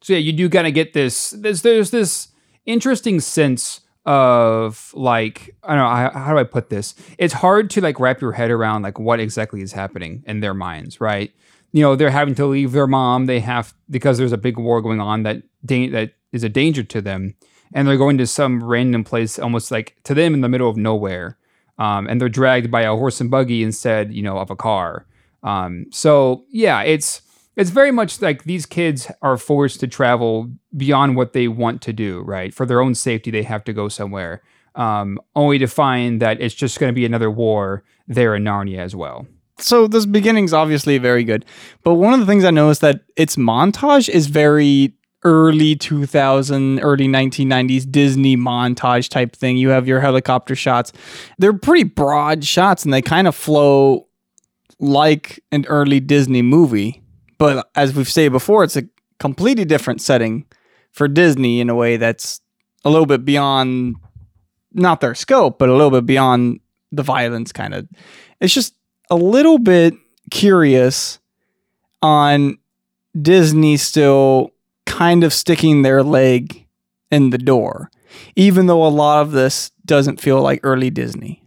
so 0.00 0.12
yeah, 0.12 0.18
you 0.18 0.32
do 0.32 0.48
kind 0.48 0.66
of 0.66 0.74
get 0.74 0.92
this. 0.92 1.30
There's 1.30 1.62
there's 1.62 1.90
this 1.90 2.28
interesting 2.66 3.20
sense 3.20 3.80
of 4.08 4.90
like 4.94 5.54
I 5.62 5.74
don't 5.74 5.78
know 5.78 5.88
how, 5.88 6.24
how, 6.24 6.32
do 6.32 6.38
I 6.38 6.44
put 6.44 6.70
this? 6.70 6.94
It's 7.18 7.34
hard 7.34 7.68
to 7.70 7.80
like 7.80 8.00
wrap 8.00 8.20
your 8.20 8.32
head 8.32 8.50
around 8.50 8.82
like 8.82 8.98
what 8.98 9.20
exactly 9.20 9.60
is 9.60 9.72
happening 9.72 10.24
in 10.26 10.40
their 10.40 10.54
minds, 10.54 11.00
right? 11.00 11.30
You 11.72 11.82
know, 11.82 11.94
they're 11.94 12.10
having 12.10 12.34
to 12.36 12.46
leave 12.46 12.72
their 12.72 12.86
mom. 12.86 13.26
They 13.26 13.40
have 13.40 13.74
because 13.90 14.16
there's 14.16 14.32
a 14.32 14.38
big 14.38 14.56
war 14.56 14.80
going 14.80 15.00
on 15.00 15.24
that 15.24 15.42
da- 15.64 15.90
that 15.90 16.12
is 16.32 16.42
a 16.42 16.48
danger 16.48 16.82
to 16.84 17.02
them, 17.02 17.34
and 17.74 17.86
they're 17.86 17.98
going 17.98 18.18
to 18.18 18.26
some 18.26 18.64
random 18.64 19.04
place, 19.04 19.38
almost 19.38 19.70
like 19.70 19.96
to 20.04 20.14
them 20.14 20.32
in 20.32 20.40
the 20.40 20.48
middle 20.48 20.70
of 20.70 20.76
nowhere, 20.76 21.36
um, 21.78 22.06
and 22.06 22.20
they're 22.20 22.28
dragged 22.28 22.70
by 22.70 22.82
a 22.82 22.96
horse 22.96 23.20
and 23.20 23.30
buggy 23.30 23.62
instead, 23.62 24.12
you 24.12 24.22
know, 24.22 24.38
of 24.38 24.50
a 24.50 24.56
car. 24.56 25.06
Um, 25.42 25.86
so 25.90 26.44
yeah, 26.50 26.82
it's 26.82 27.22
it's 27.56 27.70
very 27.70 27.90
much 27.90 28.22
like 28.22 28.44
these 28.44 28.66
kids 28.66 29.10
are 29.20 29.36
forced 29.36 29.80
to 29.80 29.88
travel 29.88 30.48
beyond 30.76 31.16
what 31.16 31.32
they 31.32 31.48
want 31.48 31.82
to 31.82 31.92
do, 31.92 32.20
right? 32.20 32.54
For 32.54 32.64
their 32.64 32.80
own 32.80 32.94
safety, 32.94 33.30
they 33.32 33.42
have 33.42 33.64
to 33.64 33.72
go 33.72 33.88
somewhere, 33.88 34.42
um, 34.76 35.18
only 35.34 35.58
to 35.58 35.66
find 35.66 36.22
that 36.22 36.40
it's 36.40 36.54
just 36.54 36.78
going 36.78 36.90
to 36.90 36.94
be 36.94 37.04
another 37.04 37.30
war 37.30 37.82
there 38.06 38.36
in 38.36 38.44
Narnia 38.44 38.78
as 38.78 38.94
well. 38.94 39.26
So 39.58 39.88
this 39.88 40.06
beginning's 40.06 40.52
obviously 40.52 40.98
very 40.98 41.24
good, 41.24 41.44
but 41.82 41.94
one 41.94 42.14
of 42.14 42.20
the 42.20 42.26
things 42.26 42.44
I 42.44 42.52
noticed 42.52 42.80
that 42.82 43.00
its 43.16 43.34
montage 43.34 44.08
is 44.08 44.28
very 44.28 44.94
early 45.24 45.74
2000 45.74 46.78
early 46.80 47.08
1990s 47.08 47.90
disney 47.90 48.36
montage 48.36 49.08
type 49.08 49.34
thing. 49.34 49.56
You 49.56 49.70
have 49.70 49.88
your 49.88 50.00
helicopter 50.00 50.54
shots. 50.54 50.92
They're 51.38 51.52
pretty 51.52 51.84
broad 51.84 52.44
shots 52.44 52.84
and 52.84 52.94
they 52.94 53.02
kind 53.02 53.26
of 53.26 53.34
flow 53.34 54.06
like 54.78 55.42
an 55.50 55.64
early 55.66 56.00
disney 56.00 56.42
movie. 56.42 57.02
But 57.38 57.70
as 57.74 57.94
we've 57.94 58.08
said 58.08 58.32
before, 58.32 58.64
it's 58.64 58.76
a 58.76 58.84
completely 59.18 59.64
different 59.64 60.00
setting 60.00 60.46
for 60.92 61.08
Disney 61.08 61.60
in 61.60 61.70
a 61.70 61.74
way 61.74 61.96
that's 61.96 62.40
a 62.84 62.90
little 62.90 63.06
bit 63.06 63.24
beyond 63.24 63.96
not 64.72 65.00
their 65.00 65.14
scope, 65.14 65.58
but 65.58 65.68
a 65.68 65.72
little 65.72 65.90
bit 65.90 66.06
beyond 66.06 66.60
the 66.92 67.02
violence 67.02 67.52
kind 67.52 67.74
of. 67.74 67.88
It's 68.40 68.54
just 68.54 68.74
a 69.10 69.16
little 69.16 69.58
bit 69.58 69.94
curious 70.30 71.18
on 72.02 72.58
Disney 73.20 73.76
still 73.76 74.52
kind 74.98 75.22
of 75.22 75.32
sticking 75.32 75.82
their 75.82 76.02
leg 76.02 76.66
in 77.08 77.30
the 77.30 77.38
door, 77.38 77.88
even 78.34 78.66
though 78.66 78.84
a 78.84 78.88
lot 78.88 79.22
of 79.22 79.30
this 79.30 79.70
doesn't 79.84 80.20
feel 80.20 80.42
like 80.42 80.58
early 80.64 80.90
Disney. 80.90 81.40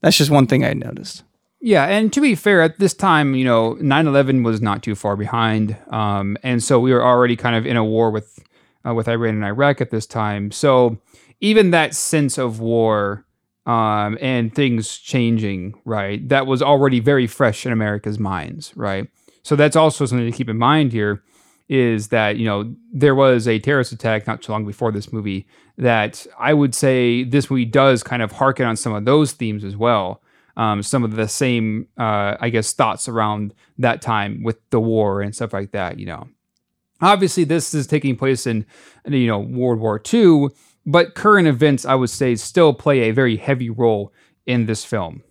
That's 0.00 0.16
just 0.16 0.30
one 0.30 0.46
thing 0.46 0.64
I 0.64 0.72
noticed. 0.72 1.24
Yeah, 1.60 1.86
and 1.86 2.12
to 2.12 2.20
be 2.20 2.36
fair, 2.36 2.62
at 2.62 2.78
this 2.78 2.94
time, 2.94 3.34
you 3.34 3.44
know, 3.44 3.74
9/11 3.80 4.44
was 4.44 4.60
not 4.60 4.80
too 4.80 4.94
far 4.94 5.16
behind, 5.16 5.76
um, 5.90 6.36
and 6.44 6.62
so 6.62 6.78
we 6.78 6.92
were 6.92 7.04
already 7.04 7.34
kind 7.34 7.56
of 7.56 7.66
in 7.66 7.76
a 7.76 7.84
war 7.84 8.12
with 8.12 8.38
uh, 8.86 8.94
with 8.94 9.08
Iran 9.08 9.34
and 9.34 9.44
Iraq 9.44 9.80
at 9.80 9.90
this 9.90 10.06
time. 10.06 10.52
So 10.52 10.98
even 11.40 11.72
that 11.72 11.94
sense 11.94 12.38
of 12.38 12.60
war 12.60 13.24
um, 13.66 14.18
and 14.20 14.54
things 14.54 14.98
changing, 14.98 15.74
right, 15.84 16.28
that 16.28 16.46
was 16.46 16.62
already 16.62 17.00
very 17.00 17.26
fresh 17.26 17.66
in 17.66 17.72
America's 17.72 18.20
minds, 18.20 18.72
right. 18.76 19.08
So 19.42 19.56
that's 19.56 19.74
also 19.74 20.06
something 20.06 20.30
to 20.30 20.36
keep 20.36 20.48
in 20.48 20.58
mind 20.58 20.92
here 20.92 21.22
is 21.72 22.08
that 22.08 22.36
you 22.36 22.44
know 22.44 22.74
there 22.92 23.14
was 23.14 23.48
a 23.48 23.58
terrorist 23.58 23.92
attack 23.92 24.26
not 24.26 24.42
too 24.42 24.52
long 24.52 24.66
before 24.66 24.92
this 24.92 25.12
movie 25.12 25.46
that 25.78 26.26
I 26.38 26.52
would 26.54 26.74
say 26.74 27.24
this 27.24 27.50
movie 27.50 27.64
does 27.64 28.02
kind 28.02 28.22
of 28.22 28.32
harken 28.32 28.66
on 28.66 28.76
some 28.76 28.92
of 28.92 29.04
those 29.04 29.32
themes 29.32 29.64
as 29.64 29.76
well 29.76 30.22
um, 30.56 30.82
some 30.82 31.04
of 31.04 31.16
the 31.16 31.28
same, 31.28 31.88
uh, 31.98 32.36
I 32.40 32.50
guess, 32.50 32.72
thoughts 32.72 33.08
around 33.08 33.54
that 33.78 34.02
time 34.02 34.42
with 34.42 34.58
the 34.70 34.80
war 34.80 35.22
and 35.22 35.34
stuff 35.34 35.52
like 35.52 35.72
that. 35.72 35.98
You 35.98 36.06
know, 36.06 36.28
obviously 37.00 37.44
this 37.44 37.74
is 37.74 37.86
taking 37.86 38.16
place 38.16 38.46
in, 38.46 38.66
you 39.06 39.26
know, 39.26 39.38
World 39.38 39.80
War 39.80 40.00
II, 40.12 40.48
but 40.84 41.14
current 41.14 41.48
events, 41.48 41.84
I 41.84 41.94
would 41.94 42.10
say, 42.10 42.34
still 42.34 42.74
play 42.74 43.00
a 43.00 43.12
very 43.12 43.36
heavy 43.36 43.70
role 43.70 44.12
in 44.46 44.66
this 44.66 44.84
film. 44.84 45.22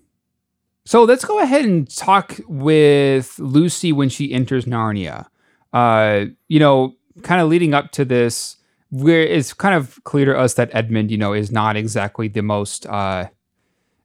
So 0.85 1.03
let's 1.03 1.25
go 1.25 1.39
ahead 1.39 1.65
and 1.65 1.89
talk 1.95 2.39
with 2.47 3.37
Lucy 3.37 3.91
when 3.91 4.09
she 4.09 4.33
enters 4.33 4.65
Narnia. 4.65 5.27
Uh, 5.73 6.25
you 6.47 6.59
know, 6.59 6.95
kind 7.23 7.41
of 7.41 7.49
leading 7.49 7.73
up 7.73 7.91
to 7.91 8.05
this, 8.05 8.57
where 8.89 9.21
it's 9.21 9.53
kind 9.53 9.75
of 9.75 10.03
clear 10.03 10.25
to 10.25 10.37
us 10.37 10.55
that 10.55 10.69
Edmund, 10.73 11.11
you 11.11 11.17
know, 11.17 11.33
is 11.33 11.51
not 11.51 11.75
exactly 11.75 12.27
the 12.27 12.41
most 12.41 12.85
uh, 12.87 13.27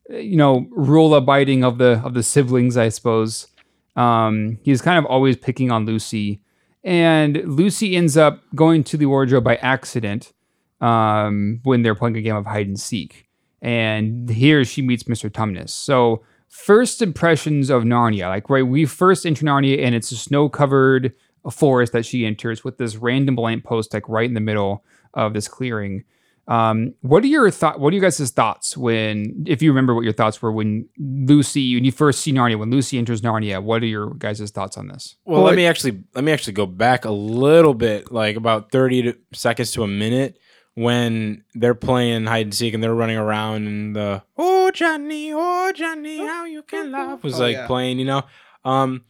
you 0.09 0.37
know, 0.37 0.67
rule 0.71 1.15
abiding 1.15 1.65
of 1.65 1.79
the 1.79 2.01
of 2.05 2.15
the 2.15 2.23
siblings, 2.23 2.77
I 2.77 2.89
suppose. 2.89 3.49
Um, 3.97 4.59
he's 4.63 4.83
kind 4.83 4.99
of 4.99 5.07
always 5.07 5.37
picking 5.37 5.71
on 5.71 5.87
Lucy, 5.87 6.41
and 6.85 7.37
Lucy 7.45 7.97
ends 7.97 8.17
up 8.17 8.43
going 8.55 8.85
to 8.85 8.97
the 8.97 9.07
wardrobe 9.07 9.45
by 9.45 9.57
accident 9.57 10.33
um, 10.81 11.61
when 11.65 11.83
they're 11.83 11.95
playing 11.95 12.17
a 12.17 12.23
game 12.23 12.37
of 12.37 12.47
hide 12.47 12.67
and 12.67 12.79
seek. 12.79 13.27
And 13.63 14.29
here 14.29 14.65
she 14.65 14.83
meets 14.83 15.05
Mr. 15.05 15.31
Tumnus. 15.31 15.71
So, 15.71 16.23
first 16.49 17.01
impressions 17.01 17.71
of 17.71 17.85
Narnia, 17.85 18.29
like, 18.29 18.51
right, 18.51 18.67
we 18.67 18.85
first 18.85 19.25
enter 19.27 19.45
Narnia 19.45 19.83
and 19.83 19.95
it's 19.95 20.13
a 20.13 20.17
snow 20.17 20.49
covered 20.49 21.13
forest 21.51 21.93
that 21.93 22.05
she 22.07 22.27
enters 22.27 22.65
with 22.65 22.79
this 22.79 22.97
random 22.97 23.37
lamppost, 23.37 23.93
like, 23.95 24.09
right 24.09 24.29
in 24.29 24.35
the 24.35 24.41
middle 24.41 24.85
of 25.15 25.35
this 25.35 25.49
clearing. 25.49 26.05
Um, 26.49 26.95
what 27.01 27.25
are 27.25 27.27
your 27.27 27.51
thought? 27.51 27.81
What 27.81 27.93
are 27.93 27.97
you 27.97 28.01
guys' 28.01 28.31
thoughts 28.31 28.77
when, 28.77 29.45
if 29.49 29.63
you 29.63 29.71
remember 29.73 29.95
what 29.97 30.05
your 30.05 30.13
thoughts 30.13 30.41
were 30.41 30.53
when 30.53 30.89
Lucy, 30.97 31.75
when 31.75 31.85
you 31.85 31.91
first 31.91 32.21
see 32.21 32.33
Narnia, 32.33 32.57
when 32.57 32.71
Lucy 32.71 32.99
enters 32.99 33.21
Narnia? 33.21 33.61
What 33.61 33.83
are 33.83 33.87
your 33.87 34.15
guys' 34.15 34.49
thoughts 34.53 34.77
on 34.77 34.87
this? 34.87 35.17
Well, 35.25 35.43
let 35.43 35.57
me 35.57 35.67
actually 35.67 36.05
let 36.15 36.23
me 36.23 36.31
actually 36.31 36.53
go 36.53 36.67
back 36.67 37.05
a 37.05 37.11
little 37.11 37.75
bit, 37.75 38.13
like 38.13 38.37
about 38.37 38.71
thirty 38.71 39.03
to, 39.03 39.17
seconds 39.33 39.73
to 39.73 39.83
a 39.83 39.89
minute, 39.89 40.39
when 40.75 41.43
they're 41.55 41.75
playing 41.75 42.27
hide 42.27 42.47
and 42.47 42.55
seek 42.55 42.75
and 42.75 42.83
they're 42.83 42.95
running 42.95 43.17
around 43.17 43.67
and 43.67 43.97
the 43.97 44.23
"Oh 44.39 44.71
Johnny, 44.71 45.33
oh 45.35 45.73
Johnny, 45.75 46.19
how 46.19 46.45
you 46.45 46.63
can 46.63 46.93
laugh" 46.93 47.25
was 47.25 47.41
Oh, 47.41 47.43
like 47.43 47.55
yeah. 47.57 47.67
playing. 47.67 47.99
You 47.99 48.05
know, 48.05 48.23
um, 48.65 49.03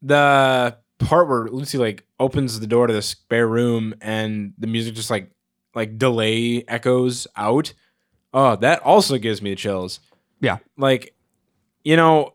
the 0.00 0.76
part 1.06 1.28
where 1.28 1.48
Lucy 1.48 1.78
like 1.78 2.04
opens 2.18 2.58
the 2.60 2.66
door 2.66 2.86
to 2.86 2.92
the 2.92 3.02
spare 3.02 3.46
room 3.46 3.94
and 4.00 4.54
the 4.58 4.66
music 4.66 4.94
just 4.94 5.10
like 5.10 5.30
like 5.74 5.98
delay 5.98 6.64
echoes 6.68 7.26
out. 7.36 7.72
Oh, 8.34 8.56
that 8.56 8.80
also 8.82 9.18
gives 9.18 9.42
me 9.42 9.50
the 9.50 9.56
chills. 9.56 10.00
Yeah. 10.40 10.58
like 10.76 11.14
you 11.84 11.96
know, 11.96 12.34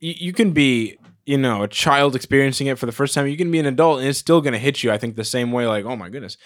you, 0.00 0.14
you 0.16 0.32
can 0.32 0.52
be 0.52 0.98
you 1.26 1.38
know 1.38 1.62
a 1.62 1.68
child 1.68 2.16
experiencing 2.16 2.66
it 2.66 2.78
for 2.78 2.86
the 2.86 2.92
first 2.92 3.14
time. 3.14 3.26
You 3.26 3.36
can 3.36 3.50
be 3.50 3.58
an 3.58 3.66
adult 3.66 4.00
and 4.00 4.08
it's 4.08 4.18
still 4.18 4.40
gonna 4.40 4.58
hit 4.58 4.82
you. 4.82 4.90
I 4.90 4.98
think 4.98 5.16
the 5.16 5.24
same 5.24 5.52
way. 5.52 5.66
Like, 5.66 5.84
oh 5.84 5.96
my 5.96 6.08
goodness, 6.08 6.36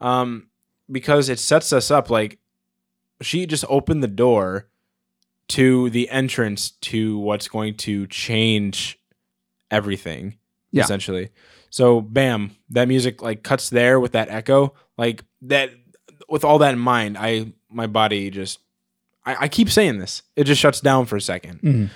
um, 0.00 0.48
because 0.90 1.28
it 1.28 1.38
sets 1.38 1.72
us 1.72 1.90
up. 1.90 2.10
Like, 2.10 2.38
she 3.20 3.46
just 3.46 3.64
opened 3.68 4.02
the 4.02 4.08
door 4.08 4.68
to 5.48 5.90
the 5.90 6.08
entrance 6.10 6.70
to 6.70 7.18
what's 7.18 7.48
going 7.48 7.74
to 7.74 8.06
change 8.06 9.00
everything 9.70 10.36
Yeah. 10.72 10.84
essentially. 10.84 11.30
So 11.70 12.00
bam 12.00 12.56
that 12.70 12.88
music 12.88 13.22
like 13.22 13.42
cuts 13.42 13.70
there 13.70 13.98
with 14.00 14.12
that 14.12 14.28
echo. 14.28 14.74
Like 14.98 15.24
that 15.42 15.70
with 16.28 16.44
all 16.44 16.58
that 16.58 16.72
in 16.74 16.78
mind 16.78 17.16
i 17.18 17.52
my 17.70 17.86
body 17.86 18.30
just 18.30 18.58
i, 19.26 19.44
I 19.44 19.48
keep 19.48 19.70
saying 19.70 19.98
this. 19.98 20.22
It 20.36 20.44
just 20.44 20.60
shuts 20.60 20.80
down 20.80 21.06
for 21.06 21.16
a 21.16 21.20
2nd 21.20 21.60
Mhm. 21.62 21.90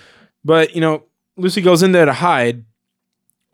but 0.44 0.74
you 0.74 0.80
know 0.80 1.04
lucy 1.36 1.60
goes 1.60 1.82
in 1.82 1.92
there 1.92 2.04
to 2.06 2.12
hide. 2.12 2.64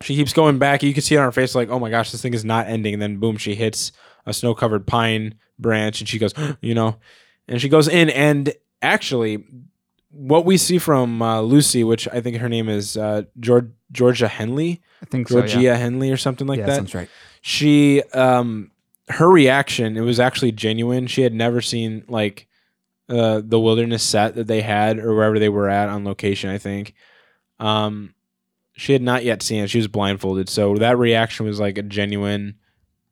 She 0.01 0.15
keeps 0.15 0.33
going 0.33 0.57
back. 0.57 0.81
You 0.81 0.93
can 0.93 1.03
see 1.03 1.17
on 1.17 1.23
her 1.23 1.31
face 1.31 1.53
like 1.55 1.69
oh 1.69 1.79
my 1.79 1.89
gosh 1.89 2.11
this 2.11 2.21
thing 2.21 2.33
is 2.33 2.45
not 2.45 2.67
ending. 2.67 2.93
And 2.93 3.01
then 3.01 3.17
boom 3.17 3.37
she 3.37 3.55
hits 3.55 3.91
a 4.25 4.33
snow 4.33 4.53
covered 4.55 4.85
pine 4.87 5.35
branch 5.59 5.99
and 6.01 6.07
she 6.09 6.17
goes 6.19 6.33
you 6.61 6.73
know? 6.73 6.97
And 7.47 7.59
she 7.61 7.69
goes 7.69 7.87
in 7.87 8.09
and 8.09 8.53
actually 8.81 9.43
what 10.11 10.45
we 10.45 10.57
see 10.57 10.77
from 10.77 11.21
uh, 11.21 11.41
lucy 11.41 11.83
which 11.83 12.07
i 12.09 12.19
think 12.19 12.37
her 12.37 12.49
name 12.49 12.67
is 12.69 12.97
uh, 12.97 13.23
George, 13.39 13.69
georgia 13.91 14.27
henley? 14.27 14.81
I 15.01 15.05
think 15.05 15.27
so. 15.27 15.39
georgia 15.39 15.61
yeah. 15.61 15.75
henley 15.75 16.11
or 16.11 16.17
something 16.17 16.47
like 16.47 16.59
yeah, 16.59 16.67
that? 16.67 16.75
sounds 16.75 16.93
right. 16.93 17.09
she 17.41 18.03
um 18.13 18.71
her 19.11 19.29
reaction 19.29 19.97
it 19.97 20.01
was 20.01 20.19
actually 20.19 20.51
genuine. 20.51 21.07
She 21.07 21.21
had 21.21 21.33
never 21.33 21.61
seen 21.61 22.05
like 22.07 22.47
uh 23.09 23.41
the 23.43 23.59
wilderness 23.59 24.03
set 24.03 24.35
that 24.35 24.47
they 24.47 24.61
had 24.61 24.99
or 24.99 25.15
wherever 25.15 25.37
they 25.37 25.49
were 25.49 25.69
at 25.69 25.89
on 25.89 26.05
location 26.05 26.49
i 26.49 26.57
think. 26.57 26.93
Um 27.59 28.15
she 28.73 28.93
had 28.93 29.01
not 29.01 29.23
yet 29.23 29.43
seen 29.43 29.63
it. 29.63 29.69
She 29.69 29.77
was 29.77 29.87
blindfolded. 29.87 30.49
So 30.49 30.75
that 30.77 30.97
reaction 30.97 31.45
was 31.45 31.59
like 31.59 31.77
a 31.77 31.83
genuine 31.83 32.55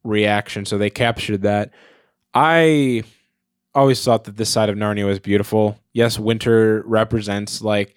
reaction. 0.03 0.65
So 0.65 0.77
they 0.77 0.89
captured 0.89 1.43
that. 1.43 1.71
I 2.33 3.03
always 3.79 4.03
thought 4.03 4.23
that 4.25 4.37
this 4.37 4.49
side 4.49 4.69
of 4.69 4.75
narnia 4.75 5.05
was 5.05 5.19
beautiful 5.19 5.79
yes 5.93 6.19
winter 6.19 6.83
represents 6.85 7.61
like 7.61 7.95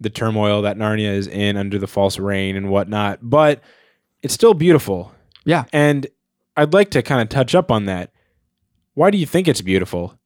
the 0.00 0.10
turmoil 0.10 0.62
that 0.62 0.76
narnia 0.76 1.12
is 1.14 1.26
in 1.26 1.56
under 1.56 1.78
the 1.78 1.86
false 1.86 2.18
reign 2.18 2.56
and 2.56 2.68
whatnot 2.70 3.18
but 3.22 3.60
it's 4.22 4.34
still 4.34 4.54
beautiful 4.54 5.12
Yeah. 5.44 5.64
and 5.72 6.06
I'd 6.56 6.74
like 6.74 6.90
to 6.90 7.02
kind 7.02 7.22
of 7.22 7.28
touch 7.30 7.54
up 7.54 7.70
on 7.70 7.86
that. 7.86 8.12
Why 8.92 9.10
do 9.10 9.16
you 9.16 9.24
think 9.24 9.48
it's 9.48 9.62
beautiful? 9.62 10.18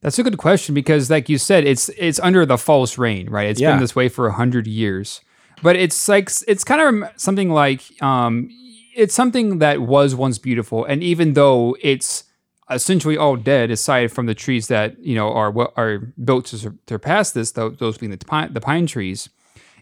That's 0.00 0.18
a 0.18 0.22
good 0.22 0.38
question 0.38 0.74
because, 0.74 1.10
like 1.10 1.28
you 1.28 1.36
said, 1.38 1.64
it's 1.66 1.88
it's 1.90 2.18
under 2.20 2.46
the 2.46 2.56
false 2.56 2.96
reign, 2.96 3.28
right? 3.28 3.48
It's 3.50 3.60
Yeah. 3.60 3.72
been 3.72 3.80
this 3.80 3.94
way 3.94 4.08
for 4.08 4.26
a 4.28 4.32
hundred 4.32 4.66
years, 4.66 5.20
but 5.62 5.76
it's 5.76 6.08
like 6.08 6.30
it's 6.46 6.64
kind 6.64 7.02
of 7.02 7.10
something 7.20 7.50
like 7.50 7.82
um, 8.02 8.48
it's 8.96 9.14
something 9.14 9.58
that 9.58 9.82
was 9.82 10.14
once 10.14 10.38
beautiful, 10.38 10.84
and 10.84 11.02
even 11.02 11.34
though 11.34 11.76
it's 11.82 12.24
essentially 12.70 13.16
all 13.16 13.36
dead, 13.36 13.70
aside 13.70 14.12
from 14.12 14.26
the 14.26 14.34
trees 14.34 14.68
that 14.68 14.98
you 14.98 15.14
know 15.14 15.32
are 15.32 15.50
what 15.50 15.72
are 15.76 15.98
built 16.22 16.46
to 16.46 16.58
sur- 16.58 16.74
surpass 16.88 17.30
this, 17.32 17.52
those 17.52 17.98
being 17.98 18.10
the 18.10 18.18
pine, 18.18 18.52
the 18.52 18.60
pine 18.60 18.86
trees, 18.86 19.28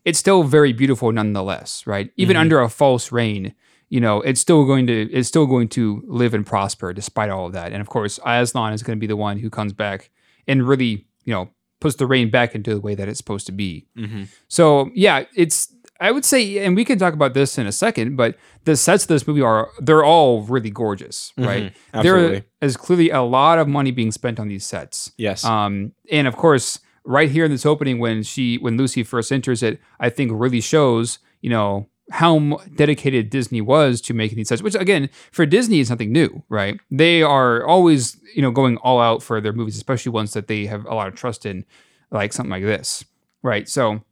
it's 0.05 0.19
still 0.19 0.45
very 0.45 0.73
beautiful 0.73 1.13
nonetheless, 1.13 1.87
right? 1.87 2.11
Even 2.17 2.37
under 2.37 2.61
a 2.61 2.69
false 2.69 3.11
reign, 3.11 3.55
you 3.89 4.01
know, 4.01 4.21
it's 4.23 4.41
still 4.41 4.65
going 4.65 4.87
to 4.87 5.11
it's 5.13 5.29
still 5.29 5.47
going 5.47 5.69
to 5.71 6.03
live 6.07 6.35
and 6.35 6.47
prosper 6.47 6.93
despite 6.93 7.31
all 7.31 7.47
of 7.47 7.53
that. 7.53 7.73
And 7.73 7.81
of 7.81 7.89
course, 7.89 8.19
Aslan 8.25 8.73
is 8.73 8.83
going 8.83 8.97
to 8.97 9.01
be 9.01 9.07
the 9.07 9.17
one 9.17 9.39
who 9.39 9.51
comes 9.51 9.73
back 9.73 10.11
and 10.47 10.67
really, 10.67 11.07
you 11.25 11.33
know, 11.33 11.51
puts 11.81 11.97
the 11.97 12.07
rain 12.07 12.31
back 12.31 12.55
into 12.55 12.75
the 12.75 12.81
way 12.81 12.95
that 12.95 13.09
it's 13.09 13.19
supposed 13.19 13.47
to 13.47 13.53
be. 13.53 13.87
Mm-hmm. 13.97 14.25
So 14.49 14.91
yeah, 14.95 15.25
it's 15.35 15.75
I 16.01 16.11
would 16.11 16.25
say, 16.25 16.59
and 16.65 16.77
we 16.77 16.85
can 16.85 16.99
talk 16.99 17.15
about 17.15 17.35
this 17.35 17.59
in 17.59 17.67
a 17.67 17.73
second, 17.73 18.17
but 18.17 18.37
the 18.65 18.77
sets 18.77 19.05
of 19.05 19.09
this 19.09 19.27
movie 19.27 19.41
are 19.41 19.71
they're 19.81 20.05
all 20.05 20.43
really 20.43 20.71
gorgeous, 20.71 21.33
right? 21.39 21.75
Absolutely. 21.95 22.45
There 22.61 22.69
is 22.69 22.77
clearly 22.77 23.11
a 23.11 23.23
lot 23.23 23.59
of 23.59 23.69
money 23.69 23.91
being 23.91 24.13
spent 24.13 24.39
on 24.39 24.49
these 24.49 24.67
sets. 24.67 25.13
Yes. 25.17 25.45
Um, 25.45 25.93
and 26.11 26.27
of 26.27 26.37
course, 26.37 26.81
right 27.05 27.31
here 27.31 27.45
in 27.45 27.51
this 27.51 27.65
opening, 27.65 27.99
when 27.99 28.23
she 28.23 28.57
when 28.57 28.77
Lucy 28.77 29.03
first 29.03 29.33
enters 29.33 29.63
it, 29.63 29.81
I 29.99 30.11
think 30.11 30.33
really 30.35 30.61
shows 30.61 31.19
you 31.41 31.51
know 31.51 31.89
how 32.11 32.61
dedicated 32.77 33.31
Disney 33.31 33.61
was 33.61 34.01
to 34.03 34.15
making 34.15 34.37
these 34.37 34.49
sets. 34.49 34.63
Which 34.63 34.75
again, 34.75 35.09
for 35.33 35.47
Disney, 35.47 35.81
is 35.81 35.91
nothing 35.91 36.13
new, 36.13 36.43
right? 36.49 36.79
They 36.91 37.23
are 37.23 37.65
always 37.65 38.19
you 38.35 38.43
know 38.43 38.51
going 38.51 38.77
all 38.79 39.01
out 39.01 39.23
for 39.23 39.41
their 39.41 39.53
movies, 39.53 39.77
especially 39.77 40.13
ones 40.13 40.35
that 40.35 40.49
they 40.49 40.67
have 40.67 40.85
a 40.85 40.95
lot 40.95 41.09
of 41.09 41.15
trust 41.15 41.47
in, 41.47 41.65
like 42.11 42.33
something 42.33 42.51
like 42.51 42.65
this, 42.65 43.05
right? 43.43 43.69
So, 43.69 44.03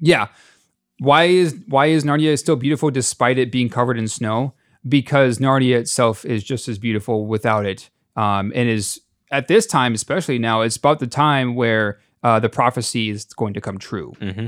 yeah, 0.00 0.28
why 1.02 1.24
is 1.24 1.56
why 1.66 1.86
is 1.86 2.04
Narnia 2.04 2.38
still 2.38 2.56
beautiful 2.56 2.90
despite 2.90 3.36
it 3.36 3.50
being 3.50 3.68
covered 3.68 3.98
in 3.98 4.06
snow? 4.06 4.54
Because 4.88 5.38
Narnia 5.38 5.76
itself 5.76 6.24
is 6.24 6.44
just 6.44 6.68
as 6.68 6.78
beautiful 6.78 7.26
without 7.26 7.66
it, 7.66 7.90
um, 8.16 8.52
and 8.54 8.68
is 8.68 9.00
at 9.30 9.48
this 9.48 9.66
time, 9.66 9.94
especially 9.94 10.38
now, 10.38 10.60
it's 10.60 10.76
about 10.76 11.00
the 11.00 11.06
time 11.06 11.54
where 11.54 12.00
uh, 12.22 12.38
the 12.38 12.48
prophecy 12.48 13.10
is 13.10 13.24
going 13.24 13.54
to 13.54 13.60
come 13.60 13.78
true. 13.78 14.12
Mm-hmm. 14.20 14.46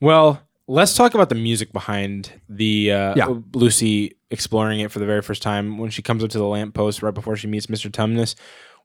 Well, 0.00 0.40
let's 0.66 0.94
talk 0.94 1.14
about 1.14 1.28
the 1.28 1.34
music 1.34 1.72
behind 1.72 2.32
the 2.48 2.92
uh, 2.92 3.14
Yeah. 3.16 3.34
Lucy 3.54 4.16
exploring 4.30 4.80
it 4.80 4.92
for 4.92 5.00
the 5.00 5.06
very 5.06 5.20
first 5.20 5.42
time 5.42 5.76
when 5.76 5.90
she 5.90 6.00
comes 6.00 6.22
up 6.22 6.30
to 6.30 6.38
the 6.38 6.46
lamppost 6.46 7.02
right 7.02 7.12
before 7.12 7.36
she 7.36 7.48
meets 7.48 7.66
Mr. 7.66 7.90
Tumnus. 7.90 8.36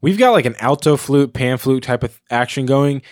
We've 0.02 0.18
got 0.18 0.32
like 0.32 0.46
an 0.46 0.56
alto 0.60 0.98
flute, 0.98 1.34
pan 1.34 1.58
flute 1.58 1.84
type 1.84 2.04
of 2.04 2.20
action 2.30 2.66
going, 2.66 3.04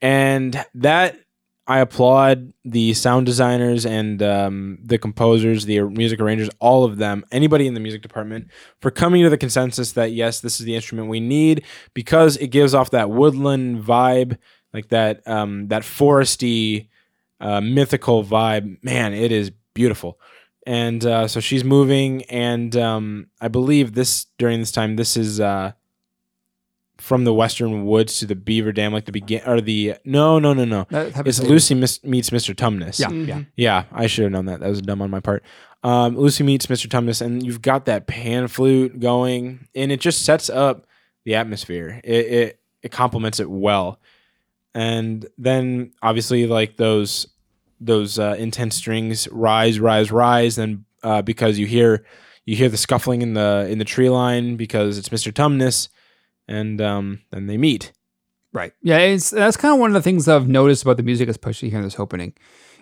and 0.00 0.64
that 0.74 1.16
I 1.66 1.78
applaud 1.78 2.52
the 2.64 2.92
sound 2.94 3.26
designers 3.26 3.86
and 3.86 4.20
um, 4.22 4.78
the 4.82 4.98
composers, 4.98 5.64
the 5.64 5.80
music 5.82 6.20
arrangers, 6.20 6.50
all 6.58 6.84
of 6.84 6.96
them, 6.96 7.24
anybody 7.30 7.68
in 7.68 7.74
the 7.74 7.80
music 7.80 8.02
department, 8.02 8.48
for 8.80 8.90
coming 8.90 9.22
to 9.22 9.30
the 9.30 9.38
consensus 9.38 9.92
that 9.92 10.12
yes, 10.12 10.40
this 10.40 10.58
is 10.58 10.66
the 10.66 10.74
instrument 10.74 11.08
we 11.08 11.20
need 11.20 11.64
because 11.94 12.36
it 12.38 12.48
gives 12.48 12.74
off 12.74 12.90
that 12.90 13.10
woodland 13.10 13.82
vibe, 13.82 14.38
like 14.72 14.88
that 14.88 15.26
um, 15.28 15.68
that 15.68 15.82
foresty, 15.82 16.88
uh, 17.40 17.60
mythical 17.60 18.24
vibe. 18.24 18.82
Man, 18.82 19.14
it 19.14 19.30
is 19.30 19.52
beautiful. 19.72 20.18
And 20.66 21.04
uh, 21.04 21.26
so 21.28 21.40
she's 21.40 21.64
moving, 21.64 22.22
and 22.24 22.74
um, 22.76 23.26
I 23.40 23.48
believe 23.48 23.94
this 23.94 24.26
during 24.38 24.60
this 24.60 24.70
time, 24.72 24.94
this 24.96 25.16
is 25.16 25.40
uh, 25.40 25.72
from 26.98 27.24
the 27.24 27.34
western 27.34 27.84
woods 27.84 28.18
to 28.20 28.26
the 28.26 28.34
Beaver 28.34 28.72
Dam, 28.72 28.92
like 28.92 29.06
the 29.06 29.12
begin 29.12 29.42
or 29.46 29.60
the 29.60 29.94
no, 30.04 30.38
no, 30.38 30.52
no, 30.52 30.64
no. 30.64 30.86
That 30.90 31.26
It's. 31.26 31.40
Lucy 31.42 31.74
mis- 31.74 32.02
meets 32.04 32.30
Mr. 32.30 32.54
Tumnus. 32.54 33.00
Yeah, 33.00 33.10
yeah. 33.10 33.42
Yeah, 33.56 33.84
I 33.92 34.06
should 34.06 34.24
have 34.24 34.32
known 34.32 34.46
that. 34.46 34.60
That 34.60 34.68
was 34.68 34.82
dumb 34.82 35.02
on 35.02 35.10
my 35.10 35.20
part. 35.20 35.42
Um, 35.82 36.16
Lucy 36.16 36.44
meets 36.44 36.66
Mr. 36.66 36.86
Tumnus, 36.86 37.20
and 37.20 37.44
you've 37.44 37.62
got 37.62 37.86
that 37.86 38.06
pan 38.06 38.46
flute 38.46 39.00
going, 39.00 39.66
and 39.74 39.90
it 39.90 40.00
just 40.00 40.24
sets 40.24 40.48
up 40.48 40.86
the 41.24 41.34
atmosphere. 41.34 42.00
It 42.04 42.26
it, 42.26 42.60
it 42.82 42.92
complements 42.92 43.40
it 43.40 43.50
well, 43.50 43.98
and 44.74 45.26
then 45.38 45.92
obviously 46.02 46.46
like 46.46 46.76
those 46.76 47.26
those 47.80 48.18
uh, 48.18 48.36
intense 48.38 48.76
strings 48.76 49.26
rise, 49.32 49.80
rise, 49.80 50.12
rise, 50.12 50.56
and 50.56 50.84
uh, 51.02 51.20
because 51.22 51.58
you 51.58 51.66
hear 51.66 52.04
you 52.44 52.54
hear 52.54 52.68
the 52.68 52.76
scuffling 52.76 53.22
in 53.22 53.34
the 53.34 53.66
in 53.68 53.78
the 53.78 53.84
tree 53.84 54.08
line 54.08 54.56
because 54.56 54.98
it's 54.98 55.08
Mr. 55.08 55.32
Tumnus, 55.32 55.88
and 56.48 56.80
um, 56.80 57.20
then 57.30 57.46
they 57.46 57.56
meet. 57.56 57.92
Right. 58.52 58.72
Yeah, 58.82 58.98
it's 58.98 59.30
that's 59.30 59.56
kind 59.56 59.72
of 59.72 59.80
one 59.80 59.90
of 59.90 59.94
the 59.94 60.02
things 60.02 60.28
I've 60.28 60.48
noticed 60.48 60.82
about 60.82 60.98
the 60.98 61.02
music, 61.02 61.28
especially 61.28 61.70
here 61.70 61.78
in 61.78 61.84
this 61.84 61.98
opening. 61.98 62.34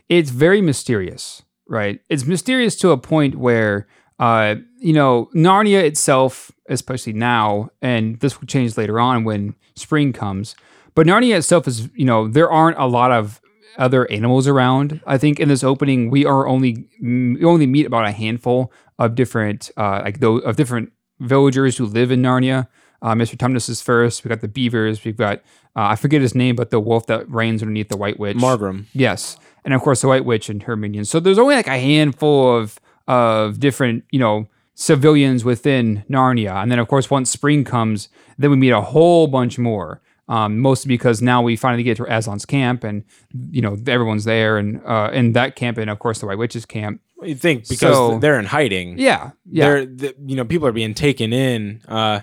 It's 0.08 0.30
very 0.30 0.61
mysterious, 0.61 1.42
right? 1.68 2.00
It's 2.08 2.26
mysterious 2.26 2.74
to 2.76 2.90
a 2.90 2.98
point 2.98 3.36
where, 3.36 3.86
uh, 4.18 4.56
you 4.78 4.92
know, 4.92 5.30
Narnia 5.34 5.82
itself, 5.84 6.50
especially 6.68 7.12
now, 7.12 7.70
and 7.80 8.18
this 8.18 8.40
will 8.40 8.48
change 8.48 8.76
later 8.76 8.98
on 8.98 9.22
when 9.22 9.54
spring 9.76 10.12
comes. 10.12 10.56
But 10.96 11.06
Narnia 11.06 11.36
itself 11.36 11.68
is, 11.68 11.88
you 11.94 12.04
know, 12.04 12.26
there 12.26 12.50
aren't 12.50 12.78
a 12.78 12.86
lot 12.86 13.12
of 13.12 13.40
other 13.78 14.11
animals 14.11 14.48
around. 14.48 15.00
I 15.06 15.18
think 15.18 15.38
in 15.38 15.48
this 15.48 15.62
opening 15.62 16.11
we 16.11 16.26
are 16.26 16.48
only 16.48 16.88
we 17.00 17.44
only 17.44 17.66
meet 17.66 17.86
about 17.86 18.06
a 18.06 18.12
handful 18.12 18.72
of 18.98 19.14
different 19.14 19.70
uh, 19.76 20.00
like 20.04 20.20
those 20.20 20.42
of 20.42 20.56
different 20.56 20.92
villagers 21.20 21.76
who 21.76 21.86
live 21.86 22.11
in 22.11 22.22
Narnia. 22.22 22.66
Uh, 23.03 23.14
Mr. 23.14 23.36
Tumnus 23.36 23.68
is 23.68 23.80
first. 23.80 24.24
We 24.24 24.28
got 24.28 24.40
the 24.40 24.48
beavers. 24.48 25.05
We've 25.05 25.16
got 25.16 25.38
uh, 25.76 25.82
I 25.92 25.96
forget 25.96 26.20
his 26.20 26.34
name, 26.34 26.57
but 26.57 26.70
the 26.70 26.80
wolf 26.80 27.07
that 27.07 27.30
reigns 27.30 27.62
underneath 27.62 27.88
the 27.88 27.96
White 27.96 28.18
Witch. 28.18 28.36
Maugrim. 28.36 28.86
Yes, 28.92 29.36
and 29.64 29.72
of 29.72 29.80
course 29.82 30.01
the 30.03 30.09
White 30.09 30.24
Witch 30.24 30.48
and 30.48 30.62
her 30.64 30.76
minions. 30.76 31.09
So 31.11 31.20
there's 31.20 31.38
only 31.38 31.55
like 31.55 31.66
a 31.68 31.78
handful 31.78 32.57
of 32.57 32.78
of 33.09 33.59
different 33.61 34.05
you 34.11 34.18
know 34.18 34.48
civilians 34.74 35.44
within 35.44 36.05
Narnia, 36.11 36.62
and 36.62 36.70
then 36.70 36.78
of 36.78 36.88
course 36.88 37.11
once 37.11 37.30
spring 37.30 37.64
comes, 37.64 38.09
then 38.38 38.51
we 38.51 38.57
meet 38.57 38.70
a 38.70 38.80
whole 38.80 39.26
bunch 39.26 39.59
more. 39.59 40.01
Um, 40.28 40.61
mostly 40.61 40.88
because 40.88 41.20
now 41.20 41.42
we 41.42 41.57
finally 41.57 41.82
get 41.82 41.96
to 41.96 42.05
Aslan's 42.05 42.46
camp, 42.46 42.84
and 42.84 43.03
you 43.51 43.61
know 43.61 43.76
everyone's 43.88 44.24
there, 44.24 44.59
and 44.59 44.80
uh, 44.86 45.11
in 45.12 45.32
that 45.32 45.57
camp, 45.57 45.76
and 45.76 45.90
of 45.90 45.98
course 45.98 46.20
the 46.20 46.26
White 46.26 46.38
Witch's 46.38 46.64
camp. 46.64 47.01
You 47.22 47.34
think 47.34 47.68
because 47.68 47.94
So- 47.94 48.18
they're 48.18 48.38
in 48.38 48.46
hiding. 48.46 48.96
Yeah, 48.98 49.32
yeah, 49.51 49.64
They're, 49.64 49.86
the, 49.86 50.14
you 50.24 50.36
know, 50.36 50.44
people 50.44 50.66
are 50.68 50.72
being 50.72 50.94
taken 50.94 51.32
in, 51.34 51.82
uh, 51.86 52.20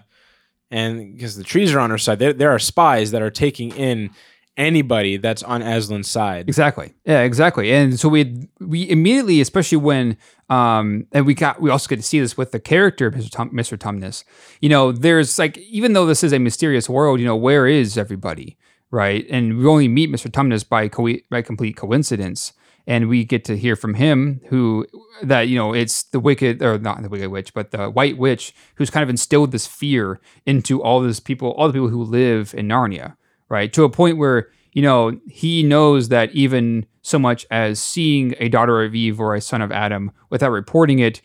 and 0.72 1.14
because 1.14 1.36
the 1.36 1.44
trees 1.44 1.74
are 1.74 1.80
on 1.80 1.92
our 1.92 1.98
side, 1.98 2.20
there, 2.20 2.34
there 2.34 2.52
are 2.52 2.60
spies 2.60 3.12
that 3.12 3.22
are 3.22 3.30
taking 3.32 3.72
in 3.72 4.10
anybody 4.58 5.18
that's 5.18 5.44
on 5.44 5.62
Aslan's 5.62 6.08
side. 6.08 6.50
Exactly. 6.50 6.94
Yeah, 7.06 7.22
exactly. 7.22 7.72
And 7.72 8.00
so 8.00 8.10
we 8.10 8.48
we 8.60 8.90
immediately, 8.90 9.40
especially 9.40 9.78
when 9.78 10.18
um 10.50 11.06
and 11.12 11.26
we 11.26 11.34
got 11.34 11.62
we 11.62 11.70
also 11.70 11.88
get 11.88 11.98
to 11.98 12.02
see 12.02 12.20
this 12.20 12.36
with 12.36 12.52
the 12.52 12.60
character 12.60 13.08
of 13.08 13.14
Mr. 13.14 13.30
Tum, 13.30 13.50
Mr. 13.52 13.78
Tumnus. 13.78 14.24
You 14.60 14.70
know, 14.70 14.92
there's 14.92 15.38
like 15.38 15.58
even 15.60 15.94
though 15.94 16.06
this 16.06 16.24
is 16.24 16.34
a 16.34 16.40
mysterious 16.40 16.90
world, 16.90 17.20
you 17.20 17.26
know, 17.26 17.36
where 17.36 17.68
is 17.68 17.98
everybody? 17.98 18.58
Right? 18.90 19.26
And 19.30 19.58
we 19.58 19.66
only 19.66 19.88
meet 19.88 20.10
Mr. 20.10 20.30
Tumnus 20.32 20.68
by 20.68 20.88
co- 20.88 21.20
by 21.30 21.42
complete 21.42 21.76
coincidence. 21.78 22.54
And 22.88 23.10
we 23.10 23.26
get 23.26 23.44
to 23.46 23.58
hear 23.58 23.76
from 23.76 23.96
him 23.96 24.40
who 24.48 24.88
that, 25.22 25.50
you 25.50 25.58
know, 25.58 25.74
it's 25.74 26.04
the 26.04 26.20
wicked 26.20 26.64
or 26.64 26.80
not 26.80 27.02
the 27.04 27.10
wicked 27.10 27.30
witch, 27.30 27.54
but 27.54 27.72
the 27.72 27.90
white 27.90 28.18
witch 28.18 28.56
who's 28.76 28.90
kind 28.90 29.04
of 29.04 29.10
instilled 29.10 29.52
this 29.52 29.68
fear 29.68 30.22
into 30.46 30.82
all 30.82 31.02
these 31.02 31.20
people, 31.20 31.52
all 31.52 31.68
the 31.68 31.74
people 31.74 31.90
who 31.90 32.04
live 32.04 32.54
in 32.54 32.68
Narnia 32.68 33.18
right? 33.50 33.72
To 33.74 33.84
a 33.84 33.90
point 33.90 34.18
where, 34.18 34.50
you 34.74 34.82
know, 34.82 35.20
he 35.28 35.64
knows 35.64 36.10
that 36.10 36.32
even 36.32 36.86
so 37.02 37.18
much 37.18 37.46
as 37.50 37.80
seeing 37.80 38.36
a 38.40 38.50
daughter 38.50 38.84
of 38.84 38.94
Eve 38.94 39.20
or 39.20 39.36
a 39.36 39.42
son 39.42 39.62
of 39.62 39.72
Adam 39.72 40.12
without 40.30 40.52
reporting 40.52 41.00
it 41.00 41.22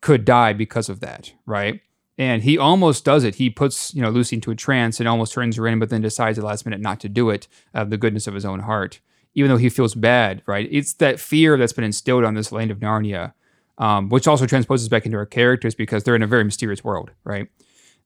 could 0.00 0.24
die 0.24 0.52
because 0.52 0.88
of 0.88 1.00
that, 1.00 1.32
right? 1.46 1.80
And 2.18 2.42
he 2.42 2.58
almost 2.58 3.04
does 3.04 3.24
it. 3.24 3.36
He 3.36 3.48
puts, 3.48 3.94
you 3.94 4.02
know, 4.02 4.10
Lucy 4.10 4.36
into 4.36 4.50
a 4.50 4.56
trance 4.56 5.00
and 5.00 5.08
almost 5.08 5.32
turns 5.32 5.56
her 5.56 5.66
in, 5.66 5.78
but 5.78 5.88
then 5.88 6.02
decides 6.02 6.38
at 6.38 6.42
the 6.42 6.46
last 6.46 6.66
minute 6.66 6.80
not 6.80 7.00
to 7.00 7.08
do 7.08 7.30
it 7.30 7.48
of 7.72 7.90
the 7.90 7.96
goodness 7.96 8.26
of 8.26 8.34
his 8.34 8.44
own 8.44 8.60
heart, 8.60 9.00
even 9.34 9.50
though 9.50 9.56
he 9.56 9.68
feels 9.68 9.94
bad, 9.94 10.42
right? 10.46 10.68
It's 10.70 10.92
that 10.94 11.20
fear 11.20 11.56
that's 11.56 11.72
been 11.72 11.84
instilled 11.84 12.24
on 12.24 12.34
this 12.34 12.52
land 12.52 12.70
of 12.70 12.78
Narnia, 12.78 13.32
um, 13.78 14.08
which 14.08 14.28
also 14.28 14.46
transposes 14.46 14.88
back 14.88 15.06
into 15.06 15.16
our 15.16 15.26
characters 15.26 15.74
because 15.74 16.04
they're 16.04 16.16
in 16.16 16.22
a 16.22 16.26
very 16.26 16.44
mysterious 16.44 16.84
world, 16.84 17.10
right? 17.24 17.48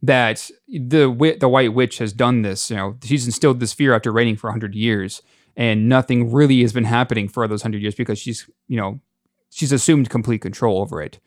that 0.02 0.50
the 0.68 1.36
the 1.40 1.48
White 1.48 1.74
Witch 1.74 1.98
has 1.98 2.12
done 2.12 2.42
this. 2.42 2.70
You 2.70 2.76
know, 2.76 2.96
she's 3.04 3.26
instilled 3.26 3.60
this 3.60 3.72
fear 3.72 3.94
after 3.94 4.12
reigning 4.12 4.36
for 4.36 4.50
hundred 4.50 4.74
years, 4.74 5.22
and 5.56 5.88
nothing 5.88 6.32
really 6.32 6.62
has 6.62 6.72
been 6.72 6.84
happening 6.84 7.28
for 7.28 7.46
those 7.48 7.62
hundred 7.62 7.82
years 7.82 7.94
because 7.94 8.18
she's 8.18 8.48
you 8.68 8.76
know 8.76 9.00
she's 9.50 9.72
assumed 9.72 10.10
complete 10.10 10.40
control 10.40 10.80
over 10.80 11.02
it. 11.02 11.18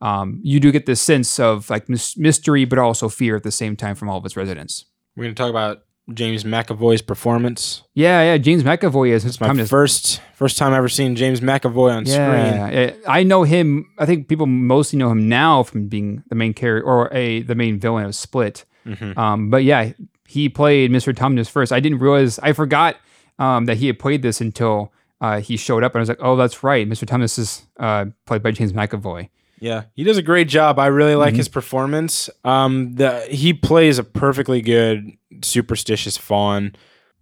Um, 0.00 0.40
you 0.44 0.60
do 0.60 0.70
get 0.70 0.86
this 0.86 1.00
sense 1.00 1.40
of 1.40 1.68
like 1.70 1.88
mys- 1.88 2.16
mystery, 2.16 2.64
but 2.64 2.78
also 2.78 3.08
fear 3.08 3.36
at 3.36 3.42
the 3.42 3.50
same 3.50 3.76
time 3.76 3.96
from 3.96 4.08
all 4.08 4.18
of 4.18 4.24
its 4.24 4.36
residents. 4.36 4.84
We're 5.16 5.24
going 5.24 5.34
to 5.34 5.42
talk 5.42 5.50
about 5.50 5.82
James 6.14 6.44
McAvoy's 6.44 7.02
performance. 7.02 7.82
Yeah, 7.94 8.22
yeah. 8.22 8.38
James 8.38 8.62
McAvoy 8.62 9.10
is 9.10 9.24
It's 9.24 9.40
my 9.40 9.52
first 9.64 10.20
first 10.34 10.56
time 10.56 10.72
ever 10.72 10.88
seen 10.88 11.16
James 11.16 11.40
McAvoy 11.40 11.92
on 11.94 12.06
screen. 12.06 12.18
Yeah, 12.18 12.92
I 13.06 13.22
know 13.22 13.42
him. 13.42 13.90
I 13.98 14.06
think 14.06 14.28
people 14.28 14.46
mostly 14.46 14.98
know 14.98 15.10
him 15.10 15.28
now 15.28 15.62
from 15.62 15.88
being 15.88 16.22
the 16.28 16.34
main 16.34 16.54
character 16.54 16.86
or 16.86 17.12
a 17.12 17.42
the 17.42 17.54
main 17.54 17.78
villain 17.78 18.06
of 18.06 18.14
Split. 18.14 18.64
Mhm. 18.86 19.16
Um, 19.18 19.50
but 19.50 19.64
yeah, 19.64 19.92
he 20.26 20.48
played 20.48 20.90
Mr. 20.90 21.12
Tumnus 21.14 21.48
first. 21.50 21.72
I 21.72 21.80
didn't 21.80 21.98
realize. 21.98 22.38
I 22.38 22.52
forgot 22.52 22.96
um, 23.38 23.66
that 23.66 23.76
he 23.76 23.86
had 23.86 23.98
played 23.98 24.22
this 24.22 24.40
until 24.40 24.92
uh, 25.20 25.40
he 25.40 25.56
showed 25.56 25.84
up, 25.84 25.92
and 25.94 26.00
I 26.00 26.02
was 26.02 26.08
like, 26.08 26.20
"Oh, 26.22 26.36
that's 26.36 26.62
right. 26.62 26.88
Mr. 26.88 27.04
Tumnus 27.04 27.38
is 27.38 27.62
uh, 27.78 28.06
played 28.24 28.42
by 28.42 28.50
James 28.52 28.72
McAvoy." 28.72 29.28
Yeah, 29.60 29.84
he 29.94 30.04
does 30.04 30.16
a 30.16 30.22
great 30.22 30.48
job. 30.48 30.78
I 30.78 30.86
really 30.86 31.14
like 31.16 31.34
Mhm. 31.34 31.38
his 31.38 31.48
performance. 31.48 32.30
Um, 32.44 32.94
the 32.94 33.20
he 33.30 33.52
plays 33.52 33.98
a 33.98 34.04
perfectly 34.04 34.60
good 34.62 35.12
superstitious 35.42 36.16
fawn. 36.16 36.74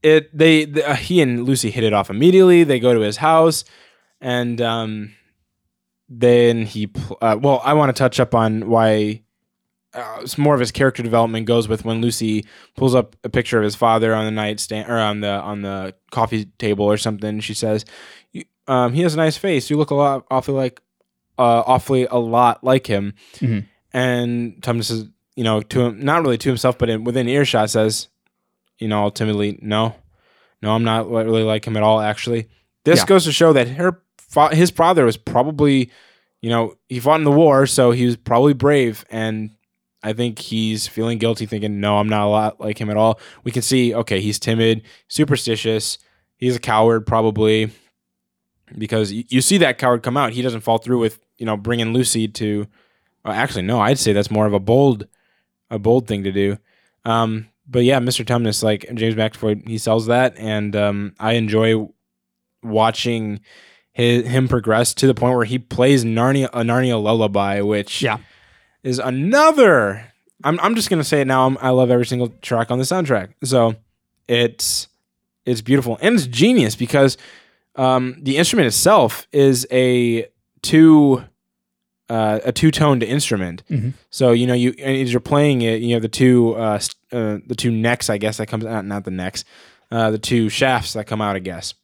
It 0.02 0.36
they 0.36 0.64
the, 0.66 0.90
uh, 0.90 0.94
he 0.94 1.20
and 1.20 1.44
Lucy 1.44 1.70
hit 1.70 1.82
it 1.84 1.92
off 1.92 2.10
immediately. 2.10 2.62
They 2.64 2.78
go 2.78 2.92
to 2.94 3.00
his 3.00 3.16
house, 3.18 3.64
and 4.20 4.60
um, 4.60 5.12
then 6.08 6.66
he 6.66 6.86
pl- 6.88 7.18
uh, 7.20 7.36
well, 7.40 7.60
I 7.64 7.72
want 7.74 7.94
to 7.94 7.98
touch 7.98 8.20
up 8.20 8.34
on 8.34 8.68
why. 8.68 9.22
Uh, 9.94 10.26
more 10.36 10.52
of 10.52 10.60
his 10.60 10.70
character 10.72 11.02
development 11.02 11.46
goes 11.46 11.68
with 11.68 11.82
when 11.86 12.02
Lucy 12.02 12.44
pulls 12.76 12.94
up 12.94 13.16
a 13.24 13.30
picture 13.30 13.56
of 13.56 13.64
his 13.64 13.74
father 13.74 14.14
on 14.14 14.26
the 14.26 14.30
nightstand 14.30 14.90
or 14.90 14.98
on 14.98 15.20
the 15.20 15.30
on 15.30 15.62
the 15.62 15.94
coffee 16.10 16.44
table 16.58 16.84
or 16.84 16.98
something. 16.98 17.40
She 17.40 17.54
says, 17.54 17.86
um, 18.66 18.92
"He 18.92 19.00
has 19.02 19.14
a 19.14 19.16
nice 19.16 19.38
face. 19.38 19.70
You 19.70 19.78
look 19.78 19.90
a 19.90 19.94
lot 19.94 20.26
awfully 20.30 20.58
like 20.58 20.82
uh, 21.38 21.62
awfully 21.66 22.06
a 22.10 22.16
lot 22.16 22.62
like 22.64 22.86
him. 22.86 23.14
Mhm. 23.36 23.66
And 23.92 24.54
Tumnus 24.62 24.90
is, 24.90 25.04
you 25.36 25.44
know, 25.44 25.60
to 25.62 25.86
him, 25.86 26.04
not 26.04 26.22
really 26.22 26.38
to 26.38 26.48
himself, 26.48 26.78
but 26.78 26.88
in, 26.88 27.04
within 27.04 27.28
earshot 27.28 27.70
says, 27.70 28.08
you 28.78 28.88
know, 28.88 29.02
ultimately, 29.04 29.58
no, 29.62 29.94
no, 30.62 30.72
I'm 30.74 30.84
not 30.84 31.08
really 31.10 31.42
like 31.42 31.66
him 31.66 31.76
at 31.76 31.82
all. 31.82 32.00
Actually, 32.00 32.48
this 32.84 33.00
Yeah. 33.00 33.06
goes 33.06 33.24
to 33.24 33.32
show 33.32 33.52
that 33.52 33.68
her, 33.68 34.02
his 34.52 34.70
father 34.70 35.04
was 35.04 35.16
probably, 35.16 35.90
you 36.42 36.50
know, 36.50 36.76
he 36.88 37.00
fought 37.00 37.20
in 37.20 37.24
the 37.24 37.30
war, 37.32 37.66
so 37.66 37.90
he 37.92 38.04
was 38.06 38.16
probably 38.16 38.52
brave, 38.52 39.04
and 39.10 39.50
I 40.02 40.12
think 40.12 40.38
he's 40.38 40.86
feeling 40.86 41.18
guilty, 41.18 41.46
thinking, 41.46 41.80
no, 41.80 41.98
I'm 41.98 42.08
not 42.08 42.26
a 42.26 42.30
lot 42.30 42.60
like 42.60 42.78
him 42.78 42.90
at 42.90 42.96
all. 42.96 43.18
We 43.44 43.50
can 43.52 43.62
see, 43.62 43.94
okay, 43.94 44.20
he's 44.20 44.38
timid, 44.38 44.82
superstitious, 45.08 45.98
he's 46.36 46.54
a 46.56 46.60
coward, 46.60 47.06
probably 47.06 47.70
because 48.76 49.12
you, 49.12 49.24
you 49.28 49.40
see 49.40 49.58
that 49.58 49.78
coward 49.78 50.02
come 50.02 50.16
out. 50.16 50.32
He 50.32 50.42
doesn't 50.42 50.60
fall 50.62 50.78
through 50.78 50.98
with 51.00 51.18
you 51.38 51.46
know 51.46 51.56
bringing 51.56 51.92
Lucy 51.92 52.28
to. 52.28 52.66
Uh, 53.24 53.30
actually, 53.32 53.62
no, 53.62 53.80
I'd 53.80 53.98
say 53.98 54.12
that's 54.12 54.30
more 54.30 54.46
of 54.46 54.52
a 54.52 54.60
bold, 54.60 55.06
a 55.70 55.78
bold 55.78 56.06
thing 56.06 56.22
to 56.24 56.32
do. 56.32 56.58
Um, 57.04 57.48
but 57.68 57.82
yeah, 57.84 57.98
Mr. 57.98 58.24
Tumnus, 58.24 58.62
like 58.62 58.86
James 58.94 59.16
McAvoy, 59.16 59.66
he 59.68 59.78
sells 59.78 60.06
that, 60.06 60.36
and 60.38 60.74
um, 60.76 61.14
I 61.18 61.32
enjoy 61.32 61.88
watching 62.62 63.40
his, 63.92 64.26
him 64.26 64.48
progress 64.48 64.94
to 64.94 65.06
the 65.06 65.14
point 65.14 65.36
where 65.36 65.44
he 65.44 65.58
plays 65.58 66.04
Narnia 66.04 66.46
a 66.52 66.60
Narnia 66.62 67.02
lullaby, 67.02 67.60
which 67.60 68.02
Yeah. 68.02 68.18
is 68.82 68.98
another. 68.98 70.12
I'm 70.44 70.60
I'm 70.60 70.74
just 70.74 70.90
gonna 70.90 71.04
say 71.04 71.22
it 71.22 71.26
now. 71.26 71.46
I'm, 71.46 71.56
I 71.60 71.70
love 71.70 71.90
every 71.90 72.06
single 72.06 72.28
track 72.42 72.70
on 72.70 72.78
the 72.78 72.84
soundtrack, 72.84 73.32
so 73.42 73.74
it's 74.28 74.88
it's 75.44 75.60
beautiful 75.62 75.96
and 76.02 76.14
it's 76.16 76.26
genius 76.26 76.76
because 76.76 77.16
um, 77.76 78.16
the 78.22 78.36
instrument 78.36 78.66
itself 78.66 79.26
is 79.32 79.66
a 79.70 80.26
two 80.62 81.24
uh, 82.08 82.38
a 82.44 82.52
two 82.52 82.70
toned 82.70 83.02
instrument. 83.02 83.62
Mhm. 83.70 83.94
So 84.10 84.32
you 84.32 84.46
know 84.46 84.54
you 84.54 84.74
and 84.78 84.96
as 85.02 85.12
you're 85.12 85.20
playing 85.20 85.62
it, 85.62 85.80
you 85.82 85.94
have 85.94 86.02
the 86.02 86.08
two 86.08 86.54
uh, 86.54 86.78
uh, 87.12 87.38
the 87.46 87.54
two 87.56 87.70
necks, 87.70 88.08
I 88.10 88.18
guess 88.18 88.36
that 88.38 88.46
comes 88.46 88.64
out, 88.64 88.84
not 88.84 89.04
the 89.04 89.10
necks, 89.10 89.44
uh, 89.90 90.10
the 90.10 90.18
two 90.18 90.48
shafts 90.48 90.92
that 90.94 91.06
come 91.06 91.20
out, 91.20 91.36
I 91.36 91.40
guess. 91.40 91.74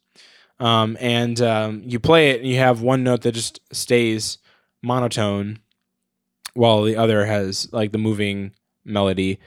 Um, 0.59 0.97
and 0.99 1.41
um, 1.41 1.81
you 1.85 1.99
play 1.99 2.29
it, 2.31 2.39
and 2.41 2.49
you 2.49 2.57
have 2.57 2.81
one 2.81 3.03
note 3.03 3.21
that 3.23 3.33
just 3.33 3.59
stays 3.75 4.37
monotone, 4.81 5.59
while 6.53 6.83
the 6.83 6.95
other 6.95 7.25
has 7.25 7.67
like 7.73 7.91
the 7.91 7.97
moving 7.97 8.51
melody, 8.85 9.39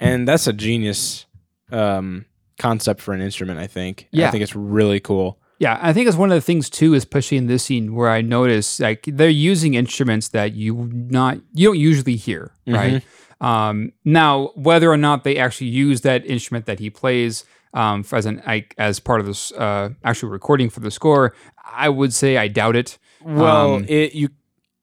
and 0.00 0.26
that's 0.26 0.46
a 0.48 0.52
genius 0.52 1.26
um, 1.70 2.24
concept 2.58 3.00
for 3.00 3.14
an 3.14 3.20
instrument. 3.20 3.60
I 3.60 3.66
think. 3.68 4.08
Yeah. 4.10 4.28
I 4.28 4.30
think 4.30 4.42
it's 4.42 4.56
really 4.56 5.00
cool. 5.00 5.38
Yeah, 5.58 5.78
I 5.80 5.92
think 5.92 6.08
it's 6.08 6.16
one 6.16 6.30
of 6.30 6.34
the 6.36 6.40
things 6.40 6.68
too, 6.68 6.94
especially 6.94 7.36
in 7.38 7.46
this 7.46 7.64
scene, 7.64 7.94
where 7.94 8.10
I 8.10 8.20
notice 8.22 8.80
like 8.80 9.04
they're 9.06 9.28
using 9.28 9.74
instruments 9.74 10.28
that 10.30 10.52
you 10.54 10.90
not 10.92 11.38
you 11.54 11.68
don't 11.68 11.78
usually 11.78 12.16
hear, 12.16 12.52
right? 12.66 13.02
Um, 13.40 13.92
now, 14.04 14.50
whether 14.54 14.90
or 14.90 14.96
not 14.96 15.22
they 15.24 15.36
actually 15.36 15.68
use 15.68 16.00
that 16.02 16.24
instrument 16.26 16.66
that 16.66 16.78
he 16.80 16.90
plays 16.90 17.44
um, 17.72 18.04
as 18.12 18.26
an 18.26 18.42
like, 18.46 18.74
as 18.78 19.00
part 19.00 19.20
of 19.20 19.26
this 19.26 19.52
uh, 19.52 19.90
actual 20.02 20.28
recording 20.30 20.70
for 20.70 20.80
the 20.80 20.90
score, 20.90 21.34
I 21.64 21.88
would 21.88 22.12
say 22.14 22.36
I 22.36 22.48
doubt 22.48 22.76
it. 22.76 22.98
Well, 23.22 23.74
Um, 23.76 23.84
it 23.88 24.14
you 24.14 24.28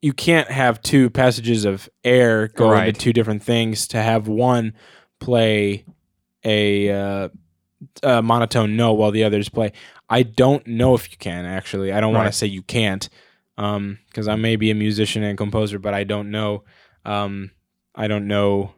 you 0.02 0.14
can't 0.14 0.50
have 0.50 0.82
two 0.82 1.10
passages 1.10 1.64
of 1.66 1.88
air 2.04 2.48
going 2.48 2.72
Right. 2.72 2.88
into 2.90 3.00
two 3.00 3.14
different 3.14 3.44
things 3.44 3.88
to 3.90 3.98
have 4.02 4.28
one 4.28 4.74
play 5.20 5.86
a, 6.44 6.90
uh, 6.90 7.30
a 8.02 8.22
monotone 8.24 8.76
note 8.76 8.94
while 8.94 9.12
the 9.12 9.24
others 9.24 9.48
play. 9.50 9.72
I 10.12 10.24
don't 10.24 10.66
know 10.68 10.94
if 10.94 11.10
you 11.12 11.18
can 11.18 11.46
actually. 11.46 11.92
I 11.92 12.00
don't 12.02 12.14
want 12.14 12.28
to 12.28 12.38
say 12.38 12.46
you 12.48 12.62
can't. 12.62 13.08
Um, 13.58 14.00
because 14.08 14.28
I 14.28 14.36
may 14.36 14.56
be 14.56 14.72
a 14.72 14.76
musician 14.76 15.24
and 15.24 15.38
composer, 15.38 15.78
but 15.80 15.94
I 15.94 16.04
don't 16.04 16.32
know, 16.32 16.64
um, 17.06 17.52
I 17.96 18.08
don't 18.08 18.28
know 18.28 18.74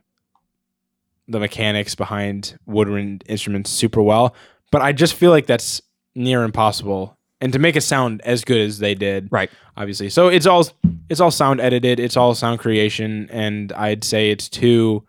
the 1.27 1.39
mechanics 1.39 1.95
behind 1.95 2.57
woodwind 2.65 3.23
instruments 3.27 3.69
super 3.71 4.01
well. 4.01 4.35
But 4.71 4.81
I 4.81 4.91
just 4.91 5.13
feel 5.13 5.31
like 5.31 5.45
that's 5.45 5.81
near 6.15 6.43
impossible, 6.43 7.17
and 7.39 7.53
to 7.53 7.59
make 7.59 7.75
it 7.75 7.81
sound 7.81 8.21
as 8.23 8.43
good 8.43 8.59
as 8.59 8.79
they 8.79 8.93
did, 8.95 9.29
Right. 9.31 9.49
obviously. 9.77 10.09
So 10.09 10.27
it's 10.27 10.45
all 10.45 10.67
it's 11.09 11.19
all 11.21 11.31
sound 11.31 11.61
edited, 11.61 11.99
it's 11.99 12.17
all 12.17 12.33
sound 12.35 12.59
creation, 12.59 13.29
and 13.31 13.71
I'd 13.73 14.03
say 14.03 14.31
it's 14.31 14.49
two 14.49 15.03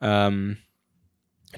um 0.00 0.56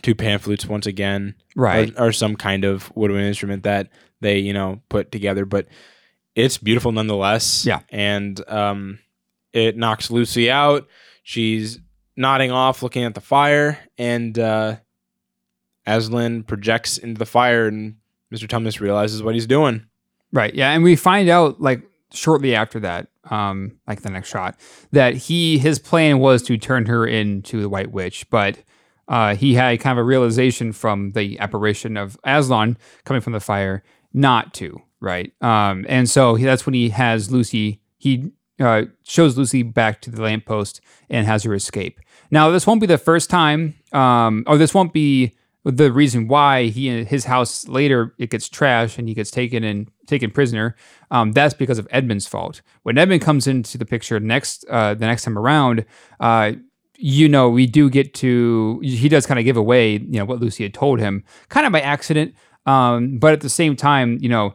two 0.03 0.15
pan 0.15 0.39
flutes 0.39 0.67
once 0.67 0.87
again. 0.87 1.35
Right. 1.57 1.93
Or, 1.99 2.09
or 2.09 2.13
some 2.13 2.37
kind 2.37 2.65
of 2.65 2.95
woodwind 2.97 3.27
instrument 3.27 3.63
that 3.65 3.89
they, 4.21 4.39
you 4.39 4.53
know, 4.53 4.81
put 4.89 5.13
together. 5.13 5.45
But 5.45 5.67
it's 6.35 6.59
beautiful 6.59 6.93
nonetheless. 6.93 7.65
Yeah. 7.65 7.81
And 7.91 8.41
um 8.49 8.99
it 9.53 9.77
knocks 9.77 10.11
Lucy 10.11 10.51
out. 10.51 10.89
She's 11.23 11.79
nodding 12.17 12.51
off, 12.51 12.83
looking 12.83 13.05
at 13.05 13.15
the 13.15 13.21
fire, 13.21 13.79
and 13.99 14.39
uh 14.39 14.77
Aslan 15.87 16.45
projects 16.45 16.99
into 16.99 17.19
the 17.19 17.27
fire 17.27 17.67
and 17.67 17.97
Mr. 18.33 18.49
Tumnus 18.49 18.81
realizes 18.81 19.23
what 19.23 19.35
he's 19.35 19.47
doing. 19.47 19.85
Right. 20.33 20.55
Yeah, 20.55 20.73
and 20.73 20.83
we 20.83 20.97
find 20.97 21.29
out 21.29 21.61
like 21.61 21.83
shortly 22.13 22.55
after 22.55 22.81
that, 22.81 23.09
um, 23.31 23.79
like 23.87 24.03
the 24.03 24.11
next 24.11 24.29
shot, 24.29 24.59
that 24.93 25.15
he 25.15 25.59
his 25.59 25.79
plan 25.79 26.19
was 26.19 26.43
to 26.45 26.57
turn 26.57 26.87
her 26.87 27.07
into 27.07 27.61
the 27.61 27.69
White 27.69 27.93
Witch, 27.93 28.29
but 28.31 28.59
uh, 29.09 29.35
he 29.35 29.55
had 29.55 29.81
kind 29.81 29.99
of 29.99 30.03
a 30.03 30.07
realization 30.07 30.73
from 30.73 31.13
the 31.13 31.39
apparition 31.39 31.97
of 31.97 32.19
Aslan 32.25 32.77
coming 33.05 33.21
from 33.21 33.33
the 33.33 33.41
fire 33.41 33.83
not 34.13 34.55
to. 34.55 34.81
Right. 35.01 35.33
Um, 35.43 35.85
and 35.89 36.09
so 36.09 36.37
that's 36.37 36.65
when 36.65 36.75
he 36.75 36.89
has 36.91 37.31
Lucy. 37.31 37.81
He 37.99 38.33
uh, 38.59 38.85
shows 39.03 39.37
Lucy 39.37 39.63
back 39.63 40.01
to 40.03 40.11
the 40.11 40.23
lamppost 40.23 40.81
and 41.11 41.27
has 41.27 41.43
her 41.43 41.55
escape. 41.55 42.01
Now, 42.31 42.51
this 42.51 42.67
won't 42.67 42.81
be 42.81 42.87
the 42.87 42.99
first 42.99 43.29
time, 43.29 43.75
um, 43.93 44.45
or 44.47 44.57
this 44.57 44.73
won't 44.73 44.93
be 44.93 45.37
the 45.65 45.91
reason 45.91 46.29
why 46.29 46.65
he 46.67 47.05
his 47.05 47.25
house 47.25 47.67
later 47.69 48.15
it 48.19 48.29
gets 48.29 48.49
trashed 48.49 48.99
and 48.99 49.09
he 49.09 49.15
gets 49.15 49.31
taken 49.31 49.65
and 49.65 49.91
taken 50.07 50.31
prisoner. 50.31 50.77
Um, 51.11 51.33
that's 51.33 51.55
because 51.55 51.79
of 51.79 51.89
Edmund's 51.91 52.27
fault. 52.27 52.61
When 52.83 52.99
Edmund 52.99 53.23
comes 53.23 53.47
into 53.47 53.79
the 53.79 53.87
picture 53.87 54.21
next, 54.21 54.65
uh, 54.69 54.95
the 54.95 55.07
next 55.07 55.25
time 55.25 55.39
around, 55.39 55.87
uh, 56.21 56.53
you 56.97 57.29
know, 57.29 57.49
we 57.49 57.67
do 57.67 57.91
get 57.91 58.15
to 58.15 58.81
he 58.83 59.09
does 59.09 59.27
kind 59.27 59.39
of 59.39 59.45
give 59.45 59.57
away, 59.57 59.93
you 59.93 60.19
know, 60.19 60.25
what 60.25 60.41
Lucy 60.41 60.63
had 60.63 60.75
told 60.75 61.01
him, 61.01 61.25
kind 61.49 61.67
of 61.67 61.73
by 61.73 61.81
accident. 61.81 62.35
Um, 62.67 63.19
but 63.19 63.33
at 63.33 63.41
the 63.41 63.51
same 63.51 63.77
time, 63.77 64.19
you 64.21 64.29
know, 64.29 64.55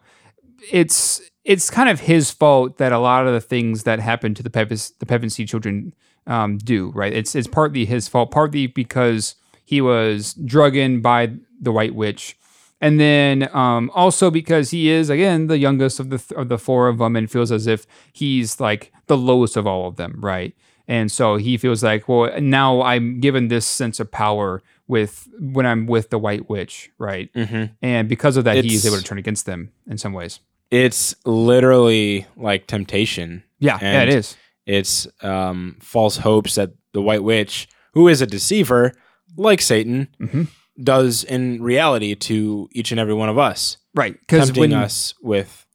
it's 0.72 1.22
it's 1.44 1.70
kind 1.70 1.90
of 1.90 2.02
his 2.02 2.32
fault 2.32 2.78
that 2.78 2.92
a 2.92 3.00
lot 3.00 3.28
of 3.28 3.34
the 3.34 3.42
things 3.42 3.84
that 3.84 4.00
happen 4.00 4.34
to 4.36 4.44
the 4.44 4.50
Pevensie, 4.50 4.92
the 5.00 5.06
Pevensie 5.06 5.48
children 5.48 5.94
um, 6.28 6.58
do. 6.58 6.92
Right? 6.92 7.14
It's 7.14 7.36
it's 7.36 7.48
partly 7.48 7.86
his 7.86 8.08
fault, 8.08 8.32
partly 8.32 8.68
because 8.68 9.36
he 9.66 9.82
was 9.82 10.34
drug 10.34 10.76
in 10.76 11.02
by 11.02 11.34
the 11.62 11.72
White 11.72 11.94
Witch, 11.94 12.38
and 12.82 13.00
then 13.00 13.50
um, 13.56 13.92
also 13.94 14.32
because 14.32 14.72
he 14.72 14.90
is 14.90 15.10
again 15.10 15.48
the 15.48 15.58
youngest 15.58 16.00
of 16.00 16.10
the 16.10 16.18
th- 16.18 16.40
of 16.40 16.50
the 16.50 16.58
four 16.58 16.88
of 16.88 17.00
them, 17.00 17.16
and 17.16 17.30
feels 17.30 17.52
as 17.52 17.68
if 17.68 17.86
he's 18.14 18.60
like 18.60 18.94
the 19.08 19.18
lowest 19.18 19.58
of 19.58 19.68
all 19.68 19.88
of 19.88 19.98
them. 19.98 20.20
Right? 20.20 20.56
And 20.90 21.10
so 21.12 21.38
he 21.38 21.56
feels 21.58 21.84
like, 21.84 22.10
well, 22.10 22.32
now 22.42 22.82
I'm 22.82 23.20
given 23.22 23.48
this 23.48 23.66
sense 23.66 24.00
of 24.00 24.12
power 24.12 24.62
with 24.88 25.28
when 25.40 25.66
I'm 25.66 25.86
with 25.86 26.10
the 26.10 26.18
White 26.18 26.50
Witch, 26.50 26.90
right? 26.98 27.32
Mm-hmm. 27.34 27.74
And 27.84 28.10
because 28.10 28.36
of 28.38 28.44
that, 28.46 28.58
It's- 28.58 28.86
able 28.86 28.98
to 28.98 29.04
turn 29.04 29.20
against 29.20 29.46
them 29.46 29.72
in 29.88 29.98
some 30.00 30.14
ways. 30.14 30.40
It's 30.72 31.16
literally 31.26 32.26
like 32.36 32.68
temptation. 32.68 33.44
Yeah, 33.60 33.78
yeah, 33.82 34.02
it 34.04 34.10
is. 34.10 34.36
It's 34.66 35.08
um, 35.24 35.78
false 35.80 36.18
hopes 36.18 36.56
that 36.56 36.72
the 36.94 37.02
White 37.02 37.24
Witch, 37.24 37.68
who 37.94 38.08
is 38.08 38.22
a 38.22 38.28
deceiver, 38.28 38.94
like 39.38 39.62
Satan, 39.62 40.08
Mhm. 40.20 40.48
does 40.82 41.24
in 41.24 41.62
reality 41.62 42.16
to 42.16 42.70
each 42.72 42.92
and 42.92 43.00
every 43.00 43.14
one 43.14 43.30
of 43.30 43.38
us, 43.38 43.78
Right, 43.96 44.20
because 44.20 44.48
tempting 44.50 44.72
when 44.72 44.74
us 44.74 45.14
with 45.22 45.66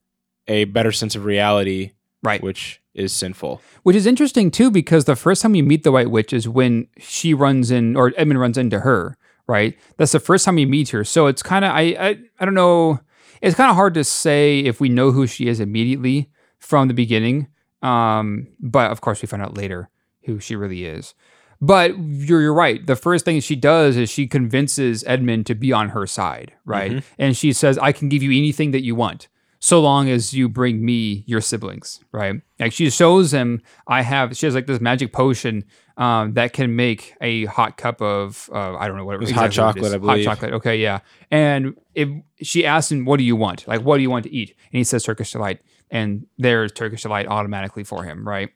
a 0.48 0.64
better 0.64 0.92
sense 0.92 1.14
of 1.16 1.24
reality, 1.24 1.90
right, 2.22 2.42
which 2.42 2.80
is 2.94 3.12
sinful. 3.12 3.60
which 3.82 3.96
is 3.96 4.06
interesting 4.06 4.50
too, 4.50 4.70
because 4.70 5.04
the 5.04 5.16
first 5.16 5.42
time 5.42 5.54
you 5.54 5.62
meet 5.64 5.82
the 5.82 5.92
White 5.92 6.10
Witch 6.10 6.32
is 6.32 6.48
when 6.48 6.86
she 6.98 7.34
runs 7.34 7.70
in, 7.70 7.96
or 7.96 8.12
Edmund 8.16 8.40
runs 8.40 8.58
into 8.58 8.80
her. 8.80 9.16
Right, 9.46 9.76
that's 9.98 10.12
the 10.12 10.20
first 10.20 10.46
time 10.46 10.56
you 10.56 10.66
meet 10.66 10.88
her. 10.88 11.04
So 11.04 11.26
it's 11.26 11.42
kind 11.42 11.66
of 11.66 11.70
I, 11.72 11.82
I 12.00 12.18
I 12.40 12.44
don't 12.46 12.54
know. 12.54 13.00
It's 13.42 13.54
kind 13.54 13.68
of 13.68 13.76
hard 13.76 13.92
to 13.92 14.02
say 14.02 14.60
if 14.60 14.80
we 14.80 14.88
know 14.88 15.10
who 15.12 15.26
she 15.26 15.48
is 15.48 15.60
immediately 15.60 16.30
from 16.58 16.88
the 16.88 16.94
beginning. 16.94 17.48
Um, 17.82 18.48
but 18.58 18.90
of 18.90 19.02
course 19.02 19.20
we 19.20 19.26
find 19.26 19.42
out 19.42 19.54
later 19.54 19.90
who 20.22 20.40
she 20.40 20.56
really 20.56 20.86
is. 20.86 21.12
But 21.60 21.98
you're, 21.98 22.40
you're 22.40 22.54
right. 22.54 22.86
The 22.86 22.96
first 22.96 23.26
thing 23.26 23.40
she 23.40 23.54
does 23.56 23.98
is 23.98 24.08
she 24.08 24.26
convinces 24.26 25.04
Edmund 25.06 25.44
to 25.46 25.54
be 25.54 25.72
on 25.74 25.90
her 25.90 26.06
side, 26.06 26.52
right? 26.64 26.92
And 27.18 27.36
she 27.36 27.52
says, 27.52 27.76
I 27.76 27.92
can 27.92 28.08
give 28.08 28.22
you 28.22 28.30
anything 28.30 28.70
that 28.70 28.82
you 28.82 28.94
want, 28.94 29.28
so 29.64 29.80
long 29.80 30.10
as 30.10 30.34
you 30.34 30.46
bring 30.46 30.84
me 30.84 31.24
your 31.26 31.40
siblings, 31.40 31.98
right? 32.12 32.42
Like 32.60 32.74
she 32.74 32.90
shows 32.90 33.32
him, 33.32 33.62
I 33.86 34.02
have, 34.02 34.36
she 34.36 34.44
has 34.44 34.54
like 34.54 34.66
this 34.66 34.78
magic 34.78 35.10
potion 35.10 35.64
um, 35.96 36.34
that 36.34 36.52
can 36.52 36.76
make 36.76 37.14
a 37.22 37.46
hot 37.46 37.78
cup 37.78 38.02
of, 38.02 38.50
uh, 38.52 38.76
I 38.76 38.86
don't 38.86 38.98
know 38.98 39.06
what 39.06 39.14
it 39.14 39.20
was 39.20 39.30
was. 39.30 39.36
hot 39.36 39.52
chocolate, 39.52 39.94
I 39.94 39.96
believe. 39.96 40.26
Hot 40.26 40.34
chocolate. 40.36 40.52
Okay, 40.52 40.76
yeah. 40.76 40.98
And 41.30 41.78
if 41.94 42.10
she 42.42 42.66
asks 42.66 42.92
him, 42.92 43.06
what 43.06 43.16
do 43.16 43.24
you 43.24 43.36
want? 43.36 43.66
Like, 43.66 43.80
what 43.80 43.96
do 43.96 44.02
you 44.02 44.10
want 44.10 44.24
to 44.24 44.30
eat? 44.34 44.50
And 44.50 44.76
he 44.76 44.84
says 44.84 45.02
Turkish 45.02 45.32
delight. 45.32 45.62
And 45.90 46.26
there's 46.36 46.70
Turkish 46.70 47.00
delight 47.00 47.26
automatically 47.26 47.84
for 47.84 48.04
him, 48.04 48.28
right? 48.28 48.50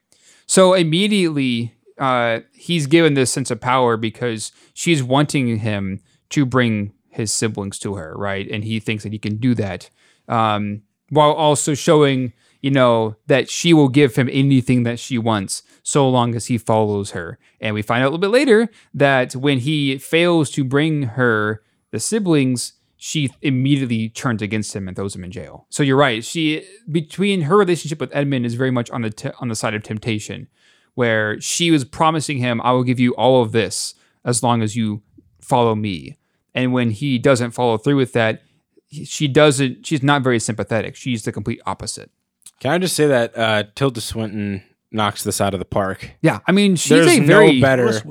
So 0.45 0.75
immediately, 0.75 1.73
uh, 1.97 2.41
he's 2.53 2.85
given 2.85 3.15
this 3.15 3.33
sense 3.33 3.49
of 3.49 3.59
power 3.59 3.97
because 3.97 4.51
she's 4.75 5.01
wanting 5.01 5.57
him 5.57 6.01
to 6.29 6.45
bring 6.45 6.93
his 7.07 7.31
siblings 7.31 7.79
to 7.79 7.95
her, 7.95 8.13
right? 8.15 8.47
And 8.47 8.63
he 8.63 8.79
thinks 8.79 9.03
that 9.03 9.11
he 9.11 9.17
can 9.17 9.37
do 9.37 9.55
that, 9.55 9.89
um, 10.27 10.83
while 11.09 11.31
also 11.31 11.73
showing, 11.73 12.33
you 12.61 12.71
know, 12.71 13.15
that 13.27 13.49
she 13.49 13.73
will 13.73 13.89
give 13.89 14.15
him 14.15 14.29
anything 14.31 14.83
that 14.83 14.99
she 14.99 15.17
wants, 15.17 15.63
so 15.83 16.09
long 16.09 16.35
as 16.35 16.47
he 16.47 16.57
follows 16.57 17.11
her. 17.11 17.39
And 17.59 17.73
we 17.73 17.81
find 17.81 18.03
out 18.03 18.07
a 18.07 18.11
little 18.11 18.19
bit 18.19 18.29
later 18.29 18.69
that 18.93 19.35
when 19.35 19.59
he 19.59 19.97
fails 19.97 20.49
to 20.51 20.63
bring 20.63 21.03
her 21.03 21.63
the 21.91 21.99
siblings, 21.99 22.73
she 23.01 23.29
immediately 23.41 24.09
turns 24.09 24.41
against 24.41 24.75
him 24.75 24.87
and 24.87 24.95
throws 24.95 25.15
him 25.15 25.23
in 25.23 25.31
jail. 25.31 25.65
So 25.69 25.83
you're 25.83 25.95
right. 25.95 26.23
She 26.23 26.65
between 26.91 27.41
her 27.43 27.55
relationship 27.57 28.01
with 28.01 28.13
Edmund 28.13 28.45
is 28.45 28.55
very 28.55 28.71
much 28.71 28.89
on 28.91 29.03
the 29.03 29.33
on 29.39 29.47
the 29.47 29.55
side 29.55 29.73
of 29.73 29.83
temptation, 29.83 30.49
where 30.95 31.39
she 31.39 31.71
was 31.71 31.85
promising 31.85 32.39
him, 32.39 32.59
"I 32.61 32.73
will 32.73 32.83
give 32.83 32.99
you 32.99 33.15
all 33.15 33.41
of 33.41 33.53
this 33.53 33.95
as 34.25 34.43
long 34.43 34.61
as 34.61 34.75
you 34.75 35.01
follow 35.39 35.75
me." 35.75 36.17
And 36.53 36.73
when 36.73 36.91
he 36.91 37.17
doesn't 37.17 37.51
follow 37.51 37.77
through 37.77 37.95
with 37.95 38.11
that, 38.13 38.43
she 38.91 39.27
doesn't. 39.27 39.85
She's 39.85 40.03
not 40.03 40.21
very 40.23 40.39
sympathetic. 40.39 40.95
She's 40.95 41.23
the 41.23 41.31
complete 41.31 41.61
opposite. 41.65 42.11
Can 42.59 42.71
I 42.71 42.77
just 42.77 42.95
say 42.95 43.07
that 43.07 43.37
uh, 43.37 43.63
Tilda 43.75 44.01
Swinton 44.01 44.63
knocks 44.91 45.23
this 45.23 45.39
out 45.39 45.53
of 45.53 45.59
the 45.59 45.65
park? 45.65 46.11
Yeah, 46.21 46.39
I 46.47 46.51
mean, 46.51 46.75
she's 46.75 46.89
There's 46.89 47.07
a 47.07 47.19
very 47.21 47.59
no 47.59 47.61
better. 47.61 48.01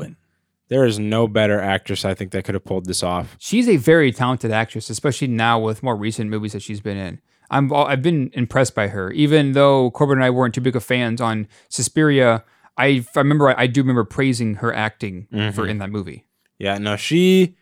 There 0.68 0.85
is 0.85 0.99
no 0.99 1.26
better 1.26 1.59
actress 1.59 2.05
I 2.05 2.12
think 2.12 2.31
that 2.33 2.45
could 2.45 2.55
have 2.55 2.64
pulled 2.64 2.85
this 2.85 3.03
off. 3.03 3.37
she's 3.39 3.68
a 3.68 3.76
very 3.76 4.12
talented 4.12 4.51
actress, 4.51 4.91
especially 4.91 5.29
now 5.29 5.59
with 5.59 5.83
more 5.83 5.97
recent 5.97 6.29
movies 6.29 6.53
that 6.53 6.61
she's 6.61 6.81
been 6.81 6.99
in. 6.99 7.20
I'm 7.51 7.72
I've 7.72 8.03
been 8.03 8.31
impressed 8.35 8.74
by 8.74 8.89
her, 8.89 9.11
even 9.12 9.53
though 9.53 9.91
Corbin 9.91 10.18
and 10.18 10.24
I 10.24 10.31
weren't 10.31 10.55
too 10.55 10.61
big 10.61 10.76
of 10.76 10.85
fans 10.85 11.20
on 11.22 11.49
Suspiria. 11.70 12.45
I, 12.76 13.05
I 13.16 13.18
remember 13.18 13.59
I, 13.59 13.66
do 13.66 13.81
remember 13.81 14.05
praising 14.05 14.57
her 14.57 14.72
acting 14.72 15.26
for 15.55 15.66
in 15.66 15.79
that 15.79 15.91
movie. 15.91 16.26
Yeah, 16.59 16.76
no, 16.79 16.97
she, 16.97 17.57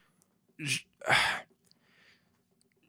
sh- 0.65 0.81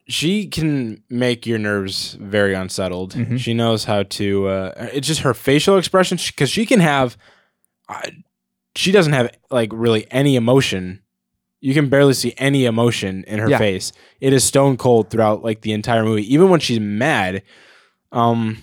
she 0.08 0.48
can 0.48 1.04
make 1.10 1.46
your 1.46 1.58
nerves 1.58 2.14
very 2.20 2.54
unsettled. 2.54 3.14
Mhm. 3.14 3.38
She 3.40 3.54
knows 3.54 3.84
how 3.86 4.04
to. 4.04 4.48
Uh, 4.48 4.90
it's 4.94 5.08
just 5.08 5.22
her 5.22 5.34
facial 5.34 5.78
expression 5.78 6.18
because 6.28 6.50
she 6.50 6.66
can 6.66 6.80
have. 6.80 7.18
Uh, 7.90 8.02
she 8.76 8.92
doesn't 8.92 9.14
have 9.14 9.32
like 9.52 9.70
really 9.74 10.06
any 10.12 10.36
emotion. 10.36 11.02
You 11.60 11.74
can 11.74 11.90
barely 11.90 12.14
see 12.14 12.34
any 12.38 12.66
emotion 12.66 13.24
in 13.28 13.40
her 13.40 13.50
Yeah. 13.50 13.58
face. 13.58 13.92
It 14.22 14.32
is 14.32 14.44
stone 14.44 14.78
cold 14.78 15.10
throughout 15.10 15.44
like 15.44 15.62
the 15.62 15.74
entire 15.74 16.04
movie, 16.06 16.32
even 16.34 16.50
when 16.50 16.60
she's 16.60 16.80
mad. 16.80 17.42
Um, 18.12 18.60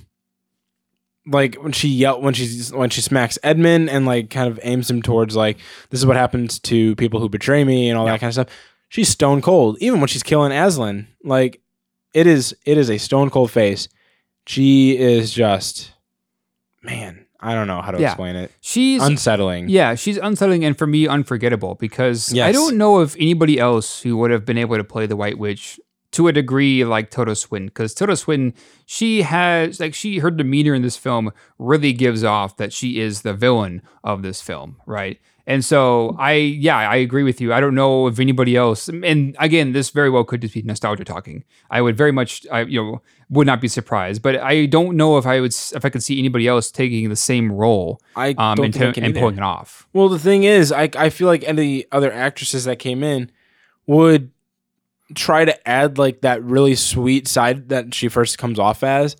like 1.26 1.56
when 1.56 1.72
she 1.72 1.88
yell 1.88 2.20
when 2.20 2.34
she's 2.34 2.72
when 2.72 2.90
she 2.90 3.00
smacks 3.00 3.38
Edmund 3.42 3.88
and 3.90 4.04
like 4.06 4.28
kind 4.30 4.46
of 4.48 4.60
aims 4.62 4.90
him 4.90 5.00
towards 5.02 5.34
like 5.34 5.56
this 5.90 5.98
is 6.00 6.06
what 6.06 6.16
happens 6.16 6.58
to 6.60 6.94
people 6.96 7.18
who 7.18 7.28
betray 7.30 7.64
me 7.64 7.88
and 7.88 7.98
all 7.98 8.04
that 8.06 8.20
kind 8.20 8.28
of 8.28 8.34
stuff. 8.34 8.48
She's 8.94 9.08
stone 9.08 9.42
cold. 9.42 9.76
Even 9.80 9.98
when 10.00 10.06
she's 10.06 10.22
killing 10.22 10.52
Aslan, 10.52 11.08
like 11.24 11.60
it 12.12 12.28
is 12.28 12.54
it 12.64 12.78
is 12.78 12.88
a 12.90 12.98
stone 12.98 13.28
cold 13.28 13.50
face. 13.50 13.88
She 14.46 14.96
is 14.96 15.32
just 15.32 15.90
man, 16.80 17.26
I 17.40 17.54
don't 17.54 17.66
know 17.66 17.80
how 17.82 17.90
to 17.90 18.00
Yeah. 18.00 18.08
explain 18.10 18.36
it. 18.36 18.52
She's 18.60 19.02
Unsettling. 19.02 19.68
yeah, 19.68 19.96
she's 19.96 20.16
unsettling 20.16 20.64
and 20.64 20.78
for 20.78 20.86
me 20.86 21.08
unforgettable 21.08 21.74
because 21.74 22.32
I 22.38 22.52
don't 22.52 22.76
know 22.76 23.00
of 23.00 23.16
anybody 23.18 23.58
else 23.58 24.00
who 24.02 24.16
would 24.18 24.30
have 24.30 24.44
been 24.44 24.58
able 24.58 24.76
to 24.76 24.84
play 24.84 25.06
the 25.06 25.16
White 25.16 25.38
Witch 25.38 25.80
to 26.12 26.28
a 26.28 26.32
degree 26.32 26.84
like 26.84 27.10
Tilda 27.10 27.34
Swinton 27.34 27.66
because 27.66 27.94
Tilda 27.94 28.16
Swinton 28.16 28.54
she 28.86 29.22
has 29.22 29.80
like 29.80 29.92
she 29.94 30.18
her 30.18 30.30
demeanor 30.30 30.72
in 30.72 30.82
this 30.82 30.96
film 30.96 31.32
really 31.58 31.92
gives 31.92 32.22
off 32.22 32.56
that 32.58 32.72
she 32.72 33.00
is 33.00 33.22
the 33.22 33.34
villain 33.34 33.82
of 34.04 34.22
this 34.22 34.40
film, 34.40 34.76
right? 34.86 35.18
And 35.46 35.62
so 35.62 36.16
I 36.18 36.32
yeah 36.32 36.76
I 36.78 36.96
agree 36.96 37.22
with 37.22 37.40
you. 37.40 37.52
I 37.52 37.60
don't 37.60 37.74
know 37.74 38.06
if 38.06 38.18
anybody 38.18 38.56
else 38.56 38.88
and 38.88 39.36
again 39.38 39.72
this 39.72 39.90
very 39.90 40.08
well 40.08 40.24
could 40.24 40.40
just 40.40 40.54
be 40.54 40.62
nostalgia 40.62 41.04
talking. 41.04 41.44
I 41.70 41.82
would 41.82 41.96
very 41.96 42.12
much 42.12 42.46
I 42.50 42.62
you 42.62 42.82
know 42.82 43.02
would 43.28 43.46
not 43.46 43.60
be 43.60 43.68
surprised, 43.68 44.22
but 44.22 44.36
I 44.36 44.66
don't 44.66 44.96
know 44.96 45.18
if 45.18 45.26
I 45.26 45.40
would 45.40 45.54
if 45.74 45.84
I 45.84 45.90
could 45.90 46.02
see 46.02 46.18
anybody 46.18 46.48
else 46.48 46.70
taking 46.70 47.08
the 47.08 47.16
same 47.16 47.52
role 47.52 48.00
I 48.16 48.30
um, 48.38 48.56
don't 48.56 48.66
and, 48.66 48.74
think 48.74 48.94
can 48.94 49.04
and 49.04 49.10
either. 49.10 49.20
pulling 49.20 49.36
it 49.36 49.42
off. 49.42 49.86
Well, 49.92 50.08
the 50.08 50.18
thing 50.18 50.44
is, 50.44 50.72
I 50.72 50.88
I 50.96 51.10
feel 51.10 51.28
like 51.28 51.44
any 51.44 51.84
other 51.92 52.10
actresses 52.12 52.64
that 52.64 52.78
came 52.78 53.02
in 53.02 53.30
would 53.86 54.30
try 55.14 55.44
to 55.44 55.68
add 55.68 55.98
like 55.98 56.22
that 56.22 56.42
really 56.42 56.74
sweet 56.74 57.28
side 57.28 57.68
that 57.68 57.92
she 57.92 58.08
first 58.08 58.38
comes 58.38 58.58
off 58.58 58.82
as, 58.82 59.16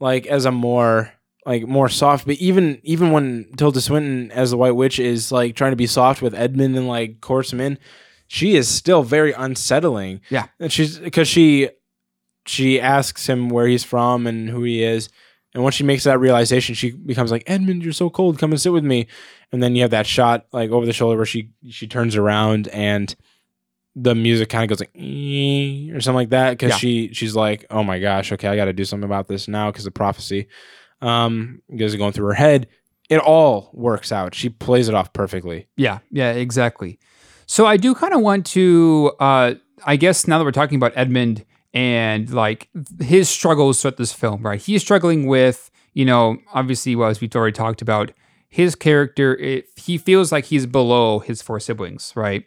like 0.00 0.26
as 0.26 0.44
a 0.44 0.52
more 0.52 1.12
like 1.46 1.66
more 1.66 1.88
soft. 1.88 2.26
But 2.26 2.36
even 2.36 2.80
even 2.82 3.10
when 3.12 3.50
Tilda 3.56 3.80
Swinton 3.80 4.30
as 4.32 4.50
the 4.50 4.56
White 4.56 4.76
Witch 4.76 4.98
is 4.98 5.32
like 5.32 5.56
trying 5.56 5.72
to 5.72 5.76
be 5.76 5.86
soft 5.86 6.22
with 6.22 6.34
Edmund 6.34 6.76
and 6.76 6.88
like 6.88 7.20
course 7.20 7.52
him 7.52 7.60
in, 7.60 7.78
she 8.26 8.54
is 8.56 8.68
still 8.68 9.02
very 9.02 9.32
unsettling. 9.32 10.20
Yeah. 10.30 10.46
and 10.60 10.72
she's 10.72 10.98
because 10.98 11.28
she 11.28 11.70
she 12.46 12.80
asks 12.80 13.28
him 13.28 13.48
where 13.48 13.66
he's 13.66 13.84
from 13.84 14.26
and 14.26 14.48
who 14.48 14.62
he 14.62 14.82
is. 14.82 15.08
And 15.54 15.62
once 15.62 15.74
she 15.74 15.84
makes 15.84 16.04
that 16.04 16.18
realization, 16.18 16.74
she 16.74 16.92
becomes 16.92 17.30
like, 17.30 17.44
Edmund, 17.46 17.82
you're 17.84 17.92
so 17.92 18.08
cold. 18.08 18.38
Come 18.38 18.52
and 18.52 18.60
sit 18.60 18.72
with 18.72 18.84
me. 18.84 19.06
And 19.52 19.62
then 19.62 19.76
you 19.76 19.82
have 19.82 19.90
that 19.90 20.06
shot 20.06 20.46
like 20.52 20.70
over 20.70 20.86
the 20.86 20.94
shoulder 20.94 21.16
where 21.16 21.26
she 21.26 21.50
she 21.68 21.86
turns 21.86 22.16
around 22.16 22.68
and 22.68 23.14
the 23.94 24.14
music 24.14 24.48
kind 24.48 24.64
of 24.64 24.70
goes 24.70 24.80
like 24.80 24.94
or 25.94 26.00
something 26.00 26.14
like 26.16 26.30
that 26.30 26.52
because 26.52 26.70
Yeah. 26.70 26.76
she 26.76 27.12
she's 27.12 27.36
like, 27.36 27.66
oh 27.70 27.82
my 27.82 27.98
gosh, 27.98 28.32
okay, 28.32 28.48
I 28.48 28.56
got 28.56 28.64
to 28.64 28.72
do 28.72 28.84
something 28.86 29.04
about 29.04 29.28
this 29.28 29.46
now 29.48 29.70
because 29.70 29.84
of 29.86 29.92
prophecy. 29.92 30.46
Um, 31.02 31.60
because 31.68 31.94
going 31.96 32.12
through 32.12 32.26
her 32.26 32.34
head, 32.34 32.68
it 33.10 33.18
all 33.18 33.68
works 33.74 34.10
out. 34.12 34.34
She 34.34 34.48
plays 34.48 34.88
it 34.88 34.94
off 34.94 35.12
perfectly. 35.12 35.68
Yeah, 35.76 35.98
yeah, 36.10 36.30
exactly. 36.30 36.98
So 37.46 37.66
I 37.66 37.76
do 37.76 37.94
kind 37.94 38.14
of 38.14 38.22
want 38.22 38.46
to, 38.46 39.12
uh, 39.20 39.54
I 39.84 39.96
guess 39.96 40.26
now 40.26 40.38
that 40.38 40.44
we're 40.44 40.52
talking 40.52 40.76
about 40.76 40.92
Edmund 40.96 41.44
and 41.74 42.30
like 42.32 42.68
his 43.00 43.28
struggles 43.28 43.82
throughout 43.82 43.96
this 43.96 44.12
film, 44.12 44.42
right? 44.42 44.60
He's 44.60 44.80
struggling 44.80 45.26
with, 45.26 45.70
you 45.92 46.04
know, 46.04 46.38
obviously, 46.54 46.96
well, 46.96 47.10
as 47.10 47.20
we've 47.20 47.34
already 47.34 47.52
talked 47.52 47.82
about, 47.82 48.12
his 48.48 48.74
character, 48.74 49.36
it, 49.38 49.66
he 49.76 49.98
feels 49.98 50.30
like 50.30 50.44
he's 50.44 50.66
below 50.66 51.18
his 51.18 51.42
four 51.42 51.58
siblings, 51.58 52.12
right? 52.14 52.44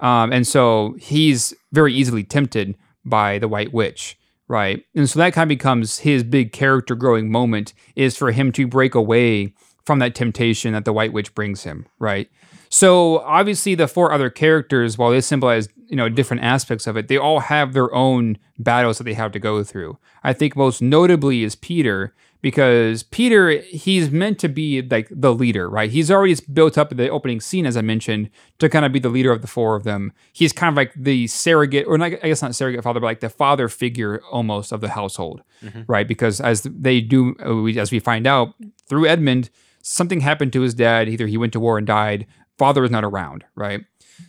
Um, 0.00 0.32
and 0.32 0.46
so 0.46 0.96
he's 0.98 1.52
very 1.72 1.92
easily 1.92 2.24
tempted 2.24 2.76
by 3.04 3.38
the 3.38 3.48
White 3.48 3.72
Witch, 3.72 4.18
right? 4.48 4.84
And 4.94 5.08
so 5.08 5.18
that 5.18 5.34
kind 5.34 5.44
of 5.44 5.56
becomes 5.56 5.98
his 5.98 6.24
big 6.24 6.52
character 6.52 6.94
growing 6.94 7.30
moment 7.30 7.74
is 7.94 8.16
for 8.16 8.32
him 8.32 8.50
to 8.52 8.66
break 8.66 8.94
away 8.94 9.54
from 9.84 9.98
that 10.00 10.14
temptation 10.14 10.72
that 10.72 10.84
the 10.84 10.92
White 10.92 11.12
Witch 11.12 11.34
brings 11.34 11.62
him, 11.64 11.86
right? 11.98 12.30
So 12.70 13.20
obviously 13.20 13.74
the 13.74 13.88
four 13.88 14.12
other 14.12 14.30
characters, 14.30 14.98
while 14.98 15.10
they 15.10 15.20
symbolize, 15.20 15.68
you 15.86 15.96
know, 15.96 16.08
different 16.08 16.42
aspects 16.42 16.86
of 16.86 16.96
it, 16.96 17.08
they 17.08 17.16
all 17.16 17.40
have 17.40 17.72
their 17.72 17.94
own 17.94 18.36
battles 18.58 18.98
that 18.98 19.04
they 19.04 19.14
have 19.14 19.32
to 19.32 19.38
go 19.38 19.62
through. 19.64 19.98
I 20.22 20.32
think 20.32 20.56
most 20.56 20.82
notably 20.82 21.44
is 21.44 21.54
Peter, 21.54 22.14
because 22.40 23.02
Peter, 23.02 23.50
he's 23.62 24.10
meant 24.10 24.38
to 24.38 24.48
be 24.48 24.82
like 24.82 25.08
the 25.10 25.34
leader, 25.34 25.68
right? 25.68 25.90
He's 25.90 26.10
already 26.10 26.36
built 26.52 26.78
up 26.78 26.90
the 26.96 27.08
opening 27.08 27.40
scene, 27.40 27.66
as 27.66 27.76
I 27.76 27.80
mentioned, 27.82 28.30
to 28.58 28.68
kind 28.68 28.84
of 28.84 28.92
be 28.92 29.00
the 29.00 29.08
leader 29.08 29.32
of 29.32 29.42
the 29.42 29.48
four 29.48 29.74
of 29.74 29.84
them. 29.84 30.12
He's 30.32 30.52
kind 30.52 30.70
of 30.70 30.76
like 30.76 30.92
the 30.94 31.26
surrogate, 31.26 31.86
or 31.88 31.98
not, 31.98 32.12
I 32.22 32.28
guess 32.28 32.42
not 32.42 32.54
surrogate 32.54 32.84
father, 32.84 33.00
but 33.00 33.06
like 33.06 33.20
the 33.20 33.28
father 33.28 33.68
figure 33.68 34.22
almost 34.30 34.72
of 34.72 34.80
the 34.80 34.90
household, 34.90 35.42
right? 35.88 36.06
Because 36.06 36.40
as 36.40 36.62
they 36.62 37.00
do, 37.00 37.34
uh, 37.44 37.80
as 37.80 37.90
we 37.90 37.98
find 37.98 38.26
out 38.26 38.54
through 38.86 39.06
Edmund, 39.06 39.50
something 39.82 40.20
happened 40.20 40.52
to 40.52 40.60
his 40.60 40.74
dad. 40.74 41.08
Either 41.08 41.26
he 41.26 41.36
went 41.36 41.52
to 41.54 41.60
war 41.60 41.78
and 41.78 41.86
died. 41.86 42.26
Father 42.56 42.82
was 42.82 42.90
not 42.90 43.04
around, 43.04 43.44
right? 43.54 43.80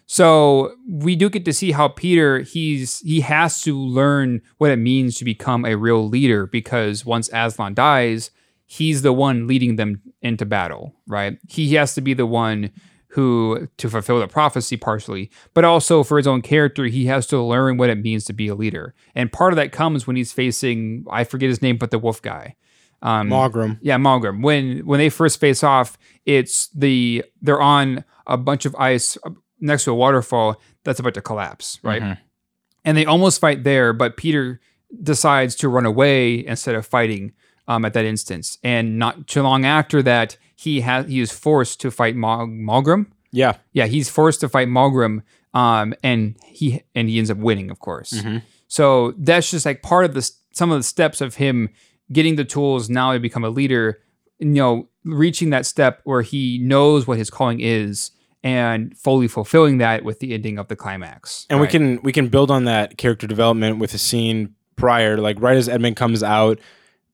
So 0.06 0.74
we 0.88 1.16
do 1.16 1.30
get 1.30 1.46
to 1.46 1.54
see 1.54 1.72
how 1.72 1.88
Peter 1.90 2.40
he's 2.40 3.00
he 3.00 3.22
has 3.22 3.62
to 3.62 3.78
learn 3.78 4.42
what 4.58 4.72
it 4.72 4.78
means 4.78 5.16
to 5.18 5.26
become 5.26 5.66
a 5.66 5.76
real 5.76 6.08
leader 6.08 6.48
because 6.48 7.06
once 7.06 7.30
Aslan 7.32 7.74
dies, 7.74 8.32
he's 8.66 9.02
the 9.02 9.14
one 9.14 9.48
leading 9.48 9.76
them 9.76 10.02
into 10.22 10.46
battle, 10.46 10.96
right? 11.08 11.38
He 11.48 11.74
has 11.76 11.94
to 11.96 12.02
be 12.02 12.14
the 12.14 12.26
one 12.26 12.72
who 13.10 13.68
to 13.78 13.90
fulfill 13.90 14.20
the 14.20 14.28
prophecy 14.28 14.78
partially, 14.78 15.32
but 15.54 15.66
also 15.66 16.04
for 16.04 16.18
his 16.18 16.28
own 16.28 16.42
character, 16.42 16.86
he 16.86 17.08
has 17.08 17.26
to 17.28 17.42
learn 17.42 17.78
what 17.78 17.90
it 17.90 17.96
means 17.96 18.24
to 18.26 18.34
be 18.34 18.48
a 18.48 18.56
leader. 18.56 18.94
And 19.16 19.32
part 19.32 19.52
of 19.52 19.58
that 19.58 19.72
comes 19.72 20.06
when 20.06 20.16
he's 20.16 20.32
facing 20.32 21.06
I 21.10 21.24
forget 21.24 21.50
his 21.50 21.62
name, 21.62 21.78
but 21.78 21.92
the 21.92 22.00
wolf 22.00 22.22
guy. 22.22 22.56
Um, 23.02 23.30
Maugrim. 23.30 23.80
yeah, 23.82 23.98
Malgrim. 23.98 24.44
When 24.44 24.86
when 24.86 25.00
they 25.00 25.10
first 25.10 25.40
face 25.40 25.64
off, 25.64 25.98
it's 26.26 26.68
the 26.68 27.24
they're 27.42 27.62
on 27.62 28.04
a 28.28 28.38
bunch 28.38 28.66
of 28.66 28.76
ice 28.76 29.18
next 29.60 29.84
to 29.86 29.92
a 29.92 29.96
waterfall 29.96 30.62
that's 30.84 31.00
about 31.00 31.14
to 31.16 31.22
collapse, 31.22 31.80
right? 31.84 32.18
And 32.86 32.98
they 32.98 33.06
almost 33.06 33.42
fight 33.42 33.64
there, 33.64 33.94
but 33.94 34.18
Peter 34.18 34.60
decides 35.04 35.56
to 35.56 35.70
run 35.70 35.86
away 35.86 36.46
instead 36.46 36.76
of 36.76 36.86
fighting 36.86 37.34
um, 37.68 37.86
at 37.86 37.94
that 37.94 38.06
instance. 38.06 38.58
And 38.64 38.98
not 38.98 39.28
too 39.28 39.42
long 39.44 39.66
after 39.66 40.02
that, 40.04 40.38
he 40.56 40.82
has 40.82 41.08
he 41.08 41.20
is 41.20 41.32
forced 41.32 41.80
to 41.82 41.92
fight 41.92 42.16
Mal- 42.16 42.48
Malgrim. 42.48 43.08
Yeah. 43.32 43.58
Yeah, 43.74 43.86
he's 43.86 44.10
forced 44.10 44.40
to 44.42 44.50
fight 44.50 44.68
Malgrim, 44.68 45.22
um, 45.54 45.94
and 46.04 46.36
he 46.46 46.82
and 46.96 47.10
he 47.10 47.18
ends 47.20 47.30
up 47.30 47.38
winning, 47.38 47.70
of 47.70 47.80
course. 47.80 48.14
Mhm. 48.14 48.42
So 48.68 49.14
that's 49.18 49.52
just 49.52 49.66
like 49.66 49.82
part 49.84 50.06
of 50.06 50.14
the 50.14 50.30
some 50.54 50.72
of 50.72 50.80
the 50.80 50.84
steps 50.84 51.22
of 51.22 51.36
him 51.36 51.70
getting 52.12 52.36
the 52.38 52.46
tools 52.46 52.90
now 52.90 53.14
to 53.14 53.20
become 53.20 53.44
a 53.44 53.50
leader. 53.50 54.00
You 54.40 54.48
know, 54.48 54.90
reaching 55.04 55.50
that 55.52 55.66
step 55.66 56.02
where 56.06 56.22
he 56.24 56.58
knows 56.60 57.06
what 57.06 57.18
his 57.18 57.30
calling 57.30 57.60
is 57.60 58.12
and 58.44 58.98
fully 58.98 59.28
fulfilling 59.28 59.80
that 59.80 60.04
with 60.04 60.20
the 60.20 60.34
ending 60.34 60.58
of 60.58 60.68
the 60.68 60.76
climax. 60.76 61.46
and 61.50 61.60
we 61.60 61.68
can 61.68 62.02
we 62.04 62.12
can 62.12 62.28
build 62.30 62.50
on 62.52 62.64
that 62.66 62.98
character 62.98 63.28
development 63.28 63.80
with 63.80 63.94
a 63.94 63.98
scene 63.98 64.56
prior 64.76 65.18
like 65.18 65.36
right 65.42 65.58
as 65.58 65.68
edmund 65.68 65.98
comes 65.98 66.24
out 66.24 66.58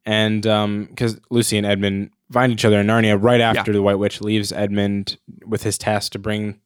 and 0.06 0.46
um 0.46 0.86
because 0.86 1.20
lucy 1.32 1.58
and 1.58 1.66
edmund 1.66 2.12
find 2.32 2.52
each 2.52 2.64
other 2.64 2.80
in 2.80 2.86
narnia 2.88 3.18
right 3.20 3.42
after 3.42 3.74
the 3.74 3.82
white 3.82 3.98
witch 3.98 4.22
leaves 4.22 4.52
edmund 4.52 5.18
with 5.48 5.64
his 5.64 5.78
task 5.80 6.12
to 6.12 6.20
bring 6.20 6.60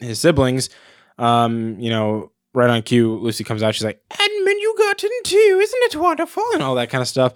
his 0.00 0.20
siblings. 0.20 0.70
Um 1.18 1.78
you 1.80 1.90
know 1.90 2.30
right 2.54 2.70
on 2.70 2.82
cue 2.82 3.16
lucy 3.16 3.42
comes 3.42 3.62
out 3.62 3.74
she's 3.74 3.84
like 3.84 4.00
edmund 4.10 4.60
you 4.60 4.74
got 4.78 5.02
in 5.02 5.10
too 5.24 5.58
isn't 5.62 5.82
it 5.82 5.96
wonderful? 5.96 6.44
and 6.54 6.62
all 6.62 6.76
that 6.76 6.90
kind 6.90 7.02
of 7.02 7.08
stuff. 7.08 7.32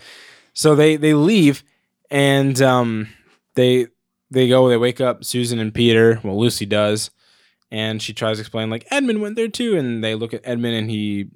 So 0.52 0.74
they 0.76 0.94
they 0.96 1.14
leave 1.14 1.64
and 2.12 2.60
um 2.62 3.08
they 3.54 3.88
they 4.30 4.48
go 4.48 4.68
they 4.68 4.76
wake 4.76 5.00
up 5.00 5.24
susan 5.24 5.58
and 5.58 5.74
peter 5.74 6.20
well 6.22 6.38
lucy 6.38 6.66
does 6.66 7.10
and 7.70 8.02
she 8.02 8.12
tries 8.12 8.36
to 8.38 8.40
explain 8.40 8.70
like 8.70 8.86
Edmund 8.90 9.20
went 9.22 9.36
there 9.36 9.48
too, 9.48 9.76
and 9.76 10.02
they 10.02 10.14
look 10.14 10.34
at 10.34 10.40
Edmund 10.44 10.74
and 10.74 10.90
he 10.90 11.28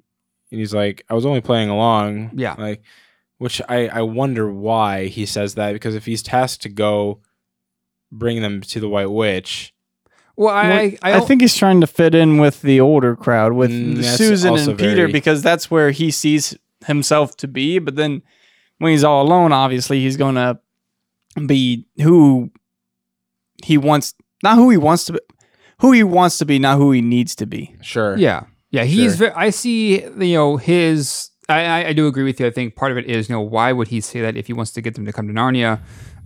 and 0.51 0.59
he's 0.59 0.73
like, 0.73 1.05
I 1.09 1.13
was 1.13 1.25
only 1.25 1.41
playing 1.41 1.69
along. 1.69 2.31
Yeah. 2.35 2.55
Like 2.57 2.83
which 3.37 3.61
I, 3.67 3.87
I 3.87 4.01
wonder 4.01 4.51
why 4.51 5.07
he 5.07 5.25
says 5.25 5.55
that, 5.55 5.73
because 5.73 5.95
if 5.95 6.05
he's 6.05 6.23
tasked 6.23 6.61
to 6.63 6.69
go 6.69 7.19
bring 8.11 8.41
them 8.41 8.61
to 8.61 8.79
the 8.79 8.87
White 8.89 9.11
Witch, 9.11 9.73
Well, 10.37 10.53
I, 10.53 10.97
I, 11.01 11.13
I, 11.13 11.19
think 11.21 11.41
he's 11.41 11.55
trying 11.55 11.81
to 11.81 11.87
fit 11.87 12.15
in 12.15 12.37
with 12.37 12.61
the 12.61 12.79
older 12.79 13.15
crowd, 13.15 13.53
with 13.53 13.71
Mm, 13.71 14.03
Susan 14.03 14.55
and 14.55 14.77
Peter, 14.77 14.95
very- 14.95 15.11
because 15.11 15.41
that's 15.41 15.69
where 15.69 15.91
he 15.91 16.11
sees 16.11 16.57
himself 16.85 17.35
to 17.37 17.47
be. 17.47 17.79
But 17.79 17.95
then 17.95 18.21
when 18.77 18.91
he's 18.91 19.03
all 19.03 19.21
alone, 19.25 19.51
obviously 19.51 19.99
he's 20.01 20.17
going 20.17 20.35
to 20.35 20.59
be 21.45 21.85
who 22.01 22.51
he 23.63 23.77
wants, 23.77 24.13
not 24.43 24.55
who 24.55 24.69
he 24.69 24.77
wants 24.77 25.05
to 25.05 25.13
be, 25.13 25.19
who 25.79 25.91
he 25.91 26.03
wants 26.03 26.37
to 26.39 26.45
be, 26.45 26.59
not 26.59 26.77
who 26.77 26.91
he 26.91 27.01
needs 27.01 27.35
to 27.35 27.45
be. 27.45 27.75
sure. 27.81 28.17
Yeah, 28.17 28.45
yeah. 28.71 28.83
He's. 28.83 29.17
Sure. 29.17 29.29
Ve- 29.29 29.35
I 29.35 29.49
see. 29.49 30.01
You 30.03 30.33
know 30.33 30.57
his. 30.57 31.29
I, 31.47 31.65
I 31.65 31.87
I 31.89 31.93
do 31.93 32.07
agree 32.07 32.23
with 32.23 32.39
you. 32.39 32.47
I 32.47 32.51
think 32.51 32.75
part 32.75 32.91
of 32.91 32.97
it 32.97 33.05
is 33.05 33.29
you 33.29 33.35
know 33.35 33.41
why 33.41 33.71
would 33.71 33.89
he 33.89 34.01
say 34.01 34.21
that 34.21 34.35
if 34.35 34.47
he 34.47 34.53
wants 34.53 34.71
to 34.71 34.81
get 34.81 34.95
them 34.95 35.05
to 35.05 35.13
come 35.13 35.27
to 35.27 35.33
Narnia, 35.33 35.79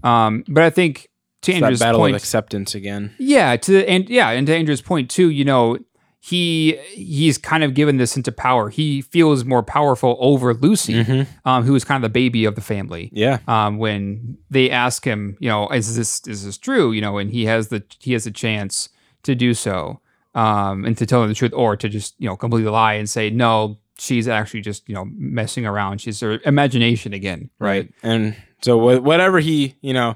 um, 0.04 0.44
but 0.48 0.64
I 0.64 0.70
think 0.70 1.10
to 1.42 1.52
It's 1.52 1.60
that 1.60 1.66
Andrew's 1.66 1.80
battle 1.80 2.00
point, 2.00 2.16
of 2.16 2.22
acceptance 2.22 2.74
again. 2.76 3.14
yeah, 3.18 3.56
to 3.58 3.86
and 3.88 4.10
yeah, 4.10 4.30
and 4.30 4.48
to 4.48 4.56
Andrew's 4.56 4.82
point 4.82 5.10
too. 5.10 5.30
You 5.30 5.46
know, 5.46 5.78
he 6.22 6.74
he's 6.94 7.38
kind 7.38 7.64
of 7.64 7.74
given 7.74 7.98
this 7.98 8.18
into 8.18 8.32
power. 8.32 8.70
He 8.70 9.02
feels 9.02 9.46
more 9.46 9.64
powerful 9.64 10.18
over 10.20 10.54
Lucy, 10.54 10.94
Mm-hmm. 11.04 11.48
um, 11.48 11.64
who 11.64 11.74
is 11.76 11.84
kind 11.86 12.04
of 12.04 12.10
the 12.10 12.14
baby 12.14 12.46
of 12.46 12.56
the 12.56 12.62
family. 12.62 13.10
Yeah. 13.14 13.40
Um, 13.48 13.78
when 13.78 14.38
they 14.50 14.70
ask 14.70 15.06
him, 15.06 15.38
you 15.40 15.48
know, 15.50 15.70
is 15.70 15.96
this 15.96 16.22
is 16.28 16.46
this 16.46 16.58
true? 16.58 16.92
You 16.92 17.02
know, 17.02 17.18
and 17.18 17.32
he 17.32 17.46
has 17.46 17.70
the 17.70 17.84
he 18.00 18.14
has 18.14 18.26
a 18.26 18.32
chance 18.32 18.90
to 19.24 19.34
do 19.36 19.54
so, 19.54 20.02
um, 20.36 20.84
and 20.86 20.98
to 20.98 21.06
tell 21.06 21.22
them 21.22 21.30
the 21.30 21.36
truth, 21.36 21.54
or 21.54 21.76
to 21.78 21.88
just 21.90 22.16
you 22.20 22.28
know 22.28 22.36
completely 22.36 22.70
lie 22.72 22.94
and 22.94 23.10
say 23.10 23.30
no, 23.30 23.78
she's 23.98 24.28
actually 24.28 24.62
just 24.62 24.88
you 24.90 24.96
know 24.96 25.06
messing 25.16 25.66
around. 25.66 26.02
She's 26.02 26.20
her 26.20 26.40
imagination 26.46 27.14
again, 27.14 27.50
right? 27.60 27.90
And 28.04 28.36
so 28.62 28.78
whatever 29.00 29.40
he, 29.40 29.76
you 29.82 29.94
know, 29.94 30.16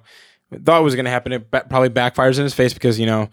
thought 0.66 0.84
was 0.84 0.96
going 0.96 1.06
to 1.06 1.12
happen, 1.12 1.32
it 1.32 1.50
probably 1.50 1.90
backfires 1.90 2.38
in 2.38 2.44
his 2.44 2.54
face 2.54 2.74
because, 2.74 3.00
you 3.00 3.06
know, 3.06 3.30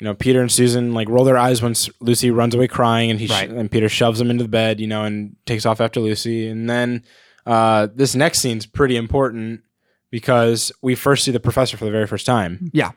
you 0.00 0.04
know, 0.04 0.14
Peter 0.14 0.40
and 0.40 0.50
Susan 0.52 0.92
like 0.94 1.08
roll 1.08 1.24
their 1.24 1.38
eyes 1.38 1.62
when 1.62 1.74
Lucy 2.00 2.30
runs 2.30 2.54
away 2.54 2.68
crying, 2.68 3.10
and 3.10 3.18
he 3.20 3.26
sh- 3.26 3.30
Right. 3.30 3.50
and 3.50 3.70
Peter 3.70 3.88
shoves 3.88 4.20
him 4.20 4.30
into 4.30 4.44
the 4.44 4.48
bed, 4.48 4.78
you 4.80 4.86
know, 4.86 5.04
and 5.04 5.36
takes 5.46 5.64
off 5.66 5.80
after 5.80 6.00
Lucy. 6.00 6.48
And 6.48 6.68
then 6.68 7.02
uh, 7.46 7.88
this 7.94 8.14
next 8.14 8.40
scene's 8.40 8.66
pretty 8.66 8.96
important 8.96 9.62
because 10.10 10.70
we 10.82 10.94
first 10.94 11.24
see 11.24 11.30
the 11.30 11.40
professor 11.40 11.76
for 11.76 11.84
the 11.84 11.90
very 11.90 12.06
first 12.06 12.26
time. 12.26 12.70
Yeah. 12.72 12.92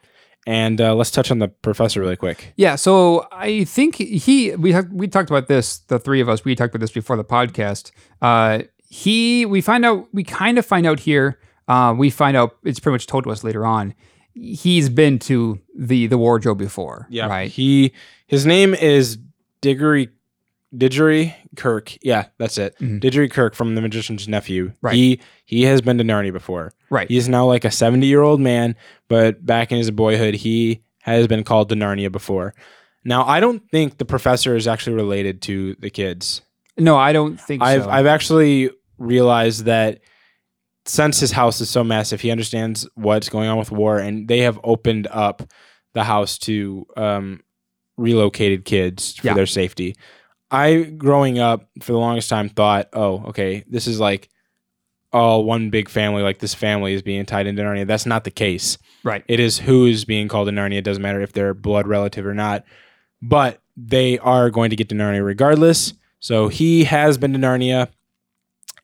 And 0.48 0.80
uh, 0.80 0.96
let's 0.96 1.12
touch 1.12 1.32
on 1.32 1.40
the 1.40 1.50
professor 1.50 2.00
really 2.00 2.16
quick. 2.16 2.54
Yeah, 2.56 2.76
so 2.76 3.28
I 3.32 3.66
think 3.66 3.96
he 3.96 4.56
we 4.56 4.72
have, 4.72 4.88
we 4.92 5.08
talked 5.08 5.30
about 5.30 5.48
this. 5.48 5.80
The 5.80 6.00
three 6.00 6.22
of 6.22 6.30
us 6.30 6.46
we 6.46 6.56
talked 6.56 6.74
about 6.74 6.82
this 6.82 6.92
before 6.92 7.18
the 7.18 7.26
podcast. 7.26 7.92
Uh, 8.22 8.60
he 8.88 9.46
we 9.46 9.62
find 9.62 9.86
out 9.86 10.08
we 10.14 10.24
kind 10.24 10.58
of 10.58 10.66
find 10.66 10.88
out 10.88 11.02
here. 11.02 11.40
Uh, 11.68 11.94
we 11.96 12.10
find 12.10 12.36
out 12.38 12.56
it's 12.64 12.80
pretty 12.80 12.94
much 12.96 13.06
told 13.06 13.26
to 13.26 13.32
us 13.32 13.44
later 13.44 13.66
on. 13.66 13.94
He's 14.40 14.90
been 14.90 15.20
to 15.20 15.60
the 15.78 16.08
the 16.08 16.18
wardrobe 16.18 16.58
before. 16.58 17.08
Yeah, 17.10 17.28
right. 17.28 17.50
He 17.52 17.94
his 18.28 18.46
name 18.46 18.74
is 18.74 19.18
Digory 19.62 20.10
Digory 20.76 21.36
Kirke. 21.56 21.98
Yeah, 22.02 22.28
that's 22.38 22.58
it. 22.58 22.76
Mm-hmm. 22.80 23.00
Digory 23.00 23.30
Kirke 23.30 23.56
from 23.56 23.76
The 23.76 23.82
Magician's 23.82 24.28
Nephew. 24.28 24.74
Right. 24.82 24.96
He 24.96 25.20
he 25.46 25.64
has 25.64 25.82
been 25.82 25.98
to 25.98 26.04
Narnia 26.04 26.32
before. 26.32 26.74
Right. 26.90 27.08
He 27.08 27.18
is 27.18 27.28
now 27.28 27.46
like 27.46 27.66
a 27.66 27.72
70 27.72 28.06
year 28.06 28.22
old 28.22 28.40
man, 28.40 28.76
but 29.08 29.46
back 29.46 29.72
in 29.72 29.78
his 29.78 29.92
boyhood, 29.92 30.36
he 30.36 30.84
has 31.02 31.28
been 31.28 31.44
called 31.44 31.70
to 31.70 31.76
Narnia 31.76 32.12
before. 32.12 32.54
Now, 33.04 33.26
I 33.26 33.40
don't 33.40 33.68
think 33.72 33.98
the 33.98 34.06
professor 34.06 34.56
is 34.56 34.68
actually 34.68 34.96
related 34.96 35.42
to 35.44 35.76
the 35.80 35.90
kids. 35.90 36.42
no, 36.78 36.98
I 36.98 37.14
don't 37.14 37.40
think 37.40 37.64
I've 37.64 37.84
so. 37.84 37.90
I've 37.90 38.06
actually 38.06 38.70
realized 38.98 39.66
that 39.66 40.02
since 40.90 41.20
his 41.20 41.32
house 41.32 41.62
is 41.62 41.70
so 41.70 41.84
massive, 41.84 42.22
he 42.22 42.32
understands 42.32 42.88
what's 42.96 43.30
going 43.30 43.48
on 43.48 43.58
with 43.58 43.72
war, 43.72 44.00
and 44.00 44.28
they 44.28 44.40
have 44.40 44.60
opened 44.64 45.08
up 45.12 45.44
the 45.94 46.04
house 46.04 46.38
to 46.40 46.86
um, 46.98 47.42
relocated 47.98 48.66
kids 48.66 49.16
for 49.18 49.28
Yeah. 49.28 49.34
their 49.34 49.46
safety. 49.46 49.96
I, 50.52 50.82
growing 50.84 51.38
up, 51.38 51.70
for 51.82 51.92
the 51.92 52.00
longest 52.00 52.30
time, 52.30 52.50
thought, 52.50 52.90
oh, 52.94 53.24
okay, 53.28 53.64
this 53.70 53.86
is 53.88 54.00
like 54.00 54.30
all 55.14 55.44
one 55.44 55.70
big 55.70 55.90
family. 55.90 56.24
Like 56.24 56.40
this 56.40 56.54
family 56.56 56.94
is 56.94 57.02
being 57.04 57.26
tied 57.26 57.46
into 57.48 57.62
Narnia. 57.62 57.86
That's 57.86 58.06
not 58.08 58.24
the 58.24 58.32
case. 58.32 58.78
right. 59.04 59.24
It 59.28 59.40
is 59.40 59.60
who 59.60 59.86
is 59.86 60.06
being 60.06 60.28
called 60.28 60.48
to 60.48 60.52
Narnia. 60.54 60.78
It 60.80 60.84
doesn't 60.84 61.02
matter 61.04 61.22
if 61.22 61.34
they're 61.34 61.54
blood 61.54 61.88
relative 61.88 62.26
or 62.26 62.34
not. 62.34 62.64
But 63.22 63.62
they 63.78 64.18
are 64.20 64.50
going 64.50 64.70
to 64.72 64.76
get 64.76 64.90
to 64.90 64.96
Narnia 64.96 65.24
regardless. 65.26 65.94
So 66.20 66.48
he 66.48 66.84
has 66.86 67.18
been 67.18 67.34
to 67.34 67.40
Narnia. 67.40 67.90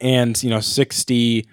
And, 0.01 0.41
you 0.43 0.49
know, 0.49 0.59
60 0.59 1.47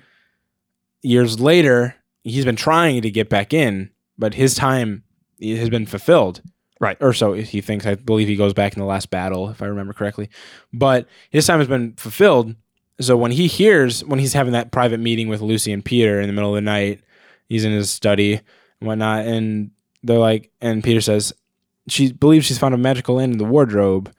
years 1.03 1.41
later, 1.41 1.95
he's 2.25 2.45
been 2.45 2.57
trying 2.57 3.03
to 3.03 3.11
get 3.11 3.29
back 3.29 3.53
in, 3.53 3.91
but 4.19 4.35
his 4.35 4.55
time 4.55 5.05
has 5.41 5.71
been 5.71 5.87
fulfilled. 5.87 6.43
Right. 6.81 6.97
Or 7.01 7.13
so 7.13 7.35
he 7.35 7.61
thinks. 7.61 7.87
I 7.87 7.95
believe 7.95 8.27
he 8.27 8.35
goes 8.35 8.55
back 8.55 8.73
in 8.73 8.81
the 8.81 8.87
last 8.87 9.11
battle, 9.11 9.51
if 9.51 9.63
I 9.63 9.67
remember 9.67 9.93
correctly. 9.93 10.31
But 10.73 11.07
his 11.31 11.47
time 11.47 11.61
has 11.61 11.69
been 11.69 11.93
fulfilled. 11.95 12.57
So 13.01 13.17
when 13.17 13.31
he 13.31 13.47
hears, 13.47 14.05
when 14.05 14.19
he's 14.19 14.33
having 14.33 14.53
that 14.55 14.73
private 14.73 14.99
meeting 14.99 15.29
with 15.29 15.41
Lucy 15.41 15.73
and 15.73 15.85
Peter 15.85 16.21
in 16.21 16.27
the 16.27 16.33
middle 16.33 16.51
of 16.51 16.57
the 16.57 16.61
night, 16.61 17.01
he's 17.49 17.65
in 17.65 17.73
his 17.73 17.91
study 17.91 18.35
and 18.35 18.89
whatnot, 18.89 19.27
and 19.27 19.71
they're 20.03 20.19
like, 20.19 20.51
and 20.61 20.83
Peter 20.83 21.01
says, 21.01 21.33
she 21.89 22.13
believes 22.13 22.47
she's 22.47 22.59
found 22.59 22.75
a 22.75 22.79
magical 22.79 23.17
land 23.17 23.33
in 23.33 23.39
the 23.39 23.45
wardrobe. 23.45 24.13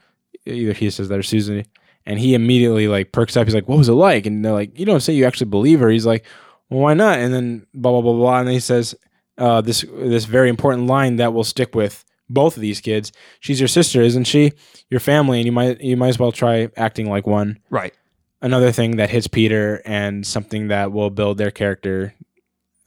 Either 0.46 0.74
he 0.74 0.90
says 0.90 1.10
that 1.10 1.20
or 1.20 1.24
Susan, 1.24 1.66
and 2.06 2.20
he 2.20 2.34
immediately 2.34 2.88
like 2.88 3.12
perks 3.12 3.38
up. 3.38 3.46
He's 3.46 3.56
like, 3.56 3.68
"What 3.68 3.78
was 3.78 3.90
it 3.90 3.94
like?" 3.94 4.26
And 4.26 4.44
they're 4.44 4.52
like, 4.52 4.78
"You 4.78 4.86
don't 4.86 5.00
say 5.00 5.14
you 5.14 5.26
actually 5.26 5.50
believe 5.50 5.80
her." 5.80 5.90
He's 5.90 6.06
like, 6.06 6.26
"Well, 6.74 6.82
why 6.82 6.94
not?" 6.94 7.20
And 7.20 7.34
then 7.34 7.68
blah 7.74 7.92
blah 7.92 8.02
blah 8.02 8.14
blah, 8.14 8.40
and 8.40 8.48
then 8.48 8.54
he 8.54 8.60
says, 8.60 8.96
uh, 9.38 9.62
"This 9.62 9.86
this 9.96 10.26
very 10.26 10.50
important 10.50 10.88
line 10.88 11.18
that 11.18 11.34
will 11.34 11.44
stick 11.44 11.76
with 11.76 12.04
both 12.30 12.58
of 12.58 12.62
these 12.62 12.82
kids. 12.82 13.12
She's 13.40 13.60
your 13.62 13.68
sister, 13.68 14.02
isn't 14.02 14.26
she? 14.26 14.54
Your 14.90 15.00
family, 15.00 15.40
and 15.40 15.46
you 15.46 15.52
might 15.52 15.80
you 15.82 15.96
might 15.96 16.10
as 16.10 16.20
well 16.20 16.32
try 16.32 16.70
acting 16.76 17.10
like 17.10 17.28
one." 17.28 17.60
Right. 17.70 17.94
Another 18.42 18.74
thing 18.74 18.98
that 18.98 19.10
hits 19.10 19.28
Peter 19.28 19.82
and 19.86 20.26
something 20.28 20.68
that 20.68 20.92
will 20.92 21.10
build 21.10 21.38
their 21.38 21.52
character 21.52 22.14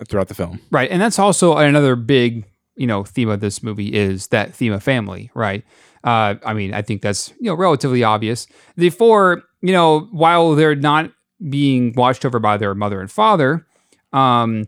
throughout 0.07 0.28
the 0.28 0.34
film. 0.34 0.61
Right. 0.70 0.91
And 0.91 1.01
that's 1.01 1.18
also 1.18 1.57
another 1.57 1.97
big, 1.97 2.45
you 2.76 2.87
know, 2.87 3.05
theme 3.05 3.30
of 3.30 3.41
this 3.41 3.62
movie 3.62 3.95
is 3.95 4.26
that 4.28 4.55
theme 4.55 4.74
of 4.74 4.82
family, 4.82 5.30
right? 5.34 5.64
Uh, 6.05 6.34
I 6.45 6.53
mean, 6.53 6.74
I 6.74 6.82
think 6.82 7.01
that's, 7.01 7.30
you 7.41 7.47
know, 7.47 7.55
relatively 7.55 8.05
obvious. 8.05 8.47
The 8.76 8.91
four, 8.91 9.45
you 9.62 9.72
know, 9.72 10.01
while 10.12 10.55
they're 10.55 10.74
not 10.74 11.11
being 11.49 11.95
watched 11.97 12.26
over 12.26 12.39
by 12.39 12.59
their 12.59 12.74
mother 12.74 13.01
and 13.01 13.11
father, 13.11 13.66
um, 14.12 14.64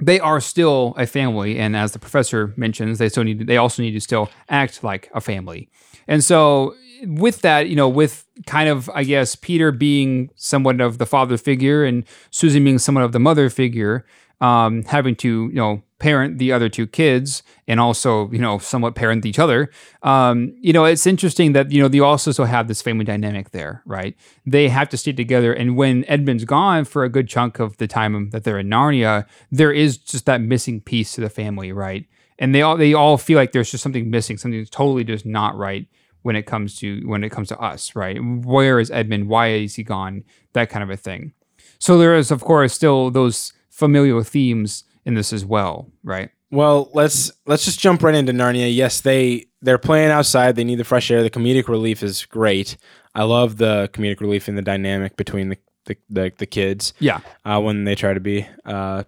they 0.00 0.20
are 0.20 0.40
still 0.40 0.94
a 0.96 1.06
family. 1.06 1.58
And 1.58 1.76
as 1.76 1.92
the 1.92 1.98
professor 1.98 2.52
mentions, 2.56 2.98
they 2.98 3.08
still 3.08 3.24
need 3.24 3.40
to, 3.40 3.44
they 3.44 3.56
also 3.56 3.82
need 3.82 3.92
to 3.92 4.00
still 4.00 4.30
act 4.48 4.84
like 4.84 5.10
a 5.14 5.20
family. 5.20 5.68
And 6.06 6.22
so 6.22 6.74
with 7.06 7.42
that, 7.42 7.68
you 7.68 7.76
know, 7.76 7.88
with 7.88 8.24
kind 8.46 8.68
of, 8.68 8.88
I 8.94 9.04
guess, 9.04 9.34
Peter 9.34 9.72
being 9.72 10.30
somewhat 10.36 10.80
of 10.80 10.98
the 10.98 11.06
father 11.06 11.36
figure 11.36 11.84
and 11.84 12.04
Susan 12.30 12.64
being 12.64 12.78
somewhat 12.78 13.04
of 13.04 13.12
the 13.12 13.20
mother 13.20 13.50
figure, 13.50 14.04
um, 14.40 14.84
having 14.84 15.16
to, 15.16 15.48
you 15.48 15.54
know, 15.54 15.82
parent 15.98 16.38
the 16.38 16.52
other 16.52 16.68
two 16.68 16.86
kids 16.86 17.42
and 17.66 17.80
also, 17.80 18.30
you 18.30 18.38
know, 18.38 18.58
somewhat 18.58 18.94
parent 18.94 19.26
each 19.26 19.38
other. 19.38 19.68
Um, 20.02 20.54
you 20.60 20.72
know, 20.72 20.84
it's 20.84 21.06
interesting 21.06 21.52
that, 21.54 21.72
you 21.72 21.82
know, 21.82 21.88
they 21.88 21.98
also 21.98 22.30
still 22.30 22.44
have 22.44 22.68
this 22.68 22.80
family 22.80 23.04
dynamic 23.04 23.50
there, 23.50 23.82
right? 23.84 24.16
They 24.46 24.68
have 24.68 24.88
to 24.90 24.96
stay 24.96 25.12
together. 25.12 25.52
And 25.52 25.76
when 25.76 26.04
Edmund's 26.04 26.44
gone 26.44 26.84
for 26.84 27.02
a 27.02 27.08
good 27.08 27.28
chunk 27.28 27.58
of 27.58 27.76
the 27.78 27.88
time 27.88 28.30
that 28.30 28.44
they're 28.44 28.60
in 28.60 28.68
Narnia, 28.68 29.26
there 29.50 29.72
is 29.72 29.98
just 29.98 30.26
that 30.26 30.40
missing 30.40 30.80
piece 30.80 31.12
to 31.12 31.20
the 31.20 31.30
family, 31.30 31.72
right? 31.72 32.06
And 32.38 32.54
they 32.54 32.62
all 32.62 32.76
they 32.76 32.94
all 32.94 33.18
feel 33.18 33.36
like 33.36 33.50
there's 33.50 33.72
just 33.72 33.82
something 33.82 34.08
missing, 34.08 34.36
something 34.36 34.60
that's 34.60 34.70
totally 34.70 35.02
just 35.02 35.26
not 35.26 35.56
right 35.56 35.88
when 36.22 36.36
it 36.36 36.44
comes 36.46 36.76
to 36.76 37.02
when 37.08 37.24
it 37.24 37.30
comes 37.30 37.48
to 37.48 37.58
us, 37.58 37.96
right? 37.96 38.18
Where 38.22 38.78
is 38.78 38.92
Edmund? 38.92 39.28
Why 39.28 39.48
is 39.48 39.74
he 39.74 39.82
gone? 39.82 40.22
That 40.52 40.70
kind 40.70 40.84
of 40.84 40.90
a 40.90 40.96
thing. 40.96 41.32
So 41.80 41.98
there 41.98 42.14
is, 42.14 42.30
of 42.30 42.42
course, 42.42 42.72
still 42.72 43.10
those 43.10 43.52
familial 43.78 44.24
themes 44.24 44.82
in 45.04 45.14
this 45.14 45.32
as 45.32 45.44
well, 45.44 45.88
right? 46.02 46.30
Well, 46.50 46.90
let's 46.94 47.30
let's 47.46 47.64
just 47.64 47.78
jump 47.78 48.02
right 48.02 48.14
into 48.14 48.32
Narnia. 48.32 48.74
Yes, 48.74 49.00
they 49.00 49.46
they're 49.62 49.78
playing 49.78 50.10
outside. 50.10 50.56
They 50.56 50.64
need 50.64 50.80
the 50.80 50.84
fresh 50.84 51.10
air. 51.12 51.22
The 51.22 51.30
comedic 51.30 51.68
relief 51.68 52.02
is 52.02 52.24
great. 52.26 52.76
I 53.14 53.22
love 53.22 53.58
the 53.58 53.88
comedic 53.92 54.20
relief 54.20 54.48
and 54.48 54.58
the 54.58 54.62
dynamic 54.62 55.16
between 55.16 55.50
the 55.50 55.58
the, 55.84 55.96
the, 56.10 56.32
the 56.36 56.46
kids 56.46 56.92
Yeah, 56.98 57.20
uh, 57.44 57.60
when 57.60 57.84
they 57.84 57.94
try 57.94 58.12
to 58.12 58.20
be 58.20 58.46
uh, 58.64 59.04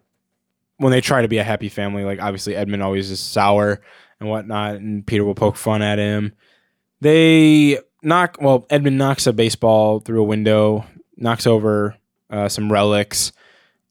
when 0.77 0.93
they 0.93 1.01
try 1.01 1.23
to 1.23 1.29
be 1.29 1.39
a 1.39 1.45
happy 1.45 1.68
family. 1.68 2.05
Like 2.05 2.21
obviously 2.21 2.55
Edmund 2.55 2.83
always 2.83 3.11
is 3.11 3.18
sour 3.21 3.81
and 4.21 4.29
whatnot, 4.29 4.77
and 4.77 5.05
Peter 5.05 5.25
will 5.25 5.35
poke 5.35 5.57
fun 5.57 5.83
at 5.83 5.99
him. 5.99 6.33
They 7.01 7.79
knock 8.03 8.37
well. 8.41 8.66
Edmund 8.71 8.99
knocks 8.99 9.27
a 9.27 9.33
baseball 9.33 9.99
through 9.99 10.21
a 10.21 10.27
window, 10.27 10.85
knocks 11.16 11.47
over 11.47 11.97
uh, 12.31 12.49
some 12.49 12.71
relics, 12.71 13.33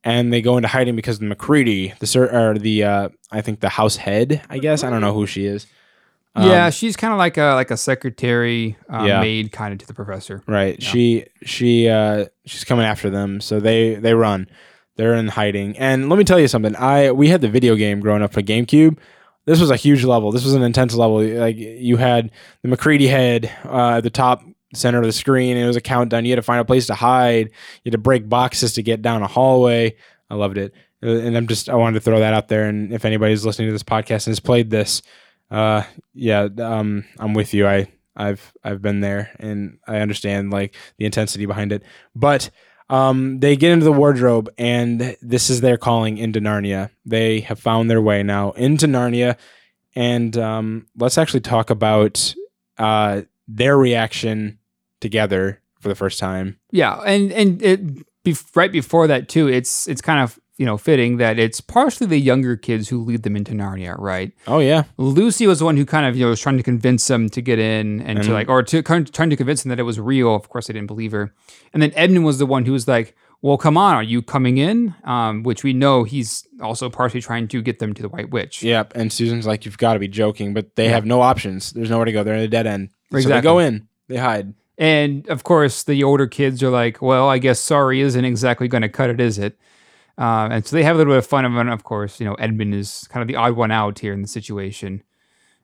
and 0.03 0.31
they 0.31 0.41
go 0.41 0.57
into 0.57 0.67
hiding 0.69 0.95
because 0.95 1.19
the 1.19 1.25
Macready, 1.25 1.93
the 1.99 2.07
sir, 2.07 2.25
or 2.27 2.57
the 2.57 2.83
uh, 2.83 3.09
I 3.31 3.41
think 3.41 3.59
the 3.59 3.69
house 3.69 3.95
head, 3.97 4.41
I 4.49 4.59
guess 4.59 4.83
I 4.83 4.89
don't 4.89 5.01
know 5.01 5.13
who 5.13 5.25
she 5.27 5.45
is. 5.45 5.67
Um, 6.35 6.47
yeah. 6.47 6.69
She's 6.69 6.95
kind 6.95 7.11
of 7.11 7.17
like 7.17 7.37
a 7.37 7.53
like 7.55 7.71
a 7.71 7.77
secretary 7.77 8.77
uh, 8.91 9.03
Yeah. 9.03 9.19
maid 9.21 9.51
kind 9.51 9.73
of 9.73 9.79
to 9.79 9.87
the 9.87 9.93
professor. 9.93 10.41
Right. 10.47 10.81
She 10.81 11.25
she 11.43 11.89
uh 11.89 12.25
she's 12.45 12.63
coming 12.63 12.85
after 12.85 13.09
them, 13.09 13.41
so 13.41 13.59
they 13.59 13.95
they 13.95 14.13
run. 14.13 14.47
They're 14.95 15.15
in 15.15 15.27
hiding. 15.29 15.77
And 15.77 16.09
let 16.09 16.17
me 16.19 16.23
tell 16.25 16.39
you 16.39 16.47
something. 16.47 16.75
I 16.75 17.11
we 17.11 17.29
had 17.29 17.41
the 17.41 17.49
video 17.49 17.75
game 17.75 17.99
growing 17.99 18.21
up 18.21 18.31
for 18.33 18.41
GameCube. 18.41 18.97
This 19.45 19.59
was 19.59 19.71
a 19.71 19.75
huge 19.75 20.03
level. 20.03 20.31
This 20.31 20.43
was 20.45 20.53
an 20.53 20.61
intense 20.61 20.93
level. 20.93 21.21
Like 21.23 21.55
you 21.57 21.97
had 21.97 22.31
the 22.61 22.67
Macready 22.69 23.07
head 23.07 23.51
uh, 23.65 23.95
at 23.97 24.01
the 24.03 24.09
top 24.11 24.43
center 24.73 24.99
of 24.99 25.05
the 25.05 25.11
screen, 25.11 25.57
it 25.57 25.65
was 25.67 25.75
a 25.75 25.81
countdown. 25.81 26.25
You 26.25 26.31
had 26.31 26.37
to 26.37 26.41
find 26.43 26.59
a 26.61 26.65
place 26.65 26.87
to 26.87 26.95
hide. 26.95 27.47
You 27.47 27.89
had 27.89 27.93
to 27.93 27.97
break 27.97 28.29
boxes 28.29 28.73
to 28.73 28.83
get 28.83 29.01
down 29.01 29.23
a 29.23 29.27
hallway. 29.27 29.95
I 30.29 30.35
loved 30.35 30.57
it. 30.57 30.73
Uh, 31.03 31.09
And 31.09 31.35
I'm 31.37 31.47
just 31.47 31.69
I 31.69 31.75
wanted 31.75 31.95
to 31.95 32.01
throw 32.01 32.19
that 32.19 32.33
out 32.33 32.47
there. 32.49 32.67
And 32.67 32.93
if 32.93 33.05
anybody's 33.05 33.45
listening 33.45 33.69
to 33.69 33.73
this 33.73 33.83
podcast 33.83 34.27
and 34.27 34.31
has 34.31 34.39
played 34.39 34.69
this, 34.69 35.01
uh, 35.49 35.83
yeah, 36.13 36.47
um, 36.59 37.05
I'm 37.17 37.33
with 37.33 37.53
you. 37.53 37.67
I 37.67 37.87
I've 38.15 38.53
I've 38.63 38.81
been 38.81 38.99
there 38.99 39.31
and 39.39 39.79
I 39.87 39.99
understand 39.99 40.51
like 40.51 40.75
the 40.97 41.05
intensity 41.05 41.45
behind 41.45 41.71
it. 41.71 41.83
But 42.15 42.49
um, 42.89 43.39
they 43.39 43.55
get 43.55 43.71
into 43.71 43.85
the 43.85 43.91
wardrobe 43.91 44.49
and 44.57 45.15
this 45.21 45.49
is 45.49 45.61
their 45.61 45.77
calling 45.77 46.17
into 46.17 46.39
Narnia. 46.39 46.89
They 47.05 47.39
have 47.41 47.59
found 47.59 47.89
their 47.89 48.01
way 48.01 48.21
now 48.23 48.51
into 48.51 48.87
Narnia, 48.87 49.37
and 49.95 50.37
um, 50.37 50.87
let's 50.97 51.17
actually 51.17 51.41
talk 51.41 51.69
about 51.69 52.35
uh, 52.77 53.21
their 53.47 53.77
reaction 53.77 54.58
together 54.99 55.61
for 55.79 55.87
the 55.89 55.95
first 55.95 56.19
time. 56.19 56.59
Yeah, 56.71 56.95
and 57.01 57.31
and 57.31 57.61
it 57.61 57.81
bef- 58.23 58.55
right 58.55 58.71
before 58.71 59.07
that 59.07 59.29
too. 59.29 59.47
It's 59.47 59.87
it's 59.87 60.01
kind 60.01 60.21
of 60.21 60.39
you 60.57 60.65
know 60.65 60.77
fitting 60.77 61.17
that 61.17 61.39
it's 61.39 61.61
partially 61.61 62.05
the 62.07 62.19
younger 62.19 62.57
kids 62.57 62.89
who 62.89 63.01
lead 63.03 63.23
them 63.23 63.35
into 63.37 63.53
Narnia, 63.53 63.97
right? 63.97 64.33
Oh 64.47 64.59
yeah, 64.59 64.83
Lucy 64.97 65.47
was 65.47 65.59
the 65.59 65.65
one 65.65 65.77
who 65.77 65.85
kind 65.85 66.05
of 66.05 66.15
you 66.17 66.23
know 66.25 66.29
was 66.29 66.41
trying 66.41 66.57
to 66.57 66.63
convince 66.63 67.07
them 67.07 67.29
to 67.29 67.41
get 67.41 67.59
in 67.59 68.01
and, 68.01 68.21
to 68.23 68.33
like 68.33 68.49
or 68.49 68.61
to 68.63 68.83
kind 68.83 69.07
of 69.07 69.13
trying 69.13 69.29
to 69.29 69.37
convince 69.37 69.63
them 69.63 69.69
that 69.69 69.79
it 69.79 69.83
was 69.83 69.99
real. 69.99 70.35
Of 70.35 70.49
course, 70.49 70.67
they 70.67 70.73
didn't 70.73 70.87
believe 70.87 71.11
her. 71.13 71.33
And 71.73 71.81
then 71.81 71.91
Edmund 71.95 72.25
was 72.25 72.39
the 72.39 72.45
one 72.45 72.65
who 72.65 72.73
was 72.73 72.87
like, 72.87 73.15
well, 73.41 73.57
come 73.57 73.77
on, 73.77 73.95
are 73.95 74.03
you 74.03 74.21
coming 74.21 74.57
in? 74.57 74.93
Um, 75.05 75.43
which 75.43 75.63
we 75.63 75.71
know 75.71 76.03
he's 76.03 76.45
also 76.61 76.89
partially 76.89 77.21
trying 77.21 77.47
to 77.47 77.61
get 77.61 77.79
them 77.79 77.93
to 77.93 78.01
the 78.01 78.09
White 78.09 78.31
Witch. 78.31 78.61
Yep. 78.61 78.97
And 78.97 79.13
Susan's 79.13 79.47
like, 79.47 79.63
"You've 79.63 79.77
got 79.77 79.93
to 79.93 79.99
be 79.99 80.09
joking," 80.09 80.53
but 80.53 80.75
they 80.75 80.85
Yeah. 80.85 80.91
have 80.91 81.05
no 81.05 81.21
options. 81.21 81.71
There's 81.71 81.89
nowhere 81.89 82.03
to 82.05 82.11
go. 82.11 82.23
They're 82.23 82.33
in 82.35 82.41
a 82.41 82.49
dead 82.49 82.67
end. 82.67 82.89
So 82.89 82.95
they 83.15 83.19
Exactly. 83.19 83.47
go 83.47 83.59
in. 83.59 83.87
They 84.09 84.17
hide. 84.17 84.53
And 84.79 85.27
of 85.27 85.43
course, 85.43 85.83
the 85.83 86.03
older 86.03 86.25
kids 86.25 86.63
are 86.63 86.69
like, 86.69 87.01
well, 87.01 87.27
I 87.29 87.37
guess 87.37 87.59
sorry 87.59 87.99
isn't 87.99 88.25
exactly 88.25 88.69
going 88.69 88.81
to 88.81 88.89
cut 88.89 89.09
it, 89.09 89.19
is 89.19 89.37
it? 89.37 89.59
Um, 90.17 90.53
and 90.53 90.65
so 90.65 90.75
they 90.75 90.83
have 90.83 90.95
a 90.95 90.97
little 90.97 91.13
bit 91.13 91.19
of 91.19 91.27
fun. 91.27 91.45
And 91.45 91.69
of 91.69 91.83
course, 91.83 92.19
you 92.19 92.25
know, 92.25 92.33
Edmund 92.35 92.73
is 92.73 93.05
kind 93.09 93.21
of 93.21 93.27
the 93.27 93.35
odd 93.35 93.55
one 93.55 93.71
out 93.71 93.99
here 93.99 94.13
in 94.13 94.21
the 94.21 94.27
situation. 94.27 95.03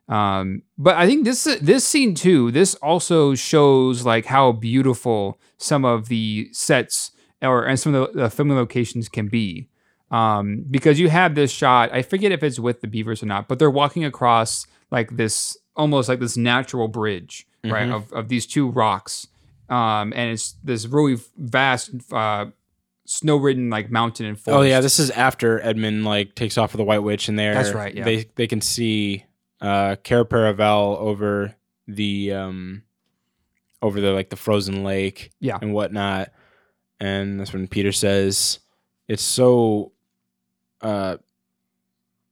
Um, 0.07 0.63
but 0.77 0.95
I 0.95 1.07
think 1.07 1.23
this 1.25 1.45
this 1.61 1.85
scene 1.85 2.13
too. 2.13 2.51
This 2.51 2.75
also 2.75 3.35
shows 3.35 4.05
like 4.05 4.25
how 4.25 4.51
beautiful 4.51 5.39
some 5.57 5.83
of 5.83 6.09
the 6.09 6.49
sets 6.51 7.11
or 7.41 7.65
and 7.65 7.79
some 7.79 7.95
of 7.95 8.13
the, 8.13 8.23
the 8.23 8.29
filming 8.29 8.57
locations 8.57 9.09
can 9.09 9.29
be. 9.29 9.69
Um, 10.11 10.63
because 10.69 10.99
you 10.99 11.09
have 11.09 11.35
this 11.35 11.51
shot. 11.51 11.91
I 11.91 12.01
forget 12.01 12.31
if 12.31 12.43
it's 12.43 12.59
with 12.59 12.81
the 12.81 12.87
beavers 12.87 13.23
or 13.23 13.25
not, 13.25 13.47
but 13.47 13.59
they're 13.59 13.71
walking 13.71 14.05
across 14.05 14.67
like 14.91 15.17
this 15.17 15.57
almost 15.75 16.07
like 16.07 16.19
this 16.19 16.37
natural 16.37 16.87
bridge, 16.87 17.47
right, 17.71 17.87
Mhm. 17.89 17.93
of, 17.95 18.11
of 18.13 18.27
these 18.29 18.45
two 18.45 18.69
rocks. 18.69 19.27
Um, 19.69 20.13
and 20.15 20.31
it's 20.31 20.55
this 20.63 20.85
really 20.85 21.17
vast, 21.37 21.91
uh, 22.11 22.45
snow-ridden 23.05 23.69
like 23.69 23.89
mountain 23.91 24.25
and 24.25 24.39
forest. 24.39 24.57
Oh 24.59 24.61
yeah, 24.63 24.79
this 24.81 24.99
is 24.99 25.09
after 25.11 25.59
Edmund 25.61 26.05
like 26.05 26.35
takes 26.35 26.57
off 26.57 26.73
with 26.73 26.77
the 26.79 26.83
White 26.83 27.03
Witch, 27.03 27.27
and 27.29 27.37
there 27.37 27.53
That's 27.53 27.71
right, 27.73 27.93
yeah. 27.93 28.03
they 28.03 28.25
they 28.35 28.47
can 28.47 28.61
see 28.61 29.25
uh 29.61 29.95
Cair 30.03 30.25
Paravel 30.25 30.97
over 30.97 31.55
the 31.87 32.33
um 32.33 32.83
over 33.81 34.01
the 34.01 34.11
like 34.11 34.29
the 34.31 34.35
frozen 34.35 34.83
lake, 34.83 35.31
Yeah. 35.39 35.57
and 35.61 35.73
whatnot. 35.73 36.31
And 36.99 37.39
that's 37.39 37.53
when 37.53 37.67
Peter 37.67 37.91
says, 37.91 38.59
"It's 39.07 39.21
so, 39.21 39.91
uh, 40.81 41.17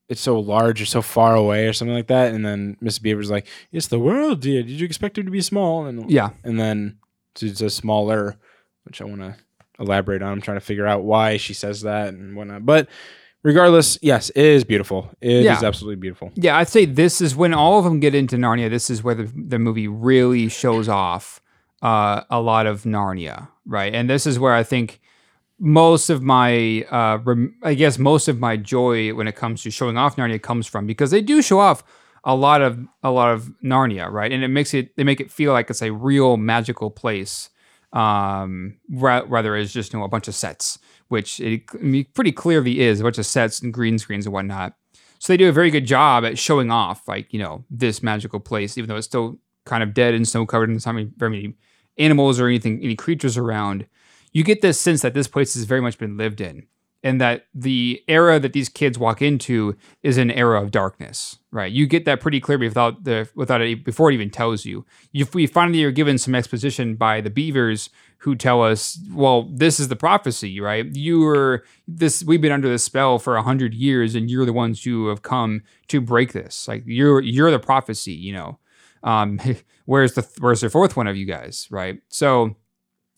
it's 0.08 0.20
so 0.20 0.38
large 0.38 0.80
or 0.82 0.86
so 0.86 1.02
far 1.02 1.34
away 1.34 1.66
or 1.66 1.72
something 1.72 1.94
like 1.94 2.08
that." 2.08 2.34
And 2.34 2.44
then 2.44 2.76
Miss 2.80 2.98
Beaver's 2.98 3.30
like, 3.30 3.46
"It's 3.72 3.88
the 3.88 3.98
world, 3.98 4.40
dear. 4.40 4.62
Did 4.62 4.80
you 4.80 4.86
expect 4.86 5.18
it 5.18 5.24
to 5.24 5.30
be 5.30 5.40
small?" 5.40 5.86
And 5.86 6.10
yeah, 6.10 6.30
and 6.44 6.58
then 6.58 6.98
she 7.36 7.54
says 7.54 7.74
smaller, 7.74 8.36
which 8.84 9.00
I 9.00 9.04
want 9.04 9.20
to 9.20 9.36
elaborate 9.78 10.22
on. 10.22 10.32
I'm 10.32 10.40
trying 10.40 10.56
to 10.58 10.64
figure 10.64 10.86
out 10.86 11.02
why 11.04 11.36
she 11.36 11.52
says 11.54 11.82
that 11.82 12.08
and 12.14 12.36
whatnot. 12.36 12.64
But 12.64 12.88
regardless, 13.42 13.98
yes, 14.02 14.30
it 14.30 14.44
is 14.44 14.62
beautiful. 14.64 15.10
It 15.20 15.32
is 15.32 15.44
Yeah. 15.44 15.60
absolutely 15.64 15.96
beautiful. 15.96 16.30
Yeah, 16.36 16.56
I'd 16.56 16.68
say 16.68 16.84
this 16.84 17.20
is 17.20 17.34
when 17.34 17.52
all 17.52 17.78
of 17.78 17.84
them 17.84 18.00
get 18.00 18.14
into 18.14 18.36
Narnia. 18.36 18.70
This 18.70 18.88
is 18.90 19.02
where 19.02 19.14
the, 19.16 19.30
the 19.34 19.58
movie 19.58 19.88
really 19.88 20.48
shows 20.48 20.88
off 20.88 21.40
uh, 21.82 22.22
a 22.30 22.40
lot 22.40 22.66
of 22.66 22.84
Narnia, 22.84 23.48
right? 23.66 23.92
And 23.94 24.08
this 24.08 24.26
is 24.26 24.38
where 24.38 24.54
I 24.54 24.62
think 24.62 25.00
most 25.58 26.10
of 26.10 26.22
my, 26.22 26.82
uh, 26.90 27.18
rem- 27.24 27.54
I 27.62 27.74
guess, 27.74 27.98
most 27.98 28.28
of 28.28 28.40
my 28.40 28.56
joy 28.56 29.14
when 29.14 29.28
it 29.28 29.36
comes 29.36 29.62
to 29.62 29.70
showing 29.70 29.96
off 29.96 30.16
Narnia 30.16 30.42
comes 30.42 30.66
from 30.66 30.86
because 30.86 31.10
they 31.10 31.20
do 31.20 31.42
show 31.42 31.60
off 31.60 31.84
a 32.24 32.34
lot 32.34 32.62
of 32.62 32.78
a 33.02 33.10
lot 33.10 33.32
of 33.32 33.52
Narnia, 33.62 34.10
right? 34.10 34.32
And 34.32 34.42
it 34.42 34.48
makes 34.48 34.74
it 34.74 34.96
they 34.96 35.04
make 35.04 35.20
it 35.20 35.30
feel 35.30 35.52
like 35.52 35.70
it's 35.70 35.82
a 35.82 35.92
real 35.92 36.36
magical 36.36 36.90
place, 36.90 37.50
um, 37.92 38.76
ra- 38.90 39.24
rather 39.28 39.54
as 39.54 39.72
just 39.72 39.92
you 39.92 39.98
know 39.98 40.04
a 40.04 40.08
bunch 40.08 40.26
of 40.26 40.34
sets, 40.34 40.78
which 41.08 41.38
it 41.40 41.62
I 41.74 41.76
mean, 41.76 42.06
pretty 42.14 42.32
clearly 42.32 42.80
is 42.80 43.00
a 43.00 43.04
bunch 43.04 43.18
of 43.18 43.26
sets 43.26 43.60
and 43.60 43.72
green 43.72 43.98
screens 43.98 44.26
and 44.26 44.32
whatnot. 44.32 44.74
So 45.18 45.32
they 45.32 45.36
do 45.36 45.48
a 45.48 45.52
very 45.52 45.70
good 45.70 45.86
job 45.86 46.24
at 46.24 46.38
showing 46.38 46.70
off, 46.70 47.06
like 47.06 47.32
you 47.32 47.38
know, 47.38 47.64
this 47.70 48.02
magical 48.02 48.40
place, 48.40 48.76
even 48.78 48.88
though 48.88 48.96
it's 48.96 49.06
still 49.06 49.38
kind 49.66 49.82
of 49.82 49.94
dead 49.94 50.14
and 50.14 50.26
snow 50.26 50.46
covered, 50.46 50.68
and 50.68 50.76
there's 50.76 50.86
not 50.86 50.96
very 51.16 51.30
many 51.30 51.54
animals 51.98 52.40
or 52.40 52.48
anything, 52.48 52.82
any 52.82 52.96
creatures 52.96 53.36
around. 53.36 53.86
You 54.34 54.44
get 54.44 54.60
this 54.60 54.78
sense 54.78 55.00
that 55.02 55.14
this 55.14 55.28
place 55.28 55.54
has 55.54 55.64
very 55.64 55.80
much 55.80 55.96
been 55.96 56.18
lived 56.18 56.40
in, 56.42 56.66
and 57.04 57.20
that 57.20 57.46
the 57.54 58.02
era 58.08 58.40
that 58.40 58.52
these 58.52 58.68
kids 58.68 58.98
walk 58.98 59.22
into 59.22 59.76
is 60.02 60.18
an 60.18 60.30
era 60.30 60.60
of 60.60 60.70
darkness, 60.70 61.38
right? 61.52 61.70
You 61.70 61.86
get 61.86 62.04
that 62.06 62.20
pretty 62.20 62.40
clearly 62.40 62.66
without 62.66 63.04
the 63.04 63.28
without 63.36 63.60
it 63.60 63.84
before 63.84 64.10
it 64.10 64.14
even 64.14 64.30
tells 64.30 64.64
you. 64.64 64.84
You 65.12 65.26
we 65.32 65.46
finally 65.46 65.84
are 65.84 65.92
given 65.92 66.18
some 66.18 66.34
exposition 66.34 66.96
by 66.96 67.20
the 67.20 67.30
beavers 67.30 67.90
who 68.18 68.34
tell 68.34 68.62
us, 68.62 68.98
well, 69.12 69.50
this 69.52 69.78
is 69.78 69.88
the 69.88 69.96
prophecy, 69.96 70.58
right? 70.58 70.86
You 70.96 71.20
were 71.20 71.62
this. 71.86 72.24
We've 72.24 72.40
been 72.40 72.52
under 72.52 72.68
this 72.68 72.82
spell 72.82 73.18
for 73.20 73.36
a 73.36 73.42
hundred 73.42 73.72
years, 73.72 74.14
and 74.14 74.30
you're 74.30 74.46
the 74.46 74.52
ones 74.52 74.82
who 74.82 75.08
have 75.08 75.22
come 75.22 75.62
to 75.88 76.00
break 76.00 76.32
this. 76.32 76.66
Like 76.66 76.82
you're 76.86 77.20
you're 77.20 77.52
the 77.52 77.60
prophecy, 77.60 78.14
you 78.14 78.32
know. 78.32 78.58
Um, 79.04 79.38
where's 79.84 80.14
the 80.14 80.26
where's 80.40 80.62
the 80.62 80.70
fourth 80.70 80.96
one 80.96 81.06
of 81.06 81.16
you 81.16 81.26
guys, 81.26 81.68
right? 81.70 82.00
So 82.08 82.56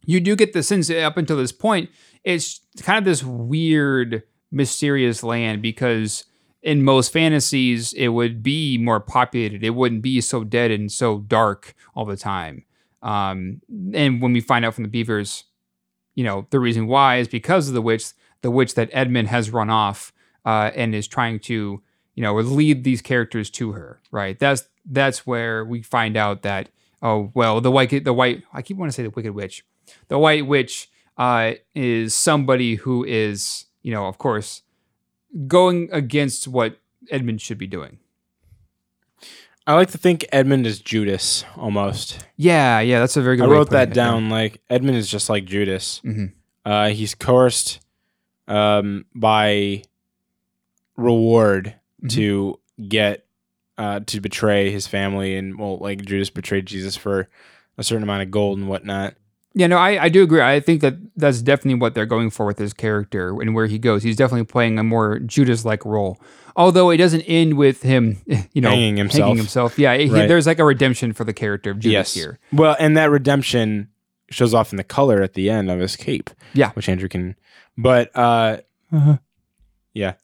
you 0.07 0.21
do 0.21 0.37
get 0.37 0.53
the 0.53 0.63
sense 0.63 0.89
up 0.91 1.17
until 1.17 1.37
this 1.37 1.53
point, 1.53 1.91
it's 2.25 2.61
kind 2.81 2.99
of 2.99 3.05
this 3.05 3.23
weird, 3.23 4.23
mysterious 4.51 5.23
land 5.23 5.61
because 5.61 6.25
in 6.63 6.83
most 6.83 7.13
fantasies 7.13 7.93
it 7.93 8.09
would 8.09 8.43
be 8.43 8.79
more 8.79 9.01
populated. 9.01 9.63
It 9.63 9.71
wouldn't 9.71 10.03
be 10.03 10.21
so 10.21 10.43
dead 10.43 10.71
and 10.71 10.91
so 10.91 11.21
dark 11.21 11.75
all 11.95 12.05
the 12.05 12.17
time. 12.17 12.65
Um, 13.03 13.61
and 13.95 14.21
when 14.21 14.33
we 14.33 14.41
find 14.41 14.65
out 14.65 14.75
from 14.75 14.85
the 14.85 14.91
beavers, 14.91 15.45
you 16.15 16.25
know, 16.25 16.47
the 16.51 16.59
reason 16.59 16.87
why 16.87 17.19
is 17.19 17.29
because 17.29 17.69
of 17.69 17.75
the 17.75 17.83
witch, 17.83 18.13
the 18.43 18.51
witch 18.51 18.75
that 18.75 18.91
Edmund 18.93 19.29
has 19.29 19.51
run 19.51 19.71
off 19.71 20.13
uh, 20.45 20.71
and 20.75 20.95
is 20.95 21.07
trying 21.07 21.39
to, 21.41 21.83
you 22.15 22.23
know, 22.23 22.35
lead 22.35 22.85
these 22.85 23.03
characters 23.03 23.51
to 23.51 23.73
her. 23.73 24.01
Right. 24.11 24.39
That's 24.39 24.65
that's 24.85 25.27
where 25.27 25.65
we 25.65 25.83
find 25.83 26.17
out 26.17 26.43
that 26.43 26.71
oh 27.03 27.31
well, 27.35 27.61
the 27.61 27.71
white 27.71 28.05
the 28.05 28.13
white 28.13 28.43
I 28.53 28.63
keep 28.63 28.77
wanting 28.77 28.91
to 28.91 28.95
say 28.95 29.03
the 29.03 29.11
wicked 29.11 29.35
witch, 29.35 29.65
the 30.09 30.18
white 30.18 30.47
witch 30.47 30.91
uh, 31.18 31.53
is 31.74 32.14
somebody 32.14 32.76
who 32.76 33.05
is 33.05 33.66
you 33.82 33.93
know 33.93 34.07
of 34.07 34.18
course 34.18 34.62
going 35.47 35.89
against 35.93 36.49
what 36.49 36.78
Edmund 37.11 37.41
should 37.41 37.59
be 37.59 37.66
doing. 37.66 37.99
I 39.66 39.74
like 39.74 39.91
to 39.91 39.99
think 39.99 40.24
Edmund 40.30 40.64
is 40.66 40.78
Judas 40.80 41.45
almost. 41.57 42.24
Yeah, 42.37 42.78
yeah, 42.80 43.01
that's 43.01 43.16
a 43.16 43.22
very 43.22 43.37
good. 43.37 43.43
Point. 43.43 43.53
I 43.53 43.57
wrote 43.57 43.70
that 43.70 43.89
it, 43.89 43.95
down. 43.95 44.30
Like 44.30 44.61
Edmund 44.70 44.97
is 44.97 45.09
just 45.09 45.28
like 45.28 45.45
Judas. 45.45 46.01
Mhm. 46.05 46.32
Uh, 46.64 46.89
he's 46.91 47.14
coerced 47.14 47.80
um, 48.49 49.07
by 49.14 49.82
reward 50.97 51.74
Mhm. 52.03 52.11
to 52.11 52.61
get 52.89 53.22
uh, 53.78 54.01
to 54.07 54.20
betray 54.20 54.70
his 54.70 54.87
family, 54.87 55.37
and 55.37 55.59
well, 55.59 55.76
like 55.78 56.03
Judas 56.05 56.30
betrayed 56.30 56.64
Jesus 56.66 56.97
for 56.97 57.28
a 57.76 57.82
certain 57.84 58.05
amount 58.05 58.22
of 58.22 58.30
gold 58.30 58.59
and 58.59 58.68
whatnot. 58.68 59.14
Yeah, 59.59 59.69
no, 59.69 59.79
I, 59.79 60.05
I 60.05 60.09
do 60.11 60.23
agree. 60.23 60.43
I 60.43 60.61
think 60.61 60.83
that 60.83 60.97
that's 61.17 61.41
definitely 61.41 61.81
what 61.81 61.95
they're 61.95 62.05
going 62.05 62.29
for 62.29 62.45
with 62.45 62.59
his 62.59 62.75
character 62.75 63.31
and 63.41 63.55
where 63.55 63.65
he 63.67 63.79
goes. 63.79 64.03
He's 64.03 64.15
definitely 64.17 64.45
playing 64.45 64.79
a 64.79 64.83
more 64.83 65.19
Judas-like 65.19 65.83
role. 65.87 66.21
Although 66.57 66.91
it 66.91 66.99
doesn't 66.99 67.23
end 67.23 67.55
with 67.57 67.83
him, 67.83 68.19
you 68.53 68.61
know, 68.61 68.69
Hanging 68.69 68.99
himself. 68.99 69.35
himself. 69.37 69.79
Yeah, 69.79 69.97
he- 69.97 70.09
there's 70.11 70.47
like 70.47 70.59
a 70.59 70.65
redemption 70.65 71.15
for 71.15 71.25
the 71.25 71.33
character 71.33 71.71
of 71.71 71.79
Judas 71.79 71.93
yes. 71.93 72.15
here. 72.15 72.39
Well, 72.53 72.77
and 72.79 72.99
that 72.99 73.11
redemption 73.11 73.89
shows 74.31 74.53
off 74.53 74.73
in 74.73 74.77
the 74.77 74.85
color 74.85 75.23
at 75.23 75.33
the 75.33 75.49
end 75.49 75.71
of 75.71 75.81
his 75.81 75.97
cape. 75.97 76.29
Yeah. 76.53 76.73
which 76.73 76.89
Andrew 76.91 77.09
can. 77.09 77.35
But 77.79 78.11
uh, 78.15 78.59
Uh-huh. 78.93 79.17
yeah, 79.95 80.15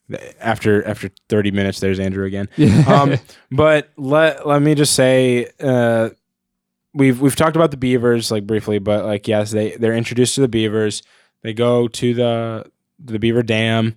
after 0.41 0.87
after 0.87 1.11
thirty 1.31 1.51
minutes, 1.51 1.81
there's 1.81 1.99
Andrew 2.01 2.27
again. 2.27 2.49
Um, 2.87 3.15
but 3.51 3.91
let 3.97 4.47
let 4.47 4.61
me 4.61 4.75
just 4.75 4.95
say, 4.95 5.49
uh, 5.61 6.11
we've 6.95 7.21
we've 7.21 7.37
talked 7.37 7.57
about 7.57 7.71
the 7.71 7.77
beavers 7.77 8.31
like 8.31 8.47
briefly, 8.47 8.79
but 8.79 9.05
like 9.05 9.27
yes, 9.29 9.51
they 9.51 9.77
they're 9.77 9.95
introduced 9.95 10.35
to 10.37 10.41
the 10.41 10.49
beavers. 10.49 11.03
They 11.43 11.53
go 11.55 11.89
to 11.89 12.15
the 12.15 12.71
the 12.99 13.19
beaver 13.19 13.43
dam. 13.43 13.97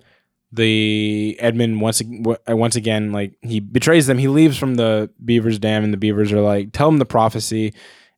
The 0.52 1.36
Edmund 1.40 1.82
once 1.82 2.02
uh, 2.02 2.56
once 2.56 2.76
again 2.78 3.12
like 3.12 3.34
he 3.42 3.60
betrays 3.60 4.08
them. 4.08 4.18
He 4.18 4.28
leaves 4.30 4.58
from 4.58 4.76
the 4.76 5.10
beavers 5.24 5.60
dam, 5.60 5.84
and 5.84 5.92
the 5.92 5.98
beavers 5.98 6.32
are 6.32 6.40
like, 6.40 6.72
"Tell 6.72 6.88
him 6.88 6.98
the 7.00 7.06
prophecy." 7.06 7.74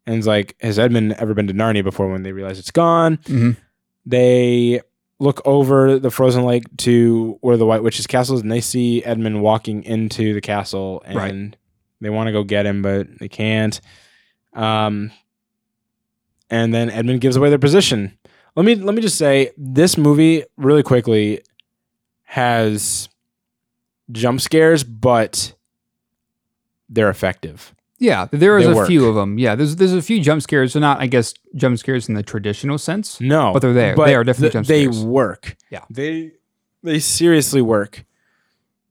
And 0.06 0.16
it's 0.18 0.28
like, 0.28 0.56
has 0.62 0.78
Edmund 0.80 1.14
ever 1.14 1.34
been 1.34 1.48
to 1.48 1.54
Narnia 1.54 1.84
before? 1.84 2.10
When 2.12 2.24
they 2.24 2.32
realize 2.32 2.60
it's 2.60 2.72
gone, 2.72 3.18
Mhm. 3.26 3.58
they 4.06 4.82
look 5.20 5.42
over 5.46 5.98
the 6.00 6.12
frozen 6.12 6.44
lake 6.46 6.64
to 6.78 7.38
where 7.42 7.58
the 7.58 7.66
White 7.66 7.84
Witch's 7.84 8.08
castle 8.08 8.36
is, 8.36 8.42
and 8.42 8.52
they 8.52 8.62
see 8.62 9.04
Edmund 9.04 9.42
walking 9.42 9.84
into 9.84 10.34
the 10.34 10.42
castle, 10.42 11.02
and 11.06 11.16
Right. 11.18 11.58
they 12.02 12.10
want 12.10 12.28
to 12.28 12.32
go 12.32 12.44
get 12.44 12.66
him, 12.66 12.82
but 12.82 13.08
they 13.20 13.28
can't. 13.28 13.82
Um, 14.58 15.12
and 16.50 16.74
then 16.74 16.90
Edmund 16.90 17.22
gives 17.22 17.36
away 17.36 17.50
their 17.50 17.60
position. 17.60 18.18
Let 18.56 18.66
me 18.66 18.76
let 18.76 18.96
me 18.96 19.02
just 19.02 19.18
say, 19.18 19.52
this 19.58 19.98
movie 19.98 20.44
really 20.58 20.82
quickly 20.84 21.42
has 22.24 23.08
jump 24.12 24.42
scares, 24.42 24.84
but 24.84 25.54
they're 26.90 27.10
effective. 27.10 27.74
Yeah, 28.00 28.28
there 28.32 28.58
is 28.58 28.66
They 28.66 28.72
a 28.72 28.76
work. 28.76 28.88
few 28.88 29.08
of 29.08 29.16
them. 29.16 29.38
Yeah, 29.40 29.56
there's 29.56 29.76
there's 29.76 29.94
a 29.94 30.02
few 30.02 30.22
jump 30.22 30.42
scares. 30.42 30.74
They're 30.74 30.82
not, 30.82 31.00
I 31.02 31.08
guess, 31.08 31.34
jump 31.56 31.78
scares 31.80 32.08
in 32.10 32.16
the 32.16 32.24
traditional 32.24 32.78
sense. 32.78 33.20
No, 33.20 33.54
But 33.54 33.60
they're 33.62 33.74
there. 33.74 33.96
They 33.96 34.16
are 34.16 34.24
definitely 34.24 34.52
jump 34.54 34.68
They 34.68 34.88
work. 34.88 35.56
Yeah. 35.72 35.84
they 35.90 36.32
they 36.84 37.00
seriously 37.00 37.62
work. 37.62 38.06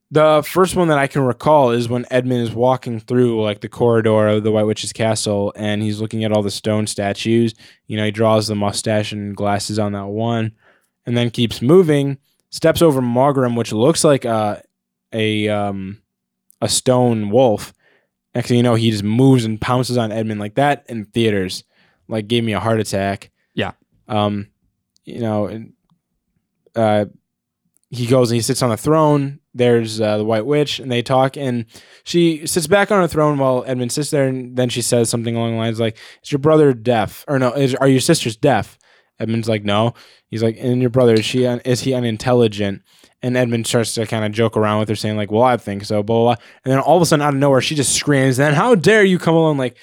The 0.09 0.41
first 0.47 0.75
one 0.75 0.87
that 0.87 0.97
I 0.97 1.07
can 1.07 1.23
recall 1.23 1.71
is 1.71 1.89
when 1.89 2.05
Edmund 2.09 2.41
is 2.41 2.53
walking 2.55 2.99
through 2.99 3.41
like 3.43 3.59
the 3.59 3.67
corridor 3.67 4.27
of 4.29 4.43
the 4.43 4.51
White 4.51 4.63
Witch's 4.63 4.93
castle, 4.93 5.51
and 5.55 5.81
he's 5.81 5.99
looking 5.99 6.23
at 6.23 6.31
all 6.31 6.41
the 6.41 6.49
stone 6.49 6.87
statues. 6.87 7.53
You 7.87 7.97
know, 7.97 8.05
he 8.05 8.11
draws 8.11 8.47
the 8.47 8.55
mustache 8.55 9.11
and 9.11 9.35
glasses 9.35 9.79
on 9.79 9.91
that 9.91 10.07
one, 10.07 10.53
and 11.05 11.17
then 11.17 11.29
keeps 11.29 11.61
moving. 11.61 12.17
Steps 12.51 12.81
over 12.81 13.01
Maugrim, 13.01 13.57
which 13.57 13.73
looks 13.73 14.05
like 14.05 14.23
a 14.23 14.63
a 15.11 15.49
um 15.49 16.01
a 16.61 16.69
stone 16.69 17.29
wolf. 17.29 17.73
Next 18.33 18.47
thing 18.47 18.57
you 18.57 18.63
know, 18.63 18.75
he 18.75 18.91
just 18.91 19.03
moves 19.03 19.43
and 19.43 19.59
pounces 19.59 19.97
on 19.97 20.11
Edmund 20.11 20.39
like 20.39 20.55
that 20.55 20.85
in 20.87 21.05
theaters. 21.05 21.63
Like 22.07 22.27
gave 22.27 22.43
me 22.45 22.53
a 22.53 22.59
heart 22.59 22.79
attack. 22.79 23.31
Yeah. 23.53 23.71
Um, 24.07 24.47
you 25.03 25.19
know, 25.19 25.47
and 25.47 25.73
uh, 26.75 27.05
he 27.89 28.05
goes 28.05 28.29
and 28.31 28.35
he 28.35 28.41
sits 28.41 28.61
on 28.61 28.69
the 28.69 28.77
throne. 28.77 29.39
There's 29.53 29.99
uh, 30.01 30.17
the 30.17 30.25
White 30.25 30.45
Witch, 30.45 30.79
and 30.79 30.91
they 30.91 31.01
talk. 31.01 31.35
And 31.37 31.65
she 32.03 32.45
sits 32.45 32.67
back 32.67 32.91
on 32.91 33.01
her 33.01 33.07
throne 33.07 33.37
while 33.39 33.63
Edmund 33.65 33.91
sits 33.91 34.09
there, 34.11 34.27
and 34.27 34.55
then 34.57 34.69
she 34.69 34.81
says 34.81 35.09
something 35.09 35.35
along 35.35 35.51
the 35.53 35.57
lines 35.57 35.79
like, 35.79 35.97
"Is 36.23 36.31
your 36.31 36.39
brother 36.39 36.73
deaf? 36.73 37.23
Or 37.27 37.39
no? 37.39 37.51
Is 37.53 37.73
are 37.75 37.87
your 37.87 37.99
sisters 38.01 38.35
deaf?" 38.35 38.77
Edmund's 39.19 39.49
like, 39.49 39.63
"No." 39.63 39.93
He's 40.27 40.43
like, 40.43 40.57
"And 40.59 40.81
your 40.81 40.89
brother 40.91 41.13
is 41.15 41.25
she? 41.25 41.47
Un- 41.47 41.61
is 41.65 41.81
he 41.81 41.93
unintelligent?" 41.93 42.81
And 43.23 43.35
Edmund 43.35 43.65
starts 43.65 43.95
to 43.95 44.05
kind 44.05 44.23
of 44.25 44.31
joke 44.31 44.55
around 44.55 44.79
with 44.79 44.89
her, 44.89 44.95
saying 44.95 45.17
like, 45.17 45.31
"Well, 45.31 45.41
I 45.43 45.57
think 45.57 45.85
so." 45.85 46.03
Blah, 46.03 46.15
blah 46.17 46.35
blah. 46.35 46.43
And 46.65 46.71
then 46.73 46.79
all 46.79 46.97
of 46.97 47.01
a 47.01 47.05
sudden, 47.05 47.23
out 47.25 47.33
of 47.33 47.39
nowhere, 47.39 47.61
she 47.61 47.73
just 47.73 47.93
screams, 47.95 48.37
"Then 48.37 48.53
how 48.53 48.75
dare 48.75 49.03
you 49.03 49.17
come 49.17 49.33
along?" 49.33 49.57
Like 49.57 49.77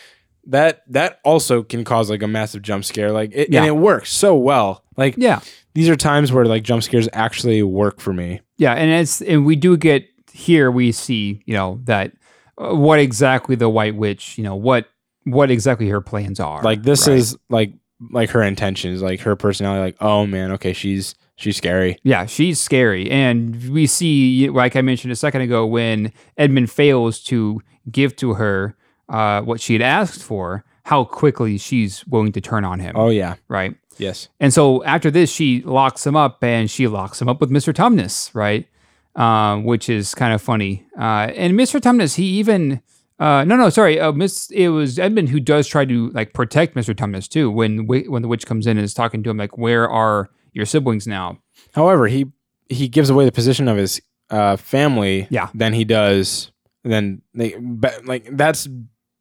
that. 0.47 0.83
That 0.89 1.19
also 1.25 1.63
can 1.65 1.83
cause 1.85 2.11
like 2.11 2.23
a 2.23 2.29
massive 2.29 2.63
jump 2.63 2.85
scare. 2.85 3.11
Like, 3.11 3.31
it, 3.35 3.51
Yeah. 3.51 3.61
and 3.61 3.67
it 3.67 3.77
works 3.77 4.13
so 4.13 4.37
well. 4.37 4.85
Like 4.97 5.15
Yeah. 5.17 5.41
These 5.75 5.89
are 5.89 5.97
times 5.97 6.33
where 6.33 6.45
like 6.45 6.63
jump 6.63 6.83
scares 6.83 7.09
actually 7.13 7.63
work 7.63 8.01
for 8.01 8.13
me. 8.13 8.41
Yeah, 8.57 8.75
and 8.75 8.91
it's 8.91 9.21
and 9.23 9.45
we 9.45 9.57
do 9.57 9.77
get 9.77 10.09
here 10.33 10.71
we 10.71 10.93
see 10.93 11.43
you 11.47 11.55
know 11.55 11.81
that 11.85 12.13
uh, 12.59 12.75
what 12.75 12.99
exactly 12.99 13.55
the 13.55 13.69
White 13.69 13.95
Witch 13.95 14.37
you 14.39 14.45
know 14.45 14.57
what 14.57 14.89
what 15.25 15.51
exactly 15.51 15.89
her 15.89 16.01
plans 16.01 16.41
are. 16.41 16.63
Like 16.63 16.83
this 16.83 17.09
right? 17.09 17.17
is 17.17 17.37
like 17.49 17.73
like 18.11 18.31
her 18.31 18.43
intentions, 18.43 19.03
like 19.03 19.21
her 19.21 19.37
personality. 19.37 19.81
Like, 19.83 19.97
oh 20.01 20.27
man, 20.27 20.53
okay, 20.53 20.73
she's 20.73 21.15
she's 21.37 21.57
scary. 21.57 21.99
yeah, 22.03 22.27
she's 22.27 22.61
scary, 22.61 23.11
and 23.11 23.71
we 23.71 23.87
see 23.87 24.49
like 24.51 24.77
I 24.77 24.83
mentioned 24.83 25.13
a 25.13 25.17
second 25.17 25.43
ago 25.43 25.67
when 25.67 26.13
Edmund 26.37 26.71
fails 26.71 27.21
to 27.25 27.61
give 27.91 28.17
to 28.17 28.35
her 28.35 28.77
uh, 29.09 29.43
what 29.43 29.61
she 29.61 29.75
had 29.75 29.83
asked 29.83 30.23
for, 30.23 30.65
how 30.85 31.05
quickly 31.05 31.59
she's 31.59 32.07
willing 32.07 32.33
to 32.33 32.41
turn 32.41 32.65
on 32.65 32.81
him. 32.81 32.95
Oh 32.97 33.09
yeah, 33.09 33.37
Right. 33.49 33.75
Yes, 33.99 34.29
And 34.41 34.53
so 34.53 34.83
after 34.85 35.11
this, 35.11 35.31
she 35.31 35.63
locks 35.63 36.07
him 36.07 36.17
up 36.17 36.43
and 36.43 36.71
she 36.71 36.89
locks 36.89 37.21
him 37.21 37.29
up 37.29 37.41
with 37.41 37.51
Mr. 37.51 37.73
Tumnus, 37.73 38.31
right? 38.35 38.69
Um, 39.17 39.65
which 39.65 39.89
is 39.89 40.15
kind 40.15 40.33
of 40.35 40.43
funny. 40.43 40.87
Uh, 40.99 41.31
and 41.37 41.55
Mr. 41.55 41.81
Tumnus, 41.81 42.17
he 42.17 42.25
even, 42.39 42.83
uh, 43.21 43.45
no, 43.45 43.57
no, 43.57 43.71
sorry. 43.71 44.01
Uh, 44.01 44.13
Miss, 44.13 44.51
it 44.51 44.69
was 44.69 44.99
Edmund 44.99 45.29
who 45.29 45.39
does 45.39 45.69
try 45.69 45.85
to 45.85 46.11
like 46.11 46.33
protect 46.33 46.75
Mr. 46.75 46.95
Tumnus 46.95 47.29
too. 47.29 47.51
When, 47.51 47.87
when 47.87 48.23
the 48.23 48.29
witch 48.29 48.45
comes 48.47 48.67
in 48.67 48.77
and 48.77 48.85
is 48.85 48.95
talking 48.95 49.23
to 49.23 49.31
him, 49.31 49.37
like, 49.37 49.57
where 49.57 49.89
are 49.89 50.31
your 50.53 50.67
siblings 50.67 51.07
now? 51.07 51.39
However, 51.75 52.09
he 52.09 52.27
he 52.69 52.89
gives 52.89 53.11
away 53.11 53.25
the 53.25 53.33
position 53.33 53.69
of 53.69 53.77
his 53.77 54.01
uh, 54.31 54.57
family. 54.57 55.27
Yeah. 55.31 55.49
than 55.55 55.73
he 55.73 55.85
does. 55.85 56.51
Then 56.83 57.23
they 57.35 57.55
but, 57.59 58.05
like 58.05 58.37
that's 58.37 58.69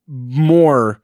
more 0.08 1.02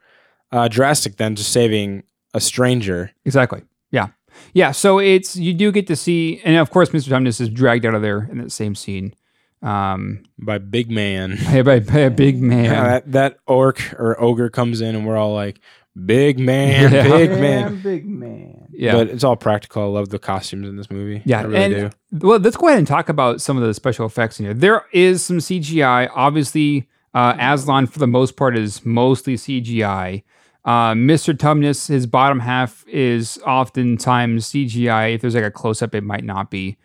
uh, 0.52 0.68
drastic 0.68 1.18
than 1.18 1.36
just 1.36 1.52
saving 1.52 2.04
a 2.34 2.40
stranger. 2.40 3.12
Exactly. 3.26 3.64
Yeah. 3.92 4.08
Yeah. 4.54 4.72
So 4.72 5.00
it's, 5.00 5.36
you 5.36 5.54
do 5.54 5.72
get 5.72 5.88
to 5.88 5.96
see, 5.96 6.42
and 6.44 6.58
of 6.58 6.70
course, 6.70 6.90
Mr. 6.90 7.10
Tumnus 7.10 7.42
is 7.42 7.50
dragged 7.50 7.86
out 7.86 7.96
of 7.96 8.02
there 8.02 8.28
in 8.32 8.38
that 8.40 8.52
same 8.52 8.76
scene. 8.76 9.14
Um, 9.62 10.24
by 10.38 10.58
big 10.58 10.90
man. 10.90 11.38
by, 11.46 11.62
by, 11.64 11.80
by 11.80 12.00
a 12.00 12.10
big 12.10 12.42
man. 12.42 12.66
Yeah, 12.66 12.84
that, 12.84 13.12
that 13.12 13.40
orc 13.48 13.94
or 14.00 14.20
ogre 14.22 14.50
comes 14.50 14.80
in 14.82 14.96
and 14.96 15.06
we're 15.06 15.18
all 15.18 15.34
like, 15.34 15.60
big 16.06 16.40
man, 16.40 16.94
Yeah. 16.94 17.04
big 17.04 17.32
man. 17.32 17.82
big 17.82 18.06
man. 18.08 18.68
yeah. 18.72 18.94
But 18.94 19.10
it's 19.10 19.24
all 19.24 19.36
practical. 19.36 19.84
I 19.84 19.88
love 19.88 20.10
the 20.10 20.20
costumes 20.20 20.70
in 20.70 20.78
this 20.78 20.90
movie. 20.90 21.22
Yeah, 21.26 21.40
I 21.40 21.44
really 21.44 21.64
and- 21.76 21.92
do. 22.12 22.28
Well, 22.28 22.40
let's 22.40 22.56
go 22.56 22.68
ahead 22.68 22.78
and 22.80 22.88
talk 22.88 23.10
about 23.10 23.42
some 23.42 23.58
of 23.58 23.64
the 23.64 23.74
special 23.74 24.06
effects 24.06 24.40
in 24.40 24.46
here. 24.46 24.54
There 24.54 24.86
is 24.94 25.24
some 25.24 25.38
CGI. 25.40 26.10
Obviously, 26.16 26.88
uh, 27.14 27.36
Aslan, 27.38 27.88
for 27.88 28.00
the 28.00 28.08
most 28.08 28.38
part, 28.38 28.58
is 28.58 28.86
mostly 28.86 29.36
CGI. 29.36 30.24
Uh, 30.70 30.94
Mr. 30.94 31.36
Tumnus, 31.36 31.88
his 31.88 32.06
bottom 32.06 32.40
half 32.40 32.88
is 32.88 33.40
oftentimes 33.44 34.52
CGI. 34.52 35.16
If 35.16 35.22
there's 35.22 35.34
like 35.34 35.44
a 35.44 35.50
close 35.50 35.82
up, 35.82 35.96
it 35.96 36.04
might 36.04 36.24
not 36.24 36.52
be. 36.52 36.78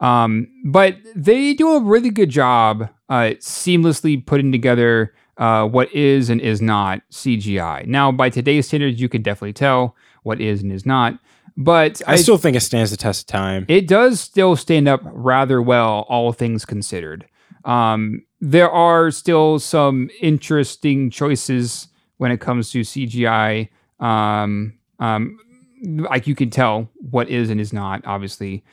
Um, 0.00 0.48
but 0.66 0.98
they 1.16 1.54
do 1.54 1.76
a 1.76 1.80
really 1.80 2.10
good 2.10 2.28
job 2.28 2.90
uh, 3.08 3.32
seamlessly 3.38 4.26
putting 4.26 4.52
together 4.52 5.14
uh, 5.38 5.66
what 5.66 5.90
is 5.94 6.28
and 6.28 6.42
is 6.42 6.60
not 6.60 7.00
CGI. 7.10 7.86
Now, 7.86 8.12
by 8.12 8.28
today's 8.28 8.68
standards, 8.68 9.00
you 9.00 9.08
can 9.08 9.22
definitely 9.22 9.54
tell 9.54 9.96
what 10.24 10.38
is 10.38 10.60
and 10.60 10.70
is 10.70 10.84
not. 10.84 11.18
But 11.56 12.02
I 12.06 12.16
still 12.16 12.36
think 12.36 12.54
it 12.54 12.60
stands 12.60 12.90
the 12.90 12.98
test 12.98 13.22
of 13.22 13.26
time. 13.28 13.64
it 13.66 13.88
does 13.88 14.20
still 14.20 14.56
stand 14.56 14.88
up 14.88 15.00
rather 15.04 15.62
well, 15.62 16.04
all 16.06 16.34
things 16.34 16.66
considered. 16.66 17.24
Um, 17.64 18.26
there 18.42 18.70
are 18.70 19.10
still 19.10 19.58
some 19.58 20.10
interesting 20.20 21.08
choices 21.08 21.88
when 22.18 22.30
it 22.30 22.40
comes 22.40 22.70
to 22.70 22.80
CGI. 22.80 23.68
Um, 24.00 24.74
um, 24.98 25.38
like 25.82 26.26
you 26.26 26.34
can 26.34 26.50
tell 26.50 26.88
what 27.10 27.28
is 27.28 27.50
and 27.50 27.60
is 27.60 27.72
not, 27.72 28.02
obviously. 28.06 28.64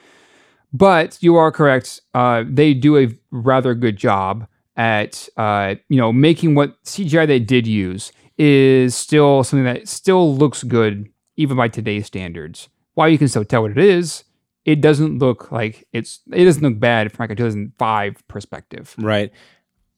But 0.72 1.18
you 1.22 1.36
are 1.36 1.52
correct. 1.52 2.02
Uh, 2.14 2.44
they 2.48 2.74
do 2.74 2.98
a 2.98 3.10
rather 3.32 3.74
good 3.74 3.98
job 3.98 4.48
at 4.76 5.28
uh, 5.36 5.76
you 5.90 5.98
know 5.98 6.14
making 6.14 6.56
what 6.56 6.82
CGI 6.84 7.28
they 7.28 7.40
did 7.40 7.68
use 7.68 8.12
is 8.38 8.96
still 8.96 9.44
something 9.44 9.66
that 9.66 9.88
still 9.88 10.36
looks 10.36 10.64
good 10.64 11.10
even 11.36 11.58
by 11.58 11.68
today's 11.68 12.06
standards. 12.06 12.70
While 12.94 13.10
you 13.10 13.18
can 13.18 13.28
still 13.28 13.46
tell 13.46 13.64
what 13.64 13.72
it 13.72 13.78
is, 13.78 14.24
it 14.66 14.82
doesn't 14.82 15.20
look 15.20 15.52
like 15.52 15.88
it's 15.92 16.20
it 16.32 16.46
doesn't 16.46 16.64
look 16.64 16.80
bad 16.80 17.12
from 17.12 17.24
like 17.24 17.32
a 17.32 17.36
2005 17.36 18.28
perspective. 18.28 18.96
Right. 18.98 19.32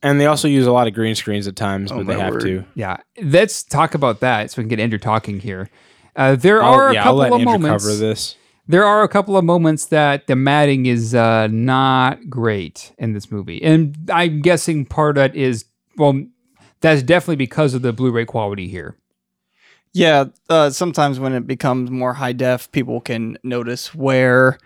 And 0.04 0.20
they 0.20 0.26
also 0.26 0.48
use 0.48 0.66
a 0.66 0.72
lot 0.72 0.88
of 0.88 0.94
green 0.94 1.14
screens 1.16 1.48
at 1.48 1.56
times, 1.56 1.92
Oh, 1.92 1.98
but 1.98 2.08
they 2.08 2.20
have 2.20 2.34
word. 2.34 2.42
to. 2.42 2.66
Yeah, 2.76 2.98
let's 3.22 3.62
talk 3.64 3.94
about 3.94 4.20
that 4.22 4.50
so 4.52 4.60
we 4.60 4.64
can 4.64 4.70
get 4.70 4.80
Andrew 4.80 4.98
talking 5.00 5.40
here. 5.40 5.70
Uh, 6.16 6.36
there 6.36 6.62
I'll- 6.64 6.74
are 6.74 6.90
a 6.90 6.94
yeah, 6.94 7.00
I'll 7.02 7.06
couple 7.06 7.18
let 7.18 7.28
of 7.34 7.40
Andrew 7.42 7.52
moments. 7.60 7.86
cover 7.86 7.96
this. 7.98 8.36
There 8.68 8.86
are 8.86 9.04
a 9.04 9.08
couple 9.08 9.36
of 9.38 9.44
moments 9.46 9.86
that 9.88 10.28
the 10.28 10.36
matting 10.36 10.86
is 10.86 11.14
uh, 11.14 11.48
not 11.48 12.30
great 12.30 12.94
in 12.98 13.14
this 13.14 13.32
movie, 13.32 13.62
and 13.62 13.96
I'm 14.12 14.42
guessing 14.42 14.86
part 14.86 15.18
of 15.18 15.22
that 15.22 15.36
is 15.36 15.66
well, 15.98 16.24
that's 16.80 17.04
definitely 17.04 17.36
because 17.36 17.74
of 17.74 17.82
the 17.82 17.92
Blu-ray 17.94 18.26
quality 18.26 18.68
here. 18.70 18.96
Yeah, 19.94 20.26
uh, 20.50 20.70
sometimes 20.70 21.20
when 21.20 21.34
it 21.34 21.46
becomes 21.46 21.92
more 21.92 22.14
high 22.14 22.32
def, 22.32 22.72
people 22.72 23.02
can 23.02 23.38
notice 23.44 23.94
where 23.94 24.58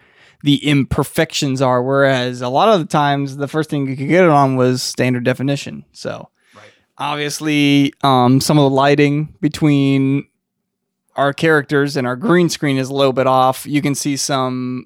the 0.46 0.64
imperfections 0.64 1.60
are. 1.60 1.82
Whereas 1.82 2.42
a 2.42 2.50
lot 2.50 2.70
of 2.70 2.80
the 2.80 2.86
times, 2.86 3.36
the 3.36 3.48
first 3.48 3.70
thing 3.70 3.88
you 3.88 3.98
could 3.98 4.08
get 4.08 4.24
it 4.24 4.30
on 4.30 4.56
was 4.56 4.84
standard 4.84 5.24
definition. 5.24 5.84
So, 5.92 6.30
right. 6.56 6.64
obviously, 7.00 7.94
um, 8.04 8.40
some 8.40 8.60
of 8.60 8.62
the 8.62 8.70
lighting 8.70 9.36
between 9.42 10.28
our 11.16 11.34
characters 11.34 11.98
and 11.98 12.06
our 12.06 12.16
green 12.16 12.50
screen 12.50 12.78
is 12.78 12.90
a 12.90 12.94
little 12.94 13.12
bit 13.12 13.26
off. 13.26 13.66
You 13.66 13.82
can 13.82 13.96
see 13.96 14.16
some. 14.16 14.86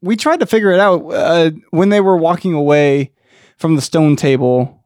We 0.00 0.16
tried 0.16 0.40
to 0.40 0.46
figure 0.46 0.72
it 0.72 0.80
out 0.80 1.02
uh, 1.12 1.50
when 1.70 1.90
they 1.90 2.00
were 2.00 2.16
walking 2.16 2.54
away 2.54 3.12
from 3.58 3.76
the 3.76 3.82
stone 3.82 4.16
table. 4.16 4.82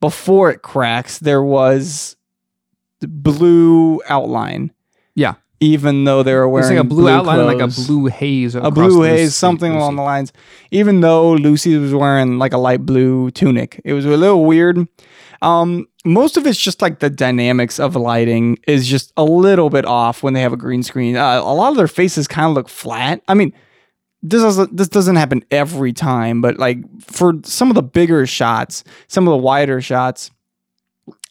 Before 0.00 0.50
it 0.50 0.62
cracks, 0.62 1.18
there 1.18 1.42
was 1.42 2.16
the 3.00 3.08
blue 3.08 4.00
outline. 4.08 4.72
Yeah. 5.14 5.34
Even 5.58 6.04
though 6.04 6.22
they 6.22 6.34
were 6.34 6.44
It's 6.44 6.52
wearing 6.68 6.76
like 6.76 6.84
a 6.84 6.88
blue, 6.88 7.08
outline, 7.08 7.38
and 7.40 7.46
like 7.46 7.60
a 7.60 7.68
blue 7.68 8.06
haze, 8.06 8.54
a 8.54 8.70
blue 8.70 9.00
Lucy- 9.00 9.08
haze, 9.08 9.34
something 9.34 9.72
along 9.72 9.96
the 9.96 10.02
lines. 10.02 10.32
Even 10.70 11.00
though 11.00 11.32
Lucy 11.32 11.76
was 11.78 11.94
wearing 11.94 12.38
like 12.38 12.52
a 12.52 12.58
light 12.58 12.84
blue 12.84 13.30
tunic, 13.30 13.80
it 13.84 13.94
was 13.94 14.04
a 14.04 14.10
little 14.10 14.44
weird. 14.44 14.86
Um, 15.42 15.86
most 16.04 16.36
of 16.36 16.46
it's 16.46 16.58
just 16.58 16.82
like 16.82 17.00
the 17.00 17.10
dynamics 17.10 17.78
of 17.78 17.96
lighting 17.96 18.58
is 18.66 18.86
just 18.86 19.12
a 19.16 19.24
little 19.24 19.70
bit 19.70 19.84
off 19.84 20.22
when 20.22 20.34
they 20.34 20.40
have 20.40 20.52
a 20.52 20.56
green 20.56 20.82
screen. 20.82 21.16
Uh, 21.16 21.40
a 21.40 21.54
lot 21.54 21.70
of 21.70 21.76
their 21.76 21.88
faces 21.88 22.28
kind 22.28 22.46
of 22.48 22.54
look 22.54 22.68
flat. 22.68 23.22
I 23.28 23.34
mean, 23.34 23.52
this 24.22 24.42
doesn't 24.42 24.76
this 24.76 24.88
doesn't 24.88 25.16
happen 25.16 25.44
every 25.50 25.92
time, 25.92 26.40
but 26.40 26.58
like 26.58 26.78
for 27.00 27.34
some 27.44 27.70
of 27.70 27.74
the 27.74 27.82
bigger 27.82 28.26
shots, 28.26 28.84
some 29.08 29.26
of 29.26 29.32
the 29.32 29.36
wider 29.36 29.80
shots, 29.80 30.30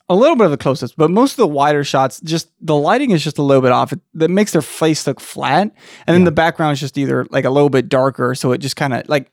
a 0.07 0.15
little 0.15 0.35
bit 0.35 0.45
of 0.45 0.51
the 0.51 0.57
close-ups, 0.57 0.93
but 0.95 1.09
most 1.09 1.31
of 1.31 1.37
the 1.37 1.47
wider 1.47 1.83
shots, 1.83 2.21
just 2.21 2.49
the 2.61 2.75
lighting 2.75 3.11
is 3.11 3.23
just 3.23 3.37
a 3.37 3.41
little 3.41 3.61
bit 3.61 3.71
off. 3.71 3.91
It, 3.91 3.99
that 4.13 4.29
makes 4.29 4.51
their 4.51 4.61
face 4.61 5.05
look 5.07 5.19
flat, 5.19 5.71
and 6.05 6.13
then 6.13 6.23
the 6.25 6.31
background 6.31 6.73
is 6.73 6.79
just 6.79 6.97
either 6.97 7.25
like 7.31 7.45
a 7.45 7.49
little 7.49 7.69
bit 7.69 7.89
darker, 7.89 8.35
so 8.35 8.51
it 8.51 8.59
just 8.59 8.75
kind 8.75 8.93
of 8.93 9.07
like 9.09 9.31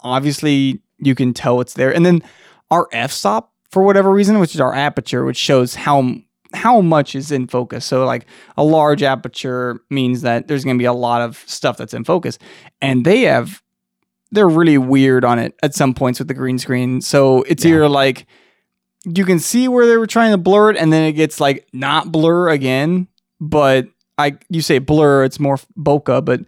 obviously 0.00 0.80
you 0.98 1.14
can 1.14 1.34
tell 1.34 1.60
it's 1.60 1.74
there. 1.74 1.94
And 1.94 2.04
then 2.06 2.22
our 2.70 2.88
f-stop 2.92 3.52
for 3.70 3.82
whatever 3.82 4.10
reason, 4.10 4.38
which 4.38 4.54
is 4.54 4.60
our 4.60 4.74
aperture, 4.74 5.24
which 5.24 5.36
shows 5.36 5.74
how 5.74 6.14
how 6.54 6.80
much 6.80 7.14
is 7.14 7.30
in 7.32 7.46
focus. 7.48 7.84
So 7.84 8.06
like 8.06 8.24
a 8.56 8.64
large 8.64 9.02
aperture 9.02 9.80
means 9.90 10.22
that 10.22 10.48
there's 10.48 10.64
going 10.64 10.76
to 10.76 10.82
be 10.82 10.86
a 10.86 10.92
lot 10.92 11.20
of 11.20 11.42
stuff 11.46 11.76
that's 11.76 11.92
in 11.92 12.04
focus, 12.04 12.38
and 12.80 13.04
they 13.04 13.22
have 13.22 13.62
they're 14.32 14.48
really 14.48 14.78
weird 14.78 15.24
on 15.24 15.38
it 15.38 15.54
at 15.62 15.74
some 15.74 15.92
points 15.94 16.18
with 16.18 16.28
the 16.28 16.34
green 16.34 16.58
screen. 16.58 17.00
So 17.00 17.42
it's 17.42 17.64
Yeah. 17.64 17.72
either 17.72 17.88
like 17.88 18.26
you 19.14 19.24
can 19.24 19.38
see 19.38 19.68
where 19.68 19.86
they 19.86 19.96
were 19.96 20.06
trying 20.06 20.32
to 20.32 20.38
blur 20.38 20.70
it, 20.70 20.76
and 20.76 20.92
then 20.92 21.04
it 21.04 21.12
gets 21.12 21.40
like 21.40 21.66
not 21.72 22.10
blur 22.10 22.48
again. 22.48 23.08
But 23.40 23.86
I 24.18 24.38
you 24.48 24.62
say 24.62 24.78
blur, 24.78 25.24
it's 25.24 25.38
more 25.38 25.58
bokeh, 25.78 26.24
but 26.24 26.40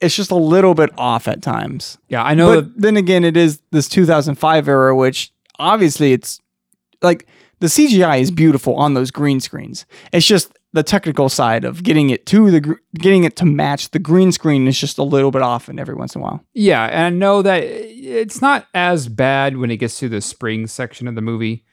it's 0.00 0.14
just 0.14 0.30
a 0.30 0.36
little 0.36 0.74
bit 0.74 0.90
off 0.98 1.26
at 1.26 1.42
times. 1.42 1.98
Yeah, 2.08 2.22
I 2.22 2.34
know. 2.34 2.60
but 2.60 2.80
then 2.80 2.96
again, 2.96 3.24
it 3.24 3.36
is 3.36 3.60
this 3.70 3.88
2005 3.88 4.68
era, 4.68 4.94
which 4.94 5.32
obviously 5.58 6.12
it's 6.12 6.40
like 7.00 7.26
the 7.60 7.68
CGI 7.68 8.20
is 8.20 8.30
beautiful 8.30 8.74
on 8.74 8.94
those 8.94 9.10
green 9.10 9.40
screens. 9.40 9.86
It's 10.12 10.26
just 10.26 10.52
the 10.72 10.82
technical 10.82 11.30
side 11.30 11.64
of 11.64 11.82
getting 11.82 12.10
it 12.10 12.26
to 12.26 12.50
the 12.50 12.60
gr- 12.60 12.74
getting 12.94 13.24
it 13.24 13.36
to 13.36 13.46
match 13.46 13.90
the 13.90 13.98
green 13.98 14.30
screen 14.32 14.66
is 14.68 14.78
just 14.78 14.98
a 14.98 15.02
little 15.02 15.30
bit 15.30 15.40
off, 15.40 15.68
and 15.68 15.80
every 15.80 15.94
once 15.94 16.14
in 16.14 16.20
a 16.20 16.24
while. 16.24 16.44
Yeah, 16.52 16.84
and 16.84 17.02
I 17.02 17.10
know 17.10 17.40
that 17.40 17.62
it's 17.64 18.42
not 18.42 18.66
as 18.74 19.08
bad 19.08 19.56
when 19.56 19.70
it 19.70 19.78
gets 19.78 19.98
to 20.00 20.10
the 20.10 20.20
spring 20.20 20.66
section 20.66 21.08
of 21.08 21.14
the 21.14 21.22
movie. 21.22 21.64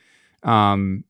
Um, 0.43 1.03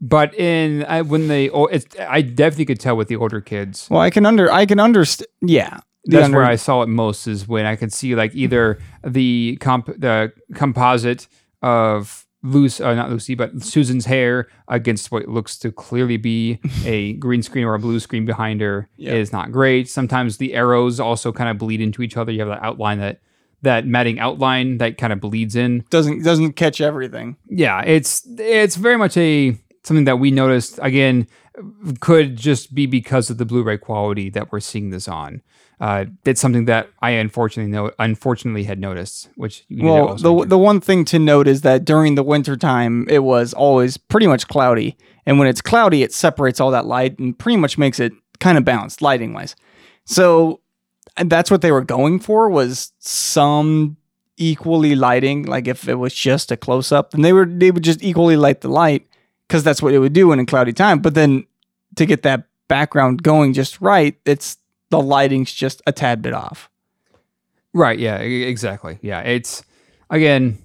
but 0.00 0.34
in 0.34 0.84
I, 0.84 1.02
when 1.02 1.28
they, 1.28 1.48
oh, 1.50 1.66
it's, 1.66 1.86
I 2.00 2.22
definitely 2.22 2.64
could 2.66 2.80
tell 2.80 2.96
with 2.96 3.08
the 3.08 3.16
older 3.16 3.40
kids. 3.40 3.86
Well, 3.90 4.00
I 4.00 4.10
can 4.10 4.26
under 4.26 4.50
I 4.50 4.66
can 4.66 4.80
understand. 4.80 5.28
Yeah, 5.40 5.78
That's 6.06 6.24
under- 6.24 6.38
where 6.38 6.46
I 6.46 6.56
saw 6.56 6.82
it 6.82 6.88
most 6.88 7.26
is 7.28 7.46
when 7.46 7.66
I 7.66 7.76
could 7.76 7.92
see 7.92 8.14
like 8.16 8.34
either 8.34 8.78
the 9.06 9.56
comp 9.60 9.86
the 9.86 10.32
composite 10.54 11.28
of 11.62 12.26
Lucy, 12.42 12.82
uh, 12.82 12.94
not 12.94 13.08
Lucy, 13.10 13.36
but 13.36 13.62
Susan's 13.62 14.06
hair 14.06 14.48
against 14.66 15.12
what 15.12 15.28
looks 15.28 15.56
to 15.58 15.70
clearly 15.70 16.16
be 16.16 16.58
a 16.84 17.12
green 17.14 17.40
screen 17.40 17.64
or 17.64 17.74
a 17.74 17.78
blue 17.78 18.00
screen 18.00 18.26
behind 18.26 18.60
her 18.60 18.88
Yeah. 18.96 19.12
is 19.12 19.32
not 19.32 19.52
great. 19.52 19.88
Sometimes 19.88 20.38
the 20.38 20.54
arrows 20.54 20.98
also 20.98 21.30
kind 21.30 21.48
of 21.48 21.58
bleed 21.58 21.80
into 21.80 22.02
each 22.02 22.16
other. 22.16 22.32
You 22.32 22.40
have 22.40 22.48
that 22.48 22.64
outline 22.64 22.98
that 22.98 23.20
that 23.62 23.86
matting 23.86 24.18
outline 24.18 24.78
that 24.78 24.98
kind 24.98 25.12
of 25.12 25.20
bleeds 25.20 25.56
in. 25.56 25.84
doesn't 25.90 26.22
doesn't 26.22 26.52
catch 26.54 26.80
everything. 26.80 27.36
Yeah, 27.48 27.82
it's 27.82 28.26
it's 28.38 28.76
very 28.76 28.96
much 28.98 29.16
a 29.16 29.56
something 29.84 30.04
that 30.04 30.18
we 30.18 30.30
noticed 30.30 30.78
again 30.82 31.26
could 32.00 32.36
just 32.36 32.74
be 32.74 32.86
because 32.86 33.28
of 33.30 33.38
the 33.38 33.44
Blu-ray 33.44 33.76
quality 33.78 34.30
that 34.30 34.50
we're 34.52 34.60
seeing 34.60 34.90
this 34.90 35.06
on. 35.08 35.42
Uh, 35.80 36.04
it's 36.24 36.40
something 36.40 36.66
that 36.66 36.88
I 37.02 37.10
unfortunately 37.10 37.70
know 37.72 37.90
unfortunately 37.98 38.64
had 38.64 38.78
noticed, 38.78 39.28
which 39.34 39.64
you 39.68 39.84
Well, 39.84 40.14
the 40.16 40.32
do. 40.32 40.44
the 40.46 40.58
one 40.58 40.80
thing 40.80 41.04
to 41.06 41.18
note 41.18 41.48
is 41.48 41.62
that 41.62 41.84
during 41.84 42.14
the 42.14 42.22
winter 42.22 42.56
time, 42.56 43.06
it 43.10 43.20
was 43.24 43.52
always 43.52 43.96
pretty 43.96 44.28
much 44.28 44.46
cloudy, 44.48 44.96
and 45.26 45.38
when 45.38 45.48
it's 45.48 45.60
cloudy, 45.60 46.02
it 46.04 46.12
separates 46.12 46.60
all 46.60 46.70
that 46.70 46.86
light 46.86 47.18
and 47.18 47.36
pretty 47.38 47.56
much 47.56 47.78
makes 47.78 47.98
it 47.98 48.12
kind 48.40 48.56
of 48.56 48.64
balanced 48.64 49.02
lighting 49.02 49.32
wise. 49.34 49.54
So 50.04 50.60
and 51.16 51.30
that's 51.30 51.50
what 51.50 51.62
they 51.62 51.72
were 51.72 51.84
going 51.84 52.18
for 52.20 52.48
was 52.48 52.92
some 52.98 53.96
equally 54.36 54.94
lighting. 54.94 55.44
Like 55.44 55.68
if 55.68 55.88
it 55.88 55.96
was 55.96 56.14
just 56.14 56.50
a 56.50 56.56
close 56.56 56.92
up, 56.92 57.10
then 57.10 57.22
they 57.22 57.32
were 57.32 57.46
they 57.46 57.70
would 57.70 57.84
just 57.84 58.02
equally 58.02 58.36
light 58.36 58.60
the 58.60 58.68
light 58.68 59.06
because 59.46 59.62
that's 59.62 59.82
what 59.82 59.94
it 59.94 59.98
would 59.98 60.12
do 60.12 60.32
in 60.32 60.38
a 60.38 60.46
cloudy 60.46 60.72
time. 60.72 61.00
But 61.00 61.14
then 61.14 61.46
to 61.96 62.06
get 62.06 62.22
that 62.22 62.44
background 62.68 63.22
going 63.22 63.52
just 63.52 63.80
right, 63.80 64.16
it's 64.24 64.56
the 64.90 65.00
lighting's 65.00 65.52
just 65.52 65.82
a 65.86 65.92
tad 65.92 66.22
bit 66.22 66.32
off. 66.34 66.70
right, 67.72 67.98
yeah, 67.98 68.16
exactly, 68.18 68.98
yeah. 69.02 69.20
It's 69.20 69.62
again 70.10 70.58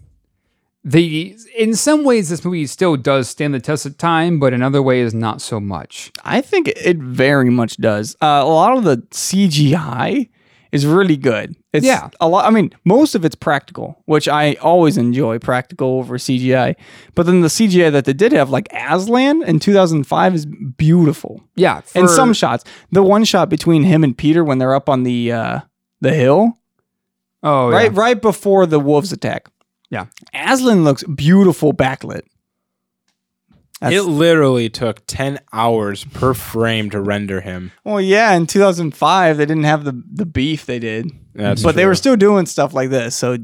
the 0.83 1.37
in 1.57 1.75
some 1.75 2.05
ways 2.05 2.29
this 2.29 2.45
movie 2.45 2.65
still 2.65 2.95
does 2.95 3.29
stand 3.29 3.53
the 3.53 3.59
test 3.59 3.85
of 3.85 3.97
time, 3.97 4.39
but 4.39 4.53
in 4.53 4.61
other 4.63 4.81
ways 4.81 5.13
not 5.13 5.41
so 5.41 5.59
much. 5.59 6.11
I 6.23 6.39
think 6.39 6.69
it 6.69 6.97
very 6.97 7.49
much 7.49 7.75
does. 7.77 8.15
Uh, 8.21 8.41
a 8.43 8.47
lot 8.47 8.77
of 8.77 8.85
the 8.85 8.97
CGI 9.11 10.29
is 10.71 10.85
really 10.85 11.17
good. 11.17 11.55
It's 11.73 11.85
Yeah. 11.85 12.09
a 12.19 12.27
lot. 12.27 12.45
I 12.45 12.49
mean, 12.49 12.71
most 12.85 13.15
of 13.15 13.23
it's 13.25 13.35
practical, 13.35 14.01
which 14.05 14.27
I 14.27 14.53
always 14.55 14.97
enjoy 14.97 15.39
practical 15.39 15.99
over 15.99 16.17
CGI. 16.17 16.75
But 17.15 17.25
then 17.25 17.41
the 17.41 17.49
CGI 17.49 17.89
that 17.91 18.05
they 18.05 18.13
did 18.13 18.31
have, 18.31 18.49
like 18.49 18.67
Aslan 18.73 19.43
in 19.43 19.59
2005, 19.59 20.35
is 20.35 20.45
beautiful. 20.45 21.41
Yeah, 21.55 21.81
and 21.95 22.07
for- 22.07 22.13
some 22.13 22.33
shots, 22.33 22.63
the 22.91 23.03
one 23.03 23.23
shot 23.23 23.49
between 23.49 23.83
him 23.83 24.03
and 24.03 24.17
Peter 24.17 24.43
when 24.43 24.57
they're 24.57 24.75
up 24.75 24.89
on 24.89 25.03
the 25.03 25.31
uh, 25.31 25.59
the 26.01 26.13
hill, 26.13 26.53
oh 27.43 27.69
right 27.69 27.91
yeah. 27.93 27.99
right 27.99 28.21
before 28.21 28.65
the 28.65 28.79
wolves 28.79 29.11
attack. 29.11 29.49
Yeah. 29.89 30.07
Aslan 30.33 30.83
looks 30.83 31.03
beautiful 31.03 31.73
backlit. 31.73 32.23
That's- 33.81 33.99
It 33.99 34.03
literally 34.09 34.69
took 34.69 35.01
10 35.07 35.39
hours 35.53 36.03
per 36.05 36.33
frame 36.33 36.89
to 36.89 36.99
render 36.99 37.41
him. 37.41 37.71
Well, 37.83 38.01
yeah, 38.01 38.33
in 38.33 38.47
2005 38.47 39.37
they 39.37 39.45
didn't 39.45 39.63
have 39.65 39.83
the 39.83 40.01
the 40.11 40.25
beef 40.25 40.65
they 40.65 40.79
did, 40.79 41.11
That's 41.35 41.61
but 41.63 41.75
they 41.75 41.85
were 41.85 41.95
still 41.95 42.15
doing 42.15 42.45
stuff 42.47 42.73
like 42.73 42.89
this. 42.89 43.15
So 43.15 43.37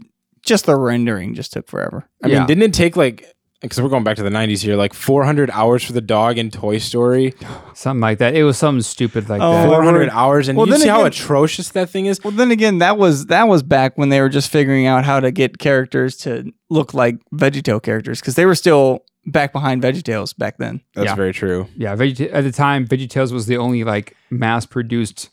just 0.45 0.65
the 0.65 0.75
rendering 0.75 1.35
just 1.35 1.53
took 1.53 1.67
forever. 1.69 2.05
I 2.23 2.27
Yeah. 2.27 2.39
mean, 2.39 2.47
didn't 2.47 2.63
it 2.63 2.73
take 2.73 2.97
like, 2.97 3.25
because 3.61 3.79
we're 3.79 3.87
going 3.89 4.03
back 4.03 4.17
to 4.17 4.23
the 4.23 4.29
90s 4.29 4.61
here, 4.61 4.75
like 4.75 4.93
400 4.93 5.49
hours 5.51 5.83
for 5.85 5.93
the 5.93 6.01
dog 6.01 6.37
in 6.37 6.49
Toy 6.51 6.79
Story? 6.79 7.33
something 7.75 8.01
like 8.01 8.17
that. 8.17 8.35
It 8.35 8.43
was 8.43 8.57
something 8.57 8.81
stupid 8.81 9.29
like 9.29 9.39
Oh, 9.41 9.51
that. 9.53 9.67
400 9.69 10.09
hours. 10.09 10.49
And 10.49 10.57
Well, 10.57 10.65
you 10.67 10.73
then 10.73 10.81
see 10.81 10.87
how 10.89 11.05
atrocious 11.05 11.69
that 11.69 11.89
thing 11.91 12.07
is? 12.07 12.21
Well, 12.23 12.31
then 12.33 12.49
again, 12.51 12.79
that 12.79 12.97
was 12.97 13.27
that 13.27 13.47
was 13.47 13.61
back 13.63 13.97
when 13.99 14.09
they 14.09 14.19
were 14.19 14.29
just 14.29 14.49
figuring 14.51 14.85
out 14.87 15.05
how 15.05 15.19
to 15.19 15.31
get 15.31 15.59
characters 15.59 16.17
to 16.17 16.51
look 16.71 16.93
like 16.95 17.17
VeggieTale 17.33 17.81
characters 17.83 18.19
because 18.19 18.33
they 18.35 18.45
were 18.47 18.55
still 18.55 19.05
back 19.25 19.53
behind 19.53 19.81
VeggieTales 19.81 20.37
back 20.37 20.57
then. 20.57 20.81
That's 20.95 21.05
Yeah. 21.07 21.15
very 21.15 21.33
true. 21.33 21.67
Yeah, 21.77 21.95
Veggie- 21.95 22.29
at 22.33 22.43
the 22.43 22.51
time, 22.51 22.87
VeggieTales 22.87 23.31
was 23.31 23.45
the 23.45 23.57
only 23.57 23.83
like 23.83 24.15
mass-produced 24.29 25.29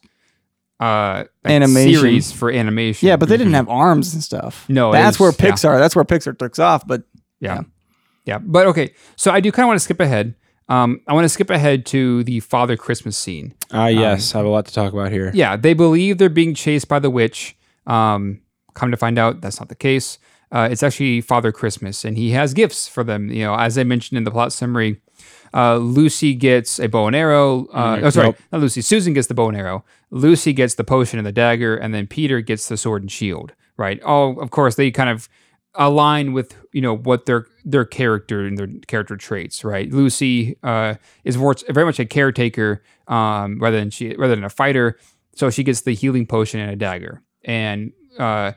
uh 0.80 1.24
like, 1.44 1.52
Animation. 1.52 2.00
series 2.00 2.32
for 2.32 2.50
animation. 2.50 3.06
Yeah, 3.06 3.16
but 3.16 3.28
they 3.28 3.36
didn't 3.36 3.52
have 3.52 3.68
arms 3.68 4.14
and 4.14 4.22
stuff. 4.22 4.64
No, 4.68 4.90
it 4.90 4.92
that's 4.94 5.16
is- 5.16 5.20
where 5.20 5.30
yeah. 5.38 5.50
Pixar. 5.50 5.78
That's 5.78 5.94
where 5.94 6.04
Pixar 6.04 6.38
took 6.38 6.58
off. 6.58 6.86
But 6.86 7.02
yeah, 7.40 7.62
yeah. 8.24 8.38
But 8.38 8.66
okay, 8.68 8.94
so 9.16 9.30
I 9.30 9.40
do 9.40 9.52
kind 9.52 9.64
of 9.64 9.68
want 9.68 9.76
to 9.78 9.84
skip 9.84 10.00
ahead. 10.00 10.34
Um, 10.70 11.00
I 11.08 11.12
want 11.14 11.24
to 11.24 11.28
skip 11.28 11.50
ahead 11.50 11.84
to 11.86 12.22
the 12.24 12.40
Father 12.40 12.76
Christmas 12.76 13.18
scene. 13.18 13.54
Ah, 13.72 13.88
yes. 13.88 14.34
I 14.34 14.38
have 14.38 14.46
a 14.46 14.50
lot 14.50 14.66
to 14.66 14.72
talk 14.72 14.92
about 14.92 15.10
here. 15.10 15.32
Yeah, 15.34 15.56
they 15.56 15.74
believe 15.74 16.18
they're 16.18 16.28
being 16.28 16.54
chased 16.54 16.86
by 16.88 17.00
the 17.00 17.10
witch. 17.10 17.56
Um, 17.88 18.40
come 18.74 18.92
to 18.92 18.96
find 18.96 19.18
out, 19.18 19.40
that's 19.40 19.58
not 19.58 19.68
the 19.68 19.74
case. 19.74 20.18
Uh, 20.52 20.68
it's 20.70 20.82
actually 20.82 21.20
Father 21.20 21.52
Christmas, 21.52 22.04
and 22.04 22.16
he 22.16 22.30
has 22.30 22.54
gifts 22.54 22.88
for 22.88 23.04
them. 23.04 23.30
You 23.30 23.44
know, 23.44 23.54
as 23.54 23.78
I 23.78 23.84
mentioned 23.84 24.18
in 24.18 24.24
the 24.24 24.30
plot 24.30 24.52
summary, 24.52 25.00
uh, 25.54 25.76
Lucy 25.76 26.34
gets 26.34 26.78
a 26.80 26.88
bow 26.88 27.06
and 27.06 27.14
arrow. 27.16 27.66
Uh, 27.72 27.96
Mhm. 27.96 28.02
Oh, 28.04 28.10
sorry, 28.10 28.26
Nope. 28.28 28.36
not 28.52 28.60
Lucy. 28.60 28.80
Susan 28.80 29.12
gets 29.12 29.28
the 29.28 29.34
bow 29.34 29.48
and 29.48 29.56
arrow. 29.56 29.84
Lucy 30.10 30.52
gets 30.52 30.74
the 30.74 30.84
potion 30.84 31.18
and 31.18 31.26
the 31.26 31.32
dagger, 31.32 31.76
and 31.76 31.94
then 31.94 32.06
Peter 32.06 32.40
gets 32.40 32.68
the 32.68 32.76
sword 32.76 33.02
and 33.02 33.10
shield. 33.12 33.52
Right? 33.76 34.00
Oh, 34.04 34.34
of 34.40 34.50
course, 34.50 34.74
they 34.74 34.90
kind 34.90 35.08
of 35.08 35.28
align 35.76 36.32
with 36.32 36.56
you 36.72 36.80
know 36.80 36.96
what 36.96 37.26
their 37.26 37.46
their 37.64 37.84
character 37.84 38.44
and 38.44 38.58
their 38.58 38.68
character 38.88 39.16
traits. 39.16 39.64
Right? 39.64 39.90
Lucy 39.92 40.56
uh, 40.62 40.94
is 41.24 41.38
more, 41.38 41.54
very 41.68 41.86
much 41.86 42.00
a 42.00 42.04
caretaker 42.04 42.82
um, 43.08 43.58
rather 43.60 43.78
than 43.78 43.90
she 43.90 44.14
rather 44.16 44.34
than 44.34 44.44
a 44.44 44.50
fighter. 44.50 44.98
So 45.36 45.48
she 45.48 45.62
gets 45.62 45.82
the 45.82 45.94
healing 45.94 46.26
potion 46.26 46.58
and 46.60 46.70
a 46.72 46.76
dagger, 46.76 47.22
and 47.44 47.92
uh, 48.18 48.52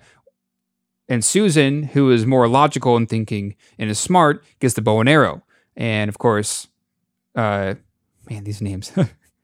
and 1.10 1.24
Susan, 1.24 1.84
who 1.84 2.12
is 2.12 2.26
more 2.26 2.48
logical 2.48 2.96
in 2.98 3.08
thinking 3.08 3.56
and 3.78 3.90
is 3.90 4.00
smart, 4.00 4.44
gets 4.60 4.74
the 4.74 4.82
bow 4.82 5.00
and 5.00 5.10
arrow. 5.10 5.44
And 5.76 6.10
of 6.10 6.18
course, 6.18 6.68
uh, 7.36 7.76
man, 8.30 8.44
these 8.44 8.62
names. 8.62 8.92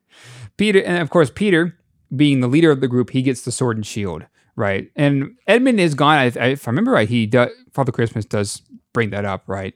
Peter, 0.58 0.82
and 0.84 1.02
of 1.02 1.10
course, 1.10 1.32
Peter, 1.34 1.78
being 2.16 2.40
the 2.40 2.48
leader 2.48 2.72
of 2.72 2.82
the 2.82 2.88
group, 2.88 3.12
he 3.12 3.22
gets 3.22 3.42
the 3.42 3.52
sword 3.52 3.78
and 3.78 3.86
shield, 3.86 4.26
right? 4.56 4.90
And 4.96 5.36
Edmund 5.48 5.80
is 5.80 5.96
gone. 5.96 6.18
I, 6.18 6.26
I, 6.26 6.48
if 6.50 6.68
I 6.68 6.72
remember 6.72 6.92
right, 6.92 7.10
he 7.10 7.26
does, 7.26 7.50
Father 7.74 7.92
Christmas 7.92 8.26
does 8.26 8.62
bring 8.94 9.10
that 9.12 9.26
up, 9.26 9.44
right? 9.48 9.76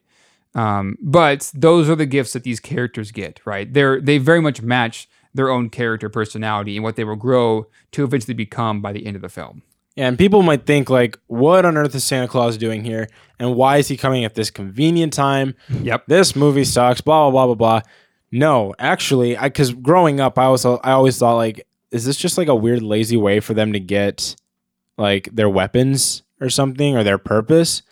Um, 0.56 0.98
but 1.02 1.52
those 1.54 1.90
are 1.90 1.96
the 1.96 2.06
gifts 2.06 2.34
that 2.34 2.44
these 2.44 2.60
characters 2.60 3.12
get, 3.12 3.40
right? 3.46 3.72
They're 3.72 4.00
they 4.00 4.20
very 4.20 4.42
much 4.42 4.62
match 4.62 5.10
their 5.34 5.50
own 5.50 5.70
character 5.70 6.10
personality 6.10 6.78
and 6.78 6.84
what 6.84 6.96
they 6.96 7.04
will 7.04 7.16
grow 7.16 7.68
to 7.92 8.04
eventually 8.04 8.36
become 8.36 8.82
by 8.82 8.92
the 8.92 9.06
end 9.06 9.16
of 9.16 9.22
the 9.24 9.30
film. 9.30 9.64
And 9.96 10.18
people 10.18 10.42
might 10.42 10.66
think 10.66 10.90
like, 10.90 11.20
what 11.28 11.66
on 11.66 11.78
earth 11.78 11.94
is 11.94 12.04
Santa 12.04 12.28
Claus 12.28 12.58
doing 12.58 12.84
here? 12.84 13.08
And 13.40 13.56
why 13.56 13.78
is 13.78 13.88
he 13.88 13.98
coming 13.98 14.26
at 14.26 14.34
this 14.34 14.50
convenient 14.50 15.14
time? 15.14 15.56
Yep. 15.70 16.06
This 16.08 16.36
movie 16.36 16.64
sucks, 16.64 17.02
blah, 17.02 17.30
blah, 17.30 17.46
blah, 17.46 17.56
blah, 17.56 17.80
blah. 17.80 17.90
No, 18.32 18.74
actually, 18.80 19.38
I 19.38 19.44
because 19.44 19.72
growing 19.74 20.20
up, 20.20 20.40
I 20.40 20.50
was 20.50 20.66
I 20.66 20.80
always 20.84 21.20
thought 21.20 21.36
like, 21.36 21.68
is 21.92 22.06
this 22.06 22.18
just 22.18 22.36
like 22.36 22.48
a 22.48 22.56
weird 22.56 22.82
lazy 22.82 23.16
way 23.18 23.40
for 23.40 23.54
them 23.54 23.74
to 23.74 23.80
get 23.80 24.36
like 24.98 25.30
their 25.32 25.50
weapons 25.50 26.24
or 26.42 26.50
something 26.50 26.98
or 26.98 27.04
their 27.04 27.20
purpose? 27.20 27.84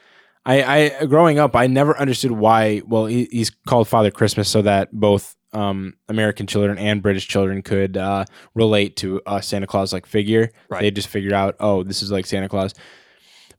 I, 0.46 0.64
I 1.02 1.06
growing 1.06 1.40
up, 1.40 1.56
I 1.56 1.68
never 1.68 1.98
understood 1.98 2.32
why. 2.32 2.82
Well, 2.86 3.06
he, 3.06 3.28
he's 3.32 3.52
called 3.68 3.88
Father 3.88 4.12
Christmas 4.12 4.50
so 4.50 4.62
that 4.64 4.92
both 4.92 5.36
um, 5.54 5.94
American 6.10 6.48
children 6.48 6.78
and 6.78 7.02
British 7.02 7.28
children 7.28 7.62
could 7.62 7.98
uh, 7.98 8.26
relate 8.56 8.96
to 8.98 9.22
a 9.26 9.42
Santa 9.42 9.68
Claus 9.68 9.94
like 9.94 10.06
figure. 10.06 10.52
Right. 10.70 10.82
They 10.82 10.92
just 10.92 11.10
figured 11.10 11.34
out, 11.34 11.56
oh, 11.60 11.84
this 11.84 12.02
is 12.02 12.12
like 12.12 12.26
Santa 12.26 12.50
Claus. 12.50 12.74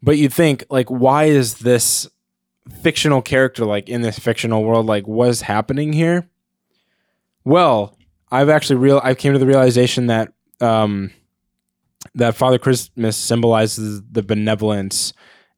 But 0.02 0.18
you 0.18 0.28
think 0.28 0.64
like, 0.70 0.88
why 0.88 1.24
is 1.24 1.56
this 1.56 2.09
fictional 2.82 3.22
character 3.22 3.64
like 3.64 3.88
in 3.88 4.02
this 4.02 4.18
fictional 4.18 4.64
world? 4.64 4.86
Like, 4.86 5.06
what's 5.06 5.42
happening 5.42 5.92
here? 5.92 6.28
Well, 7.44 7.96
I've 8.30 8.48
actually 8.48 8.76
real 8.76 9.00
I 9.04 9.14
came 9.14 9.32
to 9.32 9.38
the 9.38 9.46
realization 9.46 10.06
that 10.06 10.32
um, 10.60 11.12
that 12.14 12.34
Father 12.34 12.59
Christmas 12.59 13.16
symbolizes 13.16 14.02
the 14.10 14.22
benevolence 14.22 15.12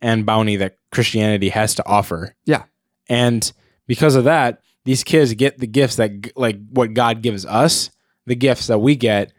and 0.04 0.26
bounty 0.26 0.56
that 0.56 0.76
Christianity 0.92 1.48
has 1.48 1.74
to 1.76 1.86
offer. 1.86 2.36
Yeah. 2.44 2.64
And 3.08 3.50
because 3.86 4.16
of 4.16 4.24
that, 4.24 4.60
these 4.84 5.02
kids 5.02 5.32
get 5.32 5.58
the 5.58 5.66
gifts 5.66 5.96
that 5.96 6.36
like 6.36 6.58
what 6.68 6.92
God 6.92 7.22
gives 7.22 7.46
us, 7.46 7.90
the 8.26 8.36
gifts 8.36 8.66
that 8.66 8.80
we 8.80 8.96
get 8.96 9.32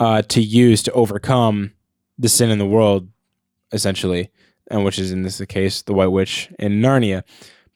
uh, 0.00 0.22
to 0.22 0.40
use 0.40 0.82
to 0.84 0.92
overcome 0.92 1.72
the 2.18 2.30
sin 2.30 2.50
in 2.50 2.58
the 2.58 2.66
world, 2.66 3.10
essentially, 3.72 4.30
and 4.70 4.86
which 4.86 4.98
is 4.98 5.12
in 5.12 5.20
this 5.20 5.38
case 5.44 5.82
the 5.82 5.92
White 5.92 6.06
Witch 6.06 6.50
in 6.58 6.80
Narnia. 6.80 7.22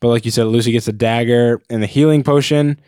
But 0.01 0.09
like 0.09 0.25
you 0.25 0.31
said, 0.31 0.47
Lucy 0.47 0.73
gets 0.73 0.89
a 0.89 0.95
dagger 0.95 1.61
and 1.69 1.83
the 1.83 1.87
healing 1.87 2.25
potion. 2.25 2.81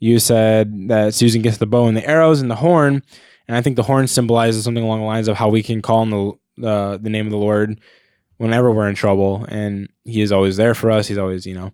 You 0.00 0.18
said 0.18 0.88
that 0.88 1.14
Susan 1.14 1.40
gets 1.40 1.56
the 1.56 1.66
bow 1.66 1.86
and 1.86 1.96
the 1.96 2.06
arrows 2.06 2.42
and 2.42 2.50
the 2.50 2.56
horn, 2.56 3.02
and 3.48 3.56
I 3.56 3.62
think 3.62 3.76
the 3.76 3.82
horn 3.84 4.06
symbolizes 4.06 4.64
something 4.64 4.84
along 4.84 5.00
the 5.00 5.06
lines 5.06 5.28
of 5.28 5.36
how 5.38 5.48
we 5.48 5.62
can 5.62 5.80
call 5.80 6.00
on 6.00 6.10
the 6.10 6.68
uh, 6.68 6.98
the 6.98 7.08
name 7.08 7.26
of 7.26 7.32
the 7.32 7.38
Lord 7.38 7.80
whenever 8.38 8.70
we're 8.72 8.88
in 8.88 8.94
trouble, 8.94 9.44
and 9.48 9.88
He 10.04 10.20
is 10.22 10.32
always 10.32 10.56
there 10.56 10.74
for 10.74 10.90
us. 10.90 11.06
He's 11.08 11.18
always, 11.18 11.46
you 11.46 11.54
know, 11.54 11.72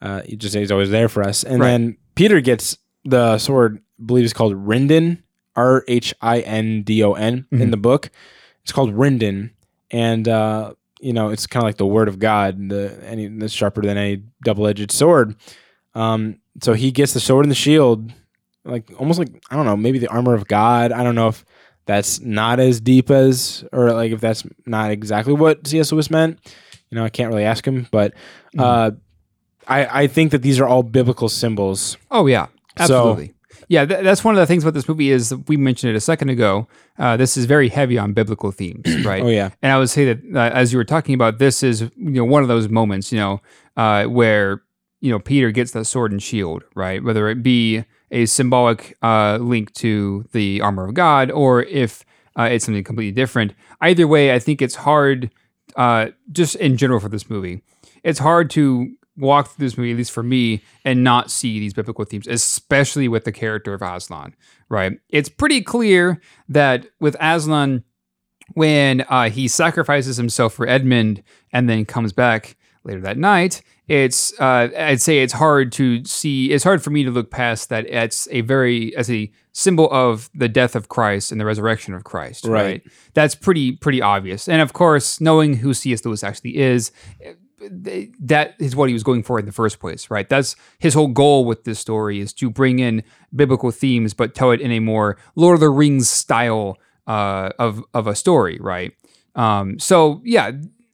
uh, 0.00 0.22
he 0.22 0.36
just 0.36 0.54
he's 0.54 0.72
always 0.72 0.90
there 0.90 1.08
for 1.08 1.22
us. 1.22 1.44
And 1.44 1.60
Right. 1.60 1.68
then 1.68 1.96
Peter 2.14 2.40
gets 2.40 2.78
the 3.04 3.38
sword, 3.38 3.78
I 4.00 4.04
believe 4.06 4.24
it's 4.24 4.32
called 4.32 4.54
Rhindon, 4.54 5.18
R 5.56 5.84
H 5.88 6.14
I 6.22 6.40
N 6.40 6.82
D 6.82 7.02
O 7.02 7.12
N 7.14 7.46
in 7.50 7.58
Mhm. 7.58 7.70
the 7.70 7.76
book. 7.76 8.10
It's 8.62 8.72
called 8.72 8.94
Rhindon, 8.94 9.50
and 9.90 10.28
uh, 10.28 10.74
you 11.00 11.12
know 11.12 11.30
it's 11.30 11.46
kind 11.46 11.62
of 11.62 11.68
like 11.68 11.76
the 11.78 11.86
word 11.86 12.08
of 12.08 12.18
God, 12.18 12.68
the 12.68 12.96
any 13.04 13.26
that's 13.28 13.52
sharper 13.52 13.82
than 13.82 13.96
any 13.96 14.22
double 14.44 14.66
edged 14.66 14.90
sword. 14.92 15.34
Um, 15.94 16.36
so 16.62 16.74
he 16.74 16.90
gets 16.90 17.12
the 17.12 17.20
sword 17.20 17.44
and 17.44 17.50
the 17.50 17.54
shield, 17.56 18.12
like 18.64 18.84
almost 18.98 19.18
like 19.18 19.30
I 19.50 19.56
don't 19.56 19.64
know, 19.66 19.76
maybe 19.76 19.98
the 19.98 20.08
armor 20.08 20.34
of 20.34 20.46
God. 20.46 20.92
I 20.92 21.02
don't 21.02 21.14
know 21.14 21.28
if 21.28 21.44
that's 21.88 22.20
not 22.20 22.60
as 22.60 22.80
deep 22.80 23.10
as, 23.10 23.64
or 23.72 23.90
like 23.92 24.12
if 24.12 24.20
that's 24.20 24.44
not 24.66 24.92
exactly 24.92 25.32
what 25.34 25.66
C.S. 25.66 25.90
Lewis 25.90 26.10
meant. 26.10 26.38
You 26.90 26.96
know, 26.96 27.04
I 27.04 27.08
can't 27.08 27.28
really 27.30 27.44
ask 27.44 27.66
him, 27.66 27.88
but 27.90 28.14
uh, 28.56 28.92
I 29.66 30.02
I 30.02 30.06
think 30.06 30.30
that 30.30 30.42
these 30.42 30.60
are 30.60 30.66
all 30.68 30.82
biblical 30.84 31.28
symbols. 31.28 31.96
Oh 32.10 32.26
yeah, 32.26 32.46
So- 32.76 32.84
absolutely. 32.84 33.34
yeah, 33.68 33.84
th- 33.84 34.02
that's 34.04 34.22
one 34.24 34.34
of 34.34 34.38
the 34.38 34.46
things 34.46 34.62
about 34.64 34.74
this 34.74 34.88
movie 34.88 35.10
is 35.10 35.34
we 35.48 35.56
mentioned 35.56 35.90
it 35.92 35.96
a 35.96 36.00
second 36.00 36.30
ago. 36.30 36.66
Uh, 36.98 37.16
this 37.16 37.36
is 37.36 37.44
very 37.44 37.68
heavy 37.68 37.98
on 37.98 38.12
biblical 38.14 38.50
themes, 38.52 38.84
right? 39.04 39.22
Oh 39.22 39.28
yeah, 39.28 39.50
And 39.62 39.72
I 39.72 39.78
would 39.78 39.90
say 39.90 40.04
that 40.12 40.20
uh, 40.34 40.54
as 40.54 40.72
you 40.72 40.78
were 40.78 40.84
talking 40.84 41.14
about, 41.14 41.38
this 41.38 41.62
is 41.62 41.80
you 41.82 41.90
know 41.98 42.24
one 42.24 42.42
of 42.42 42.48
those 42.48 42.68
moments, 42.68 43.12
you 43.12 43.18
know, 43.18 43.40
uh, 43.76 44.04
where 44.04 44.62
you 45.00 45.10
know 45.10 45.18
Peter 45.18 45.50
gets 45.50 45.72
that 45.72 45.84
sword 45.84 46.12
and 46.12 46.22
shield, 46.22 46.64
right? 46.74 47.02
Whether 47.04 47.28
it 47.28 47.42
be 47.42 47.84
a 48.10 48.26
symbolic 48.26 48.96
uh, 49.02 49.38
link 49.40 49.72
to 49.74 50.24
the 50.32 50.60
armor 50.60 50.86
of 50.86 50.94
God, 50.94 51.30
or 51.30 51.62
if 51.62 52.04
uh, 52.38 52.44
it's 52.44 52.64
something 52.64 52.84
completely 52.84 53.12
different. 53.12 53.54
Either 53.80 54.06
way, 54.06 54.34
I 54.34 54.38
think 54.38 54.62
it's 54.62 54.76
hard, 54.76 55.30
uh, 55.76 56.08
just 56.32 56.54
in 56.56 56.76
general 56.76 57.00
for 57.00 57.08
this 57.08 57.28
movie, 57.28 57.62
it's 58.02 58.18
hard 58.20 58.50
to 58.50 58.92
walk 59.16 59.48
through 59.48 59.66
this 59.66 59.76
movie, 59.76 59.90
at 59.90 59.96
least 59.96 60.12
for 60.12 60.22
me, 60.22 60.62
and 60.84 61.02
not 61.02 61.30
see 61.30 61.58
these 61.58 61.74
biblical 61.74 62.04
themes, 62.04 62.28
especially 62.28 63.08
with 63.08 63.24
the 63.24 63.32
character 63.32 63.74
of 63.74 63.82
Aslan, 63.82 64.34
right? 64.68 64.98
It's 65.08 65.28
pretty 65.28 65.60
clear 65.60 66.20
that 66.48 66.86
with 67.00 67.16
Aslan, 67.20 67.84
when 68.54 69.02
uh, 69.08 69.28
he 69.28 69.48
sacrifices 69.48 70.16
himself 70.16 70.54
for 70.54 70.66
Edmund 70.66 71.22
and 71.52 71.68
then 71.68 71.84
comes 71.84 72.12
back 72.12 72.56
later 72.84 73.00
that 73.00 73.18
night, 73.18 73.60
it's 73.88 74.38
uh, 74.38 74.68
I'd 74.78 75.00
say 75.00 75.20
it's 75.20 75.32
hard 75.32 75.72
to 75.72 76.04
see. 76.04 76.52
It's 76.52 76.62
hard 76.62 76.82
for 76.82 76.90
me 76.90 77.04
to 77.04 77.10
look 77.10 77.30
past 77.30 77.70
that. 77.70 77.86
It's 77.86 78.28
a 78.30 78.42
very 78.42 78.94
as 78.96 79.10
a 79.10 79.30
symbol 79.52 79.88
of 79.90 80.30
the 80.34 80.48
death 80.48 80.76
of 80.76 80.88
Christ 80.88 81.32
and 81.32 81.40
the 81.40 81.46
resurrection 81.46 81.94
of 81.94 82.04
Christ. 82.04 82.44
Right. 82.44 82.62
Right. 82.62 82.82
That's 83.14 83.34
pretty 83.34 83.72
pretty 83.72 84.02
obvious. 84.02 84.48
And 84.48 84.60
of 84.60 84.74
course, 84.74 85.20
knowing 85.20 85.56
who 85.56 85.72
C.S. 85.72 86.04
Lewis 86.04 86.22
actually 86.22 86.58
is, 86.58 86.92
that 88.20 88.54
is 88.58 88.76
what 88.76 88.88
he 88.88 88.92
was 88.92 89.02
going 89.02 89.22
for 89.22 89.38
in 89.38 89.46
the 89.46 89.52
first 89.52 89.80
place, 89.80 90.10
right? 90.10 90.28
That's 90.28 90.54
his 90.78 90.94
whole 90.94 91.08
goal 91.08 91.44
with 91.44 91.64
this 91.64 91.78
story 91.78 92.20
is 92.20 92.32
to 92.34 92.50
bring 92.50 92.78
in 92.78 93.02
biblical 93.34 93.70
themes, 93.70 94.14
but 94.14 94.34
tell 94.34 94.50
it 94.50 94.60
in 94.60 94.70
a 94.70 94.80
more 94.80 95.16
Lord 95.34 95.54
of 95.54 95.60
the 95.60 95.70
Rings 95.70 96.08
style 96.08 96.78
uh, 97.06 97.50
of 97.58 97.82
of 97.94 98.06
a 98.06 98.14
story, 98.14 98.58
right? 98.60 98.92
Um, 99.34 99.78
so 99.78 100.20
yeah, 100.24 100.52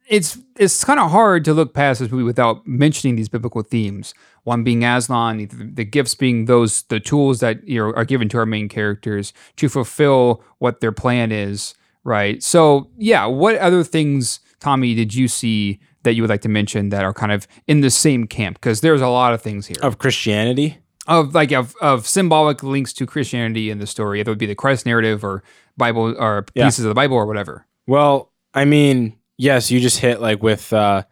it's 0.09 0.39
it's 0.57 0.85
kind 0.85 1.01
of 1.01 1.11
hard 1.11 1.45
to 1.47 1.55
look 1.55 1.75
past 1.75 2.01
this 2.01 2.11
movie 2.11 2.23
without 2.25 2.67
mentioning 2.67 3.17
these 3.17 3.29
biblical 3.29 3.63
themes. 3.63 4.15
One 4.45 4.63
being 4.65 4.85
Aslan, 4.85 5.39
the, 5.39 5.47
the 5.47 5.85
gifts 5.85 6.15
being 6.15 6.45
those 6.45 6.83
the 6.85 7.01
tools 7.01 7.41
that 7.41 7.67
you 7.67 7.79
know, 7.81 7.93
are 7.95 8.05
given 8.05 8.29
to 8.31 8.39
our 8.39 8.47
main 8.47 8.69
characters 8.69 9.33
to 9.57 9.69
fulfill 9.69 10.43
what 10.59 10.81
their 10.81 10.93
plan 10.93 11.33
is, 11.33 11.75
right? 12.05 12.43
So 12.43 12.91
yeah, 12.99 13.25
what 13.27 13.57
other 13.57 13.83
things, 13.85 14.41
Tommy, 14.61 14.95
did 14.95 15.15
you 15.15 15.29
see 15.29 15.81
that 16.03 16.13
you 16.15 16.23
would 16.23 16.31
like 16.31 16.43
to 16.43 16.49
mention 16.51 16.91
that 16.91 17.03
are 17.05 17.15
kind 17.15 17.33
of 17.33 17.47
in 17.67 17.81
the 17.81 17.91
same 17.91 18.27
camp? 18.27 18.59
Because 18.61 18.83
there's 18.83 19.01
a 19.01 19.09
lot 19.09 19.33
of 19.33 19.41
things 19.41 19.67
here 19.67 19.77
of 19.83 19.97
Christianity. 19.99 20.79
of 21.07 21.35
like 21.35 21.51
of, 21.53 21.75
of 21.81 22.07
symbolic 22.07 22.63
links 22.63 22.93
to 22.95 23.07
Christianity 23.07 23.71
in 23.71 23.79
the 23.79 23.87
story. 23.87 24.21
It 24.21 24.29
would 24.29 24.39
be 24.39 24.47
the 24.47 24.55
Christ 24.55 24.85
narrative 24.85 25.25
or 25.25 25.43
Bible 25.79 26.15
or 26.19 26.45
Yeah. 26.55 26.67
pieces 26.67 26.85
of 26.85 26.91
the 26.91 26.95
Bible 26.95 27.17
or 27.17 27.25
whatever. 27.27 27.67
Well, 27.87 28.31
I 28.53 28.65
mean, 28.67 29.17
yes, 29.37 29.71
you 29.71 29.81
just 29.81 29.99
hit 29.99 30.21
like 30.21 30.43
with 30.43 30.73
uh, 30.73 31.03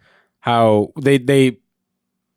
how 0.41 0.93
they 1.01 1.19
they 1.19 1.59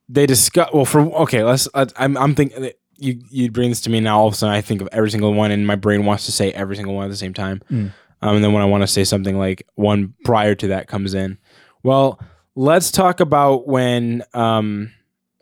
they 0.10 0.26
discuss. 0.26 0.70
Well, 0.74 0.86
for 0.86 1.02
okay, 1.24 1.44
let's. 1.44 1.68
I, 1.74 1.88
I'm 1.98 2.18
I'm 2.18 2.36
thinking 2.36 2.72
you 2.98 3.22
you 3.30 3.52
bring 3.52 3.70
this 3.70 3.82
to 3.82 3.90
me 3.90 4.00
now. 4.00 4.20
All 4.20 4.28
of 4.28 4.34
a 4.34 4.38
sudden, 4.38 4.56
I 4.56 4.62
think 4.62 4.82
of 4.82 4.90
every 4.92 5.10
single 5.12 5.34
one, 5.34 5.52
and 5.52 5.66
my 5.66 5.76
brain 5.76 6.06
wants 6.06 6.26
to 6.28 6.32
say 6.32 6.52
every 6.52 6.76
single 6.76 6.96
one 6.96 7.06
at 7.06 7.10
the 7.12 7.18
same 7.18 7.34
time. 7.34 7.62
Mm. 7.72 7.92
Um, 8.22 8.36
and 8.36 8.44
then 8.44 8.54
when 8.54 8.62
I 8.62 8.66
want 8.66 8.82
to 8.82 8.88
say 8.88 9.04
something 9.04 9.38
like 9.38 9.68
one 9.76 10.14
prior 10.24 10.56
to 10.56 10.68
that 10.70 10.88
comes 10.88 11.14
in. 11.14 11.38
Well, 11.84 12.20
let's 12.56 12.90
talk 12.92 13.20
about 13.20 13.68
when 13.68 14.24
um 14.34 14.92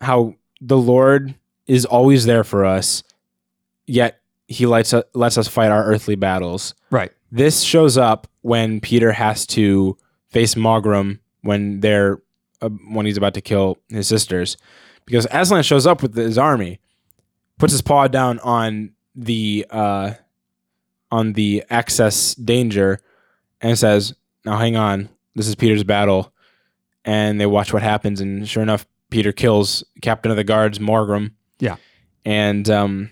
how 0.01 0.35
the 0.59 0.77
Lord 0.77 1.35
is 1.67 1.85
always 1.85 2.25
there 2.25 2.43
for 2.43 2.65
us, 2.65 3.03
yet 3.85 4.19
He 4.47 4.65
lets 4.65 4.93
us, 4.93 5.03
lets 5.13 5.37
us 5.37 5.47
fight 5.47 5.71
our 5.71 5.85
earthly 5.85 6.15
battles 6.15 6.73
Right. 6.89 7.11
this 7.31 7.61
shows 7.61 7.97
up 7.97 8.27
when 8.41 8.81
Peter 8.81 9.11
has 9.13 9.45
to 9.47 9.97
face 10.33 10.55
Maugrim 10.55 11.19
when 11.41 11.79
they're 11.79 12.21
uh, 12.61 12.69
when 12.69 13.05
he's 13.05 13.17
about 13.17 13.33
to 13.35 13.41
kill 13.41 13.77
his 13.89 14.07
sisters, 14.07 14.57
because 15.05 15.27
Aslan 15.31 15.63
shows 15.63 15.87
up 15.87 16.01
with 16.01 16.15
his 16.15 16.37
army, 16.37 16.79
puts 17.59 17.71
his 17.73 17.81
paw 17.81 18.07
down 18.07 18.39
on 18.39 18.91
the 19.15 19.65
uh, 19.69 20.13
on 21.11 21.33
the 21.33 21.63
access 21.69 22.35
danger, 22.35 22.99
and 23.61 23.77
says, 23.79 24.13
"Now 24.43 24.57
hang 24.57 24.75
on, 24.75 25.09
this 25.35 25.47
is 25.47 25.55
Peter's 25.55 25.83
battle," 25.83 26.33
and 27.05 27.39
they 27.39 27.45
watch 27.45 27.71
what 27.71 27.83
happens, 27.83 28.19
and 28.19 28.47
sure 28.49 28.63
enough, 28.63 28.85
Peter 29.09 29.31
kills 29.31 29.83
Captain 30.01 30.31
of 30.31 30.37
the 30.37 30.43
Guards 30.43 30.79
Maugrim. 30.79 31.31
Yeah. 31.59 31.75
and 32.25 32.69
um, 32.69 33.11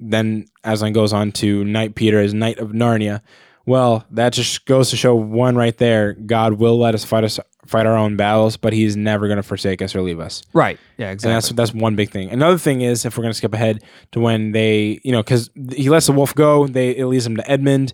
then 0.00 0.46
Aslan 0.64 0.92
goes 0.92 1.12
on 1.12 1.32
to 1.32 1.64
knight 1.64 1.94
Peter 1.94 2.20
as 2.20 2.32
Knight 2.32 2.58
of 2.58 2.70
Narnia. 2.70 3.20
Well, 3.66 4.06
that 4.12 4.32
just 4.32 4.64
goes 4.64 4.90
to 4.90 4.96
show 4.96 5.14
one 5.14 5.56
right 5.56 5.76
there. 5.76 6.12
God 6.14 6.54
will 6.54 6.78
let 6.78 6.94
us 6.94 7.04
fight 7.04 7.24
us 7.24 7.38
fight 7.66 7.84
our 7.84 7.96
own 7.96 8.16
battles, 8.16 8.56
but 8.56 8.72
He's 8.72 8.96
never 8.96 9.26
going 9.26 9.38
to 9.38 9.42
forsake 9.42 9.82
us 9.82 9.94
or 9.94 10.02
leave 10.02 10.20
us. 10.20 10.42
Right. 10.52 10.78
Yeah. 10.98 11.06
And 11.06 11.14
Exactly. 11.14 11.32
that's 11.34 11.48
that's 11.72 11.74
one 11.74 11.96
big 11.96 12.10
thing. 12.10 12.30
Another 12.30 12.58
thing 12.58 12.80
is 12.82 13.04
if 13.04 13.18
we're 13.18 13.22
going 13.22 13.32
to 13.32 13.36
skip 13.36 13.52
ahead 13.52 13.82
to 14.12 14.20
when 14.20 14.52
they, 14.52 15.00
you 15.02 15.10
know, 15.10 15.22
because 15.22 15.50
he 15.74 15.90
lets 15.90 16.06
the 16.06 16.12
wolf 16.12 16.32
go, 16.34 16.66
they 16.68 16.96
it 16.96 17.06
leads 17.06 17.26
him 17.26 17.36
to 17.36 17.50
Edmund, 17.50 17.92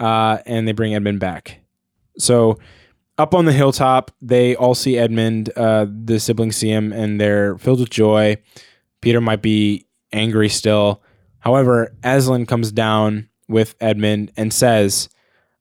uh, 0.00 0.38
and 0.46 0.66
they 0.66 0.72
bring 0.72 0.94
Edmund 0.94 1.20
back. 1.20 1.60
So 2.16 2.58
up 3.18 3.34
on 3.34 3.44
the 3.44 3.52
hilltop, 3.52 4.10
they 4.22 4.56
all 4.56 4.74
see 4.74 4.96
Edmund. 4.96 5.50
Uh, 5.54 5.86
the 5.88 6.18
siblings 6.18 6.56
see 6.56 6.70
him, 6.70 6.90
and 6.92 7.20
they're 7.20 7.58
filled 7.58 7.80
with 7.80 7.90
joy. 7.90 8.38
Peter 9.02 9.20
might 9.20 9.42
be 9.42 9.86
angry 10.12 10.48
still. 10.48 11.02
However, 11.40 11.94
Aslan 12.02 12.46
comes 12.46 12.72
down 12.72 13.28
with 13.52 13.74
Edmund 13.80 14.32
and 14.36 14.52
says, 14.52 15.08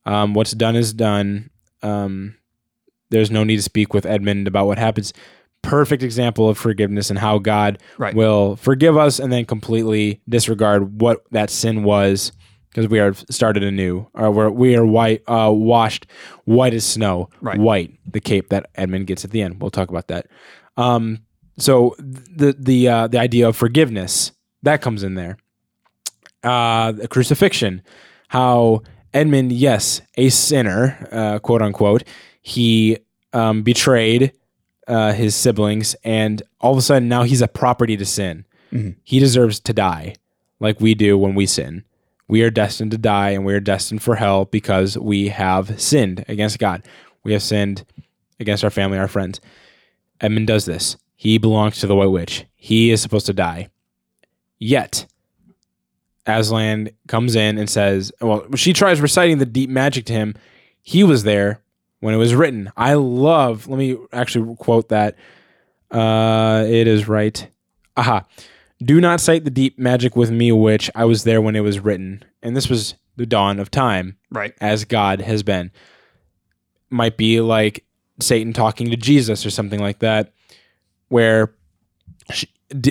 um, 0.05 0.33
"What's 0.33 0.53
done 0.53 0.75
is 0.75 0.93
done. 0.93 1.49
Um, 1.83 2.35
there's 3.09 3.29
no 3.29 3.43
need 3.43 3.57
to 3.57 3.61
speak 3.61 3.93
with 3.93 4.05
Edmund 4.05 4.47
about 4.47 4.65
what 4.67 4.77
happens." 4.79 5.13
Perfect 5.61 6.01
example 6.01 6.49
of 6.49 6.57
forgiveness 6.57 7.11
and 7.11 7.19
how 7.19 7.37
God 7.37 7.77
right. 7.99 8.15
will 8.15 8.55
forgive 8.55 8.97
us 8.97 9.19
and 9.19 9.31
then 9.31 9.45
completely 9.45 10.19
disregard 10.27 10.99
what 10.99 11.21
that 11.29 11.51
sin 11.51 11.83
was 11.83 12.31
because 12.69 12.87
we 12.87 12.99
are 12.99 13.13
started 13.29 13.61
anew 13.63 14.07
or 14.15 14.31
we're, 14.31 14.49
we 14.49 14.75
are 14.75 14.85
white 14.85 15.21
uh, 15.27 15.51
washed 15.53 16.07
white 16.45 16.73
as 16.73 16.83
snow 16.83 17.29
Right. 17.41 17.59
white 17.59 17.91
the 18.09 18.19
cape 18.21 18.49
that 18.49 18.71
edmund 18.75 19.05
gets 19.07 19.23
at 19.23 19.29
the 19.31 19.41
end 19.43 19.61
we'll 19.61 19.69
talk 19.69 19.89
about 19.89 20.07
that 20.07 20.25
um, 20.77 21.19
so 21.59 21.93
the 21.99 22.55
the 22.57 22.87
uh, 22.87 23.07
the 23.07 23.19
idea 23.19 23.47
of 23.47 23.55
forgiveness 23.55 24.31
that 24.63 24.81
comes 24.81 25.03
in 25.03 25.13
there 25.15 25.37
uh, 26.43 26.91
the 26.91 27.07
crucifixion 27.07 27.81
how 28.29 28.81
edmund 29.13 29.51
yes 29.51 30.01
a 30.15 30.29
sinner 30.29 31.07
uh, 31.11 31.39
quote 31.39 31.61
unquote 31.61 32.03
he 32.41 32.97
um, 33.33 33.61
betrayed 33.63 34.33
uh, 34.87 35.13
his 35.13 35.35
siblings, 35.35 35.95
and 36.03 36.41
all 36.59 36.71
of 36.73 36.77
a 36.77 36.81
sudden 36.81 37.07
now 37.07 37.23
he's 37.23 37.41
a 37.41 37.47
property 37.47 37.95
to 37.95 38.05
sin. 38.05 38.43
Mhm. 38.73 38.95
He 39.03 39.19
deserves 39.19 39.59
to 39.61 39.73
die, 39.73 40.15
like 40.59 40.81
we 40.81 40.95
do 40.95 41.17
when 41.17 41.33
we 41.35 41.45
sin. 41.45 41.85
We 42.27 42.41
are 42.41 42.49
destined 42.49 42.91
to 42.91 42.97
die, 42.97 43.29
and 43.29 43.45
we 43.45 43.53
are 43.53 43.59
destined 43.61 44.01
for 44.01 44.15
hell 44.15 44.45
because 44.45 44.97
we 44.97 45.29
have 45.29 45.79
sinned 45.79 46.25
against 46.27 46.59
God. 46.59 46.83
We 47.23 47.31
have 47.33 47.43
sinned 47.43 47.85
against 48.39 48.63
our 48.63 48.69
family, 48.69 48.97
our 48.97 49.07
friends. 49.07 49.39
Edmund 50.19 50.47
does 50.47 50.65
this. 50.65 50.97
He 51.15 51.37
belongs 51.37 51.79
to 51.79 51.87
the 51.87 51.95
White 51.95 52.07
Witch. 52.11 52.45
He 52.55 52.89
is 52.91 53.01
supposed 53.01 53.27
to 53.27 53.33
die. 53.33 53.69
Yet, 54.59 55.05
Aslan 56.25 56.89
comes 57.07 57.35
in 57.35 57.57
and 57.57 57.69
says, 57.69 58.11
"Well, 58.21 58.45
she 58.55 58.73
tries 58.73 59.01
reciting 59.01 59.39
the 59.39 59.45
deep 59.45 59.69
magic 59.69 60.05
to 60.05 60.13
him. 60.13 60.35
He 60.81 61.03
was 61.03 61.23
there 61.23 61.61
when 61.99 62.13
it 62.13 62.17
was 62.17 62.33
written. 62.35 62.71
I 62.77 62.93
love, 62.95 63.67
let 63.67 63.77
me 63.77 63.97
actually 64.13 64.55
quote 64.57 64.89
that. 64.89 65.15
Uh, 65.91 66.63
it 66.67 66.87
is 66.87 67.07
right. 67.07 67.47
Aha. 67.97 68.25
Do 68.83 68.99
not 69.01 69.19
cite 69.21 69.43
the 69.43 69.51
deep 69.51 69.77
magic 69.77 70.15
with 70.15 70.31
me, 70.31 70.51
which 70.51 70.89
I 70.95 71.05
was 71.05 71.23
there 71.23 71.41
when 71.41 71.55
it 71.55 71.59
was 71.59 71.79
written. 71.79 72.23
And 72.41 72.55
this 72.57 72.69
was 72.69 72.95
the 73.17 73.25
dawn 73.27 73.59
of 73.59 73.69
time, 73.69 74.17
Right. 74.31 74.53
as 74.61 74.85
God 74.85 75.21
has 75.21 75.43
been. 75.43 75.69
Might 76.89 77.17
be 77.17 77.41
like 77.41 77.83
Satan 78.19 78.53
talking 78.53 78.89
to 78.89 78.95
Jesus 78.97 79.45
or 79.45 79.49
something 79.51 79.79
like 79.79 79.99
that, 79.99 80.33
where 81.09 81.53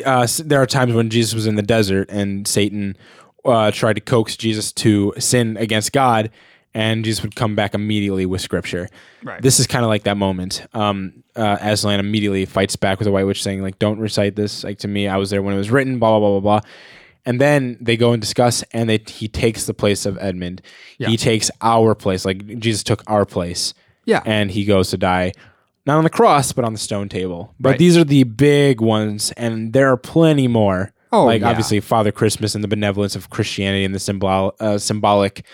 uh, 0.04 0.26
there 0.44 0.60
are 0.60 0.66
times 0.66 0.94
when 0.94 1.10
Jesus 1.10 1.34
was 1.34 1.46
in 1.46 1.54
the 1.54 1.62
desert 1.62 2.10
and 2.10 2.46
Satan 2.46 2.96
uh, 3.44 3.70
tried 3.70 3.94
to 3.94 4.00
coax 4.00 4.36
Jesus 4.36 4.72
to 4.72 5.14
sin 5.18 5.56
against 5.56 5.92
God, 5.92 6.30
and 6.74 7.04
Jesus 7.04 7.22
would 7.22 7.34
come 7.34 7.54
back 7.54 7.74
immediately 7.74 8.26
with 8.26 8.40
scripture. 8.40 8.88
Right. 9.22 9.42
This 9.42 9.58
is 9.58 9.66
kind 9.66 9.84
of 9.84 9.88
like 9.88 10.04
that 10.04 10.16
moment. 10.16 10.66
Um, 10.74 11.24
uh, 11.34 11.58
Aslan 11.60 12.00
immediately 12.00 12.44
fights 12.44 12.76
back 12.76 12.98
with 12.98 13.06
the 13.06 13.12
White 13.12 13.24
Witch, 13.24 13.42
saying 13.42 13.62
like, 13.62 13.78
"Don't 13.78 13.98
recite 13.98 14.36
this 14.36 14.64
like 14.64 14.78
to 14.80 14.88
me. 14.88 15.08
I 15.08 15.16
was 15.16 15.30
there 15.30 15.42
when 15.42 15.54
it 15.54 15.58
was 15.58 15.70
written." 15.70 15.98
Blah 15.98 16.18
blah 16.18 16.18
blah 16.18 16.40
blah 16.40 16.60
blah. 16.60 16.70
And 17.26 17.40
then 17.40 17.76
they 17.80 17.96
go 17.96 18.12
and 18.12 18.20
discuss, 18.20 18.62
and 18.72 18.88
they, 18.88 18.98
he 19.06 19.28
takes 19.28 19.66
the 19.66 19.74
place 19.74 20.06
of 20.06 20.16
Edmund. 20.18 20.62
Yeah. 20.96 21.08
He 21.08 21.18
takes 21.18 21.50
our 21.60 21.94
place, 21.94 22.24
like 22.24 22.58
Jesus 22.58 22.82
took 22.82 23.02
our 23.06 23.26
place, 23.26 23.74
yeah. 24.06 24.22
and 24.24 24.50
he 24.50 24.64
goes 24.64 24.88
to 24.90 24.96
die, 24.96 25.32
not 25.86 25.96
on 25.98 26.04
the 26.04 26.10
cross, 26.10 26.52
but 26.52 26.64
on 26.64 26.72
the 26.72 26.78
stone 26.78 27.08
table. 27.08 27.54
But 27.58 27.70
Right. 27.70 27.78
these 27.78 27.96
are 27.96 28.04
the 28.04 28.24
big 28.24 28.80
ones, 28.80 29.32
and 29.36 29.72
there 29.72 29.88
are 29.90 29.96
plenty 29.96 30.46
more. 30.48 30.92
Oh, 31.12 31.24
like 31.24 31.40
yeah. 31.40 31.48
obviously 31.50 31.80
Father 31.80 32.12
Christmas 32.12 32.54
and 32.54 32.62
the 32.62 32.68
benevolence 32.68 33.16
of 33.16 33.30
Christianity 33.30 33.84
and 33.84 33.92
the 33.94 33.98
symbol, 33.98 34.54
uh, 34.60 34.78
symbolic, 34.78 35.44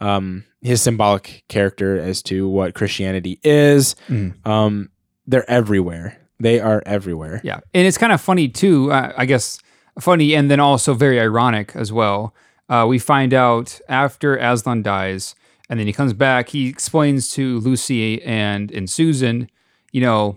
um, 0.00 0.44
his 0.60 0.82
symbolic 0.82 1.42
character 1.48 1.98
as 1.98 2.22
to 2.24 2.46
what 2.48 2.74
Christianity 2.74 3.40
is. 3.42 3.96
Mm. 4.10 4.46
Um, 4.46 4.90
they're 5.26 5.48
everywhere. 5.50 6.18
They 6.38 6.60
are 6.60 6.82
everywhere. 6.84 7.40
Yeah, 7.42 7.60
and 7.72 7.86
it's 7.86 7.96
kind 7.96 8.12
of 8.12 8.20
funny 8.20 8.48
too. 8.48 8.92
Uh, 8.92 9.12
I 9.16 9.24
guess 9.24 9.58
funny, 9.98 10.34
and 10.34 10.50
then 10.50 10.60
also 10.60 10.92
very 10.92 11.18
ironic 11.18 11.74
as 11.74 11.90
well. 11.92 12.34
Uh, 12.68 12.84
we 12.86 12.98
find 12.98 13.32
out 13.32 13.80
after 13.88 14.36
Aslan 14.36 14.82
dies, 14.82 15.34
and 15.70 15.80
then 15.80 15.86
he 15.86 15.94
comes 15.94 16.12
back. 16.12 16.50
He 16.50 16.68
explains 16.68 17.30
to 17.30 17.58
Lucy 17.60 18.22
and 18.22 18.70
and 18.70 18.90
Susan, 18.90 19.48
you 19.96 20.02
know, 20.02 20.36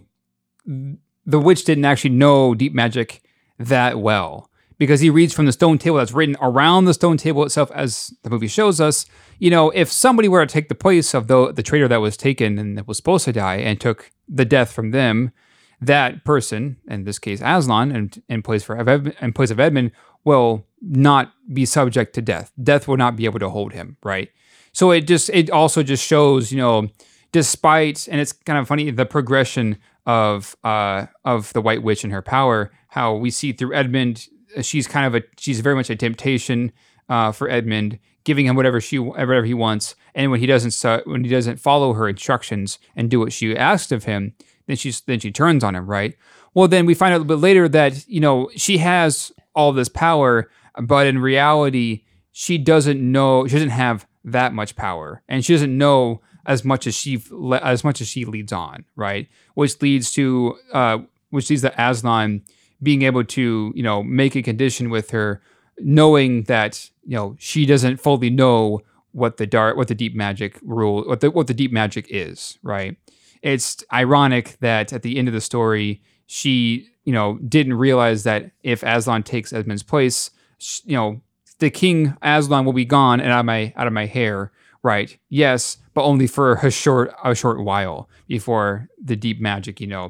the 1.26 1.38
witch 1.38 1.65
didn't 1.65 1.84
actually 1.84 2.11
know 2.11 2.56
deep 2.56 2.73
magic 2.73 3.22
that 3.57 3.99
well 3.99 4.49
because 4.77 5.02
he 5.02 5.10
reads 5.10 5.34
from 5.34 5.48
the 5.48 5.52
stone 5.52 5.77
table 5.77 5.98
that's 5.98 6.14
written 6.14 6.38
around 6.41 6.86
the 6.86 6.94
stone 6.94 7.18
table 7.18 7.44
itself, 7.44 7.69
as 7.72 8.14
the 8.23 8.30
movie 8.30 8.48
shows 8.48 8.80
us. 8.80 9.06
You 9.38 9.49
know, 9.49 9.69
if 9.72 9.91
somebody 9.91 10.30
were 10.30 10.45
to 10.45 10.53
take 10.53 10.69
the 10.69 10.76
place 10.76 11.14
of 11.14 11.27
the 11.27 11.52
the 11.52 11.61
traitor 11.61 11.90
that 11.90 11.99
was 11.99 12.15
taken 12.15 12.57
and 12.57 12.77
that 12.77 12.88
was 12.88 12.95
supposed 12.95 13.26
to 13.26 13.34
die 13.34 13.57
and 13.57 13.81
took 13.81 14.11
the 14.30 14.45
death 14.45 14.72
from 14.72 14.91
them, 14.91 15.34
that 15.81 16.23
person, 16.23 16.77
in 16.88 17.03
this 17.03 17.19
case 17.19 17.41
Aslan, 17.44 17.91
and 17.91 18.23
in 18.30 18.41
place 18.41 18.64
for 18.64 18.77
in 18.80 19.34
place 19.34 19.52
of 19.52 19.60
Edmund, 19.60 19.91
will 20.23 20.65
not 20.81 21.34
be 21.52 21.65
subject 21.65 22.15
to 22.15 22.22
death. 22.22 22.53
Death 22.64 22.88
will 22.88 22.95
not 22.95 23.18
be 23.18 23.26
able 23.26 23.40
to 23.40 23.49
hold 23.49 23.73
him, 23.73 23.98
right? 24.03 24.30
So 24.72 24.91
it 24.91 25.02
just 25.02 25.30
it 25.31 25.49
also 25.49 25.84
just 25.84 26.06
shows, 26.06 26.49
you 26.49 26.60
know, 26.60 26.88
despite 27.31 28.07
and 28.07 28.19
it's 28.19 28.31
kind 28.34 28.60
of 28.60 28.68
funny 28.68 28.91
the 28.91 29.06
progression 29.06 29.77
of 30.06 30.56
uh 30.64 31.06
of 31.26 31.53
the 31.53 31.61
White 31.61 31.84
Witch 31.84 32.03
and 32.03 32.14
her 32.14 32.22
power, 32.22 32.72
how 32.89 33.15
we 33.15 33.30
see 33.30 33.51
through 33.51 33.73
Edmund, 33.73 34.27
uh, 34.57 34.61
she's 34.61 34.88
kind 34.88 35.06
of 35.06 35.15
a 35.15 35.26
she's 35.38 35.60
very 35.60 35.76
much 35.76 35.89
a 35.89 35.95
temptation 35.95 36.72
uh, 37.10 37.31
for 37.31 37.49
Edmund, 37.49 37.99
giving 38.23 38.45
him 38.45 38.56
whatever 38.56 38.80
she 38.80 38.99
whatever 38.99 39.43
he 39.43 39.53
wants, 39.53 39.95
and 40.15 40.31
when 40.31 40.39
he 40.39 40.45
doesn't 40.45 41.06
when 41.06 41.23
he 41.23 41.30
doesn't 41.30 41.57
follow 41.57 41.93
her 41.93 42.07
instructions 42.07 42.80
and 42.95 43.10
do 43.10 43.19
what 43.19 43.34
she 43.34 43.56
asked 43.56 43.91
of 43.91 44.06
him, 44.06 44.34
then 44.68 44.77
she's 44.77 45.01
then 45.01 45.19
she 45.19 45.31
turns 45.31 45.64
on 45.64 45.76
him, 45.76 45.88
right? 45.88 46.15
Well, 46.53 46.68
then 46.68 46.85
we 46.85 46.93
find 46.93 47.14
out 47.14 47.18
a 47.18 47.19
little 47.19 47.35
bit 47.35 47.41
later 47.41 47.68
that 47.69 48.07
you 48.07 48.19
know 48.19 48.49
she 48.56 48.77
has 48.80 49.31
all 49.56 49.72
this 49.73 49.89
power, 49.89 50.49
but 50.81 51.07
in 51.07 51.19
reality, 51.19 52.06
she 52.31 52.57
doesn't 52.57 52.99
know 52.99 53.47
she 53.47 53.53
doesn't 53.53 53.69
have 53.69 54.07
that 54.23 54.53
much 54.53 54.76
power, 54.76 55.23
and 55.27 55.43
she 55.43 55.53
doesn't 55.53 55.76
know 55.77 56.22
as 56.49 56.65
much 56.65 56.88
as 56.88 56.95
she 56.95 57.21
as 57.61 57.84
much 57.84 58.01
as 58.01 58.07
she 58.07 58.26
leads 58.26 58.51
on, 58.51 58.84
right? 58.95 59.30
Which 59.53 59.80
leads 59.81 60.11
to 60.13 60.57
uh, 60.73 60.97
which 61.30 61.49
leads 61.49 61.61
to 61.61 61.73
Aslan 61.81 62.41
being 62.81 63.03
able 63.03 63.23
to 63.23 63.71
you 63.76 63.84
know 63.84 64.03
make 64.03 64.35
a 64.35 64.41
condition 64.41 64.89
with 64.89 65.11
her, 65.11 65.41
knowing 65.77 66.43
that 66.43 66.89
you 67.05 67.15
know 67.15 67.35
she 67.39 67.65
doesn't 67.67 67.97
fully 67.97 68.31
know 68.31 68.81
what 69.11 69.38
the 69.38 69.45
dark 69.45 69.77
what 69.77 69.88
the 69.88 69.95
deep 69.95 70.15
magic 70.15 70.59
rule 70.63 71.03
what 71.03 71.21
the 71.21 71.30
what 71.31 71.47
the 71.47 71.53
deep 71.53 71.71
magic 71.71 72.07
is, 72.09 72.57
right? 72.63 72.97
It's 73.43 73.84
ironic 73.93 74.57
that 74.59 74.91
at 74.91 75.03
the 75.03 75.17
end 75.17 75.27
of 75.27 75.34
the 75.34 75.41
story 75.41 76.01
she 76.26 76.89
you 77.05 77.13
know 77.13 77.38
didn't 77.47 77.76
realize 77.76 78.23
that 78.23 78.51
if 78.63 78.81
Aslan 78.81 79.21
takes 79.21 79.53
Edmund's 79.53 79.84
place, 79.84 80.31
sh- 80.57 80.81
you 80.85 80.97
know 80.97 81.21
the 81.59 81.69
king 81.69 82.17
Aslan 82.23 82.65
will 82.65 82.73
be 82.73 82.85
gone 82.85 83.21
and 83.21 83.31
out 83.31 83.41
of 83.41 83.45
my 83.45 83.71
out 83.76 83.85
of 83.85 83.93
my 83.93 84.07
hair, 84.07 84.51
right? 84.81 85.15
Yes, 85.30 85.77
but 85.99 86.05
only 86.11 86.27
for 86.27 86.53
a 86.63 86.71
short 86.71 87.07
a 87.26 87.35
short 87.35 87.59
while 87.69 88.07
before 88.27 88.88
the 89.09 89.17
deep 89.26 89.41
magic, 89.41 89.81
you 89.84 89.88
know, 89.88 90.05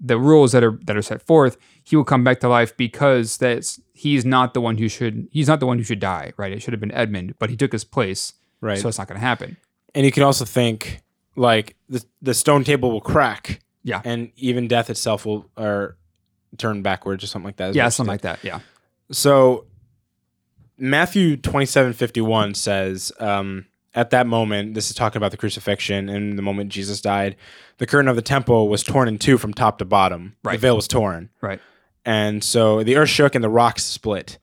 the 0.00 0.18
rules 0.18 0.52
that 0.52 0.64
are 0.64 0.78
that 0.86 0.96
are 0.96 1.02
set 1.02 1.20
forth, 1.20 1.58
he 1.84 1.94
will 1.96 2.04
come 2.12 2.24
back 2.24 2.40
to 2.40 2.48
life 2.48 2.72
because 2.76 3.36
that's 3.36 3.78
he's 3.92 4.24
not 4.24 4.54
the 4.54 4.60
one 4.68 4.76
who 4.78 4.88
should 4.88 5.28
he's 5.30 5.48
not 5.48 5.60
the 5.60 5.66
one 5.66 5.76
who 5.78 5.84
should 5.84 6.00
die, 6.00 6.32
right? 6.38 6.52
It 6.52 6.60
should 6.62 6.72
have 6.72 6.80
been 6.80 6.92
Edmund, 7.02 7.34
but 7.38 7.50
he 7.50 7.56
took 7.56 7.72
his 7.72 7.84
place, 7.84 8.32
Right. 8.62 8.78
so 8.78 8.88
it's 8.88 8.98
not 8.98 9.08
going 9.08 9.20
to 9.20 9.26
happen. 9.26 9.56
and 9.94 10.04
you 10.06 10.12
can 10.12 10.22
also 10.22 10.44
think 10.46 11.02
like 11.36 11.76
the 11.88 12.00
the 12.22 12.32
stone 12.34 12.64
table 12.64 12.90
will 12.90 13.02
crack. 13.14 13.60
Yeah. 13.84 14.00
And 14.04 14.30
even 14.36 14.68
death 14.68 14.88
itself 14.90 15.26
will 15.26 15.50
or 15.56 15.96
turn 16.58 16.82
backwards 16.82 17.22
or 17.22 17.26
something 17.28 17.46
like 17.50 17.56
that. 17.56 17.74
Yeah, 17.74 17.88
something 17.90 18.10
like 18.16 18.22
that. 18.28 18.38
Yeah. 18.42 18.60
So 19.12 19.66
Matthew 20.78 21.36
twenty 21.36 21.66
seven 21.66 21.92
fifty 21.92 22.20
one 22.20 22.54
says, 22.54 23.12
um, 23.20 23.66
at 23.96 24.10
that 24.10 24.26
moment, 24.26 24.74
this 24.74 24.90
is 24.90 24.94
talking 24.94 25.16
about 25.16 25.30
the 25.30 25.38
crucifixion 25.38 26.08
and 26.10 26.38
the 26.38 26.42
moment 26.42 26.70
Jesus 26.70 27.00
died, 27.00 27.34
the 27.78 27.86
curtain 27.86 28.08
of 28.08 28.14
the 28.14 28.22
temple 28.22 28.68
was 28.68 28.82
torn 28.82 29.08
in 29.08 29.18
two 29.18 29.38
from 29.38 29.54
top 29.54 29.78
to 29.78 29.84
bottom. 29.86 30.36
Right. 30.44 30.52
The 30.52 30.58
veil 30.58 30.76
was 30.76 30.86
torn. 30.86 31.30
Right. 31.40 31.60
And 32.04 32.44
so 32.44 32.84
the 32.84 32.96
earth 32.96 33.08
shook 33.08 33.34
and 33.34 33.42
the 33.42 33.48
rocks 33.48 33.82
split. 33.82 34.38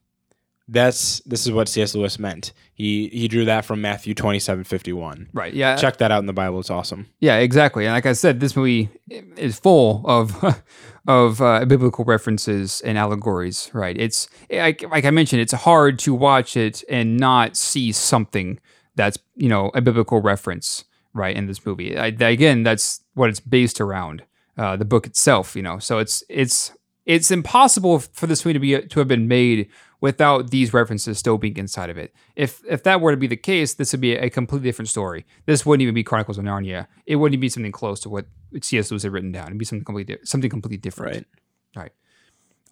That's 0.67 1.19
this 1.19 1.45
is 1.45 1.51
what 1.51 1.69
C.S. 1.69 1.93
Lewis 1.93 2.17
meant. 2.17 2.51
He 2.73 3.09
he 3.09 3.27
drew 3.27 3.45
that 3.45 3.65
from 3.65 3.81
Matthew 3.81 4.13
twenty 4.13 4.39
seven 4.39 4.63
fifty 4.63 4.93
one. 4.93 5.29
Right. 5.33 5.53
Yeah. 5.53 5.75
Check 5.75 5.97
that 5.97 6.09
out 6.09 6.19
in 6.19 6.25
the 6.25 6.33
Bible. 6.33 6.59
It's 6.59 6.69
awesome. 6.69 7.07
Yeah, 7.19 7.37
exactly. 7.37 7.85
And 7.85 7.93
like 7.93 8.05
I 8.05 8.13
said, 8.13 8.39
this 8.39 8.55
movie 8.55 8.89
is 9.09 9.59
full 9.59 10.03
of 10.05 10.63
of 11.07 11.41
uh, 11.41 11.65
biblical 11.65 12.05
references 12.05 12.81
and 12.81 12.97
allegories. 12.97 13.69
Right? 13.73 13.97
It's 13.97 14.29
like 14.49 14.83
like 14.89 15.05
I 15.05 15.11
mentioned, 15.11 15.41
it's 15.41 15.53
hard 15.53 15.99
to 15.99 16.13
watch 16.13 16.55
it 16.57 16.81
and 16.89 17.17
not 17.17 17.57
see 17.57 17.91
something 17.91 18.57
that's 18.95 19.17
you 19.35 19.49
know 19.49 19.71
a 19.73 19.81
biblical 19.81 20.21
reference 20.21 20.85
right 21.13 21.35
in 21.35 21.47
this 21.47 21.65
movie. 21.65 21.97
I, 21.97 22.07
again, 22.07 22.63
that's 22.63 23.01
what 23.13 23.29
it's 23.29 23.39
based 23.39 23.79
around. 23.79 24.23
Uh, 24.57 24.75
the 24.75 24.85
book 24.85 25.07
itself, 25.07 25.55
you 25.55 25.61
know. 25.61 25.79
So 25.79 25.97
it's 25.99 26.23
it's 26.29 26.71
it's 27.05 27.31
impossible 27.31 27.99
for 27.99 28.27
this 28.27 28.45
movie 28.45 28.53
to 28.53 28.59
be 28.59 28.87
to 28.87 28.99
have 28.99 29.07
been 29.07 29.27
made 29.27 29.69
without 29.99 30.51
these 30.51 30.73
references 30.73 31.17
still 31.17 31.37
being 31.37 31.57
inside 31.57 31.89
of 31.89 31.97
it. 31.97 32.13
If 32.35 32.61
if 32.69 32.83
that 32.83 33.01
were 33.01 33.11
to 33.11 33.17
be 33.17 33.27
the 33.27 33.35
case, 33.37 33.73
this 33.73 33.93
would 33.93 34.01
be 34.01 34.15
a 34.15 34.29
completely 34.29 34.67
different 34.67 34.89
story. 34.89 35.25
This 35.45 35.65
wouldn't 35.65 35.81
even 35.81 35.95
be 35.95 36.03
Chronicles 36.03 36.37
of 36.37 36.45
Narnia. 36.45 36.87
It 37.05 37.15
wouldn't 37.15 37.33
even 37.33 37.41
be 37.41 37.49
something 37.49 37.71
close 37.71 37.99
to 38.01 38.09
what 38.09 38.25
C.S. 38.61 38.91
Lewis 38.91 39.03
had 39.03 39.11
written 39.11 39.31
down. 39.31 39.47
It'd 39.47 39.57
be 39.57 39.65
something 39.65 39.85
completely 39.85 40.17
something 40.23 40.49
completely 40.49 40.77
different. 40.77 41.13
Right. 41.13 41.25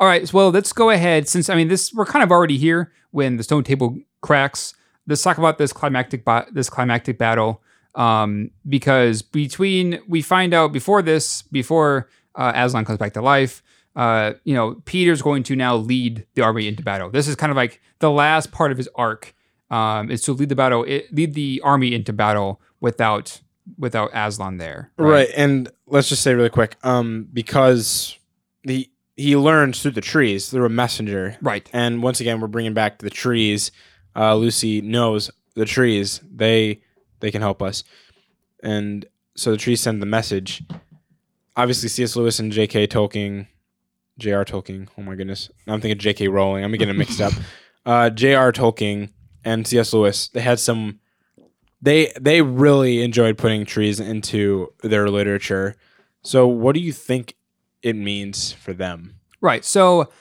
All 0.01 0.07
right. 0.07 0.27
So, 0.27 0.35
well, 0.35 0.49
let's 0.49 0.73
go 0.73 0.89
ahead. 0.89 1.27
Since 1.27 1.47
I 1.49 1.55
mean, 1.55 1.67
this 1.67 1.93
we're 1.93 2.05
kind 2.05 2.23
of 2.23 2.31
already 2.31 2.57
here 2.57 2.91
when 3.11 3.37
the 3.37 3.43
stone 3.43 3.63
table 3.63 3.97
cracks. 4.21 4.73
Let's 5.07 5.21
talk 5.21 5.37
about 5.37 5.57
this 5.57 5.73
climactic 5.73 6.23
this 6.51 6.69
climactic 6.69 7.17
battle. 7.17 7.61
Um, 7.95 8.51
because 8.67 9.21
between 9.21 9.99
we 10.07 10.21
find 10.21 10.53
out 10.53 10.71
before 10.71 11.01
this, 11.01 11.41
before 11.41 12.07
uh, 12.35 12.53
Aslan 12.55 12.85
comes 12.85 12.97
back 12.97 13.13
to 13.13 13.21
life, 13.21 13.61
uh, 13.95 14.33
you 14.45 14.53
know, 14.53 14.81
Peter's 14.85 15.21
going 15.21 15.43
to 15.43 15.55
now 15.55 15.75
lead 15.75 16.25
the 16.35 16.41
army 16.41 16.67
into 16.67 16.83
battle. 16.83 17.09
This 17.09 17.27
is 17.27 17.35
kind 17.35 17.51
of 17.51 17.57
like 17.57 17.81
the 17.99 18.09
last 18.09 18.51
part 18.51 18.71
of 18.71 18.77
his 18.77 18.89
arc. 18.95 19.35
Um, 19.69 20.11
is 20.11 20.21
to 20.23 20.33
lead 20.33 20.49
the 20.49 20.55
battle, 20.55 20.83
it, 20.83 21.13
lead 21.15 21.33
the 21.33 21.61
army 21.63 21.95
into 21.95 22.11
battle 22.11 22.59
without 22.81 23.39
without 23.77 24.11
Aslan 24.13 24.57
there. 24.57 24.91
Right. 24.97 25.29
And 25.33 25.69
let's 25.87 26.09
just 26.09 26.23
say 26.23 26.33
really 26.33 26.49
quick, 26.49 26.75
um, 26.83 27.29
because 27.31 28.17
the 28.65 28.89
he 29.15 29.37
learns 29.37 29.81
through 29.81 29.91
the 29.91 30.01
trees 30.01 30.49
through 30.49 30.65
a 30.65 30.69
messenger. 30.69 31.37
Right. 31.41 31.69
And 31.71 32.03
once 32.03 32.19
again, 32.19 32.41
we're 32.41 32.47
bringing 32.47 32.73
back 32.73 32.99
the 32.99 33.09
trees. 33.09 33.71
Uh, 34.15 34.35
Lucy 34.35 34.81
knows 34.81 35.31
the 35.55 35.65
trees. 35.65 36.21
They 36.29 36.81
they 37.19 37.31
can 37.31 37.41
help 37.41 37.61
us, 37.61 37.83
and 38.63 39.05
so 39.35 39.51
the 39.51 39.57
trees 39.57 39.81
send 39.81 40.01
the 40.01 40.07
message. 40.07 40.63
Obviously, 41.55 41.89
C.S. 41.89 42.15
Lewis 42.15 42.39
and 42.39 42.51
J.K. 42.51 42.87
Tolkien, 42.87 43.47
J.R. 44.17 44.45
Tolkien. 44.45 44.87
Oh 44.97 45.01
my 45.01 45.15
goodness, 45.15 45.49
I'm 45.67 45.81
thinking 45.81 45.99
J.K. 45.99 46.27
Rowling. 46.27 46.63
I'm 46.63 46.71
getting 46.71 46.89
it 46.89 46.97
mixed 46.97 47.21
up. 47.21 47.33
Uh, 47.83 48.11
J.R. 48.11 48.51
Tolkien 48.51 49.09
and 49.43 49.65
C.S. 49.65 49.91
Lewis. 49.91 50.27
They 50.27 50.41
had 50.41 50.59
some 50.59 50.99
they 51.81 52.13
they 52.19 52.41
really 52.41 53.01
enjoyed 53.01 53.37
putting 53.37 53.65
trees 53.65 53.99
into 53.99 54.71
their 54.83 55.09
literature. 55.09 55.75
So, 56.23 56.47
what 56.47 56.75
do 56.75 56.79
you 56.79 56.93
think 56.93 57.35
it 57.81 57.95
means 57.95 58.51
for 58.51 58.73
them? 58.73 59.15
Right. 59.41 59.65
So 59.65 60.11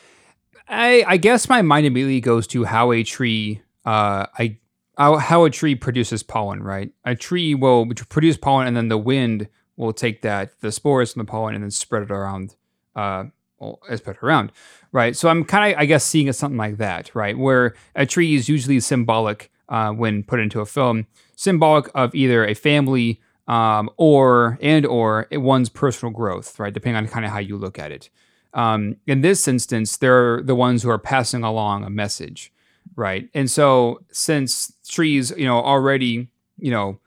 I 0.69 1.05
I 1.07 1.17
guess 1.19 1.49
my 1.49 1.63
mind 1.63 1.87
immediately 1.87 2.21
goes 2.21 2.47
to 2.49 2.65
how 2.65 2.93
a 2.93 3.03
tree 3.03 3.61
uh 3.85 4.27
I 4.39 4.59
how, 4.99 5.45
a 5.45 5.51
tree 5.51 5.75
produces 5.75 6.23
pollen, 6.23 6.63
right? 6.63 6.93
A 7.07 7.15
tree 7.15 7.55
will 7.55 7.87
produce 7.87 8.37
pollen 8.37 8.67
and 8.67 8.77
then 8.77 8.89
the 8.89 8.99
wind 8.99 9.49
will 9.77 9.95
take 9.95 10.21
that 10.23 10.61
the 10.61 10.71
spores 10.71 11.15
from 11.15 11.21
the 11.21 11.31
pollen 11.31 11.55
and 11.55 11.65
then 11.65 11.71
spread 11.71 12.03
it 12.03 12.11
around 12.11 12.57
uh 12.95 13.25
well, 13.59 13.79
spread 13.97 14.17
it 14.17 14.23
around, 14.23 14.53
right? 14.93 15.17
So 15.17 15.29
I'm 15.29 15.45
kind 15.45 15.73
of 15.73 15.81
I 15.81 15.87
guess 15.87 16.05
seeing 16.05 16.27
it 16.27 16.35
something 16.35 16.59
like 16.59 16.77
that, 16.79 17.15
right? 17.15 17.37
Where 17.39 17.75
a 17.95 18.07
tree 18.07 18.35
is 18.35 18.49
usually 18.49 18.81
symbolic 18.81 19.51
uh, 19.71 19.93
when 19.93 20.25
put 20.25 20.41
into 20.41 20.61
a 20.61 20.67
film, 20.67 21.07
symbolic 21.37 21.91
of 21.95 22.15
either 22.15 22.45
a 22.45 22.55
family 22.55 23.21
um, 23.47 23.89
or 23.97 24.59
and 24.61 24.85
or 24.85 25.27
one's 25.33 25.69
personal 25.69 26.13
growth, 26.13 26.59
right? 26.59 26.73
Depending 26.73 27.03
on 27.03 27.09
kind 27.09 27.25
of 27.25 27.31
how 27.33 27.39
you 27.39 27.57
look 27.57 27.79
at 27.79 27.91
it. 27.91 28.11
Um, 28.53 28.97
in 29.07 29.21
this 29.21 29.47
instance, 29.47 29.97
they're 29.97 30.43
the 30.43 30.55
ones 30.55 30.83
who 30.83 30.91
are 30.91 30.99
passing 30.99 31.45
along 31.45 31.85
a 31.85 31.91
message, 31.91 32.53
right? 32.97 33.29
And 33.35 33.51
so, 33.51 34.01
since 34.13 34.73
trees, 34.89 35.33
you 35.37 35.45
know, 35.45 35.61
already, 35.61 36.29
you 36.59 36.71
know, 36.71 36.99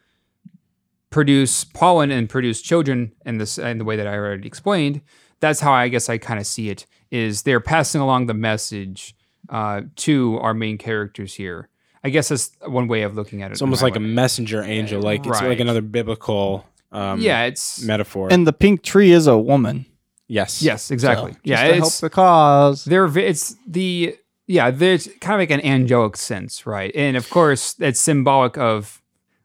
produce 1.10 1.64
pollen 1.64 2.11
and 2.11 2.30
produce 2.30 2.61
children 2.61 3.11
in 3.26 3.38
this 3.38 3.57
in 3.57 3.77
the 3.77 3.85
way 3.85 3.95
that 3.95 4.07
I 4.07 4.15
already 4.15 4.47
explained, 4.47 5.01
that's 5.39 5.60
how 5.60 5.72
I 5.72 5.88
guess 5.88 6.10
I 6.10 6.18
kind 6.18 6.39
of 6.39 6.47
see 6.47 6.69
it. 6.69 6.85
Is 7.11 7.43
they're 7.43 7.60
passing 7.60 8.01
along 8.01 8.26
the 8.26 8.34
message 8.34 9.15
uh, 9.49 9.81
to 9.97 10.39
our 10.39 10.53
main 10.53 10.77
characters 10.77 11.35
here. 11.35 11.69
I 12.03 12.10
guess 12.10 12.30
that's 12.30 12.51
one 12.65 12.88
way 12.88 13.03
of 13.03 13.15
looking 13.15 13.43
at 13.43 13.51
it. 13.51 13.53
It's 13.53 13.61
almost 13.61 13.81
like 13.81 13.95
a 13.95 13.99
messenger 13.99 14.61
angel, 14.61 15.01
like 15.01 15.26
it's 15.26 15.41
like 15.41 15.60
another 15.60 15.81
biblical 15.81 16.65
um, 16.93 17.19
yeah, 17.19 17.45
it's 17.45 17.81
metaphor. 17.81 18.31
And 18.31 18.45
the 18.45 18.53
pink 18.53 18.84
tree 18.84 19.11
is 19.11 19.26
a 19.26 19.38
woman. 19.38 19.88
yes, 20.27 20.61
yes, 20.61 20.91
exactly. 20.91 21.34
So, 21.34 21.39
yeah, 21.43 21.55
just 21.55 21.64
to 21.65 21.76
help 21.76 21.88
it's 21.88 21.99
the 21.99 22.10
cause. 22.10 22.85
they're 22.85 23.18
it's 23.18 23.55
the 23.68 24.15
yeah 24.47 24.69
there's 24.71 25.07
kind 25.21 25.35
of 25.35 25.39
like 25.39 25.51
an 25.51 25.65
angelic 25.65 26.17
sense 26.17 26.65
right 26.65 26.91
and 26.95 27.15
of 27.17 27.29
course 27.29 27.73
that's 27.73 27.99
symbolic 27.99 28.57
of 28.57 29.01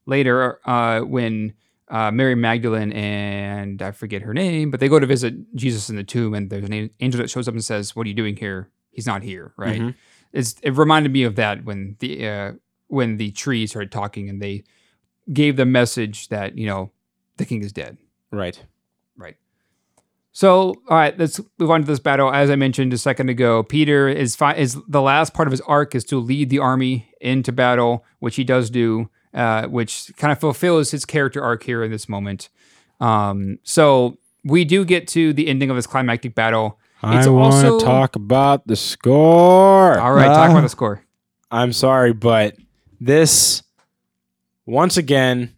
later 0.06 0.58
uh 0.68 1.00
when 1.00 1.52
uh 1.88 2.10
mary 2.10 2.34
magdalene 2.34 2.92
and 2.92 3.80
i 3.82 3.90
forget 3.90 4.22
her 4.22 4.34
name 4.34 4.70
but 4.70 4.80
they 4.80 4.88
go 4.88 4.98
to 4.98 5.06
visit 5.06 5.34
jesus 5.54 5.88
in 5.88 5.96
the 5.96 6.04
tomb 6.04 6.34
and 6.34 6.50
there's 6.50 6.64
an 6.64 6.72
an 6.72 6.90
angel 7.00 7.20
that 7.20 7.30
shows 7.30 7.46
up 7.48 7.54
and 7.54 7.64
says 7.64 7.94
what 7.94 8.06
are 8.06 8.08
you 8.08 8.14
doing 8.14 8.36
here 8.36 8.68
he's 8.90 9.06
not 9.06 9.22
here 9.22 9.52
right 9.56 9.80
Mhm. 9.80 9.94
it's 10.32 10.56
it 10.62 10.70
reminded 10.76 11.12
me 11.12 11.22
of 11.24 11.36
that 11.36 11.64
when 11.64 11.96
the 12.00 12.26
uh 12.28 12.52
when 12.88 13.16
the 13.18 13.30
tree 13.32 13.66
started 13.66 13.92
talking 13.92 14.28
and 14.28 14.40
they 14.42 14.64
gave 15.32 15.56
the 15.56 15.66
message 15.66 16.28
that 16.28 16.56
you 16.58 16.66
know 16.66 16.90
the 17.36 17.44
king 17.44 17.62
is 17.62 17.72
dead 17.72 17.98
right. 18.30 18.64
Right. 19.16 19.36
So, 20.38 20.76
all 20.88 20.96
right, 20.96 21.18
let's 21.18 21.40
move 21.58 21.72
on 21.72 21.80
to 21.80 21.86
this 21.88 21.98
battle. 21.98 22.32
As 22.32 22.48
I 22.48 22.54
mentioned 22.54 22.92
a 22.92 22.96
second 22.98 23.28
ago, 23.28 23.64
Peter 23.64 24.08
is 24.08 24.36
fi- 24.36 24.54
is 24.54 24.78
the 24.86 25.02
last 25.02 25.34
part 25.34 25.48
of 25.48 25.50
his 25.50 25.60
arc 25.62 25.96
is 25.96 26.04
to 26.04 26.20
lead 26.20 26.48
the 26.48 26.60
army 26.60 27.10
into 27.20 27.50
battle, 27.50 28.04
which 28.20 28.36
he 28.36 28.44
does 28.44 28.70
do, 28.70 29.10
uh, 29.34 29.66
which 29.66 30.12
kind 30.16 30.30
of 30.30 30.38
fulfills 30.38 30.92
his 30.92 31.04
character 31.04 31.42
arc 31.42 31.64
here 31.64 31.82
in 31.82 31.90
this 31.90 32.08
moment. 32.08 32.50
Um, 33.00 33.58
so 33.64 34.16
we 34.44 34.64
do 34.64 34.84
get 34.84 35.08
to 35.08 35.32
the 35.32 35.48
ending 35.48 35.70
of 35.70 35.76
this 35.76 35.88
climactic 35.88 36.36
battle. 36.36 36.78
It's 37.02 37.26
I 37.26 37.30
want 37.30 37.54
also- 37.54 37.80
to 37.80 37.84
talk 37.84 38.14
about 38.14 38.64
the 38.64 38.76
score. 38.76 39.98
All 39.98 40.12
right, 40.12 40.28
talk 40.28 40.52
about 40.52 40.60
the 40.60 40.68
score. 40.68 41.02
I'm 41.50 41.72
sorry, 41.72 42.12
but 42.12 42.54
this 43.00 43.64
once 44.66 44.96
again 44.96 45.56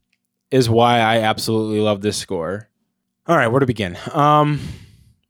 is 0.51 0.71
why 0.71 1.01
I 1.01 1.19
absolutely 1.19 1.81
love 1.81 2.01
this 2.01 2.17
score. 2.17 2.70
All 3.31 3.37
right, 3.37 3.47
where 3.47 3.61
to 3.61 3.67
begin? 3.67 3.97
Um, 4.13 4.59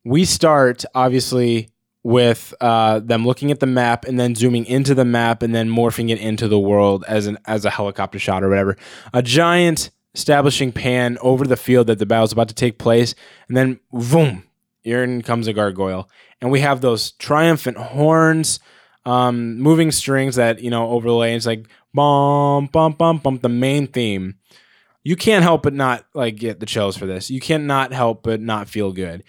we 0.07 0.25
start 0.25 0.87
obviously 0.95 1.69
with 2.03 2.55
uh, 2.59 3.01
them 3.01 3.27
looking 3.27 3.51
at 3.51 3.61
the 3.61 3.67
map 3.67 4.07
and 4.07 4.19
then 4.19 4.35
zooming 4.35 4.65
into 4.65 4.95
the 4.95 5.05
map 5.05 5.43
and 5.43 5.55
then 5.55 5.69
morphing 5.69 6.09
it 6.09 6.19
into 6.19 6.49
the 6.49 6.59
world 6.59 7.05
as 7.07 7.27
an 7.27 7.37
as 7.45 7.67
a 7.67 7.71
helicopter 7.71 8.19
shot 8.19 8.43
or 8.43 8.49
whatever. 8.49 8.79
A 9.13 9.21
giant 9.21 9.91
establishing 10.15 10.73
pan 10.73 11.19
over 11.21 11.47
the 11.47 11.59
field 11.59 11.89
that 11.89 11.99
the 11.99 12.07
battle's 12.07 12.33
about 12.33 12.49
to 12.49 12.55
take 12.55 12.79
place, 12.79 13.15
and 13.49 13.57
then 13.59 13.79
boom, 13.93 14.45
here 14.81 15.05
in 15.05 15.21
comes 15.21 15.47
a 15.47 15.53
gargoyle, 15.53 16.09
and 16.41 16.51
we 16.51 16.61
have 16.61 16.81
those 16.81 17.11
triumphant 17.13 17.77
horns 17.77 18.61
um, 19.05 19.59
moving 19.59 19.91
strings 19.91 20.37
that 20.37 20.63
you 20.63 20.71
know 20.71 20.89
overlay. 20.89 21.35
It's 21.35 21.45
like 21.45 21.69
bum 21.93 22.65
bum 22.73 22.95
bum 22.95 23.19
bum. 23.19 23.41
The 23.41 23.51
main 23.51 23.89
theme. 23.89 24.37
You 25.03 25.17
can't 25.17 25.43
help 25.43 25.63
but 25.63 25.73
not 25.73 26.05
like 26.15 26.37
get 26.37 26.61
the 26.61 26.67
chills 26.67 26.97
for 26.97 27.07
this. 27.07 27.31
You 27.31 27.41
cannot 27.41 27.93
help 27.93 28.23
but 28.23 28.41
not 28.41 28.69
feel 28.69 28.93
good. 28.93 29.25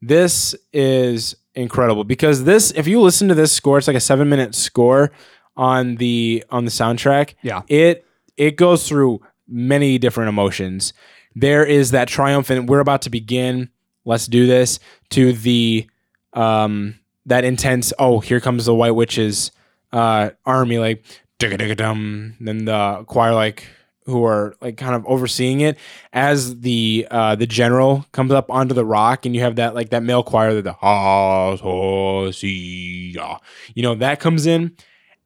This 0.00 0.54
is 0.72 1.34
incredible 1.54 2.04
because 2.04 2.44
this, 2.44 2.70
if 2.72 2.86
you 2.86 3.00
listen 3.00 3.28
to 3.28 3.34
this 3.34 3.52
score, 3.52 3.78
it's 3.78 3.86
like 3.86 3.96
a 3.96 4.00
seven 4.00 4.28
minute 4.28 4.54
score 4.54 5.10
on 5.56 5.96
the 5.96 6.44
on 6.50 6.64
the 6.64 6.70
soundtrack. 6.70 7.34
Yeah. 7.42 7.62
It 7.68 8.04
it 8.36 8.56
goes 8.56 8.86
through 8.86 9.20
many 9.48 9.98
different 9.98 10.28
emotions. 10.28 10.92
There 11.34 11.64
is 11.64 11.90
that 11.90 12.08
triumphant. 12.08 12.68
We're 12.68 12.80
about 12.80 13.02
to 13.02 13.10
begin. 13.10 13.70
Let's 14.04 14.26
do 14.26 14.46
this. 14.46 14.78
To 15.10 15.32
the 15.32 15.88
um 16.34 16.98
that 17.26 17.44
intense. 17.44 17.92
Oh, 17.98 18.20
here 18.20 18.40
comes 18.40 18.66
the 18.66 18.74
White 18.74 18.92
Witches 18.92 19.50
uh 19.92 20.30
army. 20.44 20.78
Like 20.78 21.04
dum. 21.38 22.36
Then 22.40 22.66
the 22.66 23.04
choir 23.06 23.34
like 23.34 23.66
who 24.06 24.24
are 24.24 24.54
like 24.60 24.76
kind 24.76 24.94
of 24.94 25.04
overseeing 25.06 25.60
it 25.60 25.76
as 26.12 26.60
the 26.60 27.06
uh 27.10 27.34
the 27.34 27.46
general 27.46 28.06
comes 28.12 28.30
up 28.32 28.50
onto 28.50 28.74
the 28.74 28.84
rock 28.84 29.26
and 29.26 29.34
you 29.34 29.40
have 29.42 29.56
that 29.56 29.74
like 29.74 29.90
that 29.90 30.02
male 30.02 30.22
choir 30.22 30.54
that 30.54 30.62
the 30.62 30.72
ha 30.72 32.30
si 32.30 33.12
ya 33.14 33.38
you 33.74 33.82
know 33.82 33.94
that 33.94 34.20
comes 34.20 34.46
in 34.46 34.74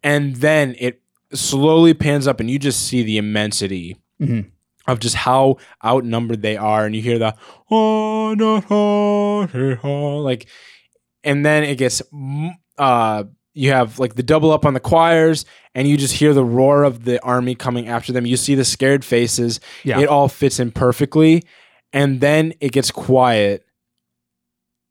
and 0.02 0.36
then 0.36 0.74
it 0.78 1.02
slowly 1.32 1.94
pans 1.94 2.26
up 2.26 2.40
and 2.40 2.50
you 2.50 2.58
just 2.58 2.86
see 2.86 3.02
the 3.02 3.18
immensity 3.18 3.96
Mhm. 4.20 4.46
of 4.86 4.98
just 4.98 5.14
how 5.14 5.56
outnumbered 5.84 6.42
they 6.42 6.56
are 6.56 6.84
and 6.86 6.96
you 6.96 7.02
hear 7.02 7.18
the 7.18 7.34
"Ah, 7.70 8.34
da, 8.34 8.60
ha, 8.60 9.46
he, 9.46 9.74
ha," 9.74 10.16
like 10.16 10.46
and 11.22 11.44
then 11.44 11.62
it 11.64 11.76
gets 11.76 12.02
uh 12.78 13.24
you 13.52 13.72
have 13.72 13.98
like 13.98 14.14
the 14.14 14.22
double 14.22 14.52
up 14.52 14.64
on 14.64 14.74
the 14.74 14.80
choirs 14.80 15.44
and 15.74 15.88
you 15.88 15.96
just 15.96 16.14
hear 16.14 16.32
the 16.34 16.44
roar 16.44 16.84
of 16.84 17.04
the 17.04 17.22
army 17.22 17.54
coming 17.54 17.88
after 17.88 18.12
them. 18.12 18.26
You 18.26 18.36
see 18.36 18.54
the 18.54 18.64
scared 18.64 19.04
faces. 19.04 19.60
Yeah. 19.84 20.00
it 20.00 20.08
all 20.08 20.28
fits 20.28 20.60
in 20.60 20.70
perfectly. 20.70 21.44
And 21.92 22.20
then 22.20 22.54
it 22.60 22.72
gets 22.72 22.90
quiet. 22.90 23.64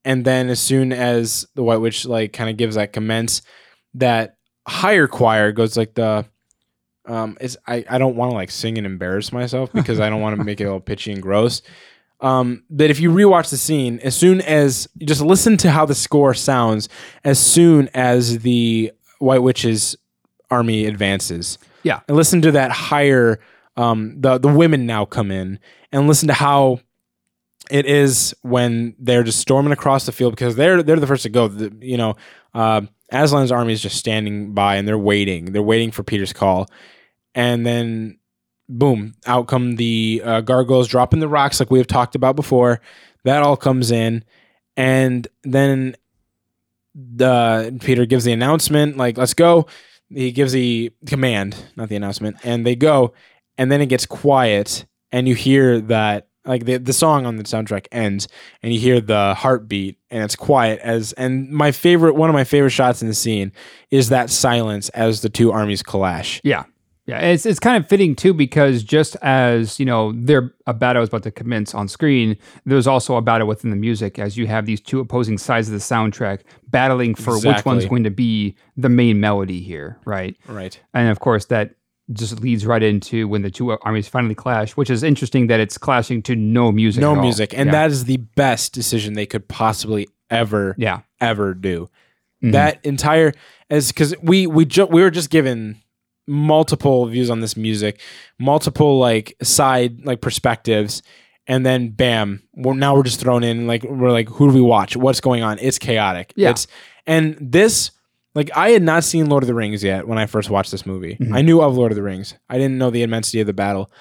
And 0.03 0.25
then 0.25 0.49
as 0.49 0.59
soon 0.59 0.91
as 0.91 1.47
the 1.55 1.63
white 1.63 1.77
witch 1.77 2.05
like 2.05 2.33
kind 2.33 2.49
of 2.49 2.57
gives 2.57 2.75
that 2.75 2.93
commence 2.93 3.41
that 3.95 4.37
higher 4.67 5.07
choir 5.07 5.51
goes 5.51 5.75
like 5.75 5.95
the 5.95 6.25
um 7.07 7.35
is 7.41 7.57
i 7.65 7.83
i 7.89 7.97
don't 7.97 8.15
want 8.15 8.29
to 8.29 8.35
like 8.35 8.51
sing 8.51 8.77
and 8.77 8.85
embarrass 8.85 9.33
myself 9.33 9.71
because 9.73 9.99
i 9.99 10.09
don't 10.09 10.21
want 10.21 10.37
to 10.37 10.43
make 10.43 10.61
it 10.61 10.65
all 10.65 10.79
pitchy 10.79 11.11
and 11.11 11.23
gross 11.23 11.63
um 12.21 12.63
but 12.69 12.89
if 12.89 12.99
you 12.99 13.09
rewatch 13.11 13.49
the 13.49 13.57
scene 13.57 13.99
as 14.03 14.15
soon 14.15 14.41
as 14.41 14.87
you 14.97 15.05
just 15.07 15.21
listen 15.21 15.57
to 15.57 15.71
how 15.71 15.85
the 15.85 15.95
score 15.95 16.33
sounds 16.33 16.89
as 17.23 17.39
soon 17.39 17.89
as 17.93 18.39
the 18.39 18.91
white 19.19 19.41
witch's 19.41 19.95
army 20.51 20.85
advances 20.85 21.57
Yeah. 21.83 22.01
and 22.07 22.17
listen 22.17 22.41
to 22.43 22.51
that 22.51 22.71
higher 22.71 23.39
um 23.77 24.19
the 24.19 24.37
the 24.37 24.47
women 24.49 24.85
now 24.85 25.05
come 25.05 25.31
in 25.31 25.59
and 25.91 26.07
listen 26.07 26.27
to 26.27 26.33
how 26.33 26.81
it 27.71 27.85
is 27.85 28.33
when 28.41 28.95
they're 28.99 29.23
just 29.23 29.39
storming 29.39 29.71
across 29.71 30.05
the 30.05 30.11
field 30.11 30.33
because 30.33 30.55
they're 30.55 30.81
they're 30.83 30.99
the 30.99 31.05
first 31.07 31.23
to 31.23 31.29
go. 31.29 31.47
The, 31.47 31.71
you 31.85 31.97
know, 31.97 32.15
uh, 32.53 32.81
Aslan's 33.13 33.51
army 33.51 33.73
is 33.73 33.81
just 33.81 33.95
standing 33.97 34.53
by 34.53 34.75
and 34.77 34.87
they're 34.87 34.97
waiting. 34.97 35.51
They're 35.51 35.61
waiting 35.61 35.91
for 35.91 36.01
Peter's 36.03 36.33
call, 36.33 36.67
and 37.35 37.65
then 37.65 38.17
boom, 38.69 39.15
out 39.25 39.47
come 39.47 39.75
the 39.75 40.21
uh, 40.23 40.41
gargoyles 40.41 40.87
dropping 40.87 41.19
the 41.19 41.27
rocks 41.27 41.59
like 41.59 41.71
we 41.71 41.79
have 41.79 41.87
talked 41.87 42.15
about 42.15 42.35
before. 42.35 42.79
That 43.25 43.43
all 43.43 43.57
comes 43.57 43.91
in, 43.91 44.23
and 44.77 45.27
then 45.43 45.95
the 46.95 47.77
Peter 47.81 48.05
gives 48.05 48.23
the 48.23 48.31
announcement 48.31 48.95
like 48.95 49.17
let's 49.17 49.33
go. 49.33 49.67
He 50.09 50.31
gives 50.31 50.53
the 50.53 50.91
command, 51.05 51.55
not 51.75 51.89
the 51.89 51.95
announcement, 51.95 52.37
and 52.43 52.65
they 52.65 52.75
go, 52.75 53.13
and 53.57 53.71
then 53.71 53.81
it 53.81 53.87
gets 53.87 54.05
quiet, 54.05 54.85
and 55.11 55.27
you 55.27 55.35
hear 55.35 55.81
that 55.81 56.27
like 56.45 56.65
the 56.65 56.77
the 56.77 56.93
song 56.93 57.25
on 57.25 57.35
the 57.35 57.43
soundtrack 57.43 57.87
ends, 57.91 58.27
and 58.63 58.73
you 58.73 58.79
hear 58.79 59.01
the 59.01 59.33
heartbeat, 59.35 59.97
and 60.09 60.23
it's 60.23 60.35
quiet 60.35 60.79
as. 60.79 61.13
And 61.13 61.49
my 61.49 61.71
favorite, 61.71 62.15
one 62.15 62.29
of 62.29 62.33
my 62.33 62.43
favorite 62.43 62.71
shots 62.71 63.01
in 63.01 63.07
the 63.07 63.13
scene 63.13 63.51
is 63.91 64.09
that 64.09 64.29
silence 64.29 64.89
as 64.89 65.21
the 65.21 65.29
two 65.29 65.51
armies 65.51 65.83
clash. 65.83 66.39
Yeah. 66.43 66.63
Yeah, 67.09 67.19
it's 67.19 67.45
it's 67.45 67.59
kind 67.59 67.81
of 67.81 67.89
fitting 67.89 68.15
too 68.15 68.33
because 68.33 68.83
just 68.83 69.15
as 69.21 69.79
you 69.79 69.85
know, 69.85 70.13
there 70.15 70.53
a 70.67 70.73
battle 70.73 71.01
is 71.01 71.09
about 71.09 71.23
to 71.23 71.31
commence 71.31 71.73
on 71.73 71.87
screen. 71.87 72.37
There's 72.65 72.87
also 72.87 73.15
a 73.15 73.21
battle 73.21 73.47
within 73.47 73.69
the 73.71 73.75
music 73.75 74.19
as 74.19 74.37
you 74.37 74.47
have 74.47 74.65
these 74.65 74.79
two 74.79 74.99
opposing 74.99 75.37
sides 75.37 75.67
of 75.67 75.73
the 75.73 75.79
soundtrack 75.79 76.41
battling 76.67 77.15
for 77.15 77.39
which 77.39 77.65
one's 77.65 77.85
going 77.85 78.03
to 78.03 78.11
be 78.11 78.55
the 78.77 78.89
main 78.89 79.19
melody 79.19 79.61
here, 79.61 79.97
right? 80.05 80.35
Right. 80.47 80.79
And 80.93 81.09
of 81.09 81.19
course, 81.19 81.45
that 81.45 81.75
just 82.11 82.39
leads 82.41 82.65
right 82.65 82.81
into 82.81 83.27
when 83.27 83.41
the 83.41 83.51
two 83.51 83.71
armies 83.81 84.07
finally 84.07 84.35
clash, 84.35 84.75
which 84.75 84.89
is 84.89 85.03
interesting 85.03 85.47
that 85.47 85.59
it's 85.59 85.77
clashing 85.77 86.21
to 86.23 86.35
no 86.35 86.71
music. 86.71 87.01
no 87.01 87.11
at 87.11 87.17
all. 87.17 87.23
music, 87.23 87.53
and 87.57 87.67
yeah. 87.67 87.71
that 87.71 87.91
is 87.91 88.05
the 88.05 88.17
best 88.17 88.73
decision 88.73 89.13
they 89.13 89.25
could 89.25 89.47
possibly 89.47 90.07
ever 90.29 90.75
yeah, 90.77 91.01
ever 91.21 91.53
do. 91.53 91.89
Mhm. 92.43 92.53
That 92.53 92.83
entire 92.85 93.33
as 93.69 93.91
because 93.91 94.15
we 94.21 94.47
we 94.47 94.65
ju- 94.65 94.85
we 94.85 95.01
were 95.01 95.11
just 95.11 95.29
given 95.29 95.77
multiple 96.29 97.05
views 97.07 97.29
on 97.29 97.41
this 97.41 97.57
music, 97.57 97.99
multiple 98.39 98.97
like 98.99 99.35
side 99.41 100.05
like 100.05 100.21
perspectives, 100.21 101.01
and 101.47 101.65
then 101.65 101.89
bam, 101.89 102.43
we're 102.55 102.73
now 102.75 102.95
we're 102.95 103.03
just 103.03 103.19
thrown 103.19 103.43
in 103.43 103.67
like 103.67 103.83
we're 103.83 104.11
like 104.11 104.29
who 104.29 104.47
do 104.49 104.53
we 104.55 104.61
watch? 104.61 104.95
What's 104.95 105.19
going 105.19 105.43
on? 105.43 105.57
It's 105.59 105.79
chaotic. 105.79 106.31
Yeah. 106.35 106.51
It's 106.51 106.67
and 107.07 107.35
this 107.41 107.91
like 108.35 108.51
I 108.55 108.69
had 108.69 108.83
not 108.83 109.03
seen 109.03 109.27
Lord 109.27 109.43
of 109.43 109.47
the 109.47 109.55
Rings 109.55 109.83
yet 109.83 110.07
when 110.07 110.17
I 110.19 110.27
first 110.27 110.49
watched 110.49 110.71
this 110.71 110.85
movie. 110.85 111.17
Mhm. 111.19 111.35
I 111.35 111.41
knew 111.41 111.61
of 111.61 111.75
Lord 111.75 111.91
of 111.91 111.95
the 111.95 112.03
Rings. 112.03 112.35
I 112.49 112.57
didn't 112.57 112.77
know 112.77 112.91
the 112.91 113.01
immensity 113.03 113.41
of 113.41 113.47
the 113.47 113.53
battle. 113.53 113.91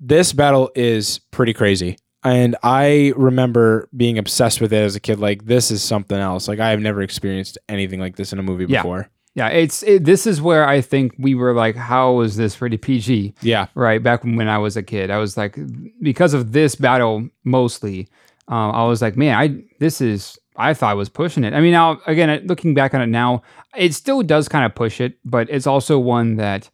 This 0.00 0.32
battle 0.32 0.70
is 0.76 1.18
pretty 1.32 1.52
crazy. 1.52 1.96
And 2.24 2.56
I 2.62 3.12
remember 3.16 3.88
being 3.96 4.18
obsessed 4.18 4.60
with 4.60 4.72
it 4.72 4.76
as 4.82 4.96
a 4.96 5.00
kid. 5.00 5.18
Like, 5.20 5.44
this 5.46 5.70
is 5.70 5.82
something 5.82 6.18
else. 6.18 6.48
Like, 6.48 6.58
I 6.58 6.70
have 6.70 6.80
never 6.80 7.00
experienced 7.00 7.58
anything 7.68 8.00
like 8.00 8.16
this 8.16 8.32
in 8.32 8.38
a 8.40 8.42
movie 8.42 8.66
Yeah. 8.68 8.82
before. 8.82 9.08
Yeah. 9.38 9.48
It's 9.48 9.82
it, 9.82 10.04
this 10.04 10.26
is 10.26 10.40
where 10.42 10.64
I 10.68 10.80
think 10.82 11.14
we 11.18 11.34
were 11.34 11.54
like, 11.54 11.76
how 11.76 12.20
is 12.20 12.36
this 12.36 12.56
pretty 12.56 12.76
PG? 12.76 13.34
Yeah. 13.42 13.66
right 13.74 14.02
back 14.02 14.24
when 14.24 14.48
I 14.48 14.58
was 14.58 14.76
a 14.76 14.82
kid. 14.82 15.10
I 15.10 15.18
was 15.18 15.36
like, 15.36 15.56
because 16.02 16.34
of 16.34 16.52
this 16.52 16.74
battle 16.74 17.28
mostly, 17.44 18.08
um, 18.48 18.70
I 18.74 18.84
was 18.84 19.00
like, 19.00 19.16
man, 19.16 19.34
I 19.42 19.62
this 19.78 20.00
is 20.00 20.38
I 20.56 20.74
thought 20.74 20.90
I 20.90 20.94
was 20.94 21.08
pushing 21.08 21.44
it. 21.44 21.54
I 21.54 21.60
mean, 21.60 21.72
now 21.72 22.00
again, 22.06 22.28
looking 22.46 22.74
back 22.74 22.94
on 22.94 23.00
it 23.00 23.06
now, 23.06 23.42
it 23.76 23.94
still 23.94 24.22
does 24.22 24.48
kind 24.48 24.64
of 24.66 24.74
push 24.74 25.00
it, 25.00 25.18
but 25.24 25.48
it's 25.50 25.66
also 25.66 25.98
one 25.98 26.36
that 26.36 26.68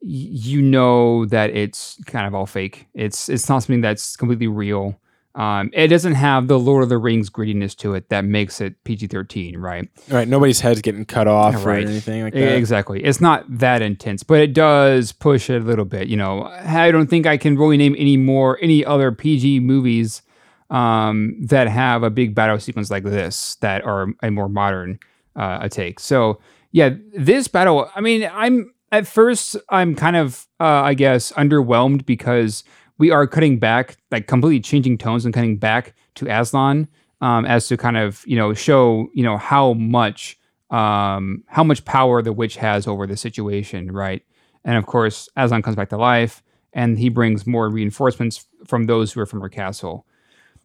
y- 0.00 0.30
you 0.50 0.62
know 0.62 1.26
that 1.26 1.50
it's 1.50 2.02
kind 2.06 2.26
of 2.26 2.34
all 2.34 2.46
fake. 2.46 2.86
It's 2.94 3.28
it's 3.28 3.48
not 3.48 3.58
something 3.62 3.82
that's 3.82 4.16
completely 4.16 4.48
real. 4.48 4.98
Um, 5.36 5.70
it 5.74 5.88
doesn't 5.88 6.14
have 6.14 6.48
the 6.48 6.58
Lord 6.58 6.82
of 6.82 6.88
the 6.88 6.96
Rings 6.96 7.28
grittiness 7.28 7.76
to 7.76 7.92
it 7.92 8.08
that 8.08 8.24
makes 8.24 8.58
it 8.60 8.82
PG 8.84 9.08
thirteen, 9.08 9.58
right? 9.58 9.86
Right. 10.08 10.26
Nobody's 10.26 10.60
head's 10.60 10.80
getting 10.80 11.04
cut 11.04 11.28
off 11.28 11.66
right. 11.66 11.84
or 11.84 11.88
anything 11.88 12.22
like 12.22 12.32
that. 12.32 12.56
Exactly. 12.56 13.04
It's 13.04 13.20
not 13.20 13.44
that 13.58 13.82
intense, 13.82 14.22
but 14.22 14.40
it 14.40 14.54
does 14.54 15.12
push 15.12 15.50
it 15.50 15.60
a 15.60 15.64
little 15.64 15.84
bit. 15.84 16.08
You 16.08 16.16
know, 16.16 16.44
I 16.44 16.90
don't 16.90 17.08
think 17.08 17.26
I 17.26 17.36
can 17.36 17.58
really 17.58 17.76
name 17.76 17.94
any 17.98 18.16
more 18.16 18.58
any 18.62 18.82
other 18.82 19.12
PG 19.12 19.60
movies 19.60 20.22
um, 20.70 21.36
that 21.42 21.68
have 21.68 22.02
a 22.02 22.10
big 22.10 22.34
battle 22.34 22.58
sequence 22.58 22.90
like 22.90 23.04
this 23.04 23.56
that 23.56 23.84
are 23.84 24.08
a 24.22 24.30
more 24.30 24.48
modern 24.48 24.98
uh, 25.36 25.58
a 25.60 25.68
take. 25.68 26.00
So 26.00 26.40
yeah, 26.72 26.94
this 27.14 27.46
battle. 27.46 27.90
I 27.94 28.00
mean, 28.00 28.28
I'm 28.32 28.72
at 28.90 29.06
first 29.06 29.56
I'm 29.68 29.94
kind 29.94 30.16
of 30.16 30.46
uh, 30.60 30.64
I 30.64 30.94
guess 30.94 31.32
underwhelmed 31.32 32.06
because 32.06 32.64
we 32.98 33.10
are 33.10 33.26
cutting 33.26 33.58
back, 33.58 33.96
like 34.10 34.26
completely 34.26 34.60
changing 34.60 34.98
tones 34.98 35.24
and 35.24 35.34
cutting 35.34 35.56
back 35.56 35.94
to 36.16 36.26
Aslan 36.26 36.88
um, 37.20 37.44
as 37.44 37.68
to 37.68 37.76
kind 37.76 37.96
of 37.96 38.24
you 38.26 38.36
know 38.36 38.54
show 38.54 39.08
you 39.14 39.22
know 39.22 39.36
how 39.36 39.74
much 39.74 40.38
um, 40.70 41.44
how 41.46 41.62
much 41.62 41.84
power 41.84 42.22
the 42.22 42.32
witch 42.32 42.56
has 42.56 42.86
over 42.86 43.06
the 43.06 43.16
situation, 43.16 43.92
right? 43.92 44.22
And 44.64 44.76
of 44.76 44.86
course, 44.86 45.28
Aslan 45.36 45.62
comes 45.62 45.76
back 45.76 45.90
to 45.90 45.96
life, 45.96 46.42
and 46.72 46.98
he 46.98 47.08
brings 47.08 47.46
more 47.46 47.68
reinforcements 47.68 48.46
from 48.66 48.84
those 48.84 49.12
who 49.12 49.20
are 49.20 49.26
from 49.26 49.40
her 49.40 49.48
castle. 49.48 50.06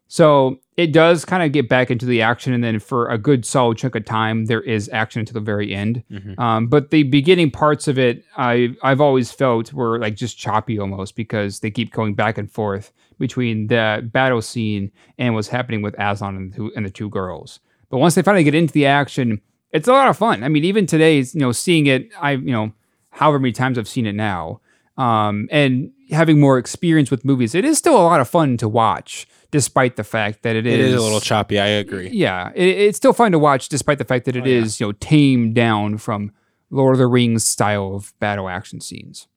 So 0.08 0.60
it 0.76 0.92
does 0.92 1.24
kind 1.26 1.42
of 1.42 1.52
get 1.52 1.68
back 1.68 1.90
into 1.90 2.06
the 2.06 2.22
action, 2.22 2.52
and 2.52 2.64
then 2.64 2.78
for 2.78 3.08
a 3.08 3.18
good 3.18 3.44
solid 3.44 3.76
chunk 3.78 3.94
of 3.94 4.04
time, 4.04 4.46
there 4.46 4.62
is 4.62 4.88
action 4.92 5.20
until 5.20 5.34
the 5.34 5.40
very 5.40 5.74
end. 5.74 6.02
Mhm. 6.10 6.38
Um, 6.38 6.66
but 6.68 6.90
the 6.90 7.02
beginning 7.02 7.50
parts 7.50 7.88
of 7.88 7.98
it, 7.98 8.24
I 8.36 8.74
I've 8.82 9.00
always 9.00 9.30
felt 9.30 9.72
were 9.72 9.98
like 9.98 10.16
just 10.16 10.38
choppy 10.38 10.78
almost 10.78 11.14
because 11.14 11.60
they 11.60 11.70
keep 11.70 11.92
going 11.92 12.14
back 12.14 12.38
and 12.38 12.50
forth 12.50 12.92
between 13.18 13.66
the 13.66 14.08
battle 14.12 14.40
scene 14.42 14.90
and 15.18 15.34
what's 15.34 15.48
happening 15.48 15.82
with 15.82 15.94
Aslan 15.98 16.36
and 16.36 16.52
the 16.52 16.56
two, 16.56 16.72
and 16.74 16.86
the 16.86 16.90
two 16.90 17.08
girls. 17.10 17.60
But 17.90 17.98
once 17.98 18.14
they 18.14 18.22
finally 18.22 18.42
get 18.44 18.54
into 18.54 18.72
the 18.72 18.86
action, 18.86 19.40
it's 19.72 19.86
a 19.88 19.92
lot 19.92 20.08
of 20.08 20.16
fun. 20.16 20.42
I 20.42 20.48
mean, 20.48 20.64
even 20.64 20.86
today, 20.86 21.18
you 21.18 21.26
know, 21.40 21.52
seeing 21.52 21.86
it, 21.86 22.08
I 22.20 22.32
you 22.32 22.50
know, 22.52 22.72
however 23.10 23.38
many 23.38 23.52
times 23.52 23.78
I've 23.78 23.86
seen 23.88 24.06
it 24.06 24.14
now, 24.14 24.60
um, 24.96 25.48
and 25.50 25.90
having 26.10 26.40
more 26.40 26.56
experience 26.58 27.10
with 27.10 27.24
movies, 27.24 27.54
it 27.54 27.64
is 27.64 27.76
still 27.78 27.96
a 27.96 28.02
lot 28.04 28.20
of 28.20 28.28
fun 28.28 28.56
to 28.58 28.68
watch, 28.68 29.26
despite 29.52 29.94
the 29.94 30.02
fact 30.02 30.42
that 30.42 30.56
It 30.56 30.66
is 30.66 30.94
a 30.94 31.00
little 31.00 31.20
choppy. 31.20 31.60
I 31.60 31.66
agree. 31.66 32.08
yeah, 32.10 32.50
it, 32.56 32.66
it's 32.66 32.96
still 32.96 33.12
fun 33.12 33.30
to 33.30 33.38
watch, 33.38 33.68
despite 33.68 33.98
the 33.98 34.04
fact 34.04 34.24
that 34.24 34.34
it 34.34 34.42
Oh, 34.42 34.46
yeah. 34.46 34.64
you 34.64 34.86
know 34.86 34.92
tamed 34.92 35.54
down 35.54 35.98
from 35.98 36.32
Lord 36.70 36.94
of 36.94 36.98
the 36.98 37.06
Rings 37.06 37.46
style 37.46 37.94
of 37.94 38.12
battle 38.18 38.48
action 38.48 38.80
scenes. 38.80 39.28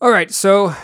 All 0.00 0.10
right, 0.10 0.30
so 0.30 0.74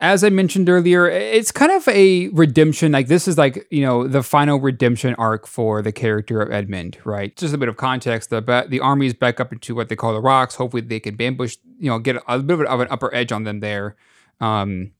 as 0.00 0.24
I 0.24 0.28
mentioned 0.30 0.68
earlier, 0.68 1.08
it's 1.08 1.52
kind 1.52 1.70
of 1.72 1.86
a 1.88 2.28
redemption. 2.28 2.92
Like 2.92 3.06
this 3.08 3.28
is 3.28 3.38
like 3.38 3.66
you 3.70 3.82
know 3.86 4.06
the 4.08 4.22
final 4.22 4.58
redemption 4.58 5.14
arc 5.16 5.46
for 5.46 5.82
the 5.82 5.92
character 5.92 6.40
of 6.42 6.50
Edmund, 6.52 6.98
right? 7.04 7.34
Just 7.36 7.54
a 7.54 7.58
bit 7.58 7.68
of 7.68 7.76
context: 7.76 8.30
the 8.30 8.66
the 8.68 8.80
armies 8.80 9.14
back 9.14 9.38
up 9.38 9.52
into 9.52 9.74
what 9.74 9.88
they 9.88 9.96
call 9.96 10.12
the 10.12 10.20
rocks. 10.20 10.56
Hopefully, 10.56 10.82
they 10.82 11.00
can 11.00 11.20
ambush, 11.20 11.56
you 11.78 11.88
know, 11.90 11.98
get 11.98 12.16
a, 12.26 12.38
bit 12.40 12.66
of 12.66 12.80
an 12.80 12.88
upper 12.90 13.14
edge 13.14 13.32
on 13.32 13.44
them 13.44 13.60
there. 13.60 13.96
Um, 14.40 14.92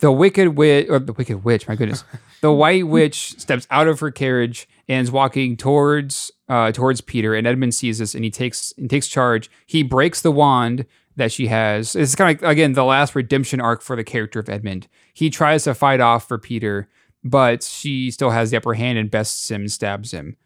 the 0.00 0.12
wicked 0.12 0.56
witch, 0.56 0.86
or 0.88 0.98
the 0.98 1.12
wicked 1.12 1.44
witch, 1.44 1.68
my 1.68 1.74
goodness, 1.74 2.04
the 2.40 2.52
white 2.52 2.86
witch 2.86 3.38
steps 3.38 3.66
out 3.70 3.88
of 3.88 4.00
her 4.00 4.10
carriage 4.10 4.68
and 4.88 5.02
is 5.02 5.10
walking 5.10 5.56
towards 5.56 6.30
uh, 6.48 6.72
towards 6.72 7.00
Peter. 7.00 7.34
And 7.34 7.46
Edmund 7.46 7.74
sees 7.74 7.98
this 7.98 8.14
and 8.14 8.24
he 8.24 8.30
takes 8.30 8.72
he 8.76 8.88
takes 8.88 9.08
charge. 9.08 9.50
He 9.66 9.82
breaks 9.82 10.20
the 10.20 10.32
wand 10.32 10.86
that 11.16 11.32
she 11.32 11.48
has. 11.48 11.96
It's 11.96 12.14
kind 12.14 12.36
of 12.36 12.42
like 12.42 12.50
again 12.50 12.72
the 12.72 12.84
last 12.84 13.14
redemption 13.14 13.60
arc 13.60 13.82
for 13.82 13.96
the 13.96 14.04
character 14.04 14.38
of 14.38 14.48
Edmund. 14.48 14.88
He 15.12 15.30
tries 15.30 15.64
to 15.64 15.74
fight 15.74 16.00
off 16.00 16.28
for 16.28 16.38
Peter, 16.38 16.88
but 17.24 17.62
she 17.62 18.10
still 18.10 18.30
has 18.30 18.50
the 18.50 18.56
upper 18.56 18.74
hand 18.74 18.98
and 18.98 19.10
bests 19.10 19.50
him, 19.50 19.68
stabs 19.68 20.12
him. 20.12 20.36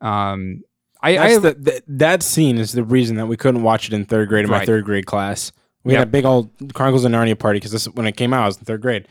Um, 0.00 0.62
I, 1.02 1.18
I 1.18 1.38
the, 1.38 1.54
the, 1.54 1.82
that 1.88 2.22
scene 2.22 2.58
is 2.58 2.72
the 2.72 2.84
reason 2.84 3.16
that 3.16 3.26
we 3.26 3.36
couldn't 3.36 3.62
watch 3.62 3.88
it 3.88 3.92
in 3.92 4.04
third 4.04 4.28
grade 4.28 4.44
in 4.44 4.50
my 4.50 4.64
third 4.64 4.84
grade 4.84 5.06
class. 5.06 5.52
We 5.84 5.92
Yep. 5.92 5.98
had 5.98 6.08
a 6.08 6.10
big 6.10 6.24
old 6.24 6.50
Chronicles 6.74 7.04
of 7.04 7.12
Narnia 7.12 7.38
party 7.38 7.58
because 7.58 7.72
this 7.72 7.86
when 7.86 8.06
it 8.06 8.12
came 8.16 8.32
out, 8.32 8.44
I 8.44 8.46
was 8.46 8.56
in 8.58 8.64
third 8.64 8.82
grade, 8.82 9.08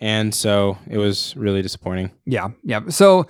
and 0.00 0.34
so 0.34 0.76
it 0.88 0.98
was 0.98 1.34
really 1.36 1.62
disappointing. 1.62 2.10
Yeah, 2.26 2.48
yeah. 2.64 2.80
So 2.88 3.26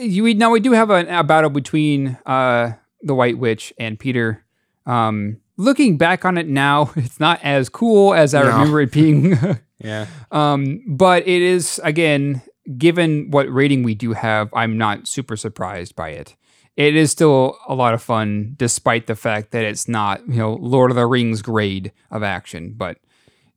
you 0.00 0.22
we 0.24 0.34
now 0.34 0.50
we 0.50 0.60
do 0.60 0.72
have 0.72 0.90
a, 0.90 1.04
a 1.20 1.24
battle 1.24 1.50
between 1.50 2.16
uh 2.26 2.72
the 3.02 3.14
White 3.14 3.38
Witch 3.38 3.72
and 3.78 3.98
Peter. 3.98 4.44
Um 4.86 5.38
looking 5.58 5.96
back 5.98 6.24
on 6.24 6.38
it 6.38 6.46
now, 6.48 6.90
it's 6.96 7.20
not 7.20 7.40
as 7.42 7.68
cool 7.68 8.14
as 8.14 8.34
I 8.34 8.42
No. 8.42 8.48
remember 8.48 8.80
it 8.80 8.92
being. 8.92 9.36
Yeah, 9.78 10.06
um 10.30 10.80
but 10.88 11.28
it 11.28 11.42
is 11.42 11.78
again 11.84 12.40
given 12.78 13.30
what 13.30 13.52
rating 13.52 13.82
we 13.82 13.94
do 13.94 14.14
have, 14.14 14.48
I'm 14.54 14.78
not 14.78 15.06
super 15.06 15.36
surprised 15.36 15.94
by 15.94 16.08
it. 16.10 16.34
It 16.76 16.94
is 16.94 17.10
still 17.10 17.56
a 17.66 17.74
lot 17.74 17.94
of 17.94 18.02
fun 18.02 18.54
despite 18.58 19.06
the 19.06 19.16
fact 19.16 19.50
that 19.52 19.64
it's 19.64 19.88
not, 19.88 20.26
you 20.28 20.36
know, 20.36 20.54
Lord 20.54 20.90
of 20.90 20.96
the 20.96 21.06
Rings 21.06 21.40
grade 21.40 21.90
of 22.10 22.22
action, 22.22 22.74
but 22.76 22.98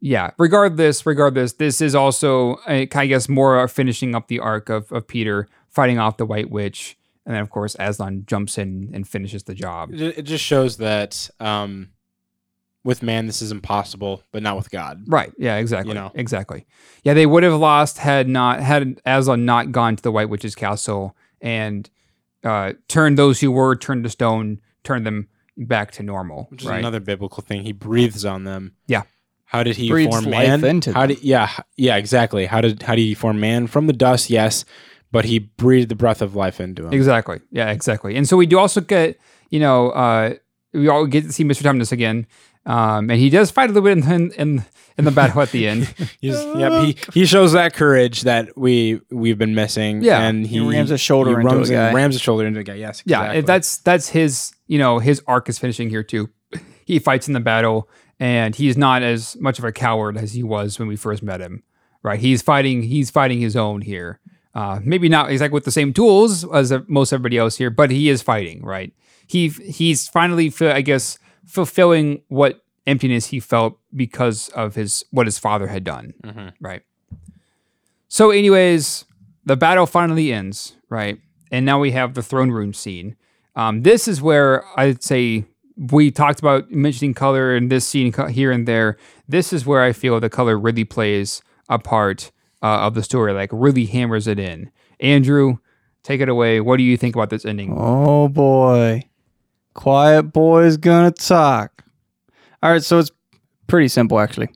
yeah, 0.01 0.31
regardless, 0.37 1.05
regardless, 1.05 1.53
this 1.53 1.81
is 1.81 1.93
also, 1.93 2.57
I 2.65 2.85
guess, 2.85 3.27
more 3.27 3.67
finishing 3.67 4.15
up 4.15 4.29
the 4.29 4.39
arc 4.39 4.69
of, 4.69 4.91
of 4.91 5.07
Peter 5.07 5.49
fighting 5.67 5.99
off 5.99 6.17
the 6.17 6.25
White 6.25 6.49
Witch. 6.49 6.97
And 7.25 7.35
then, 7.35 7.41
of 7.41 7.49
course, 7.49 7.75
Aslan 7.77 8.23
jumps 8.25 8.57
in 8.57 8.91
and 8.93 9.07
finishes 9.07 9.43
the 9.43 9.53
job. 9.53 9.93
it, 9.93 10.19
it 10.19 10.21
just 10.23 10.43
shows 10.43 10.77
that 10.77 11.29
um, 11.39 11.89
with 12.83 13.03
man 13.03 13.27
this 13.27 13.41
is 13.41 13.51
impossible, 13.51 14.23
but 14.31 14.41
not 14.41 14.55
with 14.55 14.71
God. 14.71 15.03
Right. 15.07 15.33
Yeah, 15.37 15.57
exactly. 15.57 15.89
You 15.89 15.95
know. 15.95 16.11
Exactly. 16.15 16.65
Yeah, 17.03 17.13
they 17.13 17.25
would 17.25 17.43
have 17.43 17.53
lost 17.53 17.97
had 17.97 18.29
not, 18.29 18.61
had 18.61 19.01
Aslan 19.05 19.45
not 19.45 19.73
gone 19.73 19.97
to 19.97 20.01
the 20.01 20.11
White 20.11 20.29
Witch's 20.29 20.55
castle 20.55 21.15
and 21.41 21.89
uh, 22.43 22.73
turned 22.87 23.17
those 23.17 23.39
who 23.39 23.51
were 23.51 23.75
turned 23.75 24.03
to 24.03 24.09
stone, 24.09 24.61
turn 24.83 25.03
them 25.03 25.27
back 25.57 25.91
to 25.91 26.03
normal. 26.03 26.47
Which 26.49 26.63
is 26.63 26.69
right. 26.69 26.79
another 26.79 26.99
biblical 26.99 27.43
thing. 27.43 27.63
He 27.63 27.71
breathes 27.71 28.25
on 28.25 28.43
them. 28.43 28.75
Yeah. 28.87 29.03
How 29.45 29.63
did 29.63 29.77
he 29.77 29.89
Breathes 29.89 30.13
form 30.15 30.25
life 30.25 30.47
man? 30.47 30.63
into 30.63 30.93
how 30.93 31.07
them. 31.07 31.15
did 31.15 31.23
yeah 31.23 31.49
yeah 31.75 31.95
exactly? 31.95 32.45
How 32.45 32.61
did 32.61 32.83
how 32.83 32.93
did 32.93 33.01
he 33.01 33.15
form 33.15 33.39
man 33.39 33.65
from 33.65 33.87
the 33.87 33.93
dust? 33.93 34.29
Yes, 34.29 34.63
but 35.11 35.25
he 35.25 35.39
breathed 35.39 35.89
the 35.89 35.95
breath 35.95 36.21
of 36.21 36.35
life 36.35 36.61
into 36.61 36.85
him. 36.85 36.93
Exactly. 36.93 37.41
Yeah, 37.51 37.71
exactly. 37.71 38.15
And 38.15 38.27
so 38.27 38.37
we 38.37 38.45
do 38.45 38.59
also 38.59 38.79
get, 38.79 39.19
you 39.49 39.59
know, 39.59 39.89
uh, 39.89 40.35
we 40.73 40.87
all 40.87 41.07
get 41.07 41.23
to 41.23 41.31
see 41.31 41.43
Mr. 41.43 41.63
Tumnus 41.63 41.91
again. 41.91 42.27
Um, 42.65 43.09
and 43.09 43.19
he 43.19 43.29
does 43.29 43.49
fight 43.51 43.69
a 43.69 43.73
little 43.73 43.83
bit 43.89 43.97
in, 44.11 44.31
in, 44.33 44.65
in 44.97 45.05
the 45.05 45.11
battle 45.11 45.41
at 45.41 45.51
the 45.51 45.67
end. 45.67 45.85
He's, 46.21 46.35
yep, 46.55 46.83
he 46.83 46.97
he 47.13 47.25
shows 47.25 47.53
that 47.53 47.73
courage 47.73 48.21
that 48.23 48.55
we 48.57 48.99
we've 49.09 49.37
been 49.37 49.55
missing. 49.55 50.03
Yeah. 50.03 50.19
and 50.21 50.45
he, 50.45 50.59
He 50.59 50.69
rams 50.69 50.89
his 50.89 51.01
shoulder 51.01 51.31
he 51.31 51.35
into 51.37 51.47
a 51.47 51.55
rams, 51.55 51.69
guy. 51.69 51.93
rams 51.93 52.15
his 52.15 52.21
shoulder 52.21 52.45
into 52.45 52.59
a 52.59 52.63
guy. 52.63 52.75
Yes, 52.75 53.01
Yeah, 53.05 53.41
that's 53.41 53.77
that's 53.79 54.09
his. 54.09 54.51
You 54.67 54.77
know, 54.77 54.99
his 54.99 55.21
arc 55.25 55.49
is 55.49 55.57
finishing 55.57 55.89
here 55.89 56.03
too. 56.03 56.29
He 56.85 56.99
fights 56.99 57.27
in 57.27 57.33
the 57.33 57.39
battle, 57.39 57.89
and 58.19 58.55
he's 58.55 58.77
not 58.77 59.01
as 59.01 59.35
much 59.39 59.57
of 59.57 59.63
a 59.65 59.71
coward 59.71 60.17
as 60.17 60.33
he 60.33 60.43
was 60.43 60.77
when 60.77 60.87
we 60.87 60.95
first 60.95 61.23
met 61.23 61.39
him. 61.39 61.63
Right? 62.03 62.19
He's 62.19 62.41
fighting. 62.41 62.83
He's 62.83 63.09
fighting 63.09 63.39
his 63.39 63.55
own 63.55 63.81
here. 63.81 64.19
Uh, 64.53 64.79
maybe 64.83 65.07
not 65.09 65.31
exactly 65.31 65.53
with 65.55 65.65
the 65.65 65.71
same 65.71 65.93
tools 65.93 66.43
as 66.53 66.71
uh, 66.71 66.81
most 66.87 67.13
everybody 67.13 67.37
else 67.37 67.55
here, 67.57 67.69
but 67.69 67.89
he 67.89 68.09
is 68.09 68.21
fighting. 68.21 68.63
Right? 68.63 68.93
He 69.27 69.47
he's 69.49 70.07
finally, 70.07 70.51
I 70.61 70.81
guess, 70.81 71.17
fulfilling 71.49 72.21
what 72.27 72.63
emptiness 72.85 73.27
he 73.27 73.39
felt 73.39 73.77
because 73.95 74.49
of 74.49 74.75
his 74.75 75.03
what 75.11 75.25
his 75.27 75.39
father 75.39 75.67
had 75.67 75.83
done. 75.83 76.13
Mhm. 76.23 76.53
Right. 76.61 76.83
So, 78.07 78.31
anyways, 78.31 79.05
the 79.45 79.57
battle 79.57 79.85
finally 79.85 80.31
ends, 80.31 80.75
right? 80.89 81.19
And 81.51 81.65
now 81.65 81.79
we 81.79 81.91
have 81.91 82.13
the 82.13 82.23
throne 82.23 82.51
room 82.51 82.73
scene. 82.73 83.15
Um, 83.55 83.81
this 83.83 84.07
is 84.07 84.21
where 84.21 84.63
I'd 84.79 85.03
say 85.03 85.45
we 85.91 86.11
talked 86.11 86.39
about 86.39 86.71
mentioning 86.71 87.13
color 87.13 87.55
in 87.55 87.69
this 87.69 87.87
scene 87.87 88.13
here 88.29 88.51
and 88.51 88.67
there. 88.67 88.97
This 89.27 89.51
is 89.53 89.65
where 89.65 89.83
I 89.83 89.91
feel 89.93 90.19
the 90.19 90.29
color 90.29 90.57
really 90.57 90.83
plays 90.85 91.41
a 91.67 91.79
part 91.79 92.31
uh, 92.61 92.79
of 92.85 92.93
the 92.93 93.03
story, 93.03 93.33
like 93.33 93.49
really 93.51 93.85
hammers 93.85 94.27
it 94.27 94.39
in. 94.39 94.71
Andrew, 94.99 95.57
take 96.03 96.21
it 96.21 96.29
away. 96.29 96.59
What 96.61 96.77
do 96.77 96.83
you 96.83 96.97
think 96.97 97.15
about 97.15 97.29
this 97.29 97.45
ending? 97.45 97.73
Oh 97.77 98.27
boy. 98.27 99.08
Quiet 99.79 100.23
boy's 100.33 100.75
gonna 100.75 101.09
talk. 101.09 101.85
All 102.61 102.69
right, 102.69 102.83
so 102.83 102.99
it's 102.99 103.11
pretty 103.67 103.87
simple 103.87 104.19
actually. 104.19 104.49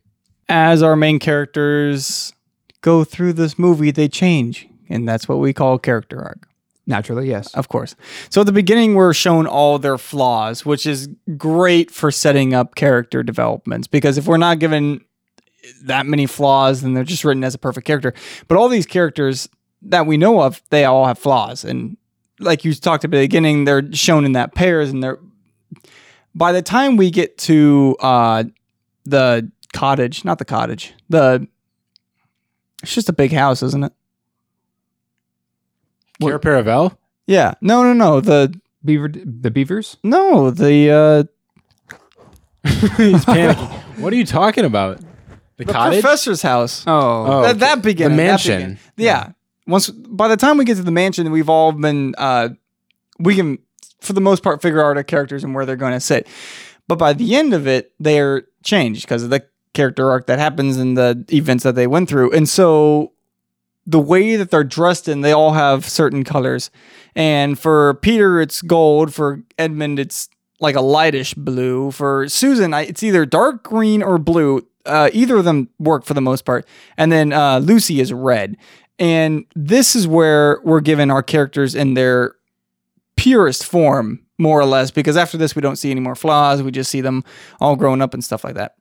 As 0.50 0.84
our 0.84 0.98
main 0.98 1.18
characters 1.18 2.34
go 2.82 3.06
through 3.06 3.32
this 3.32 3.58
movie, 3.58 3.92
they 3.92 4.10
change, 4.10 4.68
and 4.90 5.08
that's 5.08 5.30
what 5.30 5.40
we 5.40 5.54
call 5.54 5.80
character 5.80 6.22
arc. 6.22 6.50
Naturally, 6.88 7.30
yes. 7.30 7.54
Of 7.54 7.70
course. 7.70 7.96
So 8.30 8.42
at 8.42 8.48
the 8.48 8.52
beginning, 8.52 8.96
we're 8.96 9.14
shown 9.14 9.48
all 9.48 9.80
their 9.80 9.98
flaws, 9.98 10.66
which 10.66 10.86
is 10.86 11.08
great 11.38 11.90
for 11.90 12.12
setting 12.12 12.54
up 12.54 12.76
character 12.76 13.24
developments. 13.24 13.88
Because 13.88 14.18
if 14.18 14.28
we're 14.28 14.36
not 14.36 14.60
given 14.60 15.06
that 15.84 16.06
many 16.06 16.26
flaws, 16.26 16.82
then 16.82 16.96
they're 16.96 17.06
just 17.06 17.24
written 17.24 17.46
as 17.46 17.56
a 17.56 17.60
perfect 17.60 17.88
character. 17.88 18.14
But 18.50 18.58
all 18.58 18.68
these 18.68 18.86
characters 18.86 19.48
that 19.84 20.06
we 20.06 20.18
know 20.18 20.42
of, 20.42 20.62
they 20.70 20.84
all 20.84 21.06
have 21.06 21.18
flaws. 21.18 21.64
And 21.64 21.96
like 22.44 22.64
you 22.66 22.74
talked 22.74 23.04
about 23.04 23.18
at 23.18 23.22
the 23.22 23.26
beginning, 23.28 23.66
they're 23.66 23.92
shown 23.94 24.26
in 24.26 24.34
that 24.34 24.54
pairs, 24.56 24.90
and 24.92 25.04
they're 25.04 25.20
by 26.36 26.52
the 26.52 26.62
time 26.62 26.96
we 26.98 27.12
get 27.12 27.38
to 27.40 27.96
uh, 28.00 28.44
the 29.06 29.50
cottage, 29.74 30.24
not 30.26 30.38
the 30.40 30.46
cottage, 30.46 30.94
the 31.10 31.48
it's 32.82 32.94
just 32.94 33.10
a 33.10 33.14
big 33.14 33.32
house, 33.32 33.64
isn't 33.64 33.84
it? 33.86 33.94
Cair 36.22 36.40
Paravel? 36.40 36.98
Yeah. 37.28 37.54
No, 37.62 37.84
no, 37.84 37.94
no. 37.94 38.20
The 38.22 38.54
Beaver, 38.86 39.08
the 39.10 39.50
beavers. 39.50 39.98
no, 40.04 40.52
the 40.52 40.92
uh, 40.92 41.24
He's 42.98 43.24
panicking. 43.26 44.00
what 44.00 44.12
are 44.12 44.16
you 44.16 44.26
talking 44.26 44.66
about? 44.66 44.98
The, 45.58 45.66
the 45.66 45.72
cottage? 45.72 46.02
professor's 46.02 46.42
house. 46.42 46.84
Oh, 46.88 47.26
Oh, 47.26 47.42
that, 47.44 47.60
that 47.60 47.78
okay. 47.80 47.82
beginning. 47.82 48.18
The 48.18 48.24
that 48.24 48.28
mansion. 48.30 48.56
beginning. 48.58 48.78
Yeah. 48.98 49.32
Once 49.68 49.90
by 49.90 50.28
the 50.28 50.38
time 50.38 50.58
we 50.58 50.66
get 50.66 50.78
to 50.78 50.84
the 50.84 50.92
mansion, 50.92 51.32
we've 51.32 51.50
all 51.50 51.72
been 51.72 52.16
uh, 52.18 52.50
we 53.20 53.36
can 53.36 53.60
for 54.02 54.14
the 54.14 54.22
most 54.22 54.44
part 54.44 54.62
figure 54.62 54.84
out 54.84 54.98
our 54.98 55.04
characters 55.04 55.44
and 55.44 55.56
where 55.56 55.66
they're 55.66 55.76
going 55.76 55.94
to 55.94 56.00
sit. 56.00 56.28
But 56.88 56.98
by 56.98 57.14
the 57.14 57.36
end 57.36 57.54
of 57.54 57.68
it, 57.68 57.94
they're 58.00 58.44
changed 58.64 59.04
because 59.04 59.24
of 59.24 59.30
the 59.30 59.46
character 59.74 60.12
arc 60.12 60.28
that 60.28 60.40
happens 60.40 60.78
and 60.78 60.98
the 60.98 61.26
events 61.32 61.64
that 61.64 61.76
they 61.76 61.88
went 61.88 62.10
through. 62.10 62.32
And 62.32 62.48
so 62.48 63.14
the 63.86 64.00
way 64.00 64.36
that 64.36 64.52
they're 64.52 64.64
dressed 64.64 65.08
in, 65.08 65.22
they 65.22 65.32
all 65.32 65.54
have 65.54 65.88
certain 65.88 66.24
colors. 66.24 66.70
And 67.16 67.58
for 67.58 67.96
Peter, 67.96 68.40
it's 68.42 68.62
gold. 68.62 69.14
For 69.14 69.44
Edmund, 69.58 70.00
it's 70.00 70.30
like 70.60 70.76
a 70.76 70.82
lightish 70.82 71.34
blue. 71.34 71.92
For 71.92 72.28
Susan, 72.30 72.74
it's 72.74 73.04
either 73.04 73.26
dark 73.26 73.64
green 73.64 74.02
or 74.04 74.18
blue. 74.18 74.68
Uh, 74.86 75.10
either 75.14 75.38
of 75.38 75.46
them 75.46 75.70
work 75.80 76.04
for 76.04 76.14
the 76.14 76.22
most 76.22 76.44
part. 76.44 76.68
And 76.98 77.12
then 77.12 77.32
uh, 77.32 77.60
Lucy 77.60 78.00
is 78.02 78.12
red. 78.12 78.58
And 79.00 79.46
this 79.56 79.96
is 79.96 80.08
where 80.08 80.60
we're 80.64 80.82
given 80.82 81.10
our 81.10 81.24
characters 81.24 81.76
in 81.76 81.94
their 81.96 82.36
purest 83.16 83.66
form, 83.66 84.26
more 84.38 84.60
or 84.60 84.66
less, 84.66 84.92
because 84.92 85.18
after 85.18 85.38
this, 85.38 85.56
we 85.56 85.62
don't 85.62 85.78
see 85.78 85.92
any 85.92 86.00
more 86.00 86.16
flaws. 86.16 86.62
We 86.62 86.72
just 86.72 86.92
see 86.92 87.02
them 87.02 87.24
all 87.60 87.76
grown 87.76 88.02
up 88.02 88.14
and 88.14 88.24
stuff 88.24 88.44
like 88.44 88.56
that. 88.56 88.76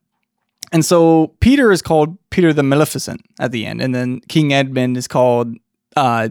And 0.72 0.84
so 0.84 1.34
Peter 1.40 1.70
is 1.70 1.82
called 1.82 2.16
Peter 2.30 2.52
the 2.52 2.62
Maleficent 2.62 3.22
at 3.38 3.52
the 3.52 3.66
end, 3.66 3.82
and 3.82 3.94
then 3.94 4.20
King 4.28 4.52
Edmund 4.52 4.96
is 4.96 5.06
called 5.06 5.54
uh, 5.96 6.30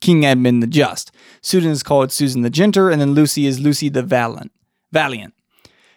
King 0.00 0.24
Edmund 0.24 0.62
the 0.62 0.66
Just. 0.66 1.12
Susan 1.42 1.70
is 1.70 1.82
called 1.82 2.10
Susan 2.10 2.42
the 2.42 2.50
Gentle, 2.50 2.88
and 2.88 3.00
then 3.00 3.12
Lucy 3.12 3.46
is 3.46 3.60
Lucy 3.60 3.88
the 3.88 4.02
Valiant. 4.02 4.50
Valiant. 4.90 5.34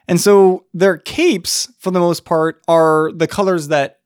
And 0.08 0.20
so 0.20 0.66
their 0.74 0.98
capes, 0.98 1.72
for 1.80 1.90
the 1.92 2.00
most 2.00 2.26
part, 2.26 2.62
are 2.68 3.12
the 3.14 3.28
colors 3.28 3.70
that 3.70 4.01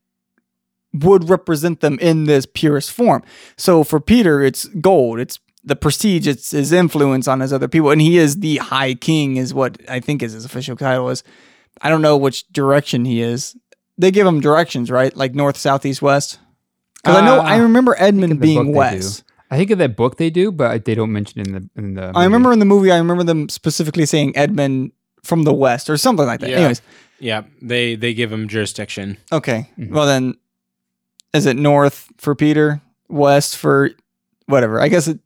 would 0.92 1.28
represent 1.28 1.80
them 1.80 1.98
in 2.00 2.24
this 2.24 2.46
purest 2.46 2.92
form. 2.92 3.22
So 3.56 3.84
for 3.84 4.00
Peter, 4.00 4.42
it's 4.42 4.64
gold. 4.66 5.18
It's 5.20 5.38
the 5.64 5.76
prestige. 5.76 6.26
It's 6.26 6.52
his 6.52 6.72
influence 6.72 7.26
on 7.28 7.40
his 7.40 7.52
other 7.52 7.68
people, 7.68 7.90
and 7.90 8.00
he 8.00 8.18
is 8.18 8.40
the 8.40 8.56
High 8.58 8.94
King, 8.94 9.36
is 9.36 9.52
what 9.52 9.78
I 9.88 10.00
think 10.00 10.22
is 10.22 10.32
his 10.32 10.44
official 10.44 10.76
title. 10.76 11.08
Is 11.10 11.22
I 11.82 11.88
don't 11.90 12.02
know 12.02 12.16
which 12.16 12.46
direction 12.52 13.04
he 13.04 13.20
is. 13.20 13.56
They 13.98 14.10
give 14.10 14.26
him 14.26 14.40
directions, 14.40 14.90
right? 14.90 15.14
Like 15.16 15.34
north, 15.34 15.56
south, 15.56 15.84
east, 15.86 16.02
west. 16.02 16.38
Because 17.02 17.16
I 17.16 17.24
know 17.24 17.40
Uh, 17.40 17.44
I 17.44 17.56
remember 17.56 17.94
Edmund 17.98 18.32
the 18.32 18.36
being 18.36 18.72
book 18.72 18.72
they 18.90 18.96
west. 18.98 19.24
I 19.50 19.56
think 19.56 19.70
of 19.70 19.78
that 19.78 19.96
book 19.96 20.16
they 20.16 20.28
do, 20.30 20.50
but 20.52 20.84
they 20.84 20.94
don't 20.94 21.12
mention 21.12 21.40
it 21.40 21.46
in 21.48 21.52
the 21.52 21.70
in 21.76 21.94
the. 21.94 22.12
I 22.14 22.24
remember 22.24 22.52
in 22.52 22.58
the 22.58 22.64
movie, 22.64 22.90
I 22.90 22.98
remember 22.98 23.22
them 23.24 23.48
specifically 23.48 24.06
saying 24.06 24.36
Edmund 24.36 24.92
from 25.24 25.42
the 25.44 25.52
west 25.54 25.88
or 25.90 25.96
something 25.96 26.26
like 26.26 26.40
that. 26.40 26.50
Yeah. 26.50 26.56
Anyways, 26.58 26.82
Yeah, 27.18 27.42
they 27.62 27.96
they 27.96 28.12
give 28.14 28.30
him 28.32 28.48
jurisdiction. 28.48 29.16
okay. 29.32 29.68
Mhm. 29.78 29.90
Well 29.90 30.06
then, 30.06 30.34
is 31.32 31.46
it 31.46 31.56
north 31.56 32.08
for 32.18 32.34
Peter, 32.34 32.80
west 33.08 33.56
for 33.56 33.90
whatever? 34.46 34.80
I 34.80 34.88
guess 34.88 35.08
it 35.08 35.18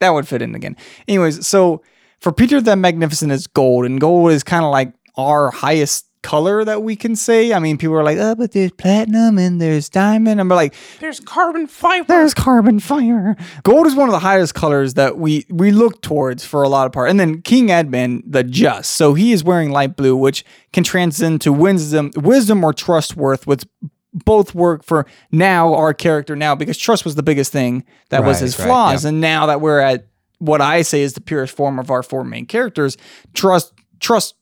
that 0.00 0.10
would 0.10 0.26
fit 0.26 0.42
in 0.42 0.54
again. 0.54 0.76
Anyways, 1.08 1.46
so 1.46 1.82
for 2.20 2.32
Peter 2.32 2.60
the 2.60 2.76
Magnificent 2.76 3.32
is 3.32 3.46
gold, 3.46 3.84
and 3.84 4.00
gold 4.00 4.32
is 4.32 4.42
kind 4.42 4.64
of 4.64 4.70
like 4.70 4.92
our 5.16 5.50
highest 5.50 6.06
color 6.22 6.64
that 6.66 6.82
we 6.82 6.96
can 6.96 7.16
say. 7.16 7.52
I 7.54 7.58
mean, 7.60 7.78
people 7.78 7.96
are 7.96 8.04
like, 8.04 8.18
oh, 8.18 8.34
but 8.34 8.52
there's 8.52 8.72
platinum 8.72 9.38
and 9.38 9.58
there's 9.58 9.88
diamond. 9.88 10.38
I'm 10.38 10.48
like, 10.50 10.74
There's 10.98 11.18
carbon 11.18 11.66
fiber. 11.66 12.04
there's 12.06 12.34
carbon 12.34 12.78
fire. 12.78 13.36
Gold 13.62 13.86
is 13.86 13.94
one 13.94 14.08
of 14.08 14.12
the 14.12 14.18
highest 14.18 14.54
colors 14.54 14.94
that 14.94 15.16
we 15.18 15.46
we 15.50 15.70
look 15.70 16.02
towards 16.02 16.44
for 16.44 16.62
a 16.62 16.68
lot 16.68 16.86
of 16.86 16.92
part. 16.92 17.08
And 17.08 17.18
then 17.18 17.40
King 17.42 17.70
Edmund, 17.70 18.24
the 18.26 18.44
just, 18.44 18.90
so 18.94 19.14
he 19.14 19.32
is 19.32 19.42
wearing 19.42 19.70
light 19.70 19.96
blue, 19.96 20.14
which 20.14 20.44
can 20.74 20.84
transcend 20.84 21.40
to 21.42 21.52
wisdom, 21.54 22.10
wisdom 22.16 22.62
or 22.64 22.74
trust 22.74 23.16
worth, 23.16 23.46
which 23.46 23.64
both 24.12 24.54
work 24.54 24.82
for 24.84 25.06
now 25.30 25.74
our 25.74 25.94
character 25.94 26.34
now 26.34 26.54
because 26.54 26.76
trust 26.76 27.04
was 27.04 27.14
the 27.14 27.22
biggest 27.22 27.52
thing 27.52 27.84
that 28.08 28.24
was 28.24 28.38
Right, 28.38 28.42
his 28.42 28.58
right, 28.58 28.66
flaws, 28.66 29.04
yeah. 29.04 29.08
and 29.10 29.20
now 29.20 29.46
that 29.46 29.60
we're 29.60 29.78
at 29.80 30.06
what 30.38 30.60
I 30.60 30.82
say 30.82 31.02
is 31.02 31.12
the 31.12 31.20
purest 31.20 31.54
form 31.54 31.78
of 31.78 31.90
our 31.90 32.02
four 32.02 32.24
main 32.24 32.46
characters, 32.46 32.96
trust, 33.34 33.72
trust, 34.00 34.34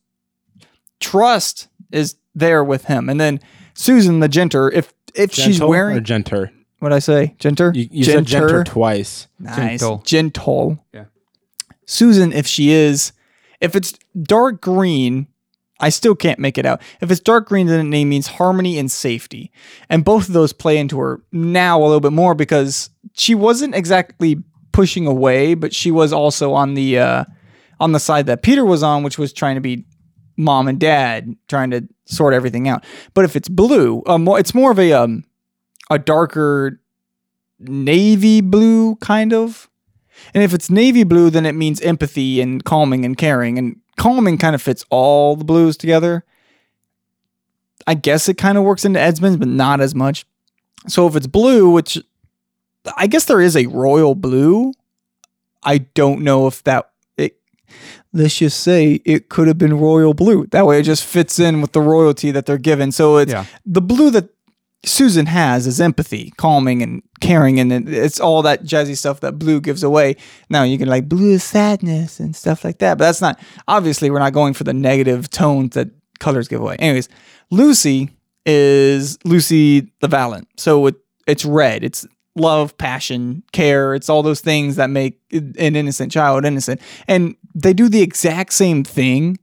trust 0.99 1.67
is 1.91 2.15
there 2.35 2.63
with 2.63 2.85
him, 2.85 3.09
and 3.09 3.19
then 3.19 3.39
Susan 3.73 4.19
the 4.19 4.29
Genter, 4.29 4.71
if 4.73 4.93
if 5.15 5.33
she's 5.33 5.45
Gentle 5.57 5.69
wearing 5.69 5.97
or 5.97 6.01
genter. 6.01 6.51
what 6.79 6.93
I 6.93 6.99
say? 6.99 7.35
Genter? 7.39 7.75
You, 7.75 7.87
you 7.91 8.03
said 8.03 8.25
genter 8.25 8.63
twice. 8.65 9.27
Nice. 9.39 9.79
Gentle. 9.81 9.97
Gentle. 10.05 10.85
Yeah. 10.93 11.05
Susan, 11.85 12.31
if 12.31 12.45
she 12.45 12.69
is, 12.71 13.11
if 13.59 13.75
it's 13.75 13.93
dark 14.21 14.61
green, 14.61 15.27
I 15.79 15.89
still 15.89 16.15
can't 16.15 16.39
make 16.39 16.57
it 16.57 16.65
out. 16.65 16.81
If 17.01 17.09
it's 17.09 17.21
dark 17.21 17.47
green, 17.47 17.67
then 17.67 17.93
it 17.93 18.05
means 18.05 18.27
harmony 18.27 18.77
and 18.77 18.91
safety. 18.91 19.51
And 19.89 20.03
both 20.03 20.27
of 20.27 20.33
those 20.33 20.51
play 20.51 20.77
into 20.77 20.99
her 20.99 21.23
now 21.31 21.79
a 21.79 21.85
little 21.85 22.01
bit 22.01 22.11
more 22.11 22.35
because 22.35 22.89
she 23.13 23.33
wasn't 23.35 23.75
exactly 23.75 24.43
pushing 24.71 25.07
away, 25.07 25.53
but 25.53 25.73
she 25.73 25.91
was 25.91 26.11
also 26.11 26.53
on 26.53 26.73
the 26.73 26.99
uh, 26.99 27.25
on 27.79 27.93
the 27.93 27.99
side 27.99 28.25
that 28.25 28.43
Peter 28.43 28.65
was 28.65 28.83
on, 28.83 29.03
which 29.03 29.17
was 29.17 29.31
trying 29.31 29.55
to 29.55 29.61
be 29.61 29.85
mom 30.37 30.67
and 30.67 30.79
dad, 30.79 31.35
trying 31.47 31.71
to 31.71 31.87
sort 32.05 32.33
everything 32.33 32.67
out. 32.67 32.83
But 33.13 33.25
if 33.25 33.35
it's 33.35 33.49
blue, 33.49 34.03
um, 34.07 34.27
it's 34.27 34.53
more 34.53 34.71
of 34.71 34.79
a 34.79 34.93
um, 34.93 35.23
a 35.89 35.99
darker 35.99 36.81
navy 37.59 38.41
blue 38.41 38.95
kind 38.97 39.33
of. 39.33 39.69
And 40.33 40.43
if 40.43 40.53
it's 40.53 40.69
navy 40.69 41.03
blue, 41.03 41.29
then 41.29 41.45
it 41.45 41.55
means 41.55 41.79
empathy 41.81 42.41
and 42.41 42.63
calming 42.63 43.05
and 43.05 43.17
caring. 43.17 43.57
And 43.57 43.77
calming 43.99 44.37
kind 44.39 44.55
of 44.55 44.61
fits 44.61 44.83
all 44.89 45.35
the 45.35 45.43
blues 45.43 45.77
together. 45.77 46.23
I 47.85 47.93
guess 47.93 48.27
it 48.29 48.37
kind 48.37 48.57
of 48.57 48.63
works 48.63 48.85
into 48.85 48.99
Edmund's, 48.99 49.37
but 49.37 49.47
not 49.47 49.81
as 49.81 49.93
much. 49.93 50.25
So 50.87 51.05
if 51.07 51.15
it's 51.15 51.27
blue, 51.27 51.69
which 51.69 51.97
I 52.97 53.07
guess 53.07 53.25
there 53.25 53.41
is 53.41 53.55
a 53.55 53.67
royal 53.67 54.15
blue, 54.15 54.73
I 55.63 55.79
don't 55.79 56.21
know 56.21 56.47
if 56.47 56.63
that 56.63 56.91
it 57.17 57.37
let's 58.13 58.37
just 58.37 58.61
say 58.61 59.01
it 59.05 59.29
could 59.29 59.47
have 59.47 59.57
been 59.57 59.77
royal 59.77 60.13
blue. 60.13 60.47
That 60.47 60.65
way 60.65 60.79
it 60.79 60.83
just 60.83 61.03
fits 61.05 61.37
in 61.39 61.61
with 61.61 61.73
the 61.73 61.81
royalty 61.81 62.31
that 62.31 62.45
they're 62.45 62.57
given. 62.57 62.91
So 62.91 63.17
it's 63.17 63.31
Yeah. 63.31 63.45
the 63.65 63.81
blue 63.81 64.09
that 64.11 64.29
Susan 64.85 65.25
has 65.25 65.67
is 65.67 65.81
empathy, 65.81 66.31
calming 66.37 66.81
and 66.81 67.01
caring, 67.19 67.59
and 67.59 67.71
it- 67.71 67.89
it's 67.89 68.19
all 68.19 68.41
that 68.43 68.63
jazzy 68.63 68.95
stuff 68.95 69.19
that 69.19 69.37
blue 69.37 69.59
gives 69.59 69.83
away. 69.83 70.15
Now 70.49 70.63
you 70.63 70.77
can 70.77 70.87
like 70.87 71.09
blue 71.09 71.31
is 71.33 71.43
sadness 71.43 72.19
and 72.19 72.35
stuff 72.35 72.63
like 72.63 72.79
that, 72.79 72.97
but 72.97 73.05
that's 73.05 73.21
not 73.21 73.39
obviously 73.67 74.09
we're 74.09 74.19
not 74.19 74.33
going 74.33 74.53
for 74.53 74.63
the 74.63 74.73
negative 74.73 75.29
tones 75.29 75.75
that 75.75 75.89
colors 76.19 76.47
give 76.47 76.61
away. 76.61 76.75
Anyways, 76.79 77.09
Lucy 77.51 78.09
is 78.45 79.17
Lucy 79.25 79.91
the 80.01 80.07
Valiant, 80.07 80.47
so 80.57 80.85
it, 80.87 80.95
it's 81.27 81.43
red. 81.43 81.83
It's 81.83 82.07
love, 82.35 82.77
passion, 82.77 83.43
care. 83.51 83.93
It's 83.95 84.07
all 84.09 84.23
those 84.23 84.39
things 84.39 84.77
that 84.77 84.89
make 84.89 85.19
an 85.33 85.53
innocent 85.75 86.09
child 86.11 86.45
innocent, 86.45 86.79
and 87.07 87.35
they 87.53 87.73
do 87.73 87.89
the 87.89 88.01
exact 88.01 88.53
same 88.53 88.85
thing 88.85 89.37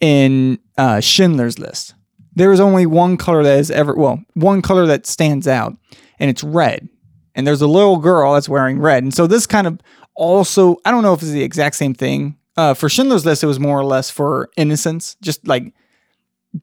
in 0.00 0.58
uh, 0.76 0.98
Schindler's 0.98 1.58
List. 1.60 1.94
There 2.34 2.52
is 2.52 2.60
only 2.60 2.86
one 2.86 3.16
color 3.16 3.42
that 3.42 3.58
is 3.58 3.70
ever 3.70 3.94
well, 3.94 4.22
one 4.34 4.62
color 4.62 4.86
that 4.86 5.06
stands 5.06 5.46
out, 5.46 5.76
and 6.18 6.30
it's 6.30 6.42
red. 6.42 6.88
And 7.34 7.46
there's 7.46 7.62
a 7.62 7.66
little 7.66 7.98
girl 7.98 8.34
that's 8.34 8.48
wearing 8.48 8.78
red. 8.78 9.02
And 9.02 9.14
so 9.14 9.26
this 9.26 9.46
kind 9.46 9.66
of 9.66 9.80
also, 10.14 10.76
I 10.84 10.90
don't 10.90 11.02
know 11.02 11.14
if 11.14 11.22
it's 11.22 11.30
the 11.30 11.42
exact 11.42 11.76
same 11.76 11.94
thing. 11.94 12.36
Uh, 12.56 12.74
for 12.74 12.88
Schindler's 12.88 13.24
List, 13.24 13.42
it 13.42 13.46
was 13.46 13.58
more 13.58 13.78
or 13.78 13.84
less 13.84 14.10
for 14.10 14.50
innocence, 14.56 15.16
just 15.22 15.46
like 15.46 15.72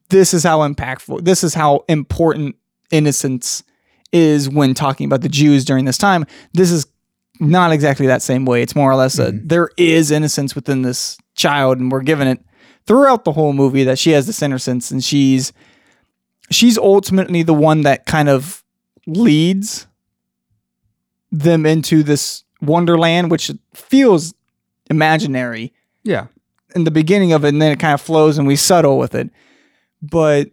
this 0.10 0.34
is 0.34 0.44
how 0.44 0.60
impactful, 0.60 1.24
this 1.24 1.44
is 1.44 1.56
how 1.56 1.84
important 1.88 2.56
innocence 2.92 3.64
is 4.12 4.50
when 4.50 4.74
talking 4.74 5.06
about 5.06 5.22
the 5.22 5.30
Jews 5.30 5.66
during 5.66 5.86
this 5.86 5.98
time. 5.98 6.26
This 6.54 6.72
is 6.72 6.86
not 7.40 7.72
exactly 7.72 8.08
that 8.08 8.22
same 8.22 8.46
way. 8.46 8.62
It's 8.62 8.76
more 8.76 8.92
or 8.92 8.96
less 8.96 9.18
a 9.18 9.32
there 9.32 9.70
is 9.78 10.12
innocence 10.12 10.56
within 10.56 10.82
this 10.82 11.18
child, 11.36 11.80
and 11.80 11.92
we're 11.92 12.02
given 12.02 12.28
it 12.28 12.44
throughout 12.90 13.24
the 13.24 13.32
whole 13.34 13.54
movie 13.54 13.84
that 13.84 14.00
she 14.00 14.10
has 14.10 14.26
this 14.26 14.42
innocence, 14.42 14.90
and 14.90 15.04
she's 15.04 15.54
she's 16.50 16.76
ultimately 16.80 17.44
the 17.44 17.54
one 17.54 17.82
that 17.82 18.08
kind 18.08 18.28
of 18.28 18.64
leads 19.06 19.86
them 21.32 21.68
into 21.68 22.02
this 22.02 22.44
wonderland, 22.64 23.30
which 23.30 23.52
feels 23.76 24.34
imaginary 24.90 25.72
Yeah. 26.04 26.26
in 26.76 26.84
the 26.84 26.90
beginning 26.92 27.32
of 27.32 27.46
it, 27.46 27.50
and 27.50 27.62
then 27.62 27.72
it 27.72 27.80
kind 27.80 27.94
of 27.94 28.02
flows 28.02 28.40
and 28.40 28.48
we 28.48 28.56
settle 28.56 28.98
with 28.98 29.14
it. 29.14 29.30
But 30.02 30.50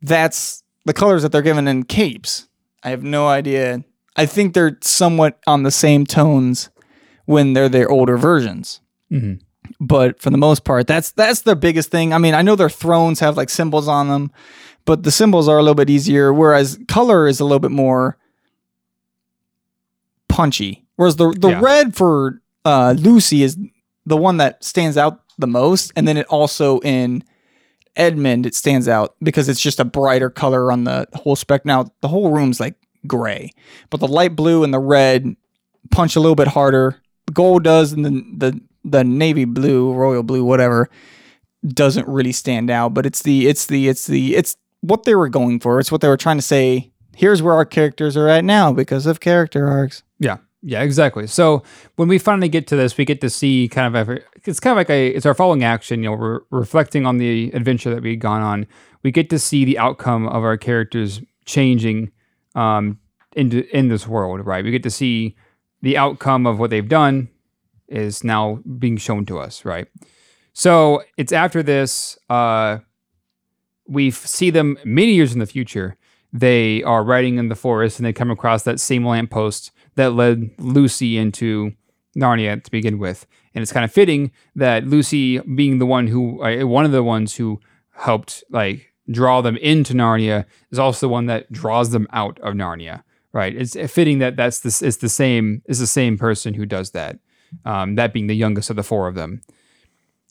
that's 0.00 0.62
the 0.86 0.94
colors 0.94 1.22
that 1.24 1.32
they're 1.32 1.42
given 1.42 1.68
in 1.68 1.82
capes. 1.82 2.48
I 2.82 2.88
have 2.88 3.02
no 3.02 3.28
idea. 3.28 3.84
I 4.16 4.24
think 4.24 4.54
they're 4.54 4.78
somewhat 4.80 5.38
on 5.46 5.62
the 5.62 5.70
same 5.70 6.06
tones 6.06 6.70
when 7.26 7.52
they're 7.52 7.68
their 7.68 7.90
older 7.90 8.16
versions. 8.16 8.80
Mhm. 9.12 9.40
But 9.80 10.20
for 10.20 10.30
the 10.30 10.38
most 10.38 10.64
part, 10.64 10.86
that's 10.86 11.10
that's 11.12 11.42
the 11.42 11.54
biggest 11.56 11.90
thing. 11.90 12.12
I 12.12 12.18
mean, 12.18 12.34
I 12.34 12.42
know 12.42 12.56
their 12.56 12.70
thrones 12.70 13.20
have 13.20 13.36
like 13.36 13.50
symbols 13.50 13.88
on 13.88 14.08
them, 14.08 14.30
but 14.84 15.02
the 15.02 15.10
symbols 15.10 15.48
are 15.48 15.58
a 15.58 15.62
little 15.62 15.74
bit 15.74 15.90
easier. 15.90 16.32
Whereas 16.32 16.78
color 16.88 17.26
is 17.26 17.40
a 17.40 17.44
little 17.44 17.58
bit 17.60 17.70
more 17.70 18.16
punchy. 20.28 20.84
Whereas 20.96 21.16
the 21.16 21.30
the 21.38 21.50
Yeah. 21.50 21.60
red 21.60 21.94
for 21.94 22.40
uh, 22.64 22.94
Lucy 22.98 23.42
is 23.42 23.56
the 24.06 24.16
one 24.16 24.38
that 24.38 24.64
stands 24.64 24.96
out 24.96 25.20
the 25.38 25.46
most, 25.46 25.92
and 25.94 26.06
then 26.08 26.16
it 26.16 26.26
also 26.28 26.80
in 26.80 27.22
Edmund 27.96 28.44
it 28.46 28.54
stands 28.54 28.88
out 28.88 29.14
because 29.22 29.48
it's 29.48 29.60
just 29.60 29.80
a 29.80 29.84
brighter 29.84 30.30
color 30.30 30.70
on 30.72 30.84
the 30.84 31.06
whole 31.14 31.36
spec. 31.36 31.64
Now 31.64 31.86
the 32.00 32.08
whole 32.08 32.30
room's 32.30 32.60
like 32.60 32.74
gray, 33.06 33.50
but 33.90 34.00
the 34.00 34.08
light 34.08 34.34
blue 34.36 34.64
and 34.64 34.72
the 34.74 34.78
red 34.78 35.36
punch 35.90 36.16
a 36.16 36.20
little 36.20 36.34
bit 36.34 36.48
harder. 36.48 36.96
Gold 37.32 37.64
does, 37.64 37.92
and 37.92 38.04
then 38.04 38.34
the 38.38 38.60
the 38.86 39.04
navy 39.04 39.44
blue, 39.44 39.92
royal 39.92 40.22
blue, 40.22 40.44
whatever, 40.44 40.88
doesn't 41.66 42.06
really 42.08 42.32
stand 42.32 42.70
out. 42.70 42.94
But 42.94 43.04
it's 43.06 43.22
the 43.22 43.48
it's 43.48 43.66
the 43.66 43.88
it's 43.88 44.06
the 44.06 44.36
it's 44.36 44.56
what 44.80 45.04
they 45.04 45.14
were 45.14 45.28
going 45.28 45.60
for. 45.60 45.80
It's 45.80 45.92
what 45.92 46.00
they 46.00 46.08
were 46.08 46.16
trying 46.16 46.38
to 46.38 46.42
say. 46.42 46.92
Here's 47.14 47.42
where 47.42 47.54
our 47.54 47.64
characters 47.64 48.16
are 48.16 48.28
at 48.28 48.44
now 48.44 48.72
because 48.72 49.06
of 49.06 49.20
character 49.20 49.66
arcs. 49.68 50.02
Yeah. 50.18 50.38
Yeah, 50.62 50.82
exactly. 50.82 51.26
So 51.28 51.62
when 51.94 52.08
we 52.08 52.18
finally 52.18 52.48
get 52.48 52.66
to 52.68 52.76
this, 52.76 52.96
we 52.96 53.04
get 53.04 53.20
to 53.20 53.30
see 53.30 53.68
kind 53.68 53.86
of 53.86 53.94
every, 53.94 54.24
it's 54.44 54.58
kind 54.58 54.72
of 54.72 54.78
like 54.78 54.90
a 54.90 55.08
it's 55.08 55.24
our 55.24 55.34
following 55.34 55.62
action. 55.62 56.02
You 56.02 56.10
know, 56.10 56.16
we're 56.16 56.40
reflecting 56.50 57.06
on 57.06 57.18
the 57.18 57.52
adventure 57.52 57.94
that 57.94 58.02
we'd 58.02 58.16
gone 58.16 58.42
on. 58.42 58.66
We 59.02 59.12
get 59.12 59.30
to 59.30 59.38
see 59.38 59.64
the 59.64 59.78
outcome 59.78 60.26
of 60.26 60.42
our 60.42 60.56
characters 60.56 61.20
changing 61.44 62.10
um, 62.56 62.98
in 63.36 63.52
in 63.52 63.88
this 63.88 64.08
world, 64.08 64.44
right? 64.44 64.64
We 64.64 64.72
get 64.72 64.82
to 64.82 64.90
see 64.90 65.36
the 65.82 65.96
outcome 65.96 66.46
of 66.46 66.58
what 66.58 66.70
they've 66.70 66.88
done 66.88 67.28
is 67.88 68.24
now 68.24 68.60
being 68.78 68.96
shown 68.96 69.26
to 69.26 69.38
us, 69.38 69.64
right? 69.64 69.86
So 70.52 71.02
it's 71.16 71.32
after 71.32 71.62
this, 71.62 72.18
uh, 72.30 72.78
we 73.86 74.10
see 74.10 74.50
them 74.50 74.78
many 74.84 75.12
years 75.12 75.32
in 75.32 75.38
the 75.38 75.46
future. 75.46 75.96
They 76.32 76.82
are 76.82 77.04
riding 77.04 77.38
in 77.38 77.48
the 77.48 77.54
forest 77.54 77.98
and 77.98 78.06
they 78.06 78.12
come 78.12 78.30
across 78.30 78.62
that 78.64 78.80
same 78.80 79.06
lamppost 79.06 79.70
that 79.94 80.12
led 80.12 80.50
Lucy 80.58 81.18
into 81.18 81.72
Narnia 82.16 82.62
to 82.62 82.70
begin 82.70 82.98
with. 82.98 83.26
And 83.54 83.62
it's 83.62 83.72
kind 83.72 83.84
of 83.84 83.92
fitting 83.92 84.32
that 84.54 84.86
Lucy, 84.86 85.38
being 85.38 85.78
the 85.78 85.86
one 85.86 86.08
who, 86.08 86.42
uh, 86.42 86.66
one 86.66 86.84
of 86.84 86.92
the 86.92 87.02
ones 87.02 87.36
who 87.36 87.60
helped 87.90 88.44
like 88.50 88.92
draw 89.10 89.40
them 89.40 89.56
into 89.58 89.94
Narnia, 89.94 90.44
is 90.70 90.78
also 90.78 91.06
the 91.06 91.12
one 91.12 91.26
that 91.26 91.50
draws 91.52 91.90
them 91.90 92.06
out 92.12 92.38
of 92.40 92.54
Narnia. 92.54 93.02
Right? 93.32 93.54
It's 93.54 93.76
fitting 93.92 94.18
that 94.20 94.36
that's 94.36 94.60
this. 94.60 94.80
It's 94.80 94.96
the 94.96 95.10
same. 95.10 95.62
It's 95.66 95.78
the 95.78 95.86
same 95.86 96.16
person 96.16 96.54
who 96.54 96.64
does 96.64 96.92
that. 96.92 97.18
Um, 97.64 97.94
that 97.96 98.12
being 98.12 98.26
the 98.26 98.36
youngest 98.36 98.70
of 98.70 98.76
the 98.76 98.82
four 98.82 99.08
of 99.08 99.14
them. 99.14 99.42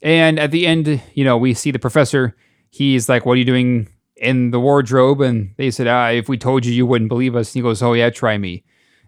And 0.02 0.40
at 0.40 0.52
the 0.52 0.68
end, 0.68 1.02
you 1.14 1.24
know, 1.24 1.38
we 1.38 1.54
see 1.54 1.72
the 1.72 1.80
professor. 1.80 2.36
He's 2.70 3.10
like, 3.10 3.26
"What 3.26 3.34
are 3.34 3.38
you 3.38 3.46
doing 3.46 3.88
in 4.18 4.52
the 4.52 4.60
wardrobe?" 4.60 5.22
And 5.22 5.54
they 5.58 5.72
said, 5.72 5.88
"Ah, 5.88 6.10
if 6.10 6.30
we 6.30 6.38
told 6.38 6.66
you, 6.66 6.74
you 6.74 6.86
wouldn't 6.86 7.10
believe 7.10 7.36
us." 7.36 7.50
And 7.50 7.56
he 7.56 7.62
goes, 7.62 7.82
"Oh 7.82 7.94
yeah, 7.94 8.10
try 8.10 8.38
me." 8.38 8.64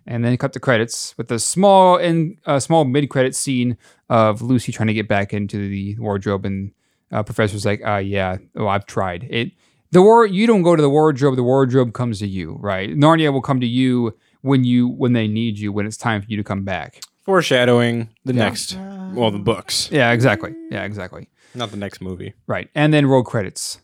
And 0.06 0.24
then 0.24 0.38
cut 0.38 0.54
the 0.54 0.60
credits 0.60 1.14
with 1.18 1.32
a 1.32 1.40
small 1.40 1.98
and 1.98 2.38
a 2.46 2.62
small 2.62 2.86
mid 2.86 3.10
credit 3.10 3.36
scene 3.36 3.78
of 4.10 4.42
Lucy 4.42 4.72
trying 4.72 4.88
to 4.88 4.94
get 4.94 5.08
back 5.08 5.34
into 5.34 5.70
the 5.70 5.98
wardrobe, 6.00 6.46
and 6.46 6.72
uh, 7.12 7.24
professor's 7.24 7.66
like, 7.66 7.82
"Ah, 7.86 7.98
yeah, 7.98 8.38
oh, 8.56 8.68
I've 8.68 8.86
tried 8.86 9.28
it." 9.30 9.52
The 9.92 10.02
war, 10.02 10.26
you 10.26 10.48
don't 10.48 10.64
go 10.64 10.76
to 10.76 10.82
the 10.82 10.90
wardrobe; 10.90 11.36
the 11.36 11.44
wardrobe 11.44 11.94
comes 11.94 12.20
to 12.20 12.28
you, 12.28 12.58
right? 12.60 12.90
Narnia 12.90 13.32
will 13.32 13.42
come 13.42 13.60
to 13.60 13.68
you 13.68 14.18
when 14.42 14.64
you 14.64 14.88
when 14.88 15.14
they 15.14 15.28
need 15.28 15.60
you, 15.60 15.72
when 15.72 15.86
it's 15.86 15.98
time 15.98 16.22
for 16.22 16.28
you 16.30 16.38
to 16.38 16.44
come 16.44 16.64
back. 16.64 17.02
Foreshadowing 17.28 18.08
the 18.24 18.34
Yeah. 18.34 18.46
next, 18.46 18.78
well, 19.14 19.32
the 19.32 19.38
books, 19.38 19.90
Yeah, 19.92 20.12
exactly. 20.14 20.56
Yeah, 20.72 20.86
exactly. 20.86 21.28
not 21.54 21.72
the 21.72 21.78
next 21.78 22.00
movie. 22.02 22.34
Right. 22.48 22.70
And 22.74 22.94
then 22.94 23.06
roll 23.06 23.22
credits. 23.22 23.82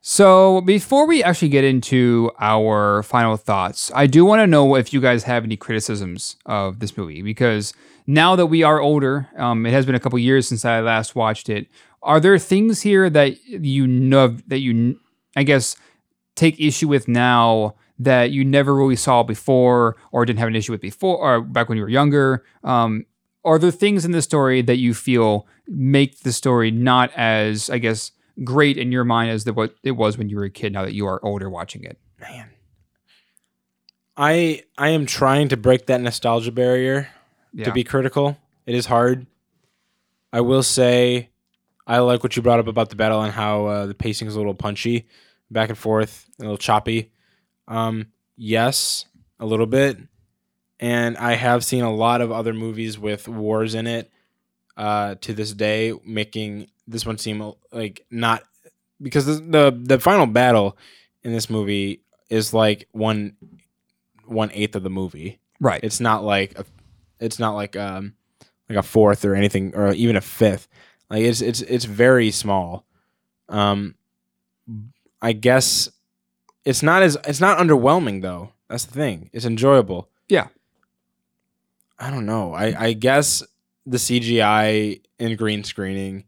So 0.00 0.60
before 0.62 1.06
we 1.06 1.22
actually 1.22 1.50
get 1.50 1.62
into 1.62 2.32
our 2.40 3.04
final 3.04 3.36
thoughts, 3.36 3.92
I 3.94 4.08
do 4.08 4.24
want 4.24 4.40
to 4.40 4.46
know 4.48 4.74
if 4.74 4.92
you 4.92 5.00
guys 5.00 5.22
have 5.24 5.44
any 5.44 5.56
criticisms 5.56 6.34
of 6.46 6.80
this 6.80 6.96
movie 6.96 7.22
because 7.22 7.72
now 8.08 8.34
that 8.34 8.46
we 8.46 8.64
are 8.64 8.80
older, 8.80 9.28
um, 9.36 9.66
it 9.66 9.70
has 9.72 9.86
been 9.86 9.94
a 9.94 10.00
couple 10.00 10.18
years 10.18 10.48
since 10.48 10.64
I 10.64 10.80
last 10.80 11.14
watched 11.14 11.48
it. 11.48 11.68
Are 12.02 12.18
there 12.18 12.38
things 12.40 12.80
here 12.80 13.08
that 13.10 13.36
you 13.46 13.86
know 13.86 14.36
that 14.48 14.58
you, 14.58 14.98
I 15.36 15.44
guess, 15.44 15.76
take 16.34 16.58
issue 16.58 16.88
with 16.88 17.06
now 17.06 17.76
that 18.00 18.30
you 18.30 18.44
never 18.44 18.74
really 18.74 18.96
saw 18.96 19.22
before 19.22 19.96
or 20.10 20.24
didn't 20.24 20.38
have 20.38 20.48
an 20.48 20.56
issue 20.56 20.72
with 20.72 20.80
before 20.80 21.18
or 21.18 21.40
back 21.40 21.68
when 21.68 21.76
you 21.78 21.82
were 21.84 21.88
younger? 21.90 22.44
Um, 22.64 23.04
are 23.44 23.58
there 23.58 23.70
things 23.70 24.04
in 24.04 24.10
the 24.12 24.22
story 24.22 24.62
that 24.62 24.76
you 24.76 24.92
feel 24.94 25.46
make 25.66 26.20
the 26.20 26.32
story 26.32 26.70
not 26.70 27.10
as, 27.16 27.70
I 27.70 27.78
guess, 27.78 28.12
great 28.44 28.76
in 28.78 28.90
your 28.92 29.04
mind 29.04 29.30
as 29.30 29.44
the, 29.44 29.52
what 29.52 29.74
it 29.82 29.92
was 29.92 30.16
when 30.18 30.28
you 30.28 30.36
were 30.36 30.44
a 30.44 30.50
kid 30.50 30.72
now 30.72 30.84
that 30.84 30.94
you 30.94 31.06
are 31.06 31.24
older 31.24 31.48
watching 31.50 31.84
it? 31.84 31.98
Man, 32.20 32.50
I 34.16 34.62
I 34.76 34.88
am 34.90 35.06
trying 35.06 35.48
to 35.48 35.56
break 35.56 35.86
that 35.86 36.00
nostalgia 36.00 36.52
barrier 36.52 37.08
Yeah. 37.52 37.64
to 37.66 37.72
be 37.72 37.84
critical. 37.84 38.36
It 38.66 38.74
is 38.74 38.86
hard. 38.86 39.26
I 40.32 40.40
will 40.42 40.62
say, 40.62 41.30
I 41.86 41.98
like 41.98 42.22
what 42.22 42.36
you 42.36 42.42
brought 42.42 42.60
up 42.60 42.68
about 42.68 42.90
the 42.90 42.96
battle 42.96 43.20
and 43.22 43.32
how 43.32 43.66
uh, 43.66 43.86
the 43.86 43.94
pacing 43.94 44.28
is 44.28 44.34
a 44.34 44.38
little 44.38 44.54
punchy, 44.54 45.08
back 45.50 45.68
and 45.70 45.78
forth, 45.78 46.26
a 46.38 46.42
little 46.42 46.56
choppy. 46.58 47.10
Um, 47.70 48.08
yes, 48.36 49.06
a 49.38 49.46
little 49.46 49.66
bit, 49.66 49.96
and 50.78 51.16
I 51.16 51.34
have 51.34 51.64
seen 51.64 51.82
a 51.84 51.94
lot 51.94 52.20
of 52.20 52.30
other 52.30 52.52
movies 52.52 52.98
with 52.98 53.28
wars 53.28 53.74
in 53.74 53.86
it. 53.86 54.10
Uh, 54.76 55.14
to 55.20 55.34
this 55.34 55.52
day, 55.52 55.92
making 56.06 56.66
this 56.86 57.04
one 57.04 57.18
seem 57.18 57.52
like 57.72 58.04
not 58.10 58.42
because 59.00 59.26
the 59.26 59.34
the, 59.34 59.80
the 59.82 60.00
final 60.00 60.26
battle 60.26 60.76
in 61.22 61.32
this 61.32 61.50
movie 61.50 62.02
is 62.30 62.54
like 62.54 62.88
one 62.92 63.36
one 64.26 64.50
eighth 64.52 64.76
of 64.76 64.82
the 64.82 64.90
movie. 64.90 65.38
right. 65.60 65.80
It's 65.82 66.00
not 66.00 66.24
like 66.24 66.58
a, 66.58 66.64
it's 67.18 67.38
not 67.38 67.54
like 67.54 67.76
um 67.76 68.14
like 68.68 68.78
a 68.78 68.82
fourth 68.82 69.24
or 69.24 69.34
anything 69.34 69.74
or 69.74 69.92
even 69.92 70.16
a 70.16 70.20
fifth. 70.20 70.66
Like 71.10 71.22
it's 71.22 71.40
it's 71.42 71.60
it's 71.62 71.84
very 71.84 72.30
small. 72.30 72.86
Um 73.48 73.96
I 75.20 75.32
guess 75.32 75.90
it's 76.64 76.82
not 76.82 77.02
as 77.02 77.16
it's 77.26 77.40
not 77.40 77.58
underwhelming 77.58 78.22
though. 78.22 78.52
That's 78.68 78.84
the 78.84 78.92
thing. 78.94 79.30
It's 79.32 79.44
enjoyable. 79.46 80.08
Yeah. 80.28 80.48
I 81.98 82.10
don't 82.10 82.26
know. 82.26 82.54
I 82.54 82.86
I 82.88 82.92
guess 82.94 83.42
the 83.86 83.98
CGI 83.98 85.00
and 85.18 85.36
green 85.38 85.64
screening 85.64 86.24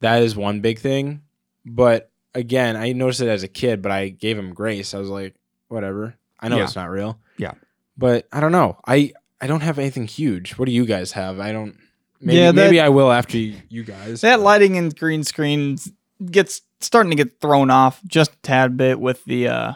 that 0.00 0.22
is 0.22 0.36
one 0.36 0.60
big 0.60 0.78
thing, 0.78 1.22
but 1.66 2.10
again, 2.34 2.76
I 2.76 2.92
noticed 2.92 3.20
it 3.20 3.28
as 3.28 3.42
a 3.42 3.48
kid, 3.48 3.82
but 3.82 3.90
I 3.90 4.10
gave 4.10 4.38
him 4.38 4.54
grace. 4.54 4.94
I 4.94 4.98
was 4.98 5.08
like, 5.08 5.34
whatever. 5.68 6.14
I 6.38 6.48
know 6.48 6.58
Yeah. 6.58 6.64
it's 6.64 6.76
not 6.76 6.90
real. 6.90 7.18
Yeah. 7.36 7.52
But 7.96 8.28
I 8.32 8.40
don't 8.40 8.52
know. 8.52 8.78
I 8.86 9.12
I 9.40 9.46
don't 9.48 9.62
have 9.62 9.78
anything 9.78 10.06
huge. 10.06 10.52
What 10.52 10.66
do 10.66 10.72
you 10.72 10.84
guys 10.86 11.12
have? 11.12 11.40
I 11.40 11.52
don't. 11.52 11.76
Maybe, 12.20 12.38
Yeah, 12.38 12.46
that- 12.52 12.54
maybe 12.54 12.80
I 12.80 12.88
will 12.88 13.10
after 13.12 13.38
you, 13.38 13.56
you 13.68 13.84
guys. 13.84 14.20
That 14.22 14.40
lighting 14.40 14.76
and 14.76 14.96
green 14.96 15.22
screens 15.24 15.90
gets 16.24 16.62
starting 16.80 17.10
to 17.10 17.16
get 17.16 17.40
thrown 17.40 17.70
off 17.70 18.00
just 18.06 18.32
a 18.32 18.36
tad 18.42 18.76
bit 18.76 19.00
with 19.00 19.24
the 19.24 19.48
uh 19.48 19.72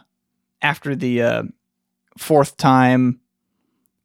after 0.61 0.95
the 0.95 1.23
uh 1.23 1.43
fourth 2.19 2.57
time 2.57 3.19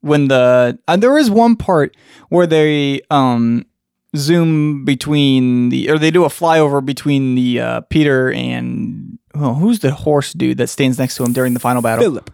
when 0.01 0.27
the 0.27 0.77
uh, 0.87 0.95
there 0.97 1.17
is 1.17 1.29
one 1.29 1.55
part 1.55 1.95
where 2.29 2.47
they 2.47 3.01
um 3.09 3.65
zoom 4.15 4.85
between 4.85 5.69
the, 5.69 5.89
or 5.91 5.99
they 5.99 6.09
do 6.09 6.23
a 6.23 6.29
flyover 6.29 6.83
between 6.83 7.35
the 7.35 7.59
uh, 7.59 7.81
Peter 7.81 8.31
and 8.31 9.19
oh, 9.35 9.53
who's 9.53 9.79
the 9.79 9.91
horse 9.91 10.33
dude 10.33 10.57
that 10.57 10.67
stands 10.69 10.97
next 10.97 11.17
to 11.17 11.23
him 11.23 11.33
during 11.33 11.53
the 11.53 11.59
final 11.59 11.81
battle? 11.81 12.03
Philip. 12.03 12.31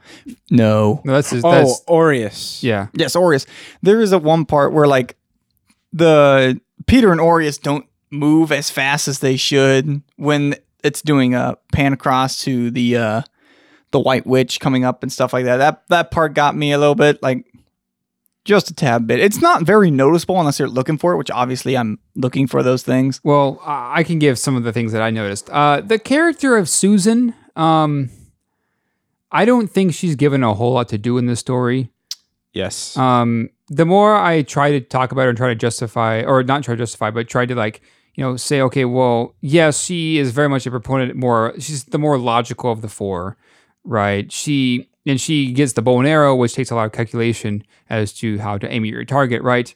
No. 0.51 1.01
No, 1.03 1.13
that's 1.13 1.31
his, 1.31 1.43
Oh, 1.43 1.51
that's 1.51 1.83
Oreius. 1.85 2.61
yeah. 2.63 2.87
Yes, 2.93 3.15
Oreius. 3.15 3.45
There 3.81 3.99
is 4.01 4.11
a 4.13 4.19
one 4.19 4.45
part 4.45 4.71
where 4.71 4.87
like 4.87 5.17
the 5.91 6.61
Peter 6.85 7.11
and 7.11 7.19
Oreius 7.19 7.59
don't 7.59 7.85
move 8.13 8.51
as 8.51 8.69
fast 8.69 9.07
as 9.07 9.19
they 9.19 9.35
should 9.35 10.01
when 10.17 10.55
it's 10.83 11.01
doing 11.01 11.33
a 11.33 11.57
pan 11.71 11.93
across 11.93 12.39
to 12.43 12.69
the 12.71 12.95
uh 12.95 13.21
the 13.91 13.99
White 13.99 14.25
Witch 14.25 14.59
coming 14.59 14.85
up 14.85 15.03
and 15.03 15.11
stuff 15.11 15.33
like 15.33 15.45
that. 15.45 15.57
That 15.57 15.83
that 15.89 16.11
part 16.11 16.33
got 16.33 16.55
me 16.55 16.71
a 16.71 16.77
little 16.77 16.95
bit 16.95 17.21
like 17.21 17.45
just 18.45 18.69
a 18.69 18.73
tad 18.73 19.07
bit. 19.07 19.19
It's 19.19 19.41
not 19.41 19.63
very 19.63 19.89
noticeable 19.89 20.39
unless 20.39 20.59
you're 20.59 20.67
looking 20.67 20.97
for 20.97 21.13
it, 21.13 21.17
which 21.17 21.31
obviously 21.31 21.77
I'm 21.77 21.99
looking 22.15 22.45
for 22.45 22.61
those 22.61 22.83
things. 22.83 23.19
Well, 23.23 23.59
I 23.63 23.99
I 23.99 24.03
can 24.03 24.19
give 24.19 24.37
some 24.37 24.55
of 24.55 24.63
the 24.63 24.73
things 24.73 24.91
that 24.91 25.01
I 25.01 25.09
noticed. 25.09 25.49
Uh, 25.49 25.81
the 25.81 25.99
character 25.99 26.57
of 26.57 26.67
Susan, 26.69 27.33
um, 27.55 28.09
I 29.31 29.45
don't 29.45 29.67
think 29.67 29.93
she's 29.93 30.15
given 30.15 30.43
a 30.43 30.53
whole 30.53 30.73
lot 30.73 30.89
to 30.89 30.97
do 30.97 31.17
in 31.17 31.25
this 31.25 31.39
story. 31.39 31.89
Yes. 32.53 32.95
Um, 32.97 33.49
the 33.69 33.85
more 33.85 34.15
I 34.15 34.43
try 34.43 34.71
to 34.71 34.81
talk 34.81 35.11
about 35.11 35.23
her 35.23 35.29
and 35.29 35.37
try 35.37 35.47
to 35.47 35.55
justify, 35.55 36.23
or 36.23 36.43
not 36.43 36.63
try 36.63 36.75
to 36.75 36.79
justify, 36.79 37.09
but 37.09 37.27
try 37.27 37.45
to 37.45 37.55
like, 37.55 37.81
you 38.15 38.23
know, 38.23 38.35
say, 38.37 38.61
okay, 38.61 38.85
well, 38.85 39.35
yes, 39.41 39.83
she 39.83 40.17
is 40.17 40.31
very 40.31 40.49
much 40.49 40.65
a 40.65 40.71
proponent. 40.71 41.15
More, 41.15 41.53
she's 41.59 41.85
the 41.85 41.99
more 41.99 42.17
logical 42.17 42.71
of 42.71 42.81
the 42.81 42.89
four, 42.89 43.37
right? 43.83 44.31
She 44.31 44.89
and 45.05 45.19
she 45.19 45.51
gets 45.51 45.73
the 45.73 45.81
bow 45.81 45.99
and 45.99 46.07
arrow, 46.07 46.35
which 46.35 46.53
takes 46.53 46.71
a 46.71 46.75
lot 46.75 46.85
of 46.85 46.91
calculation 46.91 47.63
as 47.89 48.13
to 48.13 48.37
how 48.39 48.57
to 48.57 48.71
aim 48.71 48.83
at 48.83 48.89
your 48.89 49.03
target, 49.03 49.41
right? 49.41 49.73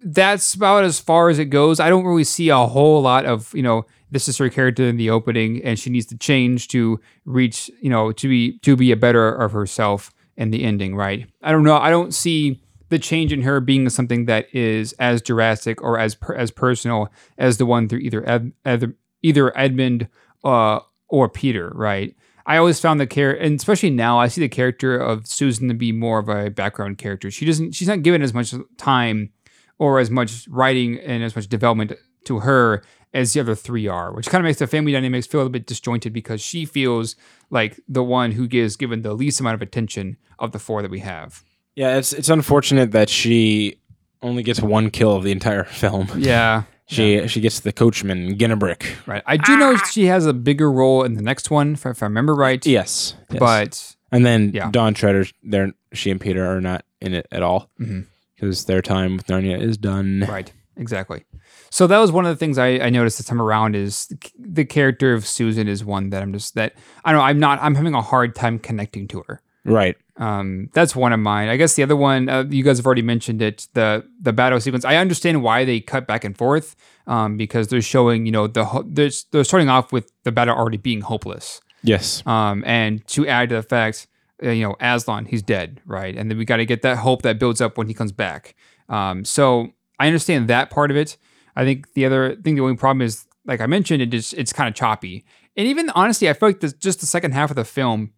That's 0.00 0.54
about 0.54 0.84
as 0.84 0.98
far 0.98 1.28
as 1.28 1.38
it 1.38 1.46
goes. 1.46 1.78
I 1.80 1.88
don't 1.88 2.04
really 2.04 2.24
see 2.24 2.48
a 2.48 2.56
whole 2.56 3.02
lot 3.02 3.24
of, 3.24 3.52
you 3.54 3.62
know, 3.62 3.84
this 4.10 4.28
is 4.28 4.38
her 4.38 4.48
character 4.48 4.84
in 4.84 4.96
the 4.96 5.10
opening, 5.10 5.62
and 5.62 5.78
she 5.78 5.90
needs 5.90 6.06
to 6.06 6.16
change 6.16 6.68
to 6.68 6.98
reach, 7.24 7.70
you 7.80 7.90
know, 7.90 8.12
to 8.12 8.28
be 8.28 8.58
to 8.60 8.76
be 8.76 8.90
a 8.90 8.96
better 8.96 9.28
of 9.28 9.52
herself 9.52 10.12
in 10.36 10.50
the 10.50 10.64
ending, 10.64 10.96
right? 10.96 11.28
I 11.42 11.52
don't 11.52 11.64
know. 11.64 11.76
I 11.76 11.90
don't 11.90 12.14
see 12.14 12.60
the 12.88 12.98
change 12.98 13.32
in 13.32 13.42
her 13.42 13.60
being 13.60 13.88
something 13.88 14.24
that 14.26 14.52
is 14.54 14.92
as 14.94 15.22
drastic 15.22 15.82
or 15.82 15.98
as 15.98 16.14
per, 16.14 16.34
as 16.34 16.50
personal 16.50 17.10
as 17.36 17.58
the 17.58 17.66
one 17.66 17.88
through 17.88 18.00
either 18.00 18.28
Ed, 18.28 18.52
Ed, 18.64 18.94
either 19.22 19.56
Edmund 19.56 20.08
uh, 20.44 20.80
or 21.08 21.28
Peter, 21.28 21.72
right? 21.74 22.14
I 22.46 22.56
always 22.56 22.80
found 22.80 22.98
the 22.98 23.06
character, 23.06 23.42
and 23.42 23.56
especially 23.56 23.90
now, 23.90 24.18
I 24.18 24.28
see 24.28 24.40
the 24.40 24.48
character 24.48 24.98
of 24.98 25.26
Susan 25.26 25.68
to 25.68 25.74
be 25.74 25.92
more 25.92 26.18
of 26.18 26.30
a 26.30 26.48
background 26.48 26.96
character. 26.96 27.30
She 27.30 27.44
doesn't, 27.44 27.72
she's 27.72 27.88
not 27.88 28.02
given 28.02 28.22
as 28.22 28.32
much 28.32 28.54
time 28.78 29.32
or 29.78 29.98
as 29.98 30.10
much 30.10 30.48
writing 30.48 30.98
and 30.98 31.22
as 31.22 31.36
much 31.36 31.46
development 31.48 31.92
to 32.24 32.40
her 32.40 32.82
as 33.14 33.32
the 33.32 33.40
other 33.40 33.54
three 33.54 33.86
are, 33.86 34.12
which 34.12 34.28
kind 34.28 34.40
of 34.40 34.44
makes 34.44 34.58
the 34.58 34.66
family 34.66 34.92
dynamics 34.92 35.26
feel 35.26 35.46
a 35.46 35.50
bit 35.50 35.66
disjointed 35.66 36.12
because 36.12 36.40
she 36.40 36.64
feels 36.64 37.16
like 37.50 37.80
the 37.88 38.02
one 38.02 38.32
who 38.32 38.46
gives 38.46 38.76
given 38.76 39.02
the 39.02 39.14
least 39.14 39.40
amount 39.40 39.54
of 39.54 39.62
attention 39.62 40.16
of 40.38 40.52
the 40.52 40.58
four 40.58 40.82
that 40.82 40.90
we 40.90 41.00
have. 41.00 41.44
Yeah, 41.78 41.96
it's 41.96 42.12
it's 42.12 42.28
unfortunate 42.28 42.90
that 42.90 43.08
she 43.08 43.78
only 44.20 44.42
gets 44.42 44.60
one 44.60 44.90
kill 44.90 45.14
of 45.14 45.22
the 45.22 45.30
entire 45.30 45.62
film. 45.82 46.08
Yeah. 46.16 46.64
She 46.86 47.28
she 47.28 47.40
gets 47.40 47.60
the 47.60 47.72
coachman 47.72 48.36
Ginarrbrick. 48.36 49.06
Right. 49.06 49.22
I 49.26 49.36
do 49.36 49.56
know 49.56 49.76
she 49.76 50.06
has 50.06 50.26
a 50.26 50.32
bigger 50.32 50.72
role 50.72 51.04
in 51.04 51.14
the 51.14 51.22
next 51.22 51.52
one, 51.52 51.74
if, 51.74 51.86
if 51.86 52.02
I 52.02 52.06
remember 52.06 52.34
right. 52.34 52.66
Yes, 52.66 53.14
yes. 53.30 53.38
But 53.38 53.96
and 54.10 54.26
then 54.26 54.50
Yeah. 54.52 54.72
Dawn 54.72 54.92
Treader, 54.92 55.26
they're 55.44 55.72
she 55.92 56.10
and 56.10 56.20
Peter 56.20 56.44
are 56.44 56.60
not 56.60 56.84
in 57.00 57.14
it 57.14 57.28
at 57.30 57.44
all 57.44 57.70
mm-hmm. 57.78 58.00
because 58.34 58.64
their 58.64 58.82
time 58.82 59.16
with 59.16 59.28
Narnia 59.28 59.60
is 59.60 59.78
done. 59.78 60.26
right, 60.28 60.52
exactly. 60.76 61.26
So 61.70 61.86
that 61.86 61.98
was 61.98 62.10
one 62.10 62.26
of 62.26 62.30
the 62.30 62.40
things 62.44 62.58
I, 62.58 62.70
I 62.80 62.90
noticed 62.90 63.18
this 63.18 63.26
time 63.26 63.40
around 63.40 63.76
is 63.76 64.08
the, 64.08 64.18
the 64.36 64.64
character 64.64 65.14
of 65.14 65.24
Susan 65.24 65.68
is 65.68 65.84
one 65.84 66.10
that 66.10 66.24
I'm 66.24 66.32
just 66.32 66.56
that 66.56 66.72
I 67.04 67.12
don't 67.12 67.20
know 67.20 67.24
I'm 67.24 67.38
not 67.38 67.60
I'm 67.62 67.76
having 67.76 67.94
a 67.94 68.02
hard 68.02 68.34
time 68.34 68.58
connecting 68.58 69.06
to 69.08 69.22
her. 69.28 69.42
Right. 69.64 69.96
Um, 70.18 70.68
that's 70.72 70.96
one 70.96 71.12
of 71.12 71.20
mine. 71.20 71.48
I 71.48 71.56
guess 71.56 71.74
the 71.74 71.82
other 71.84 71.94
one, 71.96 72.28
uh, 72.28 72.44
you 72.50 72.64
guys 72.64 72.76
have 72.78 72.86
already 72.86 73.02
mentioned 73.02 73.40
it. 73.40 73.68
The 73.74 74.04
the 74.20 74.32
battle 74.32 74.60
sequence. 74.60 74.84
I 74.84 74.96
understand 74.96 75.42
why 75.42 75.64
they 75.64 75.80
cut 75.80 76.06
back 76.06 76.24
and 76.24 76.36
forth, 76.36 76.74
um, 77.06 77.36
because 77.36 77.68
they're 77.68 77.80
showing, 77.82 78.26
you 78.26 78.32
know, 78.32 78.46
the 78.48 78.64
ho- 78.64 78.84
they're, 78.86 79.10
they're 79.30 79.44
starting 79.44 79.68
off 79.68 79.92
with 79.92 80.10
the 80.24 80.32
battle 80.32 80.56
already 80.56 80.76
being 80.76 81.02
hopeless, 81.02 81.60
Yes. 81.82 82.22
um, 82.26 82.64
and 82.66 83.06
to 83.08 83.26
add 83.28 83.50
to 83.50 83.54
the 83.56 83.62
fact, 83.62 84.08
uh, 84.42 84.50
you 84.50 84.64
know, 84.66 84.74
Aslan, 84.80 85.26
he's 85.26 85.42
dead, 85.42 85.80
right? 85.86 86.16
And 86.16 86.28
then 86.30 86.36
we 86.36 86.44
got 86.44 86.56
to 86.56 86.66
get 86.66 86.82
that 86.82 86.98
hope 86.98 87.22
that 87.22 87.38
builds 87.38 87.60
up 87.60 87.78
when 87.78 87.86
he 87.86 87.94
comes 87.94 88.10
back. 88.12 88.56
Um, 88.88 89.24
so 89.24 89.68
I 90.00 90.06
understand 90.08 90.48
that 90.48 90.70
part 90.70 90.90
of 90.90 90.96
it. 90.96 91.16
I 91.54 91.64
think 91.64 91.92
the 91.94 92.04
other 92.06 92.34
thing, 92.36 92.56
the 92.56 92.62
only 92.62 92.76
problem 92.76 93.02
is, 93.02 93.24
like 93.46 93.60
I 93.60 93.66
mentioned, 93.66 94.02
it 94.02 94.06
just 94.06 94.34
it's 94.34 94.52
kind 94.52 94.68
of 94.68 94.74
choppy, 94.74 95.24
and 95.56 95.66
even 95.68 95.90
honestly, 95.90 96.28
I 96.28 96.32
feel 96.32 96.48
like 96.48 96.58
this, 96.60 96.72
just 96.72 96.98
the 97.00 97.06
second 97.06 97.32
half 97.32 97.50
of 97.50 97.56
the 97.56 97.64
film 97.64 98.12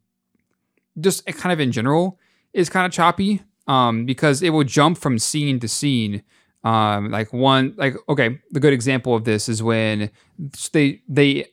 just 0.98 1.26
kind 1.26 1.52
of 1.52 1.60
in 1.60 1.72
general 1.72 2.18
is 2.52 2.68
kind 2.68 2.86
of 2.86 2.92
choppy 2.92 3.42
um, 3.66 4.04
because 4.04 4.42
it 4.42 4.50
will 4.50 4.64
jump 4.64 4.98
from 4.98 5.18
scene 5.18 5.60
to 5.60 5.68
scene. 5.68 6.22
Um, 6.62 7.10
like 7.10 7.32
one, 7.32 7.74
like 7.76 7.94
okay, 8.08 8.40
the 8.50 8.60
good 8.60 8.72
example 8.72 9.14
of 9.14 9.24
this 9.24 9.48
is 9.48 9.62
when 9.62 10.10
they 10.72 11.02
they 11.08 11.46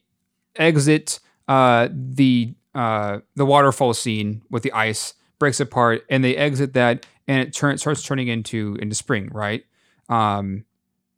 exit 0.55 1.19
uh, 1.47 1.88
the 1.91 2.53
uh, 2.76 3.19
the 3.35 3.45
waterfall 3.45 3.93
scene 3.93 4.41
with 4.49 4.64
the 4.64 4.73
ice 4.73 5.14
breaks 5.39 5.59
apart, 5.59 6.03
and 6.09 6.23
they 6.23 6.35
exit 6.35 6.73
that, 6.73 7.05
and 7.27 7.39
it 7.39 7.53
turns 7.53 7.81
starts 7.81 8.03
turning 8.03 8.27
into 8.27 8.77
into 8.81 8.95
spring, 8.95 9.30
right? 9.31 9.64
Um, 10.09 10.65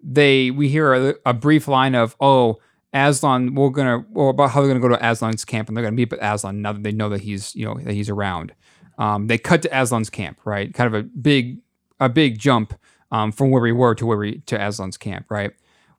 they 0.01 0.51
we 0.51 0.69
hear 0.69 0.93
a, 0.93 1.15
a 1.25 1.33
brief 1.33 1.67
line 1.67 1.95
of 1.95 2.15
oh 2.19 2.59
Aslan, 2.93 3.55
we're 3.55 3.69
gonna 3.69 4.05
or 4.13 4.29
about 4.29 4.51
how 4.51 4.61
they're 4.61 4.69
gonna 4.69 4.79
go 4.79 4.95
to 4.95 5.03
Aslan's 5.03 5.45
camp 5.45 5.67
and 5.67 5.77
they're 5.77 5.83
gonna 5.83 5.95
meet 5.95 6.11
with 6.11 6.21
Aslan 6.21 6.61
now 6.61 6.73
that 6.73 6.83
they 6.83 6.91
know 6.91 7.09
that 7.09 7.21
he's 7.21 7.55
you 7.55 7.65
know 7.65 7.75
that 7.75 7.93
he's 7.93 8.09
around. 8.09 8.53
Um, 8.97 9.27
they 9.27 9.37
cut 9.37 9.61
to 9.61 9.69
Aslan's 9.69 10.09
camp, 10.09 10.39
right? 10.45 10.73
Kind 10.73 10.93
of 10.93 10.99
a 10.99 11.03
big 11.03 11.59
a 11.99 12.09
big 12.09 12.39
jump 12.39 12.73
um, 13.11 13.31
from 13.31 13.51
where 13.51 13.61
we 13.61 13.71
were 13.71 13.95
to 13.95 14.05
where 14.05 14.17
we 14.17 14.39
to 14.47 14.57
Aslan's 14.57 14.97
camp, 14.97 15.27
right? 15.29 15.51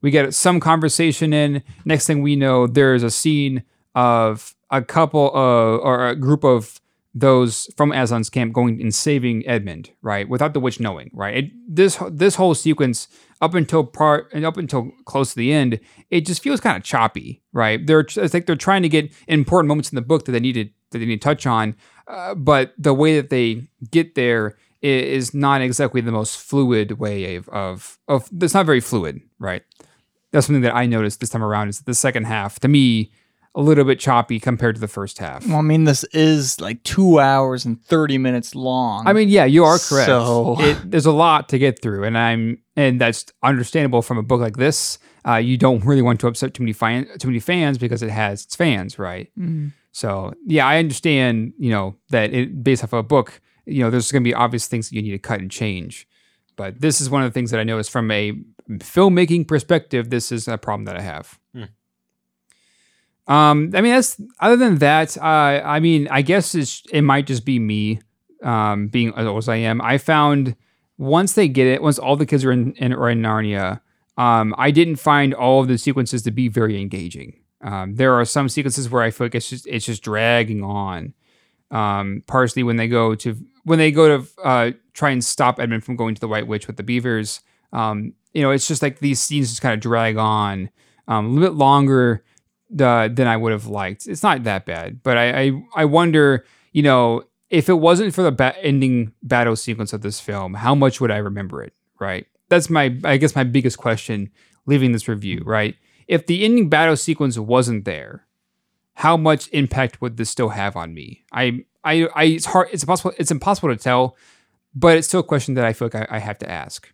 We 0.02 0.10
get 0.10 0.34
some 0.34 0.60
conversation 0.60 1.32
in. 1.32 1.62
Next 1.84 2.06
thing 2.06 2.22
we 2.22 2.36
know, 2.36 2.66
there's 2.66 3.02
a 3.02 3.10
scene 3.10 3.64
of 3.94 4.54
a 4.70 4.82
couple 4.82 5.28
of 5.28 5.80
or 5.80 6.08
a 6.08 6.16
group 6.16 6.44
of 6.44 6.80
those 7.12 7.68
from 7.76 7.90
Aslan's 7.90 8.30
camp 8.30 8.52
going 8.52 8.80
and 8.80 8.94
saving 8.94 9.46
Edmund, 9.46 9.90
right? 10.00 10.28
Without 10.28 10.54
the 10.54 10.60
witch 10.60 10.78
knowing, 10.78 11.10
right? 11.12 11.44
It, 11.44 11.50
this 11.68 11.98
this 12.10 12.36
whole 12.36 12.54
sequence 12.54 13.08
up 13.40 13.54
until 13.54 13.84
part 13.84 14.28
and 14.32 14.44
up 14.44 14.56
until 14.56 14.92
close 15.04 15.30
to 15.30 15.36
the 15.36 15.52
end, 15.52 15.80
it 16.10 16.26
just 16.26 16.42
feels 16.42 16.60
kind 16.60 16.76
of 16.76 16.84
choppy, 16.84 17.42
right? 17.52 17.84
They're 17.84 18.00
it's 18.00 18.34
like 18.34 18.46
they're 18.46 18.56
trying 18.56 18.82
to 18.82 18.88
get 18.88 19.12
important 19.26 19.68
moments 19.68 19.90
in 19.90 19.96
the 19.96 20.02
book 20.02 20.24
that 20.26 20.32
they 20.32 20.40
needed 20.40 20.72
that 20.90 20.98
they 20.98 21.04
need 21.04 21.20
to 21.20 21.24
touch 21.24 21.46
on, 21.46 21.74
uh, 22.06 22.34
but 22.34 22.74
the 22.78 22.94
way 22.94 23.16
that 23.16 23.30
they 23.30 23.68
get 23.90 24.14
there 24.14 24.56
is, 24.82 25.34
not 25.34 25.60
exactly 25.60 26.00
the 26.00 26.12
most 26.12 26.38
fluid 26.38 26.92
way 26.92 27.36
of 27.36 27.48
of 27.48 27.98
of. 28.08 28.28
It's 28.40 28.54
not 28.54 28.66
very 28.66 28.80
fluid, 28.80 29.20
right? 29.38 29.62
That's 30.32 30.46
something 30.46 30.62
that 30.62 30.76
I 30.76 30.86
noticed 30.86 31.20
this 31.20 31.30
time 31.30 31.42
around. 31.42 31.68
Is 31.68 31.78
that 31.78 31.86
the 31.86 31.94
second 31.94 32.24
half 32.24 32.60
to 32.60 32.68
me 32.68 33.12
a 33.54 33.60
little 33.60 33.84
bit 33.84 33.98
choppy 33.98 34.38
compared 34.38 34.76
to 34.76 34.80
the 34.80 34.86
first 34.88 35.18
half. 35.18 35.44
Well, 35.46 35.56
I 35.58 35.62
mean, 35.62 35.84
this 35.84 36.04
is 36.12 36.60
like 36.60 36.82
two 36.84 37.18
hours 37.18 37.64
and 37.64 37.82
30 37.84 38.16
minutes 38.18 38.54
long. 38.54 39.06
I 39.08 39.12
mean, 39.12 39.28
yeah, 39.28 39.44
you 39.44 39.64
are 39.64 39.78
correct. 39.78 40.06
So- 40.06 40.56
It, 40.60 40.90
there's 40.90 41.06
a 41.06 41.12
lot 41.12 41.48
to 41.48 41.58
get 41.58 41.82
through, 41.82 42.04
and 42.04 42.16
I'm 42.16 42.58
and 42.76 43.00
that's 43.00 43.26
understandable 43.42 44.02
from 44.02 44.18
a 44.18 44.22
book 44.22 44.40
like 44.40 44.56
this. 44.56 44.98
Uh, 45.26 45.34
you 45.36 45.56
don't 45.58 45.84
really 45.84 46.00
want 46.02 46.18
to 46.20 46.26
upset 46.28 46.54
too 46.54 46.62
many 46.62 46.72
fan, 46.72 47.06
too 47.18 47.28
many 47.28 47.40
fans 47.40 47.76
because 47.76 48.02
it 48.02 48.10
has 48.10 48.44
its 48.44 48.56
fans, 48.56 48.98
right? 48.98 49.28
So 49.92 50.32
yeah, 50.46 50.66
I 50.66 50.78
understand. 50.78 51.52
You 51.58 51.70
know 51.70 51.96
that 52.10 52.32
it 52.32 52.62
based 52.62 52.84
off 52.84 52.92
of 52.92 53.00
a 53.00 53.02
book. 53.02 53.40
You 53.66 53.82
know, 53.82 53.90
there's 53.90 54.10
going 54.12 54.22
to 54.22 54.28
be 54.28 54.34
obvious 54.34 54.66
things 54.68 54.88
that 54.88 54.94
you 54.96 55.02
need 55.02 55.10
to 55.10 55.18
cut 55.18 55.40
and 55.40 55.50
change. 55.50 56.06
But 56.56 56.80
this 56.80 57.00
is 57.00 57.10
one 57.10 57.22
of 57.22 57.28
the 57.30 57.34
things 57.34 57.50
that 57.50 57.58
I 57.60 57.64
noticed 57.64 57.90
from 57.90 58.10
a 58.10 58.32
filmmaking 58.78 59.48
perspective. 59.48 60.10
This 60.10 60.30
is 60.32 60.46
a 60.48 60.56
problem 60.58 60.84
that 60.86 60.96
I 60.96 61.02
have. 61.02 61.38
Um, 63.26 63.70
I 63.74 63.80
mean, 63.80 63.92
that's 63.92 64.20
other 64.40 64.56
than 64.56 64.78
that. 64.78 65.16
Uh, 65.16 65.62
I 65.64 65.80
mean, 65.80 66.08
I 66.10 66.22
guess 66.22 66.54
it's 66.54 66.82
it 66.92 67.02
might 67.02 67.26
just 67.26 67.44
be 67.44 67.58
me, 67.58 68.00
um, 68.42 68.88
being 68.88 69.12
as 69.16 69.26
old 69.26 69.38
as 69.38 69.48
I 69.48 69.56
am. 69.56 69.80
I 69.80 69.98
found 69.98 70.56
once 70.98 71.32
they 71.34 71.48
get 71.48 71.66
it, 71.66 71.82
once 71.82 71.98
all 71.98 72.16
the 72.16 72.26
kids 72.26 72.44
are 72.44 72.52
in, 72.52 72.72
in 72.74 72.92
are 72.92 73.10
in 73.10 73.22
Narnia, 73.22 73.80
um, 74.18 74.54
I 74.58 74.70
didn't 74.70 74.96
find 74.96 75.32
all 75.32 75.60
of 75.60 75.68
the 75.68 75.78
sequences 75.78 76.22
to 76.22 76.30
be 76.30 76.48
very 76.48 76.80
engaging. 76.80 77.40
Um, 77.62 77.94
there 77.94 78.14
are 78.14 78.24
some 78.24 78.48
sequences 78.48 78.90
where 78.90 79.02
I 79.02 79.10
feel 79.10 79.26
like 79.26 79.34
it's 79.34 79.48
just 79.48 79.66
it's 79.66 79.86
just 79.86 80.02
dragging 80.02 80.62
on. 80.62 81.14
Um, 81.70 82.24
partially 82.26 82.64
when 82.64 82.76
they 82.76 82.88
go 82.88 83.14
to 83.14 83.36
when 83.64 83.78
they 83.78 83.92
go 83.92 84.18
to 84.18 84.28
uh, 84.42 84.70
try 84.92 85.10
and 85.10 85.24
stop 85.24 85.60
Edmund 85.60 85.84
from 85.84 85.96
going 85.96 86.14
to 86.16 86.20
the 86.20 86.28
White 86.28 86.46
Witch 86.48 86.66
with 86.66 86.76
the 86.76 86.82
beavers. 86.82 87.40
Um, 87.72 88.14
you 88.34 88.42
know, 88.42 88.50
it's 88.50 88.66
just 88.66 88.82
like 88.82 88.98
these 88.98 89.20
scenes 89.20 89.50
just 89.50 89.62
kind 89.62 89.74
of 89.74 89.80
drag 89.80 90.16
on 90.16 90.70
um, 91.06 91.26
a 91.26 91.28
little 91.28 91.48
bit 91.48 91.56
longer 91.56 92.24
uh, 92.78 93.08
than 93.08 93.26
I 93.26 93.36
would 93.36 93.52
have 93.52 93.66
liked. 93.66 94.06
It's 94.06 94.22
not 94.22 94.44
that 94.44 94.66
bad, 94.66 95.02
but 95.02 95.16
I 95.16 95.40
I, 95.42 95.62
I 95.76 95.84
wonder, 95.84 96.44
you 96.72 96.82
know, 96.82 97.24
if 97.48 97.68
it 97.68 97.74
wasn't 97.74 98.14
for 98.14 98.22
the 98.22 98.32
ba- 98.32 98.56
ending 98.64 99.12
battle 99.22 99.56
sequence 99.56 99.92
of 99.92 100.02
this 100.02 100.20
film, 100.20 100.54
how 100.54 100.74
much 100.74 101.00
would 101.00 101.10
I 101.10 101.16
remember 101.18 101.62
it? 101.62 101.72
Right? 101.98 102.26
that's 102.48 102.68
my 102.68 102.96
I 103.04 103.16
guess 103.16 103.36
my 103.36 103.44
biggest 103.44 103.78
question 103.78 104.28
leaving 104.66 104.90
this 104.92 105.06
review, 105.08 105.42
right? 105.46 105.76
If 106.08 106.26
the 106.26 106.44
ending 106.44 106.68
battle 106.68 106.96
sequence 106.96 107.38
wasn't 107.38 107.84
there, 107.84 108.26
how 108.94 109.16
much 109.16 109.48
impact 109.52 110.00
would 110.00 110.16
this 110.16 110.28
still 110.30 110.48
have 110.50 110.74
on 110.76 110.92
me? 110.92 111.24
I 111.32 111.64
I, 111.84 112.08
I 112.14 112.24
it's 112.24 112.46
hard 112.46 112.68
it's 112.72 112.82
impossible 112.82 113.14
it's 113.18 113.30
impossible 113.30 113.68
to 113.68 113.76
tell, 113.76 114.16
but 114.74 114.96
it's 114.98 115.06
still 115.06 115.20
a 115.20 115.24
question 115.24 115.54
that 115.54 115.64
I 115.64 115.72
feel 115.72 115.86
like 115.92 115.94
I, 116.10 116.16
I 116.16 116.18
have 116.18 116.38
to 116.38 116.50
ask. 116.50 116.92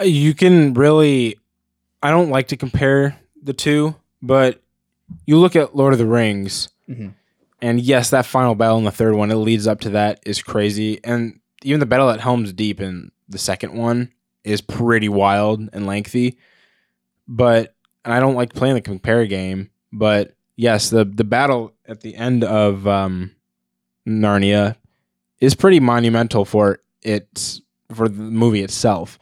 Uh, 0.00 0.04
You 0.04 0.34
can 0.34 0.74
really. 0.74 1.38
I 2.02 2.10
don't 2.10 2.28
like 2.30 2.48
to 2.48 2.56
compare 2.56 3.18
the 3.42 3.52
two, 3.54 3.94
but 4.24 4.60
you 5.26 5.38
look 5.38 5.54
at 5.54 5.76
Lord 5.76 5.92
of 5.92 5.98
the 5.98 6.06
Rings, 6.06 6.68
Mhm. 6.88 7.12
and 7.60 7.80
yes, 7.80 8.10
that 8.10 8.26
final 8.26 8.54
battle 8.54 8.78
in 8.78 8.84
the 8.84 8.90
third 8.90 9.14
one, 9.14 9.30
it 9.30 9.36
leads 9.36 9.66
up 9.66 9.80
to 9.80 9.90
that, 9.90 10.20
is 10.26 10.42
crazy. 10.42 10.98
And 11.04 11.40
even 11.62 11.80
the 11.80 11.86
battle 11.86 12.10
at 12.10 12.20
Helm's 12.20 12.52
Deep 12.52 12.80
in 12.80 13.10
the 13.28 13.38
second 13.38 13.74
one 13.74 14.10
is 14.44 14.60
pretty 14.60 15.08
wild 15.08 15.68
and 15.72 15.86
lengthy. 15.86 16.38
But 17.28 17.74
and 18.04 18.12
I 18.12 18.20
don't 18.20 18.34
like 18.34 18.52
playing 18.54 18.74
the 18.74 18.80
compare 18.82 19.24
game, 19.26 19.70
but 19.92 20.34
yes, 20.56 20.90
the 20.90 21.04
the 21.04 21.24
battle 21.24 21.72
at 21.86 22.00
the 22.02 22.14
end 22.16 22.44
of 22.44 22.86
um, 22.86 23.30
Narnia 24.06 24.76
is 25.40 25.54
pretty 25.54 25.80
monumental 25.80 26.44
for 26.44 26.80
its 27.02 27.60
for 27.94 28.08
the 28.08 28.20
movie 28.22 28.62
itself. 28.62 29.18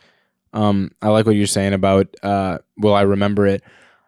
Um, 0.52 0.90
I 1.00 1.08
like 1.08 1.26
what 1.26 1.36
you're 1.36 1.46
saying 1.46 1.72
about 1.74 2.14
uh, 2.22 2.58
will 2.76 2.94
I 2.94 3.02
remember 3.02 3.46
it? 3.46 3.62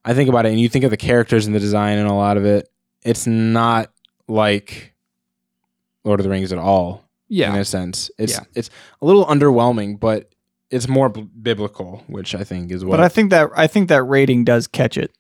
I 0.05 0.15
think 0.15 0.29
about 0.29 0.47
it, 0.47 0.51
and 0.51 0.61
you 0.61 0.69
think 0.69 0.85
of 0.85 0.91
the 0.91 0.97
characters 0.97 1.47
and 1.47 1.55
the 1.55 1.61
design 1.61 1.99
and 1.99 2.09
a 2.09 2.13
lot 2.15 2.37
of 2.37 2.45
it. 2.45 2.69
It's 3.03 3.27
not 3.27 3.91
like 4.29 4.95
Lord 6.05 6.21
of 6.21 6.25
the 6.25 6.31
Rings 6.31 6.53
at 6.53 6.59
all. 6.59 7.03
Yeah. 7.29 7.53
in 7.55 7.59
a 7.61 7.65
sense, 7.65 8.11
it's 8.19 8.35
Yeah. 8.35 8.41
it's 8.55 8.71
a 9.01 9.07
little 9.07 9.25
underwhelming, 9.27 9.99
but 9.99 10.31
it's 10.71 10.87
more 10.87 11.09
b- 11.09 11.27
biblical, 11.43 12.05
which 12.07 12.35
I 12.35 12.45
think 12.45 12.71
is 12.71 12.85
what. 12.85 12.99
But 12.99 13.05
I 13.05 13.09
think 13.09 13.31
that 13.31 13.49
I 13.57 13.67
think 13.67 13.89
that 13.89 14.03
rating 14.05 14.45
does 14.45 14.67
catch 14.67 14.97
it. 14.99 15.11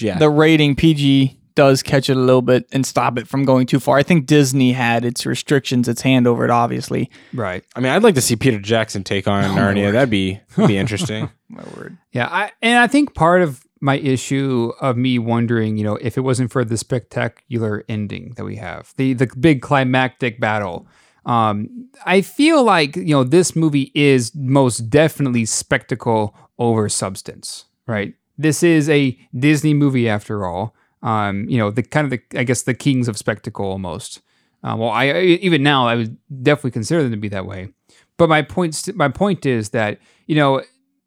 yeah, 0.00 0.18
The 0.18 0.30
rating 0.30 0.74
PG 0.74 1.38
does 1.54 1.82
catch 1.82 2.08
it 2.08 2.16
a 2.16 2.20
little 2.20 2.40
bit 2.42 2.66
and 2.72 2.84
stop 2.86 3.18
it 3.18 3.28
from 3.28 3.44
going 3.44 3.66
too 3.66 3.78
far. 3.78 3.98
I 3.98 4.02
think 4.02 4.24
Disney 4.26 4.72
had 4.72 5.04
its 5.04 5.26
restrictions, 5.26 5.86
its 5.86 6.00
hand 6.00 6.26
over 6.26 6.44
it, 6.46 6.50
obviously. 6.50 7.10
Right. 7.34 7.62
I 7.76 7.80
mean, 7.80 7.92
I'd 7.92 8.02
like 8.02 8.14
to 8.14 8.22
see 8.22 8.34
Peter 8.34 8.58
Jackson 8.58 9.04
take 9.04 9.28
on 9.28 9.44
Oh, 9.44 9.48
Narnia. 9.54 9.92
That'd 9.92 10.08
be 10.10 10.40
that'd 10.56 10.66
be 10.68 10.78
interesting. 10.84 11.28
My 11.50 11.62
word. 11.76 11.98
Yeah, 12.10 12.26
I 12.28 12.50
and 12.62 12.78
I 12.78 12.86
think 12.86 13.14
part 13.14 13.42
of 13.42 13.62
my 13.82 13.98
issue 13.98 14.72
of 14.80 14.96
me 14.96 15.18
wondering, 15.18 15.76
you 15.76 15.84
know, 15.84 15.96
if 15.96 16.16
it 16.16 16.20
wasn't 16.20 16.52
for 16.52 16.64
the 16.64 16.78
spectacular 16.78 17.84
ending 17.88 18.32
that 18.36 18.44
we 18.44 18.56
have, 18.56 18.94
the 18.96 19.12
the 19.12 19.26
big 19.38 19.60
climactic 19.60 20.40
battle, 20.40 20.86
um, 21.26 21.88
I 22.06 22.20
feel 22.20 22.62
like 22.62 22.96
you 22.96 23.14
know 23.14 23.24
this 23.24 23.54
movie 23.54 23.90
is 23.94 24.34
most 24.34 24.88
definitely 24.88 25.44
spectacle 25.44 26.34
over 26.58 26.88
substance, 26.88 27.66
right? 27.86 28.14
This 28.38 28.62
is 28.62 28.88
a 28.88 29.18
Disney 29.36 29.74
movie 29.74 30.08
after 30.08 30.46
all. 30.46 30.74
Um, 31.02 31.48
you 31.48 31.58
know, 31.58 31.70
the 31.70 31.82
kind 31.82 32.04
of 32.04 32.10
the 32.10 32.38
I 32.38 32.44
guess 32.44 32.62
the 32.62 32.74
kings 32.74 33.08
of 33.08 33.18
spectacle 33.18 33.66
almost. 33.66 34.20
Uh, 34.64 34.76
well, 34.78 34.90
I 34.90 35.10
even 35.20 35.62
now 35.64 35.88
I 35.88 35.96
would 35.96 36.16
definitely 36.42 36.70
consider 36.70 37.02
them 37.02 37.10
to 37.10 37.16
be 37.16 37.28
that 37.28 37.46
way. 37.46 37.68
But 38.16 38.28
my 38.28 38.42
point, 38.42 38.94
my 38.94 39.08
point 39.08 39.44
is 39.44 39.70
that 39.70 39.98
you 40.26 40.36
know, 40.36 40.62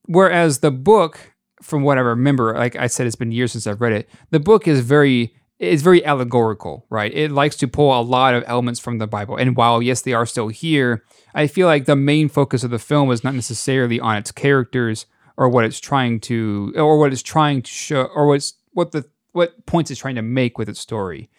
whereas 0.07 0.59
the 0.59 0.71
book, 0.71 1.34
from 1.61 1.83
what 1.83 1.97
I 1.97 2.01
remember, 2.01 2.53
like 2.53 2.75
I 2.75 2.87
said, 2.87 3.07
it's 3.07 3.15
been 3.15 3.31
years 3.31 3.51
since 3.51 3.67
I've 3.67 3.81
read 3.81 3.93
it. 3.93 4.09
The 4.31 4.39
book 4.39 4.67
is 4.67 4.81
very, 4.81 5.35
it's 5.59 5.81
very 5.81 6.03
allegorical, 6.05 6.85
right? 6.89 7.13
It 7.13 7.31
likes 7.31 7.55
to 7.57 7.67
pull 7.67 7.97
a 7.97 8.01
lot 8.01 8.33
of 8.33 8.43
elements 8.47 8.79
from 8.79 8.97
the 8.97 9.07
Bible. 9.07 9.37
And 9.37 9.55
while 9.55 9.81
yes, 9.81 10.01
they 10.01 10.13
are 10.13 10.25
still 10.25 10.49
here, 10.49 11.03
I 11.33 11.47
feel 11.47 11.67
like 11.67 11.85
the 11.85 11.95
main 11.95 12.29
focus 12.29 12.63
of 12.63 12.71
the 12.71 12.79
film 12.79 13.11
is 13.11 13.23
not 13.23 13.35
necessarily 13.35 13.99
on 13.99 14.17
its 14.17 14.31
characters 14.31 15.05
or 15.37 15.49
what 15.49 15.65
it's 15.65 15.79
trying 15.79 16.19
to, 16.21 16.73
or 16.75 16.97
what 16.97 17.11
it's 17.11 17.21
trying 17.21 17.61
to 17.61 17.71
show, 17.71 18.03
or 18.03 18.27
what's 18.27 18.53
what 18.71 18.91
the 18.91 19.05
what 19.33 19.65
points 19.65 19.91
it's 19.91 19.99
trying 19.99 20.15
to 20.15 20.21
make 20.21 20.57
with 20.57 20.69
its 20.69 20.79
story. 20.79 21.29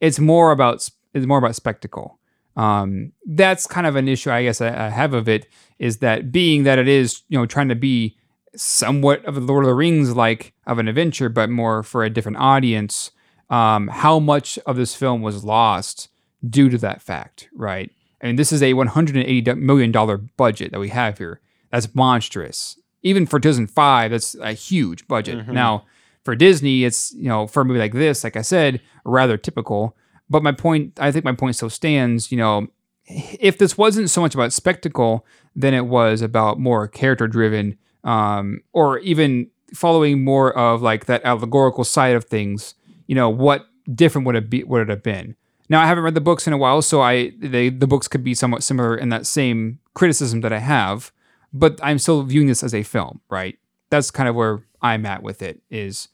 It's 0.00 0.18
more 0.18 0.52
about 0.52 0.88
it's 1.14 1.26
more 1.26 1.38
about 1.38 1.54
spectacle. 1.54 2.18
Um, 2.56 3.12
that's 3.24 3.66
kind 3.66 3.86
of 3.86 3.96
an 3.96 4.08
issue 4.08 4.30
I 4.30 4.42
guess 4.42 4.60
I, 4.60 4.86
I 4.86 4.88
have 4.88 5.14
of 5.14 5.28
it 5.28 5.46
is 5.78 5.98
that 5.98 6.32
being 6.32 6.64
that 6.64 6.78
it 6.78 6.88
is 6.88 7.22
you 7.28 7.38
know 7.38 7.46
trying 7.46 7.68
to 7.68 7.74
be 7.74 8.18
somewhat 8.56 9.24
of 9.24 9.36
a 9.36 9.40
Lord 9.40 9.64
of 9.64 9.68
the 9.68 9.74
Rings 9.74 10.14
like 10.14 10.52
of 10.66 10.78
an 10.78 10.88
adventure, 10.88 11.28
but 11.28 11.50
more 11.50 11.82
for 11.82 12.04
a 12.04 12.10
different 12.10 12.38
audience. 12.38 13.10
Um, 13.50 13.88
how 13.88 14.18
much 14.18 14.58
of 14.66 14.76
this 14.76 14.94
film 14.94 15.22
was 15.22 15.44
lost 15.44 16.08
due 16.48 16.68
to 16.68 16.78
that 16.78 17.00
fact, 17.00 17.48
right? 17.54 17.90
I 18.22 18.26
mean, 18.26 18.36
this 18.36 18.52
is 18.52 18.62
a 18.62 18.74
180 18.74 19.54
million 19.54 19.92
dollar 19.92 20.18
budget 20.18 20.72
that 20.72 20.80
we 20.80 20.88
have 20.88 21.18
here. 21.18 21.40
That's 21.70 21.94
monstrous. 21.94 22.78
Even 23.02 23.26
for 23.26 23.38
2005, 23.38 24.10
that's 24.10 24.34
a 24.36 24.52
huge 24.52 25.06
budget. 25.06 25.36
Now, 25.54 25.84
for 26.24 26.34
Disney, 26.34 26.84
it's 26.84 27.12
you 27.14 27.28
know 27.28 27.46
for 27.46 27.62
a 27.62 27.64
movie 27.64 27.78
like 27.78 27.92
this, 27.94 28.24
like 28.24 28.36
I 28.36 28.42
said, 28.42 28.80
rather 29.04 29.36
typical. 29.36 29.96
But 30.28 30.42
my 30.42 30.52
point, 30.52 30.98
I 31.00 31.10
think 31.10 31.24
my 31.24 31.32
point 31.32 31.56
still 31.56 31.70
stands. 31.70 32.30
You 32.30 32.38
know, 32.38 32.66
if 33.06 33.56
this 33.58 33.78
wasn't 33.78 34.10
so 34.10 34.20
much 34.20 34.34
about 34.34 34.52
spectacle, 34.52 35.24
then 35.54 35.74
it 35.74 35.86
was 35.86 36.20
about 36.20 36.58
more 36.58 36.86
character 36.88 37.28
driven, 37.28 37.78
um, 38.08 38.62
or 38.72 38.98
even 39.00 39.50
following 39.74 40.24
more 40.24 40.56
of 40.56 40.80
like 40.80 41.04
that 41.04 41.20
allegorical 41.24 41.84
side 41.84 42.16
of 42.16 42.24
things. 42.24 42.74
You 43.06 43.14
know, 43.14 43.28
what 43.28 43.66
different 43.94 44.26
would 44.26 44.34
it 44.34 44.48
be? 44.48 44.64
Would 44.64 44.82
it 44.82 44.88
have 44.88 45.02
been? 45.02 45.36
Now 45.68 45.82
I 45.82 45.86
haven't 45.86 46.04
read 46.04 46.14
the 46.14 46.22
books 46.22 46.46
in 46.46 46.54
a 46.54 46.58
while, 46.58 46.80
so 46.80 47.02
I 47.02 47.32
they, 47.38 47.68
the 47.68 47.86
books 47.86 48.08
could 48.08 48.24
be 48.24 48.34
somewhat 48.34 48.62
similar 48.62 48.96
in 48.96 49.10
that 49.10 49.26
same 49.26 49.80
criticism 49.92 50.40
that 50.40 50.54
I 50.54 50.58
have, 50.58 51.12
but 51.52 51.78
I'm 51.82 51.98
still 51.98 52.22
viewing 52.22 52.46
this 52.46 52.62
as 52.62 52.74
a 52.74 52.82
film, 52.82 53.20
right? 53.28 53.58
That's 53.90 54.10
kind 54.10 54.28
of 54.28 54.34
where 54.34 54.62
I'm 54.80 55.04
at 55.04 55.22
with 55.22 55.42
it. 55.42 55.60
Is 55.70 56.08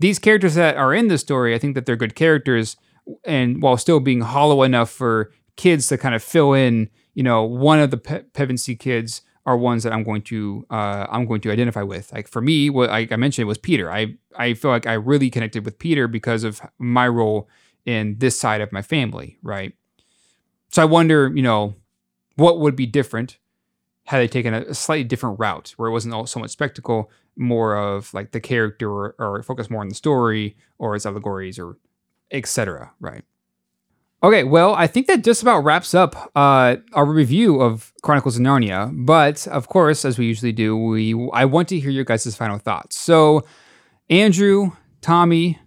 these 0.00 0.18
characters 0.18 0.56
that 0.56 0.76
are 0.76 0.92
in 0.92 1.06
the 1.06 1.18
story, 1.18 1.54
I 1.54 1.58
think 1.58 1.76
that 1.76 1.86
they're 1.86 1.94
good 1.94 2.16
characters, 2.16 2.76
and 3.24 3.62
while 3.62 3.76
still 3.76 4.00
being 4.00 4.22
hollow 4.22 4.64
enough 4.64 4.90
for 4.90 5.30
kids 5.54 5.86
to 5.88 5.98
kind 5.98 6.16
of 6.16 6.22
fill 6.22 6.52
in, 6.52 6.90
you 7.14 7.22
know, 7.22 7.44
one 7.44 7.78
of 7.78 7.92
the 7.92 7.96
Pe- 7.96 8.24
Pevensie 8.34 8.78
kids 8.78 9.22
are 9.48 9.56
ones 9.56 9.82
that 9.82 9.94
I'm 9.94 10.04
going 10.04 10.20
to 10.22 10.66
uh, 10.68 11.06
I'm 11.08 11.24
going 11.24 11.40
to 11.40 11.50
identify 11.50 11.80
with. 11.80 12.12
Like 12.12 12.28
for 12.28 12.42
me, 12.42 12.68
what 12.68 12.90
I, 12.90 13.08
I 13.10 13.16
mentioned 13.16 13.48
was 13.48 13.56
Peter. 13.56 13.90
I 13.90 14.14
I 14.36 14.52
feel 14.52 14.70
like 14.70 14.86
I 14.86 14.92
really 14.92 15.30
connected 15.30 15.64
with 15.64 15.78
Peter 15.78 16.06
because 16.06 16.44
of 16.44 16.60
my 16.78 17.08
role 17.08 17.48
in 17.86 18.18
this 18.18 18.38
side 18.38 18.60
of 18.60 18.72
my 18.72 18.82
family, 18.82 19.38
right? 19.42 19.72
So 20.68 20.82
I 20.82 20.84
wonder, 20.84 21.32
you 21.34 21.40
know, 21.42 21.76
what 22.36 22.60
would 22.60 22.76
be 22.76 22.84
different 22.84 23.38
had 24.04 24.18
they 24.18 24.28
taken 24.28 24.52
a, 24.52 24.60
a 24.64 24.74
slightly 24.74 25.04
different 25.04 25.40
route 25.40 25.72
where 25.78 25.88
it 25.88 25.92
wasn't 25.92 26.12
all 26.12 26.26
so 26.26 26.40
much 26.40 26.50
spectacle, 26.50 27.10
more 27.34 27.74
of 27.74 28.12
like 28.12 28.32
the 28.32 28.40
character 28.40 28.90
or, 28.90 29.14
or 29.18 29.42
focus 29.42 29.70
more 29.70 29.80
on 29.80 29.88
the 29.88 29.94
story 29.94 30.58
or 30.76 30.94
its 30.94 31.06
allegories 31.06 31.58
or 31.58 31.78
etc. 32.30 32.92
Right. 33.00 33.24
Okay, 34.20 34.42
well, 34.42 34.74
I 34.74 34.88
think 34.88 35.06
that 35.06 35.22
just 35.22 35.42
about 35.42 35.60
wraps 35.60 35.94
up 35.94 36.32
uh, 36.34 36.76
our 36.92 37.06
review 37.06 37.60
of 37.60 37.92
Chronicles 38.02 38.36
of 38.36 38.42
Narnia. 38.42 38.90
But 39.06 39.46
of 39.46 39.68
course, 39.68 40.04
as 40.04 40.18
we 40.18 40.26
usually 40.26 40.52
do, 40.52 40.76
we 40.76 41.14
I 41.32 41.44
want 41.44 41.68
to 41.68 41.78
hear 41.78 41.90
your 41.90 42.04
guys' 42.04 42.34
final 42.36 42.58
thoughts. 42.58 42.98
So, 42.98 43.46
Andrew, 44.10 44.72
Tommy, 45.02 45.60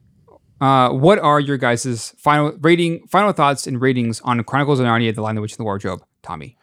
uh, 0.59 0.89
what 0.89 1.17
are 1.19 1.39
your 1.39 1.57
guys' 1.57 2.13
final 2.17 2.51
rating, 2.59 3.07
final 3.07 3.31
thoughts 3.31 3.67
and 3.67 3.79
ratings 3.79 4.19
on 4.21 4.43
Chronicles 4.43 4.81
of 4.81 4.85
Narnia: 4.85 5.15
The 5.15 5.21
Lion, 5.21 5.35
the 5.35 5.41
Witch, 5.41 5.53
and 5.53 5.59
the 5.59 5.63
Wardrobe? 5.63 6.03
Tommy. 6.21 6.57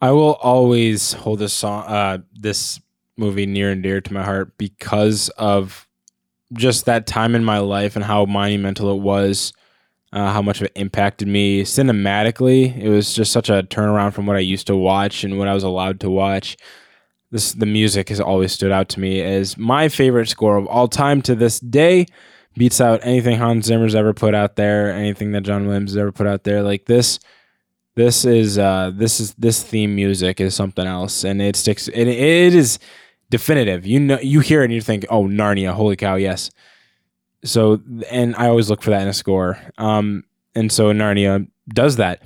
I 0.00 0.10
will 0.10 0.34
always 0.34 1.12
hold 1.12 1.38
this 1.38 1.52
song, 1.52 1.84
uh, 1.86 2.18
this 2.32 2.80
movie 3.16 3.46
near 3.46 3.70
and 3.70 3.82
dear 3.82 4.00
to 4.00 4.12
my 4.12 4.22
heart 4.24 4.56
because 4.58 5.28
of 5.30 5.86
just 6.52 6.86
that 6.86 7.06
time 7.06 7.34
in 7.34 7.44
my 7.44 7.58
life 7.58 7.96
and 7.96 8.04
how 8.04 8.24
monumental 8.24 8.94
it 8.94 9.00
was, 9.00 9.52
uh, 10.14 10.32
how 10.32 10.40
much 10.40 10.60
of 10.60 10.66
it 10.66 10.72
impacted 10.76 11.26
me 11.26 11.62
cinematically. 11.62 12.74
It 12.78 12.88
was 12.88 13.12
just 13.12 13.32
such 13.32 13.50
a 13.50 13.64
turnaround 13.64 14.14
from 14.14 14.26
what 14.26 14.36
I 14.36 14.40
used 14.40 14.68
to 14.68 14.76
watch 14.76 15.24
and 15.24 15.38
what 15.38 15.48
I 15.48 15.54
was 15.54 15.64
allowed 15.64 16.00
to 16.00 16.10
watch. 16.10 16.56
This 17.32 17.52
the 17.52 17.66
music 17.66 18.08
has 18.10 18.20
always 18.20 18.52
stood 18.52 18.70
out 18.70 18.88
to 18.90 19.00
me 19.00 19.20
as 19.20 19.58
my 19.58 19.88
favorite 19.88 20.28
score 20.28 20.56
of 20.56 20.66
all 20.68 20.86
time 20.86 21.20
to 21.22 21.34
this 21.34 21.58
day. 21.58 22.06
Beats 22.56 22.80
out 22.80 23.00
anything 23.02 23.36
Hans 23.38 23.66
Zimmer's 23.66 23.96
ever 23.96 24.14
put 24.14 24.32
out 24.32 24.54
there, 24.54 24.92
anything 24.92 25.32
that 25.32 25.42
John 25.42 25.66
Williams 25.66 25.90
has 25.90 25.96
ever 25.96 26.12
put 26.12 26.28
out 26.28 26.44
there. 26.44 26.62
Like 26.62 26.84
this, 26.84 27.18
this 27.96 28.24
is 28.24 28.58
uh 28.58 28.92
this 28.94 29.18
is 29.18 29.34
this 29.34 29.64
theme 29.64 29.96
music 29.96 30.40
is 30.40 30.54
something 30.54 30.86
else 30.86 31.24
and 31.24 31.40
it 31.42 31.56
sticks 31.56 31.88
it, 31.88 32.08
it 32.08 32.54
is 32.54 32.78
definitive 33.30 33.86
you 33.86 33.98
know 34.00 34.18
you 34.20 34.40
hear 34.40 34.62
it 34.62 34.66
and 34.66 34.74
you 34.74 34.80
think 34.80 35.06
oh 35.10 35.24
narnia 35.24 35.72
holy 35.72 35.96
cow 35.96 36.14
yes 36.16 36.50
so 37.44 37.80
and 38.10 38.34
i 38.36 38.48
always 38.48 38.70
look 38.70 38.82
for 38.82 38.90
that 38.90 39.02
in 39.02 39.08
a 39.08 39.12
score 39.12 39.58
um 39.78 40.24
and 40.54 40.70
so 40.72 40.92
narnia 40.92 41.46
does 41.68 41.96
that 41.96 42.22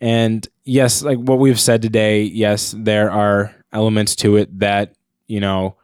and 0.00 0.48
yes 0.64 1.02
like 1.02 1.18
what 1.18 1.38
we've 1.38 1.60
said 1.60 1.82
today 1.82 2.22
yes 2.22 2.74
there 2.76 3.10
are 3.10 3.54
elements 3.72 4.14
to 4.16 4.36
it 4.36 4.58
that 4.58 4.94
you 5.26 5.40
know 5.40 5.76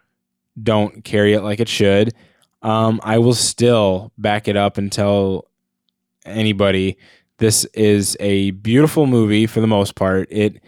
don't 0.62 1.04
carry 1.04 1.32
it 1.32 1.42
like 1.42 1.60
it 1.60 1.68
should 1.68 2.12
um 2.62 3.00
i 3.02 3.18
will 3.18 3.34
still 3.34 4.12
back 4.18 4.48
it 4.48 4.56
up 4.56 4.78
and 4.78 4.92
tell 4.92 5.46
anybody 6.24 6.96
this 7.38 7.64
is 7.74 8.16
a 8.20 8.52
beautiful 8.52 9.06
movie 9.06 9.46
for 9.46 9.60
the 9.60 9.66
most 9.66 9.94
part. 9.94 10.28
It 10.30 10.62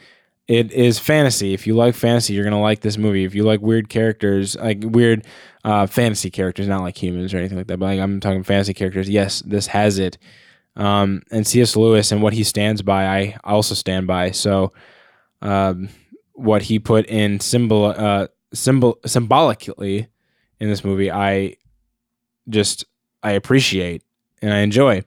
it 0.48 0.72
is 0.72 0.98
fantasy. 0.98 1.54
If 1.54 1.66
you 1.66 1.74
like 1.74 1.94
fantasy, 1.94 2.34
you're 2.34 2.44
gonna 2.44 2.60
like 2.60 2.80
this 2.80 2.98
movie. 2.98 3.24
If 3.24 3.34
you 3.34 3.42
like 3.42 3.60
weird 3.60 3.88
characters, 3.88 4.56
like 4.56 4.78
weird 4.82 5.24
uh, 5.66 5.84
fantasy 5.84 6.30
characters, 6.30 6.68
not 6.68 6.82
like 6.82 6.96
humans 6.96 7.34
or 7.34 7.38
anything 7.38 7.58
like 7.58 7.66
that, 7.66 7.78
but 7.78 7.86
like 7.86 7.98
I'm 7.98 8.20
talking 8.20 8.44
fantasy 8.44 8.72
characters. 8.72 9.08
Yes, 9.08 9.42
this 9.42 9.66
has 9.66 9.98
it. 9.98 10.16
Um, 10.76 11.22
and 11.32 11.44
C.S. 11.44 11.74
Lewis 11.74 12.12
and 12.12 12.22
what 12.22 12.34
he 12.34 12.44
stands 12.44 12.82
by, 12.82 13.06
I 13.06 13.36
also 13.42 13.74
stand 13.74 14.06
by. 14.06 14.30
So, 14.30 14.72
um, 15.42 15.88
what 16.34 16.62
he 16.62 16.78
put 16.78 17.06
in 17.06 17.40
symbol, 17.40 17.86
uh, 17.86 18.28
symbol, 18.54 19.00
symbolically 19.04 20.06
in 20.60 20.68
this 20.68 20.84
movie, 20.84 21.10
I 21.10 21.56
just 22.48 22.84
I 23.24 23.32
appreciate 23.32 24.04
and 24.40 24.54
I 24.54 24.58
enjoy. 24.58 25.02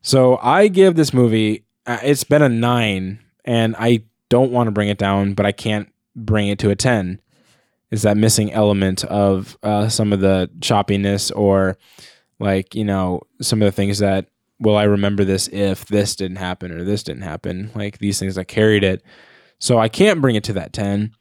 So 0.00 0.38
I 0.38 0.68
give 0.68 0.96
this 0.96 1.12
movie. 1.12 1.64
Uh, 1.84 1.98
it's 2.02 2.24
been 2.24 2.40
a 2.42 2.48
nine, 2.48 3.18
and 3.44 3.76
I 3.78 4.04
don't 4.30 4.52
want 4.52 4.68
to 4.68 4.72
bring 4.72 4.88
it 4.88 4.98
down, 4.98 5.34
but 5.34 5.44
I 5.44 5.52
can't 5.52 5.92
bring 6.16 6.48
it 6.48 6.58
to 6.60 6.70
a 6.70 6.76
10 6.76 7.20
is 7.90 8.02
that 8.02 8.16
missing 8.16 8.52
element 8.52 9.04
of 9.04 9.56
uh, 9.62 9.88
some 9.88 10.12
of 10.12 10.20
the 10.20 10.50
choppiness 10.60 11.34
or 11.34 11.76
like 12.38 12.74
you 12.74 12.84
know 12.84 13.20
some 13.40 13.60
of 13.62 13.66
the 13.66 13.72
things 13.72 13.98
that 13.98 14.26
will 14.60 14.76
i 14.76 14.84
remember 14.84 15.24
this 15.24 15.48
if 15.48 15.86
this 15.86 16.16
didn't 16.16 16.36
happen 16.36 16.70
or 16.70 16.84
this 16.84 17.02
didn't 17.02 17.22
happen 17.22 17.70
like 17.74 17.98
these 17.98 18.18
things 18.18 18.34
that 18.34 18.46
carried 18.46 18.84
it. 18.84 19.02
So 19.58 19.78
i 19.78 19.88
can't 19.88 20.20
bring 20.20 20.36
it 20.36 20.44
to 20.44 20.52
that 20.54 20.72
10 20.72 21.12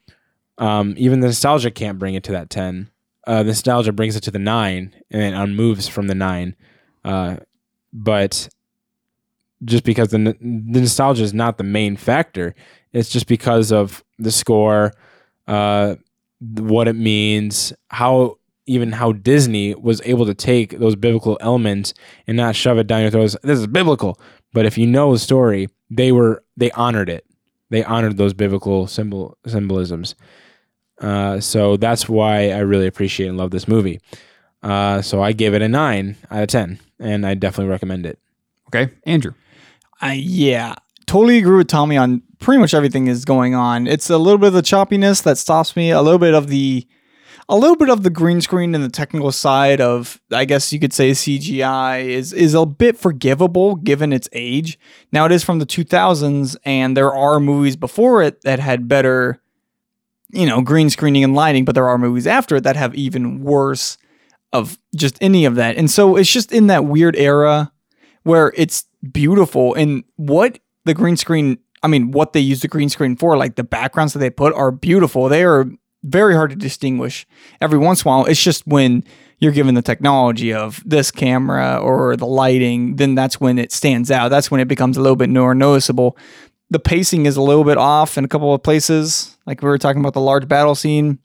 um, 0.60 0.96
even 0.98 1.20
the 1.20 1.28
nostalgia 1.28 1.72
can't 1.72 2.00
bring 2.00 2.16
it 2.16 2.24
to 2.26 2.32
that 2.32 2.50
10 2.50 2.90
uh, 3.26 3.44
the 3.44 3.50
nostalgia 3.50 3.92
brings 3.92 4.16
it 4.16 4.22
to 4.22 4.32
the 4.32 4.40
9 4.40 4.96
and 5.12 5.22
it 5.22 5.34
unmoves 5.34 5.88
from 5.88 6.08
the 6.08 6.16
9 6.16 6.56
uh, 7.04 7.38
but 7.94 8.50
just 9.66 9.84
because 9.84 10.10
the, 10.10 10.20
the 10.20 10.82
nostalgia 10.82 11.24
is 11.24 11.34
not 11.34 11.58
the 11.58 11.64
main 11.64 11.96
factor 11.96 12.54
it's 12.94 13.10
just 13.10 13.28
because 13.28 13.72
of 13.72 14.04
the 14.18 14.32
score, 14.32 14.94
uh, 15.48 15.96
what 16.40 16.88
it 16.88 16.96
means, 16.96 17.74
how 17.90 18.38
even 18.68 18.92
how 18.92 19.14
Disney 19.14 19.74
was 19.76 20.02
able 20.06 20.26
to 20.26 20.34
take 20.34 20.78
those 20.80 20.96
biblical 20.96 21.38
elements 21.42 21.94
and 22.28 22.36
not 22.36 22.56
shove 22.56 22.78
it 22.78 22.88
down 22.88 23.02
your 23.02 23.12
throat. 23.12 23.36
This 23.42 23.60
is 23.60 23.68
biblical, 23.68 24.20
but 24.54 24.66
if 24.66 24.78
you 24.78 24.86
know 24.86 25.14
the 25.14 25.20
story, 25.20 25.70
they 25.90 26.12
were 26.12 26.44
they 26.58 26.72
honored 26.72 27.10
it. 27.10 27.26
They 27.70 27.84
honored 27.84 28.18
those 28.18 28.34
biblical 28.34 28.88
symbol 28.88 29.38
symbolisms. 29.46 30.16
Uh, 31.00 31.40
so 31.40 31.78
that's 31.78 32.10
why 32.10 32.50
I 32.50 32.60
really 32.60 32.88
appreciate 32.88 33.28
and 33.28 33.38
love 33.38 33.52
this 33.52 33.68
movie. 33.68 34.00
Uh, 34.64 35.02
so 35.02 35.22
I 35.22 35.32
give 35.32 35.54
it 35.54 35.62
a 35.62 35.70
nine 35.70 36.18
out 36.32 36.44
of 36.44 36.50
ten, 36.50 36.80
and 37.00 37.26
I 37.26 37.36
definitely 37.36 37.72
recommend 37.72 38.06
it. 38.06 38.20
Okay, 38.68 38.92
Andrew. 39.06 39.34
Uh, 40.02 40.14
yeah, 40.16 40.76
totally 41.08 41.40
agree 41.40 41.58
with 41.58 41.68
Tommy 41.68 41.98
on 41.98 42.22
pretty 42.40 42.60
much 42.60 42.74
everything 42.74 43.08
is 43.08 43.26
going 43.26 43.56
on. 43.56 43.88
It's 43.88 44.10
a 44.10 44.18
little 44.18 44.38
bit 44.38 44.48
of 44.48 44.54
the 44.54 44.62
choppiness 44.62 45.24
that 45.24 45.38
stops 45.38 45.76
me, 45.76 45.90
a 45.90 46.02
little 46.02 46.20
bit 46.20 46.34
of 46.34 46.48
the 46.48 46.88
a 47.50 47.56
little 47.56 47.78
bit 47.78 47.90
of 47.90 48.04
the 48.04 48.10
green 48.10 48.42
screen 48.42 48.76
and 48.76 48.84
the 48.84 48.90
technical 48.90 49.32
side 49.32 49.80
of 49.80 50.22
I 50.32 50.46
guess 50.46 50.74
you 50.74 50.80
could 50.80 50.94
say 50.94 51.12
CGI 51.12 52.06
is 52.06 52.34
is 52.34 52.54
a 52.54 52.66
bit 52.66 52.98
forgivable 52.98 53.76
given 53.76 54.14
its 54.14 54.30
age. 54.34 54.78
Now 55.12 55.26
it 55.26 55.32
is 55.32 55.44
from 55.44 55.60
the 55.60 55.66
2000s 55.66 56.58
and 56.66 56.96
there 56.96 57.14
are 57.14 57.40
movies 57.40 57.76
before 57.78 58.22
it 58.22 58.42
that 58.42 58.60
had 58.60 58.88
better 58.88 59.42
you 60.32 60.46
know, 60.46 60.62
green 60.62 60.90
screening 60.90 61.24
and 61.24 61.36
lighting, 61.36 61.66
but 61.66 61.76
there 61.76 61.88
are 61.88 61.98
movies 61.98 62.28
after 62.28 62.58
it 62.58 62.64
that 62.64 62.76
have 62.76 62.94
even 62.96 63.44
worse 63.44 63.98
of 64.54 64.78
just 64.96 65.18
any 65.22 65.46
of 65.46 65.56
that. 65.56 65.78
And 65.78 65.90
so 65.90 66.16
it's 66.16 66.32
just 66.32 66.52
in 66.52 66.68
that 66.68 66.86
weird 66.86 67.16
era 67.16 67.72
where 68.24 68.52
it's 68.56 68.86
beautiful 69.12 69.74
and 69.76 70.04
what 70.16 70.60
the 70.88 70.94
green 70.96 71.18
screen 71.18 71.60
I 71.84 71.88
mean, 71.88 72.12
what 72.12 72.34
they 72.34 72.40
use 72.40 72.62
the 72.62 72.68
green 72.68 72.90
screen 72.90 73.16
for, 73.16 73.38
like 73.38 73.56
the 73.56 73.64
backgrounds 73.64 74.14
that 74.14 74.20
they 74.20 74.30
put 74.30 74.54
are 74.54 74.72
beautiful. 74.72 75.30
They 75.30 75.44
are 75.44 75.66
very 76.04 76.34
hard 76.34 76.50
to 76.52 76.56
distinguish. 76.56 77.28
Every 77.62 77.78
once 77.78 78.04
in 78.04 78.08
a 78.08 78.12
while, 78.12 78.26
it's 78.26 78.42
just 78.42 78.66
when 78.66 79.04
you're 79.40 79.52
given 79.52 79.76
the 79.76 79.82
technology 79.82 80.54
of 80.54 80.82
this 80.86 81.12
camera 81.12 81.78
or 81.78 82.16
the 82.16 82.26
lighting, 82.26 82.96
then 82.96 83.14
that's 83.14 83.40
when 83.40 83.60
it 83.60 83.72
stands 83.72 84.10
out. 84.10 84.30
That's 84.30 84.50
when 84.50 84.60
it 84.60 84.68
becomes 84.68 84.98
a 84.98 85.02
little 85.02 85.16
bit 85.16 85.30
more 85.30 85.54
noticeable. 85.54 86.18
The 86.70 86.80
pacing 86.80 87.26
is 87.26 87.38
a 87.38 87.42
little 87.42 87.64
bit 87.64 87.78
off 87.78 88.18
in 88.18 88.26
a 88.26 88.28
couple 88.28 88.54
of 88.54 88.64
places, 88.64 89.38
like 89.46 89.62
we 89.62 89.70
were 89.70 89.78
talking 89.78 90.02
about 90.02 90.14
the 90.14 90.22
large 90.22 90.48
battle 90.48 90.76
scene. 90.76 91.20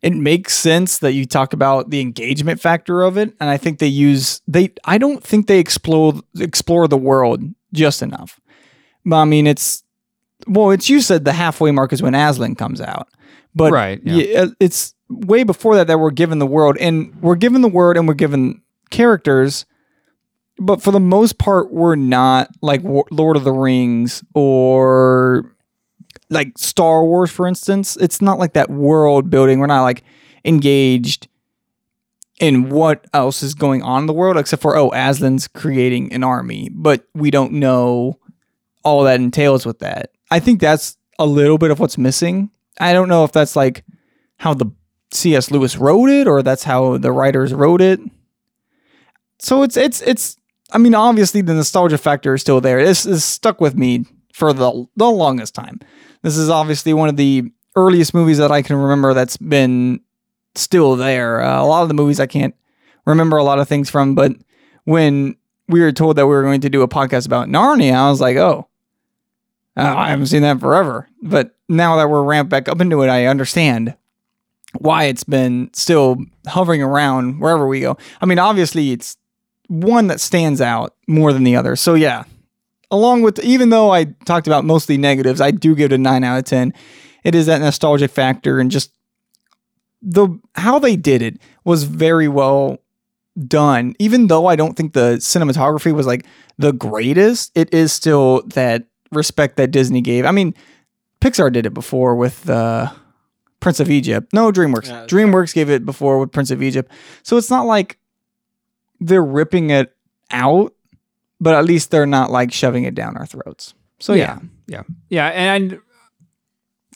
It 0.00 0.14
makes 0.14 0.54
sense 0.54 0.98
that 0.98 1.12
you 1.12 1.26
talk 1.26 1.52
about 1.52 1.90
the 1.90 2.00
engagement 2.00 2.60
factor 2.60 3.02
of 3.02 3.16
it, 3.16 3.34
and 3.38 3.48
I 3.48 3.56
think 3.56 3.78
they 3.78 3.86
use 3.86 4.42
they. 4.48 4.72
I 4.84 4.98
don't 4.98 5.22
think 5.22 5.46
they 5.46 5.60
explore 5.60 6.14
explore 6.40 6.88
the 6.88 6.96
world 6.96 7.44
just 7.72 8.02
enough. 8.02 8.40
But, 9.04 9.16
I 9.16 9.24
mean, 9.24 9.46
it's 9.46 9.82
well, 10.46 10.70
it's 10.70 10.88
you 10.88 11.00
said 11.00 11.24
the 11.24 11.32
halfway 11.32 11.70
mark 11.70 11.92
is 11.92 12.02
when 12.02 12.14
Aslan 12.14 12.54
comes 12.56 12.80
out, 12.80 13.08
but 13.54 13.72
Right, 13.72 14.00
yeah. 14.04 14.14
yeah, 14.14 14.40
uh, 14.40 14.48
it's 14.60 14.94
way 15.08 15.44
before 15.44 15.76
that 15.76 15.86
that 15.86 15.98
we're 15.98 16.10
given 16.10 16.38
the 16.38 16.46
world, 16.46 16.76
and 16.78 17.14
we're 17.20 17.36
given 17.36 17.62
the 17.62 17.68
word, 17.68 17.96
and 17.96 18.08
we're 18.08 18.14
given 18.14 18.62
characters, 18.90 19.66
but 20.58 20.82
for 20.82 20.90
the 20.90 21.00
most 21.00 21.38
part, 21.38 21.72
we're 21.72 21.96
not 21.96 22.50
like 22.60 22.82
Lord 22.82 23.36
of 23.36 23.44
the 23.44 23.52
Rings 23.52 24.22
or 24.34 25.54
like 26.30 26.56
Star 26.58 27.04
Wars, 27.04 27.30
for 27.30 27.46
instance. 27.46 27.96
It's 27.96 28.22
not 28.22 28.38
like 28.38 28.52
that 28.52 28.70
world 28.70 29.30
building. 29.30 29.58
We're 29.58 29.66
not 29.66 29.82
like 29.82 30.04
engaged 30.44 31.28
in 32.40 32.70
what 32.70 33.06
else 33.12 33.42
is 33.42 33.54
going 33.54 33.82
on 33.82 34.02
in 34.02 34.06
the 34.06 34.12
world, 34.12 34.36
except 34.36 34.62
for 34.62 34.76
oh, 34.76 34.90
Aslan's 34.90 35.48
creating 35.48 36.12
an 36.12 36.24
army, 36.24 36.68
but 36.72 37.06
we 37.14 37.30
don't 37.30 37.52
know 37.52 38.18
all 38.84 39.04
that 39.04 39.20
entails 39.20 39.64
with 39.64 39.78
that. 39.80 40.10
I 40.30 40.40
think 40.40 40.60
that's 40.60 40.96
a 41.18 41.26
little 41.26 41.58
bit 41.58 41.70
of 41.70 41.78
what's 41.78 41.98
missing. 41.98 42.50
I 42.80 42.92
don't 42.92 43.08
know 43.08 43.24
if 43.24 43.32
that's 43.32 43.54
like 43.54 43.84
how 44.38 44.54
the 44.54 44.66
C.S. 45.12 45.50
Lewis 45.50 45.76
wrote 45.76 46.08
it 46.08 46.26
or 46.26 46.42
that's 46.42 46.64
how 46.64 46.96
the 46.98 47.12
writers 47.12 47.52
wrote 47.52 47.80
it. 47.80 48.00
So 49.38 49.62
it's 49.62 49.76
it's 49.76 50.00
it's 50.02 50.36
I 50.72 50.78
mean 50.78 50.94
obviously 50.94 51.42
the 51.42 51.54
nostalgia 51.54 51.98
factor 51.98 52.34
is 52.34 52.40
still 52.40 52.60
there. 52.60 52.84
This 52.84 53.04
is 53.04 53.24
stuck 53.24 53.60
with 53.60 53.76
me 53.76 54.06
for 54.32 54.52
the 54.52 54.86
the 54.96 55.10
longest 55.10 55.54
time. 55.54 55.80
This 56.22 56.36
is 56.36 56.48
obviously 56.48 56.94
one 56.94 57.08
of 57.08 57.16
the 57.16 57.52
earliest 57.76 58.14
movies 58.14 58.38
that 58.38 58.52
I 58.52 58.62
can 58.62 58.76
remember 58.76 59.14
that's 59.14 59.36
been 59.36 60.00
still 60.54 60.96
there. 60.96 61.40
Uh, 61.40 61.62
a 61.62 61.66
lot 61.66 61.82
of 61.82 61.88
the 61.88 61.94
movies 61.94 62.20
I 62.20 62.26
can't 62.26 62.54
remember 63.06 63.36
a 63.36 63.44
lot 63.44 63.58
of 63.58 63.68
things 63.68 63.90
from, 63.90 64.14
but 64.14 64.32
when 64.84 65.36
we 65.68 65.80
were 65.80 65.92
told 65.92 66.16
that 66.16 66.26
we 66.26 66.32
were 66.32 66.42
going 66.42 66.60
to 66.60 66.70
do 66.70 66.82
a 66.82 66.88
podcast 66.88 67.26
about 67.26 67.48
Narnia, 67.48 67.94
I 67.94 68.10
was 68.10 68.20
like, 68.20 68.36
oh, 68.36 68.68
I 69.76 70.10
haven't 70.10 70.26
seen 70.26 70.42
that 70.42 70.60
forever. 70.60 71.08
But 71.22 71.56
now 71.68 71.96
that 71.96 72.10
we're 72.10 72.22
ramped 72.22 72.50
back 72.50 72.68
up 72.68 72.80
into 72.80 73.02
it, 73.02 73.08
I 73.08 73.26
understand 73.26 73.96
why 74.78 75.04
it's 75.04 75.24
been 75.24 75.70
still 75.72 76.18
hovering 76.46 76.82
around 76.82 77.40
wherever 77.40 77.66
we 77.66 77.80
go. 77.80 77.96
I 78.20 78.26
mean, 78.26 78.38
obviously, 78.38 78.92
it's 78.92 79.16
one 79.68 80.08
that 80.08 80.20
stands 80.20 80.60
out 80.60 80.94
more 81.06 81.32
than 81.32 81.44
the 81.44 81.56
other. 81.56 81.76
So, 81.76 81.94
yeah, 81.94 82.24
along 82.90 83.22
with, 83.22 83.38
even 83.40 83.70
though 83.70 83.90
I 83.90 84.04
talked 84.24 84.46
about 84.46 84.64
mostly 84.64 84.96
negatives, 84.96 85.40
I 85.40 85.50
do 85.50 85.74
give 85.74 85.92
it 85.92 85.94
a 85.94 85.98
9 85.98 86.24
out 86.24 86.38
of 86.38 86.44
10. 86.44 86.74
It 87.24 87.34
is 87.34 87.46
that 87.46 87.60
nostalgic 87.60 88.10
factor 88.10 88.58
and 88.60 88.70
just 88.70 88.92
the 90.02 90.28
how 90.56 90.78
they 90.78 90.96
did 90.96 91.22
it 91.22 91.40
was 91.64 91.84
very 91.84 92.28
well 92.28 92.78
done. 93.46 93.94
Even 93.98 94.26
though 94.26 94.46
I 94.46 94.56
don't 94.56 94.74
think 94.74 94.92
the 94.92 95.16
cinematography 95.16 95.92
was 95.94 96.06
like 96.06 96.26
the 96.58 96.72
greatest, 96.72 97.52
it 97.54 97.72
is 97.72 97.92
still 97.92 98.42
that 98.48 98.84
respect 99.10 99.56
that 99.56 99.70
Disney 99.70 100.00
gave. 100.00 100.26
I 100.26 100.32
mean, 100.32 100.54
Pixar 101.20 101.52
did 101.52 101.66
it 101.66 101.74
before 101.74 102.16
with 102.16 102.50
uh, 102.50 102.92
Prince 103.60 103.80
of 103.80 103.90
Egypt. 103.90 104.32
No, 104.32 104.50
DreamWorks. 104.50 104.88
Yeah, 104.88 105.06
DreamWorks 105.06 105.54
gave 105.54 105.70
it 105.70 105.86
before 105.86 106.18
with 106.18 106.32
Prince 106.32 106.50
of 106.50 106.62
Egypt. 106.62 106.90
So 107.22 107.36
it's 107.36 107.50
not 107.50 107.64
like 107.66 107.98
they're 109.00 109.24
ripping 109.24 109.70
it 109.70 109.94
out, 110.30 110.74
but 111.40 111.54
at 111.54 111.64
least 111.64 111.90
they're 111.90 112.06
not 112.06 112.30
like 112.30 112.52
shoving 112.52 112.84
it 112.84 112.94
down 112.94 113.16
our 113.16 113.26
throats. 113.26 113.74
So 114.00 114.14
yeah. 114.14 114.40
yeah, 114.66 114.82
yeah, 115.10 115.28
and 115.28 115.80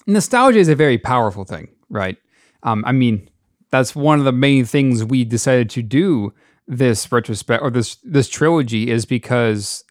nostalgia 0.09 0.59
is 0.59 0.69
a 0.69 0.75
very 0.75 0.99
powerful 0.99 1.45
thing, 1.45 1.69
right? 1.89 2.17
Um, 2.63 2.85
I 2.87 2.93
mean, 2.93 3.29
that's 3.71 3.95
one 3.95 4.19
of 4.19 4.25
the 4.25 4.33
main 4.33 4.65
things 4.65 5.05
we 5.05 5.25
decided 5.25 5.71
to 5.71 5.83
do 5.83 6.33
this 6.69 7.11
retrospect 7.13 7.63
or 7.63 7.71
this 7.71 7.97
this 8.03 8.29
trilogy 8.29 8.91
is 8.91 9.05
because 9.05 9.85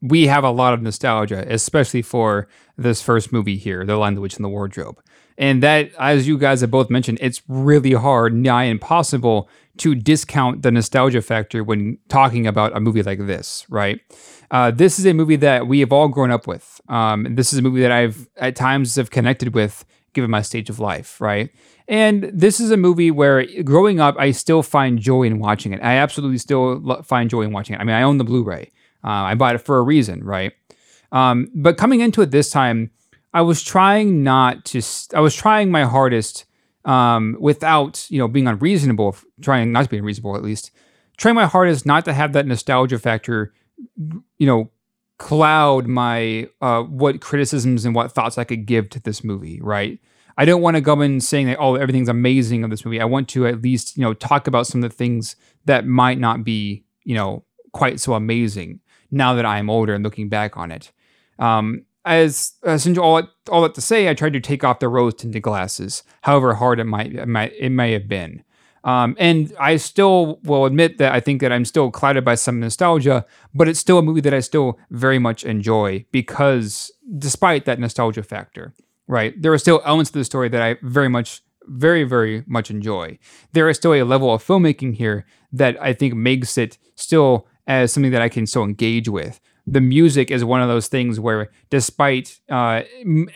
we 0.00 0.26
have 0.26 0.44
a 0.44 0.50
lot 0.50 0.74
of 0.74 0.82
nostalgia, 0.82 1.44
especially 1.48 2.02
for 2.02 2.48
this 2.76 3.00
first 3.00 3.32
movie 3.32 3.56
here, 3.56 3.84
The 3.86 3.96
Lion, 3.96 4.16
the 4.16 4.20
Witch, 4.20 4.36
and 4.36 4.44
the 4.44 4.48
Wardrobe. 4.48 5.00
And 5.38 5.62
that, 5.62 5.92
as 5.98 6.26
you 6.26 6.36
guys 6.38 6.60
have 6.60 6.70
both 6.70 6.90
mentioned, 6.90 7.18
it's 7.20 7.40
really 7.48 7.92
hard, 7.92 8.34
nigh 8.34 8.64
impossible 8.64 9.48
to 9.78 9.94
discount 9.94 10.62
the 10.62 10.70
nostalgia 10.70 11.22
factor 11.22 11.64
when 11.64 11.98
talking 12.08 12.46
about 12.46 12.76
a 12.76 12.80
movie 12.80 13.02
like 13.02 13.26
this, 13.26 13.64
right? 13.70 14.00
Uh, 14.50 14.70
this 14.70 14.98
is 14.98 15.06
a 15.06 15.14
movie 15.14 15.36
that 15.36 15.66
we 15.66 15.80
have 15.80 15.92
all 15.92 16.08
grown 16.08 16.30
up 16.30 16.46
with. 16.46 16.80
Um, 16.88 17.34
this 17.34 17.52
is 17.52 17.58
a 17.58 17.62
movie 17.62 17.80
that 17.80 17.92
I've 17.92 18.28
at 18.36 18.54
times 18.54 18.96
have 18.96 19.10
connected 19.10 19.54
with 19.54 19.84
given 20.12 20.30
my 20.30 20.42
stage 20.42 20.68
of 20.68 20.78
life, 20.78 21.20
right? 21.20 21.50
And 21.88 22.30
this 22.32 22.60
is 22.60 22.70
a 22.70 22.76
movie 22.76 23.10
where 23.10 23.44
growing 23.62 24.00
up, 24.00 24.16
I 24.18 24.30
still 24.30 24.62
find 24.62 24.98
joy 24.98 25.24
in 25.24 25.38
watching 25.38 25.72
it. 25.72 25.80
I 25.82 25.96
absolutely 25.96 26.38
still 26.38 26.78
lo- 26.78 27.02
find 27.02 27.28
joy 27.28 27.42
in 27.42 27.52
watching 27.52 27.74
it. 27.74 27.80
I 27.80 27.84
mean, 27.84 27.96
I 27.96 28.02
own 28.02 28.18
the 28.18 28.24
Blu 28.24 28.42
ray. 28.42 28.72
Uh, 29.04 29.08
I 29.08 29.34
bought 29.34 29.54
it 29.54 29.58
for 29.58 29.78
a 29.78 29.82
reason, 29.82 30.22
right? 30.22 30.52
Um, 31.10 31.50
but 31.54 31.76
coming 31.76 32.00
into 32.00 32.22
it 32.22 32.30
this 32.30 32.50
time, 32.50 32.90
I 33.34 33.42
was 33.42 33.62
trying 33.62 34.22
not 34.22 34.64
to. 34.66 34.82
I 35.14 35.20
was 35.20 35.34
trying 35.34 35.70
my 35.70 35.84
hardest, 35.84 36.44
um, 36.84 37.36
without 37.40 38.06
you 38.10 38.18
know 38.18 38.28
being 38.28 38.46
unreasonable. 38.46 39.16
Trying 39.40 39.72
not 39.72 39.84
to 39.84 39.90
be 39.90 39.98
unreasonable, 39.98 40.36
at 40.36 40.42
least. 40.42 40.70
Trying 41.16 41.34
my 41.34 41.46
hardest 41.46 41.84
not 41.86 42.04
to 42.06 42.12
have 42.12 42.32
that 42.32 42.46
nostalgia 42.46 42.98
factor, 42.98 43.52
you 44.38 44.46
know, 44.46 44.70
cloud 45.18 45.86
my 45.86 46.48
uh, 46.60 46.82
what 46.82 47.20
criticisms 47.20 47.84
and 47.84 47.94
what 47.94 48.12
thoughts 48.12 48.38
I 48.38 48.44
could 48.44 48.66
give 48.66 48.88
to 48.90 49.00
this 49.00 49.24
movie. 49.24 49.60
Right. 49.60 49.98
I 50.36 50.44
don't 50.44 50.62
want 50.62 50.76
to 50.76 50.80
go 50.80 51.00
in 51.00 51.20
saying 51.20 51.46
that 51.46 51.58
oh 51.58 51.74
everything's 51.76 52.08
amazing 52.08 52.64
of 52.64 52.70
this 52.70 52.84
movie. 52.84 53.00
I 53.00 53.04
want 53.04 53.28
to 53.30 53.46
at 53.46 53.62
least 53.62 53.96
you 53.96 54.02
know 54.02 54.14
talk 54.14 54.46
about 54.46 54.66
some 54.66 54.82
of 54.82 54.90
the 54.90 54.96
things 54.96 55.36
that 55.64 55.86
might 55.86 56.18
not 56.18 56.44
be 56.44 56.84
you 57.04 57.14
know 57.14 57.44
quite 57.72 58.00
so 58.00 58.14
amazing 58.14 58.80
now 59.10 59.34
that 59.34 59.46
I'm 59.46 59.70
older 59.70 59.94
and 59.94 60.04
looking 60.04 60.28
back 60.28 60.56
on 60.56 60.70
it. 60.70 60.92
Um, 61.38 61.84
as 62.04 62.54
essentially 62.64 63.04
all 63.04 63.22
all 63.50 63.62
that 63.62 63.74
to 63.74 63.80
say, 63.80 64.08
I 64.08 64.14
tried 64.14 64.32
to 64.32 64.40
take 64.40 64.64
off 64.64 64.80
the 64.80 64.88
rose 64.88 65.14
tinted 65.14 65.42
glasses, 65.42 66.02
however 66.22 66.54
hard 66.54 66.80
it 66.80 66.84
might 66.84 67.14
it 67.14 67.28
might 67.28 67.52
it 67.58 67.70
may 67.70 67.92
have 67.92 68.08
been. 68.08 68.42
Um, 68.84 69.14
and 69.18 69.52
I 69.60 69.76
still 69.76 70.40
will 70.42 70.64
admit 70.64 70.98
that 70.98 71.12
I 71.12 71.20
think 71.20 71.40
that 71.40 71.52
I'm 71.52 71.64
still 71.64 71.92
clouded 71.92 72.24
by 72.24 72.34
some 72.34 72.58
nostalgia, 72.58 73.24
but 73.54 73.68
it's 73.68 73.78
still 73.78 73.98
a 73.98 74.02
movie 74.02 74.20
that 74.22 74.34
I 74.34 74.40
still 74.40 74.76
very 74.90 75.20
much 75.20 75.44
enjoy 75.44 76.04
because 76.10 76.90
despite 77.18 77.64
that 77.66 77.78
nostalgia 77.78 78.24
factor, 78.24 78.74
right? 79.12 79.40
There 79.40 79.52
are 79.52 79.58
still 79.58 79.82
elements 79.84 80.10
of 80.10 80.14
the 80.14 80.24
story 80.24 80.48
that 80.48 80.62
I 80.62 80.76
very 80.82 81.08
much, 81.08 81.42
very, 81.66 82.02
very 82.02 82.42
much 82.46 82.70
enjoy. 82.70 83.18
There 83.52 83.68
is 83.68 83.76
still 83.76 83.92
a 83.92 84.02
level 84.02 84.32
of 84.32 84.42
filmmaking 84.42 84.94
here 84.94 85.26
that 85.52 85.80
I 85.80 85.92
think 85.92 86.14
makes 86.14 86.56
it 86.56 86.78
still 86.94 87.46
as 87.66 87.92
something 87.92 88.10
that 88.12 88.22
I 88.22 88.30
can 88.30 88.46
still 88.46 88.64
engage 88.64 89.08
with. 89.10 89.38
The 89.66 89.82
music 89.82 90.30
is 90.30 90.44
one 90.44 90.62
of 90.62 90.68
those 90.68 90.88
things 90.88 91.20
where, 91.20 91.50
despite 91.68 92.40
uh, 92.48 92.82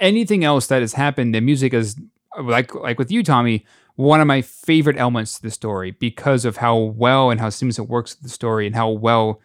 anything 0.00 0.44
else 0.44 0.66
that 0.68 0.80
has 0.80 0.94
happened, 0.94 1.34
the 1.34 1.40
music 1.40 1.74
is 1.74 1.94
like 2.42 2.74
like 2.74 2.98
with 2.98 3.12
you, 3.12 3.22
Tommy, 3.22 3.64
one 3.96 4.20
of 4.20 4.26
my 4.26 4.42
favorite 4.42 4.96
elements 4.96 5.36
to 5.36 5.42
the 5.42 5.50
story 5.50 5.90
because 5.92 6.44
of 6.44 6.56
how 6.56 6.76
well 6.76 7.30
and 7.30 7.38
how 7.38 7.50
seamless 7.50 7.78
it 7.78 7.88
works 7.88 8.16
with 8.16 8.22
the 8.22 8.28
story 8.28 8.66
and 8.66 8.74
how 8.74 8.88
well 8.90 9.40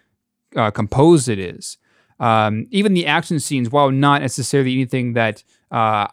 uh, 0.56 0.72
composed 0.72 1.28
it 1.30 1.40
is. 1.40 1.78
Um, 2.20 2.68
even 2.72 2.94
the 2.94 3.06
action 3.06 3.40
scenes, 3.40 3.70
while 3.70 3.92
not 3.92 4.22
necessarily 4.22 4.74
anything 4.74 5.14
that 5.14 5.44
uh, 5.72 6.08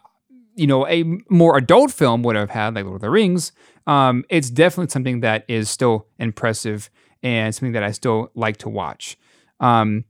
you 0.59 0.67
know 0.67 0.87
a 0.87 1.03
more 1.29 1.57
adult 1.57 1.91
film 1.91 2.21
would 2.23 2.35
have 2.35 2.49
had, 2.49 2.75
like 2.75 2.85
Lord 2.85 2.97
of 2.97 3.01
the 3.01 3.09
Rings, 3.09 3.51
um, 3.87 4.23
it's 4.29 4.49
definitely 4.49 4.91
something 4.91 5.21
that 5.21 5.45
is 5.47 5.69
still 5.69 6.07
impressive 6.19 6.89
and 7.23 7.53
something 7.53 7.71
that 7.73 7.83
I 7.83 7.91
still 7.91 8.29
like 8.35 8.57
to 8.57 8.69
watch. 8.69 9.17
Um, 9.59 10.05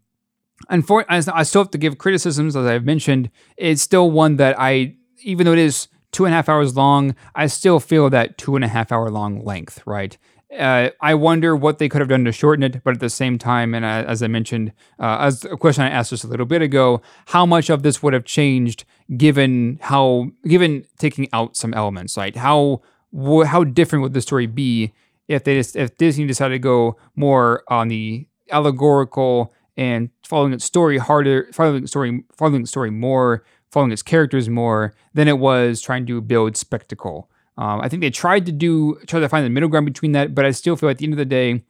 unfortunately, 0.70 1.34
I 1.34 1.44
still 1.44 1.64
have 1.64 1.72
to 1.72 1.78
give 1.78 1.98
criticisms, 1.98 2.56
as 2.56 2.66
I've 2.66 2.86
mentioned. 2.86 3.30
It's 3.58 3.82
still 3.82 4.12
one 4.12 4.36
that 4.38 4.60
I, 4.60 4.96
even 5.24 5.46
though 5.46 5.54
it 5.54 5.60
is 5.60 5.88
two 6.12 6.26
and 6.26 6.34
a 6.34 6.36
half 6.36 6.50
hours 6.50 6.76
long, 6.76 7.16
I 7.36 7.48
still 7.48 7.80
feel 7.80 8.10
that 8.10 8.38
two 8.38 8.56
and 8.56 8.66
a 8.66 8.68
half 8.68 8.92
hour 8.92 9.10
long 9.10 9.44
length, 9.44 9.82
right? 9.86 10.18
Uh, 10.58 10.90
I 11.00 11.14
wonder 11.14 11.56
what 11.56 11.78
they 11.78 11.88
could 11.88 12.02
have 12.02 12.08
done 12.10 12.26
to 12.26 12.32
shorten 12.32 12.64
it, 12.64 12.84
but 12.84 12.96
at 12.96 13.00
the 13.00 13.10
same 13.10 13.38
time, 13.38 13.76
and 13.76 13.86
uh, 13.86 14.04
as 14.08 14.24
I 14.24 14.28
mentioned, 14.28 14.74
uh, 15.00 15.18
as 15.20 15.46
a 15.46 15.56
question 15.56 15.84
I 15.84 15.90
asked 15.90 16.10
just 16.10 16.24
a 16.24 16.28
little 16.28 16.48
bit 16.48 16.64
ago, 16.64 17.04
how 17.28 17.46
much 17.46 17.70
of 17.70 17.84
this 17.84 18.02
would 18.02 18.14
have 18.14 18.26
changed 18.26 18.84
given 19.16 19.78
how, 19.82 20.32
given 20.48 20.86
taking 20.98 21.28
out 21.34 21.56
some 21.56 21.72
elements, 21.76 22.18
right? 22.18 22.36
How 22.36 22.82
wh- 23.16 23.46
how 23.46 23.64
different 23.64 24.02
would 24.02 24.14
the 24.14 24.22
story 24.22 24.48
be 24.48 24.92
if 25.28 25.44
they 25.44 25.56
just, 25.56 25.76
if 25.76 25.96
Disney 25.98 26.26
decided 26.26 26.56
to 26.56 26.60
go 26.60 26.98
more 27.16 27.64
on 27.68 27.90
the 27.90 28.28
allegorical 28.50 29.54
and 29.78 30.10
following 30.26 30.54
its 30.54 30.66
story 30.66 30.98
harder, 30.98 31.48
following 31.54 31.84
its 31.84 31.92
story, 31.92 32.24
following 32.36 32.62
its 32.62 32.72
story 32.72 32.90
more, 32.90 33.44
following 33.72 33.92
its 33.92 34.02
characters 34.02 34.50
more 34.50 34.96
than 35.14 35.28
it 35.28 35.38
was 35.38 35.80
trying 35.80 36.08
to 36.08 36.22
build 36.22 36.58
spectacle. 36.58 37.30
Um, 37.60 37.82
I 37.82 37.90
think 37.90 38.00
they 38.00 38.10
tried 38.10 38.46
to 38.46 38.54
do 38.54 38.96
try 39.06 39.20
to 39.20 39.28
find 39.28 39.46
the 39.46 39.50
middle 39.50 39.68
ground 39.68 39.86
between 39.86 40.14
that, 40.14 40.34
but 40.34 40.46
I 40.46 40.52
still 40.52 40.78
feel 40.78 40.90
at 40.90 40.98
the 40.98 41.04
end 41.06 41.14
of 41.14 41.18
the 41.18 41.26
day 41.26 41.62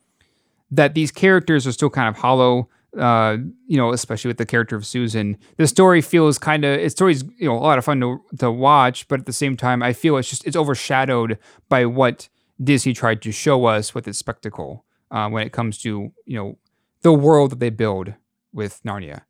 that 0.70 0.94
these 0.94 1.10
characters 1.10 1.66
are 1.66 1.72
still 1.72 1.90
kind 1.90 2.08
of 2.08 2.16
hollow. 2.16 2.70
Uh, 2.98 3.38
you 3.68 3.78
know, 3.78 3.92
especially 3.92 4.30
with 4.30 4.38
the 4.38 4.46
character 4.46 4.76
of 4.76 4.86
Susan, 4.86 5.38
the 5.58 5.68
story 5.68 6.02
feels 6.02 6.38
kind 6.40 6.64
of. 6.64 6.80
Its 6.80 6.94
story's 6.94 7.24
you 7.38 7.48
know 7.48 7.56
a 7.56 7.60
lot 7.60 7.80
of 7.80 7.86
fun 7.86 8.00
to 8.02 8.22
to 8.38 8.52
watch, 8.52 9.08
but 9.08 9.20
at 9.20 9.26
the 9.26 9.34
same 9.34 9.58
time, 9.58 9.82
I 9.82 9.94
feel 9.94 10.16
it's 10.18 10.30
just 10.30 10.46
it's 10.46 10.56
overshadowed 10.56 11.40
by 11.70 11.86
what 11.86 12.30
Disney 12.64 12.94
tried 12.94 13.22
to 13.24 13.32
show 13.32 13.66
us 13.66 13.96
with 13.96 14.08
its 14.08 14.20
spectacle 14.20 14.86
uh, 15.12 15.28
when 15.30 15.46
it 15.46 15.52
comes 15.52 15.80
to 15.80 16.12
you 16.26 16.38
know 16.38 16.58
the 17.02 17.14
world 17.14 17.52
that 17.52 17.60
they 17.60 17.70
build 17.72 18.14
with 18.54 18.82
Narnia. 18.84 19.22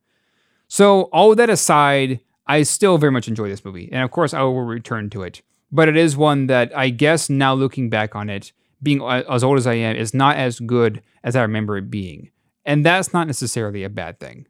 So 0.68 1.02
all 1.04 1.34
that 1.34 1.50
aside, 1.50 2.20
I 2.46 2.62
still 2.64 2.98
very 2.98 3.12
much 3.12 3.28
enjoy 3.28 3.48
this 3.48 3.64
movie, 3.64 3.88
and 3.92 4.02
of 4.02 4.10
course, 4.10 4.34
I 4.34 4.42
will 4.42 4.62
return 4.62 5.08
to 5.10 5.22
it. 5.22 5.40
But 5.72 5.88
it 5.88 5.96
is 5.96 6.16
one 6.16 6.46
that 6.46 6.76
I 6.76 6.90
guess 6.90 7.30
now 7.30 7.54
looking 7.54 7.90
back 7.90 8.16
on 8.16 8.28
it, 8.28 8.52
being 8.82 9.02
as 9.02 9.44
old 9.44 9.58
as 9.58 9.66
I 9.66 9.74
am, 9.74 9.96
is 9.96 10.14
not 10.14 10.36
as 10.36 10.58
good 10.60 11.02
as 11.22 11.36
I 11.36 11.42
remember 11.42 11.76
it 11.76 11.90
being, 11.90 12.30
and 12.64 12.84
that's 12.84 13.12
not 13.12 13.26
necessarily 13.26 13.84
a 13.84 13.90
bad 13.90 14.18
thing. 14.18 14.46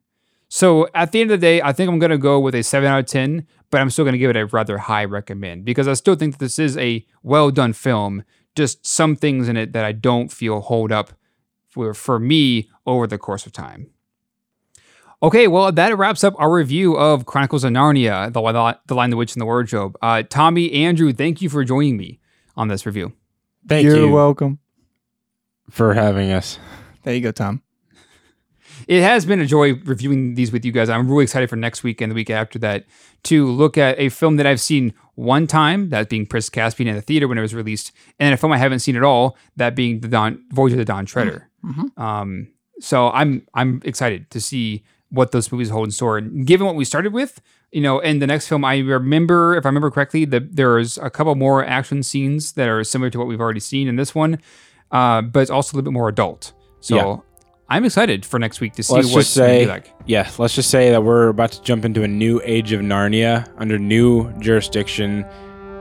So 0.49 0.89
at 0.95 1.13
the 1.13 1.21
end 1.21 1.31
of 1.31 1.41
the 1.41 1.47
day, 1.47 1.63
I 1.63 1.73
think 1.73 1.89
I'm 1.89 1.99
gonna 1.99 2.19
go 2.19 2.41
with 2.41 2.55
a 2.55 2.63
seven 2.63 2.91
out 2.91 3.01
of 3.01 3.07
ten, 3.07 3.47
but 3.71 3.81
I'm 3.81 3.91
still 3.91 4.05
gonna 4.05 4.19
give 4.19 4.31
it 4.31 4.37
a 4.37 4.47
rather 4.47 4.79
high 4.79 5.05
recommend 5.05 5.65
because 5.65 5.87
I 5.87 5.95
still 5.95 6.17
think 6.17 6.35
that 6.35 6.45
this 6.45 6.59
is 6.59 6.77
a 6.77 7.05
well 7.23 7.51
done 7.51 7.73
film. 7.73 8.25
Just 8.57 8.85
some 8.87 9.15
things 9.15 9.49
in 9.49 9.57
it 9.57 9.73
that 9.73 9.85
I 9.85 9.93
don't 9.93 10.31
feel 10.33 10.61
hold 10.61 10.91
up 10.91 11.13
for 11.69 11.95
for 11.95 12.19
me 12.19 12.69
over 12.85 13.07
the 13.07 13.19
course 13.19 13.47
of 13.47 13.53
time. 13.53 13.91
Okay, 15.23 15.49
well, 15.49 15.71
that 15.71 15.97
wraps 15.99 16.25
up 16.25 16.35
our 16.39 16.51
review 16.51 16.97
of 16.97 17.27
Chronicles 17.27 17.63
of 17.63 17.73
Narnia, 17.73 18.33
The, 18.33 18.41
Li- 18.41 18.75
the 18.87 18.95
Lion, 18.95 19.11
the 19.11 19.17
Witch, 19.19 19.35
and 19.35 19.41
the 19.41 19.45
Wardrobe. 19.47 19.97
Uh, 20.01 20.23
Tommy, 20.23 20.73
Andrew, 20.73 21.13
thank 21.13 21.43
you 21.43 21.51
for 21.51 21.63
joining 21.63 21.99
me 21.99 22.21
on 22.57 22.69
this 22.69 22.87
review. 22.87 23.13
Thank 23.69 23.85
You're 23.85 23.97
you 23.99 24.11
welcome. 24.11 24.61
for 25.69 25.93
having 25.93 26.33
us. 26.33 26.59
There 27.03 27.15
you 27.15 27.21
go, 27.21 27.33
Tom. 27.33 27.63
It 28.89 29.03
has 29.03 29.27
been 29.27 29.41
a 29.41 29.47
joy 29.47 29.75
reviewing 29.85 30.35
these 30.37 30.51
with 30.51 30.65
you 30.65 30.73
guys. 30.73 30.89
I'm 30.89 31.09
really 31.09 31.25
excited 31.25 31.51
for 31.51 31.55
next 31.57 31.83
week 31.85 32.01
and 32.01 32.11
the 32.11 32.15
week 32.15 32.31
after 32.31 32.59
that 32.61 32.87
to 33.25 33.47
look 33.47 33.77
at 33.77 33.99
a 34.01 34.09
film 34.09 34.37
that 34.37 34.47
I've 34.47 34.61
seen 34.61 34.95
one 35.17 35.47
time, 35.47 35.91
that 35.91 36.09
being 36.09 36.25
Prince 36.25 36.49
Caspian 36.49 36.89
in 36.89 36.95
the 36.97 37.03
theater 37.03 37.29
when 37.29 37.37
it 37.37 37.43
was 37.43 37.55
released, 37.55 37.93
and 38.19 38.33
a 38.33 38.39
film 38.39 38.53
I 38.53 38.57
haven't 38.57 38.79
seen 38.81 38.97
at 38.97 39.03
all, 39.03 39.37
that 39.57 39.77
being 39.77 40.01
the 40.01 40.09
Don 40.09 40.43
Voyage 40.51 40.73
of 40.73 40.79
the 40.79 40.87
Dawn 40.87 41.05
Treader. 41.05 41.51
Um, 41.99 42.49
so 42.81 43.11
I'm 43.11 43.47
I'm 43.53 43.83
excited 43.85 44.31
to 44.31 44.41
see 44.41 44.83
what 45.11 45.33
those 45.33 45.51
movies 45.53 45.71
hold 45.71 45.87
in 45.89 45.91
store. 45.91 46.19
And 46.19 46.47
given 46.47 46.67
what 46.67 46.77
we 46.77 46.85
started 46.85 47.13
with, 47.13 47.41
you 47.73 47.81
know, 47.81 47.99
in 47.99 48.19
the 48.21 48.27
next 48.27 48.49
film, 48.49 48.65
I 48.65 48.79
remember, 48.79 49.57
if 49.57 49.65
I 49.67 49.69
remember 49.69 49.91
correctly, 49.91 50.25
that 50.27 50.57
there's 50.57 50.99
a 50.99 51.11
couple 51.11 51.35
more 51.35 51.65
action 51.65 52.03
scenes 52.03 52.53
that 52.53 52.69
are 52.69 52.83
similar 52.85 53.11
to 53.11 53.19
what 53.19 53.27
we've 53.27 53.41
already 53.41 53.61
seen 53.61 53.89
in 53.89 53.97
this 53.97 54.15
one, 54.15 54.39
uh, 54.93 55.23
but 55.23 55.41
it's 55.41 55.51
also 55.51 55.75
a 55.75 55.77
little 55.77 55.91
bit 55.91 55.95
more 55.95 56.09
adult. 56.09 56.53
So 56.81 56.97
Yeah. 56.97 57.17
I'm 57.69 57.85
excited 57.85 58.27
for 58.27 58.39
next 58.41 58.61
week 58.61 58.73
to 58.75 58.83
see 58.83 58.95
Let's 58.95 59.13
what's 59.13 59.27
just 59.29 59.37
going 59.39 59.49
to 59.51 59.55
say, 59.59 59.65
be 59.65 59.71
like. 59.71 59.93
yeah, 60.07 60.29
let's 60.39 60.55
just 60.57 60.71
say 60.71 60.91
that 60.91 61.05
we're 61.05 61.29
about 61.29 61.53
to 61.53 61.63
jump 61.63 61.85
into 61.85 62.03
a 62.03 62.09
new 62.09 62.41
age 62.45 62.73
of 62.73 62.81
Narnia 62.81 63.49
under 63.59 63.79
new 63.79 64.33
jurisdiction, 64.41 65.25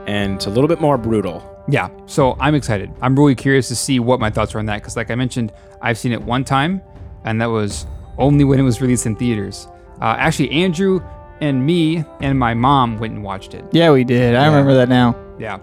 and 0.06 0.34
it's 0.36 0.46
a 0.46 0.50
little 0.50 0.68
bit 0.68 0.80
more 0.80 0.96
brutal. 0.96 1.44
Yeah, 1.68 1.88
so 2.06 2.36
I'm 2.38 2.54
excited. 2.54 2.92
I'm 3.02 3.16
really 3.16 3.34
curious 3.34 3.66
to 3.68 3.76
see 3.76 3.98
what 3.98 4.20
my 4.20 4.30
thoughts 4.30 4.54
are 4.54 4.60
on 4.60 4.66
that 4.66 4.76
because, 4.82 4.96
like 4.96 5.10
I 5.10 5.14
mentioned, 5.16 5.52
I've 5.82 5.98
seen 5.98 6.12
it 6.12 6.22
one 6.22 6.44
time, 6.44 6.80
and 7.24 7.40
that 7.40 7.46
was 7.46 7.86
only 8.20 8.44
when 8.44 8.60
it 8.60 8.62
was 8.62 8.80
released 8.80 9.06
in 9.06 9.16
theaters. 9.16 9.66
Uh, 10.00 10.14
actually, 10.18 10.50
Andrew 10.52 11.00
and 11.40 11.64
me 11.64 12.04
and 12.20 12.38
my 12.38 12.54
mom 12.54 12.98
went 12.98 13.14
and 13.14 13.24
watched 13.24 13.54
it. 13.54 13.64
Yeah, 13.72 13.90
we 13.92 14.04
did. 14.04 14.36
I 14.36 14.46
remember 14.46 14.74
that 14.74 14.88
now. 14.88 15.16
Yeah. 15.38 15.58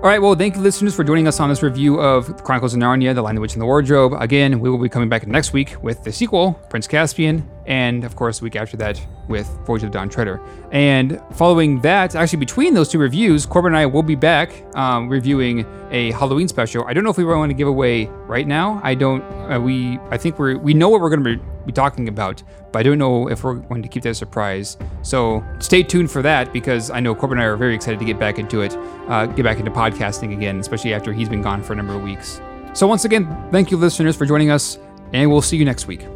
All 0.00 0.06
right, 0.06 0.22
well, 0.22 0.34
thank 0.34 0.56
you, 0.56 0.62
listeners, 0.62 0.94
for 0.94 1.04
joining 1.04 1.28
us 1.28 1.40
on 1.40 1.50
this 1.50 1.62
review 1.62 2.00
of 2.00 2.42
Chronicles 2.42 2.72
of 2.72 2.80
Narnia, 2.80 3.14
The 3.14 3.20
Lion, 3.20 3.34
the 3.34 3.40
Witch, 3.42 3.52
and 3.52 3.60
the 3.60 3.66
Wardrobe. 3.66 4.14
Again, 4.14 4.58
we 4.58 4.70
will 4.70 4.78
be 4.78 4.88
coming 4.88 5.10
back 5.10 5.26
next 5.26 5.52
week 5.52 5.76
with 5.82 6.02
the 6.04 6.10
sequel, 6.10 6.54
Prince 6.70 6.88
Caspian, 6.88 7.46
and 7.66 8.02
of 8.02 8.16
course, 8.16 8.38
the 8.38 8.44
week 8.44 8.56
after 8.56 8.78
that 8.78 8.98
with 9.28 9.46
Voyage 9.66 9.82
of 9.82 9.92
the 9.92 10.06
Treader. 10.06 10.40
And 10.72 11.20
following 11.34 11.82
that, 11.82 12.14
actually, 12.14 12.38
between 12.38 12.72
those 12.72 12.88
two 12.88 12.98
reviews, 12.98 13.44
Corbin 13.44 13.72
and 13.72 13.76
I 13.76 13.84
will 13.84 14.02
be 14.02 14.14
back 14.14 14.64
um, 14.74 15.06
reviewing 15.06 15.66
a 15.90 16.12
Halloween 16.12 16.48
special. 16.48 16.82
I 16.86 16.94
don't 16.94 17.04
know 17.04 17.10
if 17.10 17.18
we 17.18 17.24
want 17.24 17.50
to 17.50 17.54
give 17.54 17.68
away 17.68 18.06
right 18.06 18.46
now. 18.46 18.80
I 18.82 18.94
don't. 18.94 19.22
Uh, 19.52 19.60
we 19.60 19.98
I 20.10 20.16
think 20.16 20.38
we're 20.38 20.56
we 20.56 20.72
know 20.72 20.88
what 20.88 21.02
we're 21.02 21.10
going 21.10 21.24
to 21.24 21.36
be, 21.36 21.42
be 21.66 21.72
talking 21.72 22.08
about, 22.08 22.42
but 22.72 22.80
I 22.80 22.82
don't 22.82 22.98
know 22.98 23.28
if 23.28 23.44
we're 23.44 23.54
going 23.54 23.82
to 23.82 23.88
keep 23.88 24.02
that 24.04 24.10
a 24.10 24.14
surprise. 24.14 24.76
So 25.02 25.44
stay 25.58 25.82
tuned 25.82 26.10
for 26.10 26.22
that 26.22 26.52
because 26.52 26.90
I 26.90 27.00
know 27.00 27.14
Corbin 27.14 27.38
and 27.38 27.44
I 27.44 27.46
are 27.46 27.56
very 27.56 27.74
excited 27.74 27.98
to 28.00 28.06
get 28.06 28.18
back 28.18 28.38
into 28.38 28.62
it, 28.62 28.76
uh, 29.08 29.26
get 29.26 29.44
back 29.44 29.58
into 29.58 29.70
podcasting 29.70 30.32
again, 30.32 30.58
especially 30.58 30.94
after 30.94 31.12
he's 31.12 31.28
been 31.28 31.42
gone 31.42 31.62
for 31.62 31.72
a 31.72 31.76
number 31.76 31.94
of 31.94 32.02
weeks. 32.02 32.40
So 32.72 32.86
once 32.86 33.04
again, 33.04 33.26
thank 33.50 33.70
you, 33.70 33.76
listeners, 33.76 34.16
for 34.16 34.26
joining 34.26 34.50
us, 34.50 34.78
and 35.12 35.30
we'll 35.30 35.42
see 35.42 35.56
you 35.56 35.64
next 35.64 35.86
week. 35.86 36.06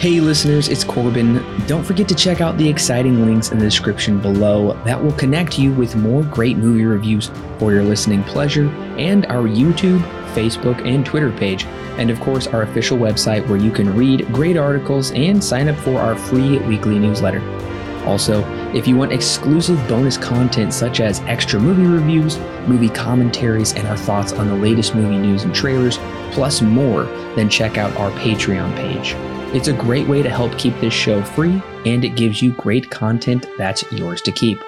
Hey, 0.00 0.18
listeners, 0.18 0.68
it's 0.68 0.82
Corbin. 0.82 1.44
Don't 1.66 1.84
forget 1.84 2.08
to 2.08 2.14
check 2.14 2.40
out 2.40 2.56
the 2.56 2.66
exciting 2.66 3.26
links 3.26 3.50
in 3.52 3.58
the 3.58 3.66
description 3.66 4.18
below 4.18 4.72
that 4.84 5.04
will 5.04 5.12
connect 5.12 5.58
you 5.58 5.74
with 5.74 5.94
more 5.94 6.22
great 6.22 6.56
movie 6.56 6.86
reviews 6.86 7.30
for 7.58 7.70
your 7.70 7.82
listening 7.82 8.24
pleasure 8.24 8.70
and 8.96 9.26
our 9.26 9.46
YouTube, 9.46 10.00
Facebook, 10.32 10.88
and 10.88 11.04
Twitter 11.04 11.30
page. 11.30 11.66
And 11.98 12.08
of 12.08 12.18
course, 12.20 12.46
our 12.46 12.62
official 12.62 12.96
website 12.96 13.46
where 13.46 13.58
you 13.58 13.70
can 13.70 13.94
read 13.94 14.26
great 14.32 14.56
articles 14.56 15.10
and 15.10 15.44
sign 15.44 15.68
up 15.68 15.76
for 15.76 16.00
our 16.00 16.16
free 16.16 16.56
weekly 16.60 16.98
newsletter. 16.98 17.59
Also, 18.06 18.44
if 18.74 18.88
you 18.88 18.96
want 18.96 19.12
exclusive 19.12 19.76
bonus 19.88 20.16
content 20.16 20.72
such 20.72 21.00
as 21.00 21.20
extra 21.20 21.60
movie 21.60 21.86
reviews, 21.86 22.38
movie 22.66 22.88
commentaries, 22.88 23.72
and 23.74 23.86
our 23.86 23.96
thoughts 23.96 24.32
on 24.32 24.48
the 24.48 24.54
latest 24.54 24.94
movie 24.94 25.18
news 25.18 25.44
and 25.44 25.54
trailers, 25.54 25.98
plus 26.32 26.62
more, 26.62 27.04
then 27.36 27.48
check 27.48 27.76
out 27.78 27.94
our 27.96 28.10
Patreon 28.12 28.74
page. 28.76 29.14
It's 29.54 29.68
a 29.68 29.72
great 29.72 30.06
way 30.06 30.22
to 30.22 30.30
help 30.30 30.56
keep 30.58 30.78
this 30.80 30.94
show 30.94 31.22
free, 31.22 31.62
and 31.84 32.04
it 32.04 32.14
gives 32.14 32.40
you 32.40 32.52
great 32.52 32.90
content 32.90 33.46
that's 33.58 33.90
yours 33.92 34.22
to 34.22 34.32
keep. 34.32 34.62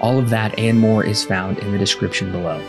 All 0.00 0.18
of 0.18 0.30
that 0.30 0.58
and 0.58 0.78
more 0.78 1.04
is 1.04 1.22
found 1.22 1.58
in 1.58 1.70
the 1.70 1.78
description 1.78 2.32
below. 2.32 2.60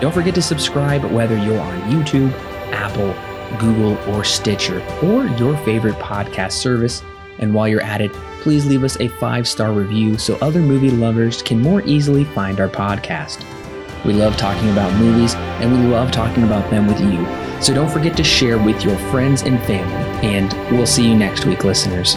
Don't 0.00 0.12
forget 0.12 0.34
to 0.34 0.42
subscribe 0.42 1.02
whether 1.04 1.36
you're 1.36 1.58
on 1.58 1.80
YouTube, 1.90 2.32
Apple, 2.72 3.14
Google, 3.58 3.96
or 4.10 4.24
Stitcher, 4.24 4.80
or 5.02 5.26
your 5.38 5.56
favorite 5.58 5.96
podcast 5.96 6.52
service. 6.52 7.02
And 7.38 7.54
while 7.54 7.68
you're 7.68 7.82
at 7.82 8.00
it, 8.00 8.12
please 8.42 8.66
leave 8.66 8.84
us 8.84 8.98
a 9.00 9.08
five 9.08 9.48
star 9.48 9.72
review 9.72 10.18
so 10.18 10.36
other 10.36 10.60
movie 10.60 10.90
lovers 10.90 11.42
can 11.42 11.60
more 11.60 11.82
easily 11.82 12.24
find 12.24 12.60
our 12.60 12.68
podcast. 12.68 13.44
We 14.04 14.12
love 14.12 14.36
talking 14.36 14.70
about 14.70 14.92
movies, 14.98 15.34
and 15.34 15.72
we 15.72 15.78
love 15.88 16.10
talking 16.10 16.44
about 16.44 16.70
them 16.70 16.86
with 16.86 17.00
you. 17.00 17.24
So 17.62 17.72
don't 17.72 17.90
forget 17.90 18.16
to 18.18 18.24
share 18.24 18.58
with 18.58 18.84
your 18.84 18.98
friends 19.10 19.42
and 19.42 19.58
family. 19.62 20.28
And 20.28 20.52
we'll 20.70 20.86
see 20.86 21.08
you 21.08 21.16
next 21.16 21.46
week, 21.46 21.64
listeners. 21.64 22.16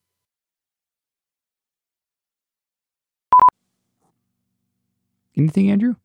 Anything, 5.37 5.69
Andrew? 5.71 5.95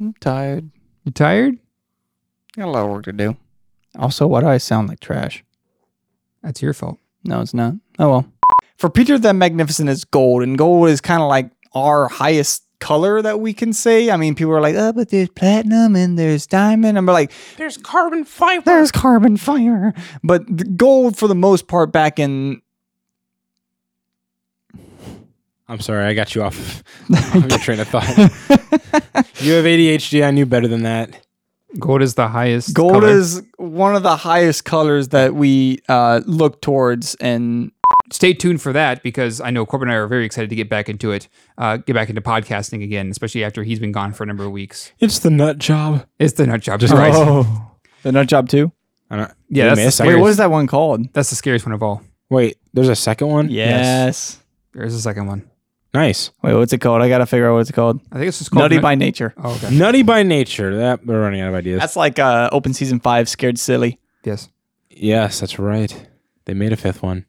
I'm 0.00 0.14
tired. 0.20 0.70
You 1.04 1.12
tired? 1.12 1.58
Got 2.56 2.68
a 2.68 2.70
lot 2.70 2.84
of 2.84 2.90
work 2.90 3.04
to 3.04 3.12
do. 3.12 3.36
Also, 3.98 4.26
why 4.26 4.40
do 4.40 4.46
I 4.48 4.58
sound 4.58 4.88
like 4.88 5.00
trash? 5.00 5.44
That's 6.42 6.62
your 6.62 6.72
fault. 6.72 6.98
No, 7.24 7.40
it's 7.40 7.54
not. 7.54 7.74
Oh 7.98 8.08
well. 8.10 8.32
For 8.76 8.88
Peter 8.88 9.18
the 9.18 9.34
Magnificent 9.34 9.88
is 9.88 10.04
gold, 10.04 10.42
and 10.42 10.56
gold 10.56 10.88
is 10.88 11.00
kind 11.00 11.20
of 11.22 11.28
like 11.28 11.50
our 11.74 12.08
highest 12.08 12.64
color 12.78 13.20
that 13.20 13.40
we 13.40 13.52
can 13.52 13.72
say. 13.74 14.10
I 14.10 14.16
mean, 14.16 14.34
people 14.34 14.52
are 14.54 14.60
like, 14.60 14.74
oh, 14.74 14.92
but 14.92 15.10
there's 15.10 15.28
platinum 15.28 15.94
and 15.94 16.18
there's 16.18 16.46
diamond. 16.46 16.96
And 16.96 17.06
we're 17.06 17.12
like, 17.12 17.30
There's 17.58 17.76
carbon 17.76 18.24
fiber. 18.24 18.62
there's 18.64 18.90
carbon 18.90 19.36
fiber. 19.36 19.92
But 20.24 20.46
the 20.46 20.64
gold, 20.64 21.18
for 21.18 21.28
the 21.28 21.34
most 21.34 21.68
part, 21.68 21.92
back 21.92 22.18
in 22.18 22.62
I'm 25.70 25.80
sorry, 25.80 26.04
I 26.04 26.14
got 26.14 26.34
you 26.34 26.42
off 26.42 26.82
of 27.34 27.48
your 27.48 27.58
train 27.60 27.78
of 27.80 27.88
thought. 27.88 28.08
you 29.40 29.52
have 29.54 29.64
ADHD. 29.64 30.24
I 30.26 30.30
knew 30.32 30.46
better 30.46 30.66
than 30.68 30.82
that. 30.82 31.24
Gold 31.78 32.02
is 32.02 32.14
the 32.14 32.26
highest. 32.28 32.74
gold 32.74 32.94
color. 32.94 33.08
is 33.08 33.42
one 33.56 33.94
of 33.94 34.02
the 34.02 34.16
highest 34.16 34.64
colors 34.64 35.08
that 35.08 35.34
we 35.34 35.78
uh, 35.88 36.20
look 36.26 36.60
towards, 36.60 37.14
and 37.16 37.70
Stay 38.12 38.32
tuned 38.32 38.60
for 38.60 38.72
that 38.72 39.04
because 39.04 39.40
I 39.40 39.50
know 39.50 39.64
Corbin 39.64 39.88
and 39.88 39.94
I 39.94 39.98
are 39.98 40.08
very 40.08 40.24
excited 40.24 40.50
to 40.50 40.56
get 40.56 40.68
back 40.68 40.88
into 40.88 41.12
it, 41.12 41.28
uh, 41.58 41.76
get 41.76 41.94
back 41.94 42.08
into 42.08 42.20
podcasting 42.20 42.82
again, 42.82 43.08
especially 43.08 43.44
after 43.44 43.62
he's 43.62 43.78
been 43.78 43.92
gone 43.92 44.12
for 44.12 44.24
a 44.24 44.26
number 44.26 44.44
of 44.44 44.50
weeks. 44.50 44.90
It's 44.98 45.20
the 45.20 45.30
nut 45.30 45.58
job. 45.58 46.04
It's 46.18 46.32
the 46.32 46.46
nut 46.46 46.60
job. 46.60 46.80
Just 46.80 46.92
Right. 46.92 47.12
Oh. 47.14 47.70
the 48.02 48.10
nut 48.10 48.26
job 48.26 48.48
too. 48.48 48.72
I 49.10 49.16
don't, 49.16 49.32
Yeah, 49.48 49.64
you 49.64 49.68
that's 49.70 49.78
the 49.80 49.84
missed? 49.86 50.00
I 50.00 50.04
scariest- 50.04 50.16
Wait, 50.16 50.22
what 50.22 50.30
is 50.30 50.36
that 50.38 50.50
one 50.50 50.66
called? 50.66 51.12
That's 51.12 51.30
the 51.30 51.36
scariest 51.36 51.64
one 51.66 51.72
of 51.72 51.84
all. 51.84 52.02
Wait, 52.30 52.56
there's 52.72 52.88
a 52.88 52.96
second 52.96 53.28
one? 53.28 53.48
Yes. 53.48 54.38
There's 54.72 54.94
a 54.94 55.00
second 55.00 55.26
one. 55.26 55.48
Nice. 55.92 56.30
Wait, 56.42 56.54
what's 56.54 56.72
it 56.72 56.78
called? 56.78 57.02
I 57.02 57.08
gotta 57.08 57.26
figure 57.26 57.50
out 57.50 57.54
what 57.54 57.60
it's 57.60 57.72
called. 57.72 58.00
I 58.12 58.16
think 58.16 58.28
it's 58.28 58.38
just 58.38 58.50
called 58.50 58.62
Nutty 58.62 58.76
Nut- 58.76 58.82
by 58.82 58.94
Nature. 58.94 59.34
Oh, 59.36 59.54
okay. 59.56 59.76
Nutty 59.76 60.02
by 60.02 60.22
nature. 60.22 60.76
That 60.76 61.04
we're 61.04 61.20
running 61.20 61.40
out 61.40 61.48
of 61.48 61.54
ideas. 61.54 61.80
That's 61.80 61.96
like 61.96 62.18
uh, 62.18 62.48
open 62.52 62.72
season 62.74 63.00
five, 63.00 63.28
scared 63.28 63.58
silly. 63.58 63.98
Yes. 64.22 64.48
yes, 64.88 65.40
that's 65.40 65.58
right. 65.58 66.06
They 66.44 66.54
made 66.54 66.72
a 66.72 66.76
fifth 66.76 67.02
one. 67.02 67.26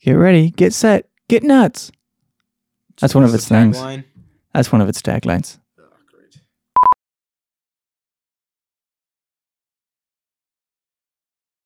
Get 0.00 0.12
ready, 0.14 0.50
get 0.50 0.72
set, 0.72 1.08
get 1.28 1.42
nuts. 1.42 1.92
That's 3.00 3.14
one 3.14 3.24
of 3.24 3.34
its 3.34 3.48
things. 3.48 3.76
Tagline. 3.76 4.04
That's 4.52 4.72
one 4.72 4.80
of 4.80 4.88
its 4.88 5.00
taglines. 5.02 5.58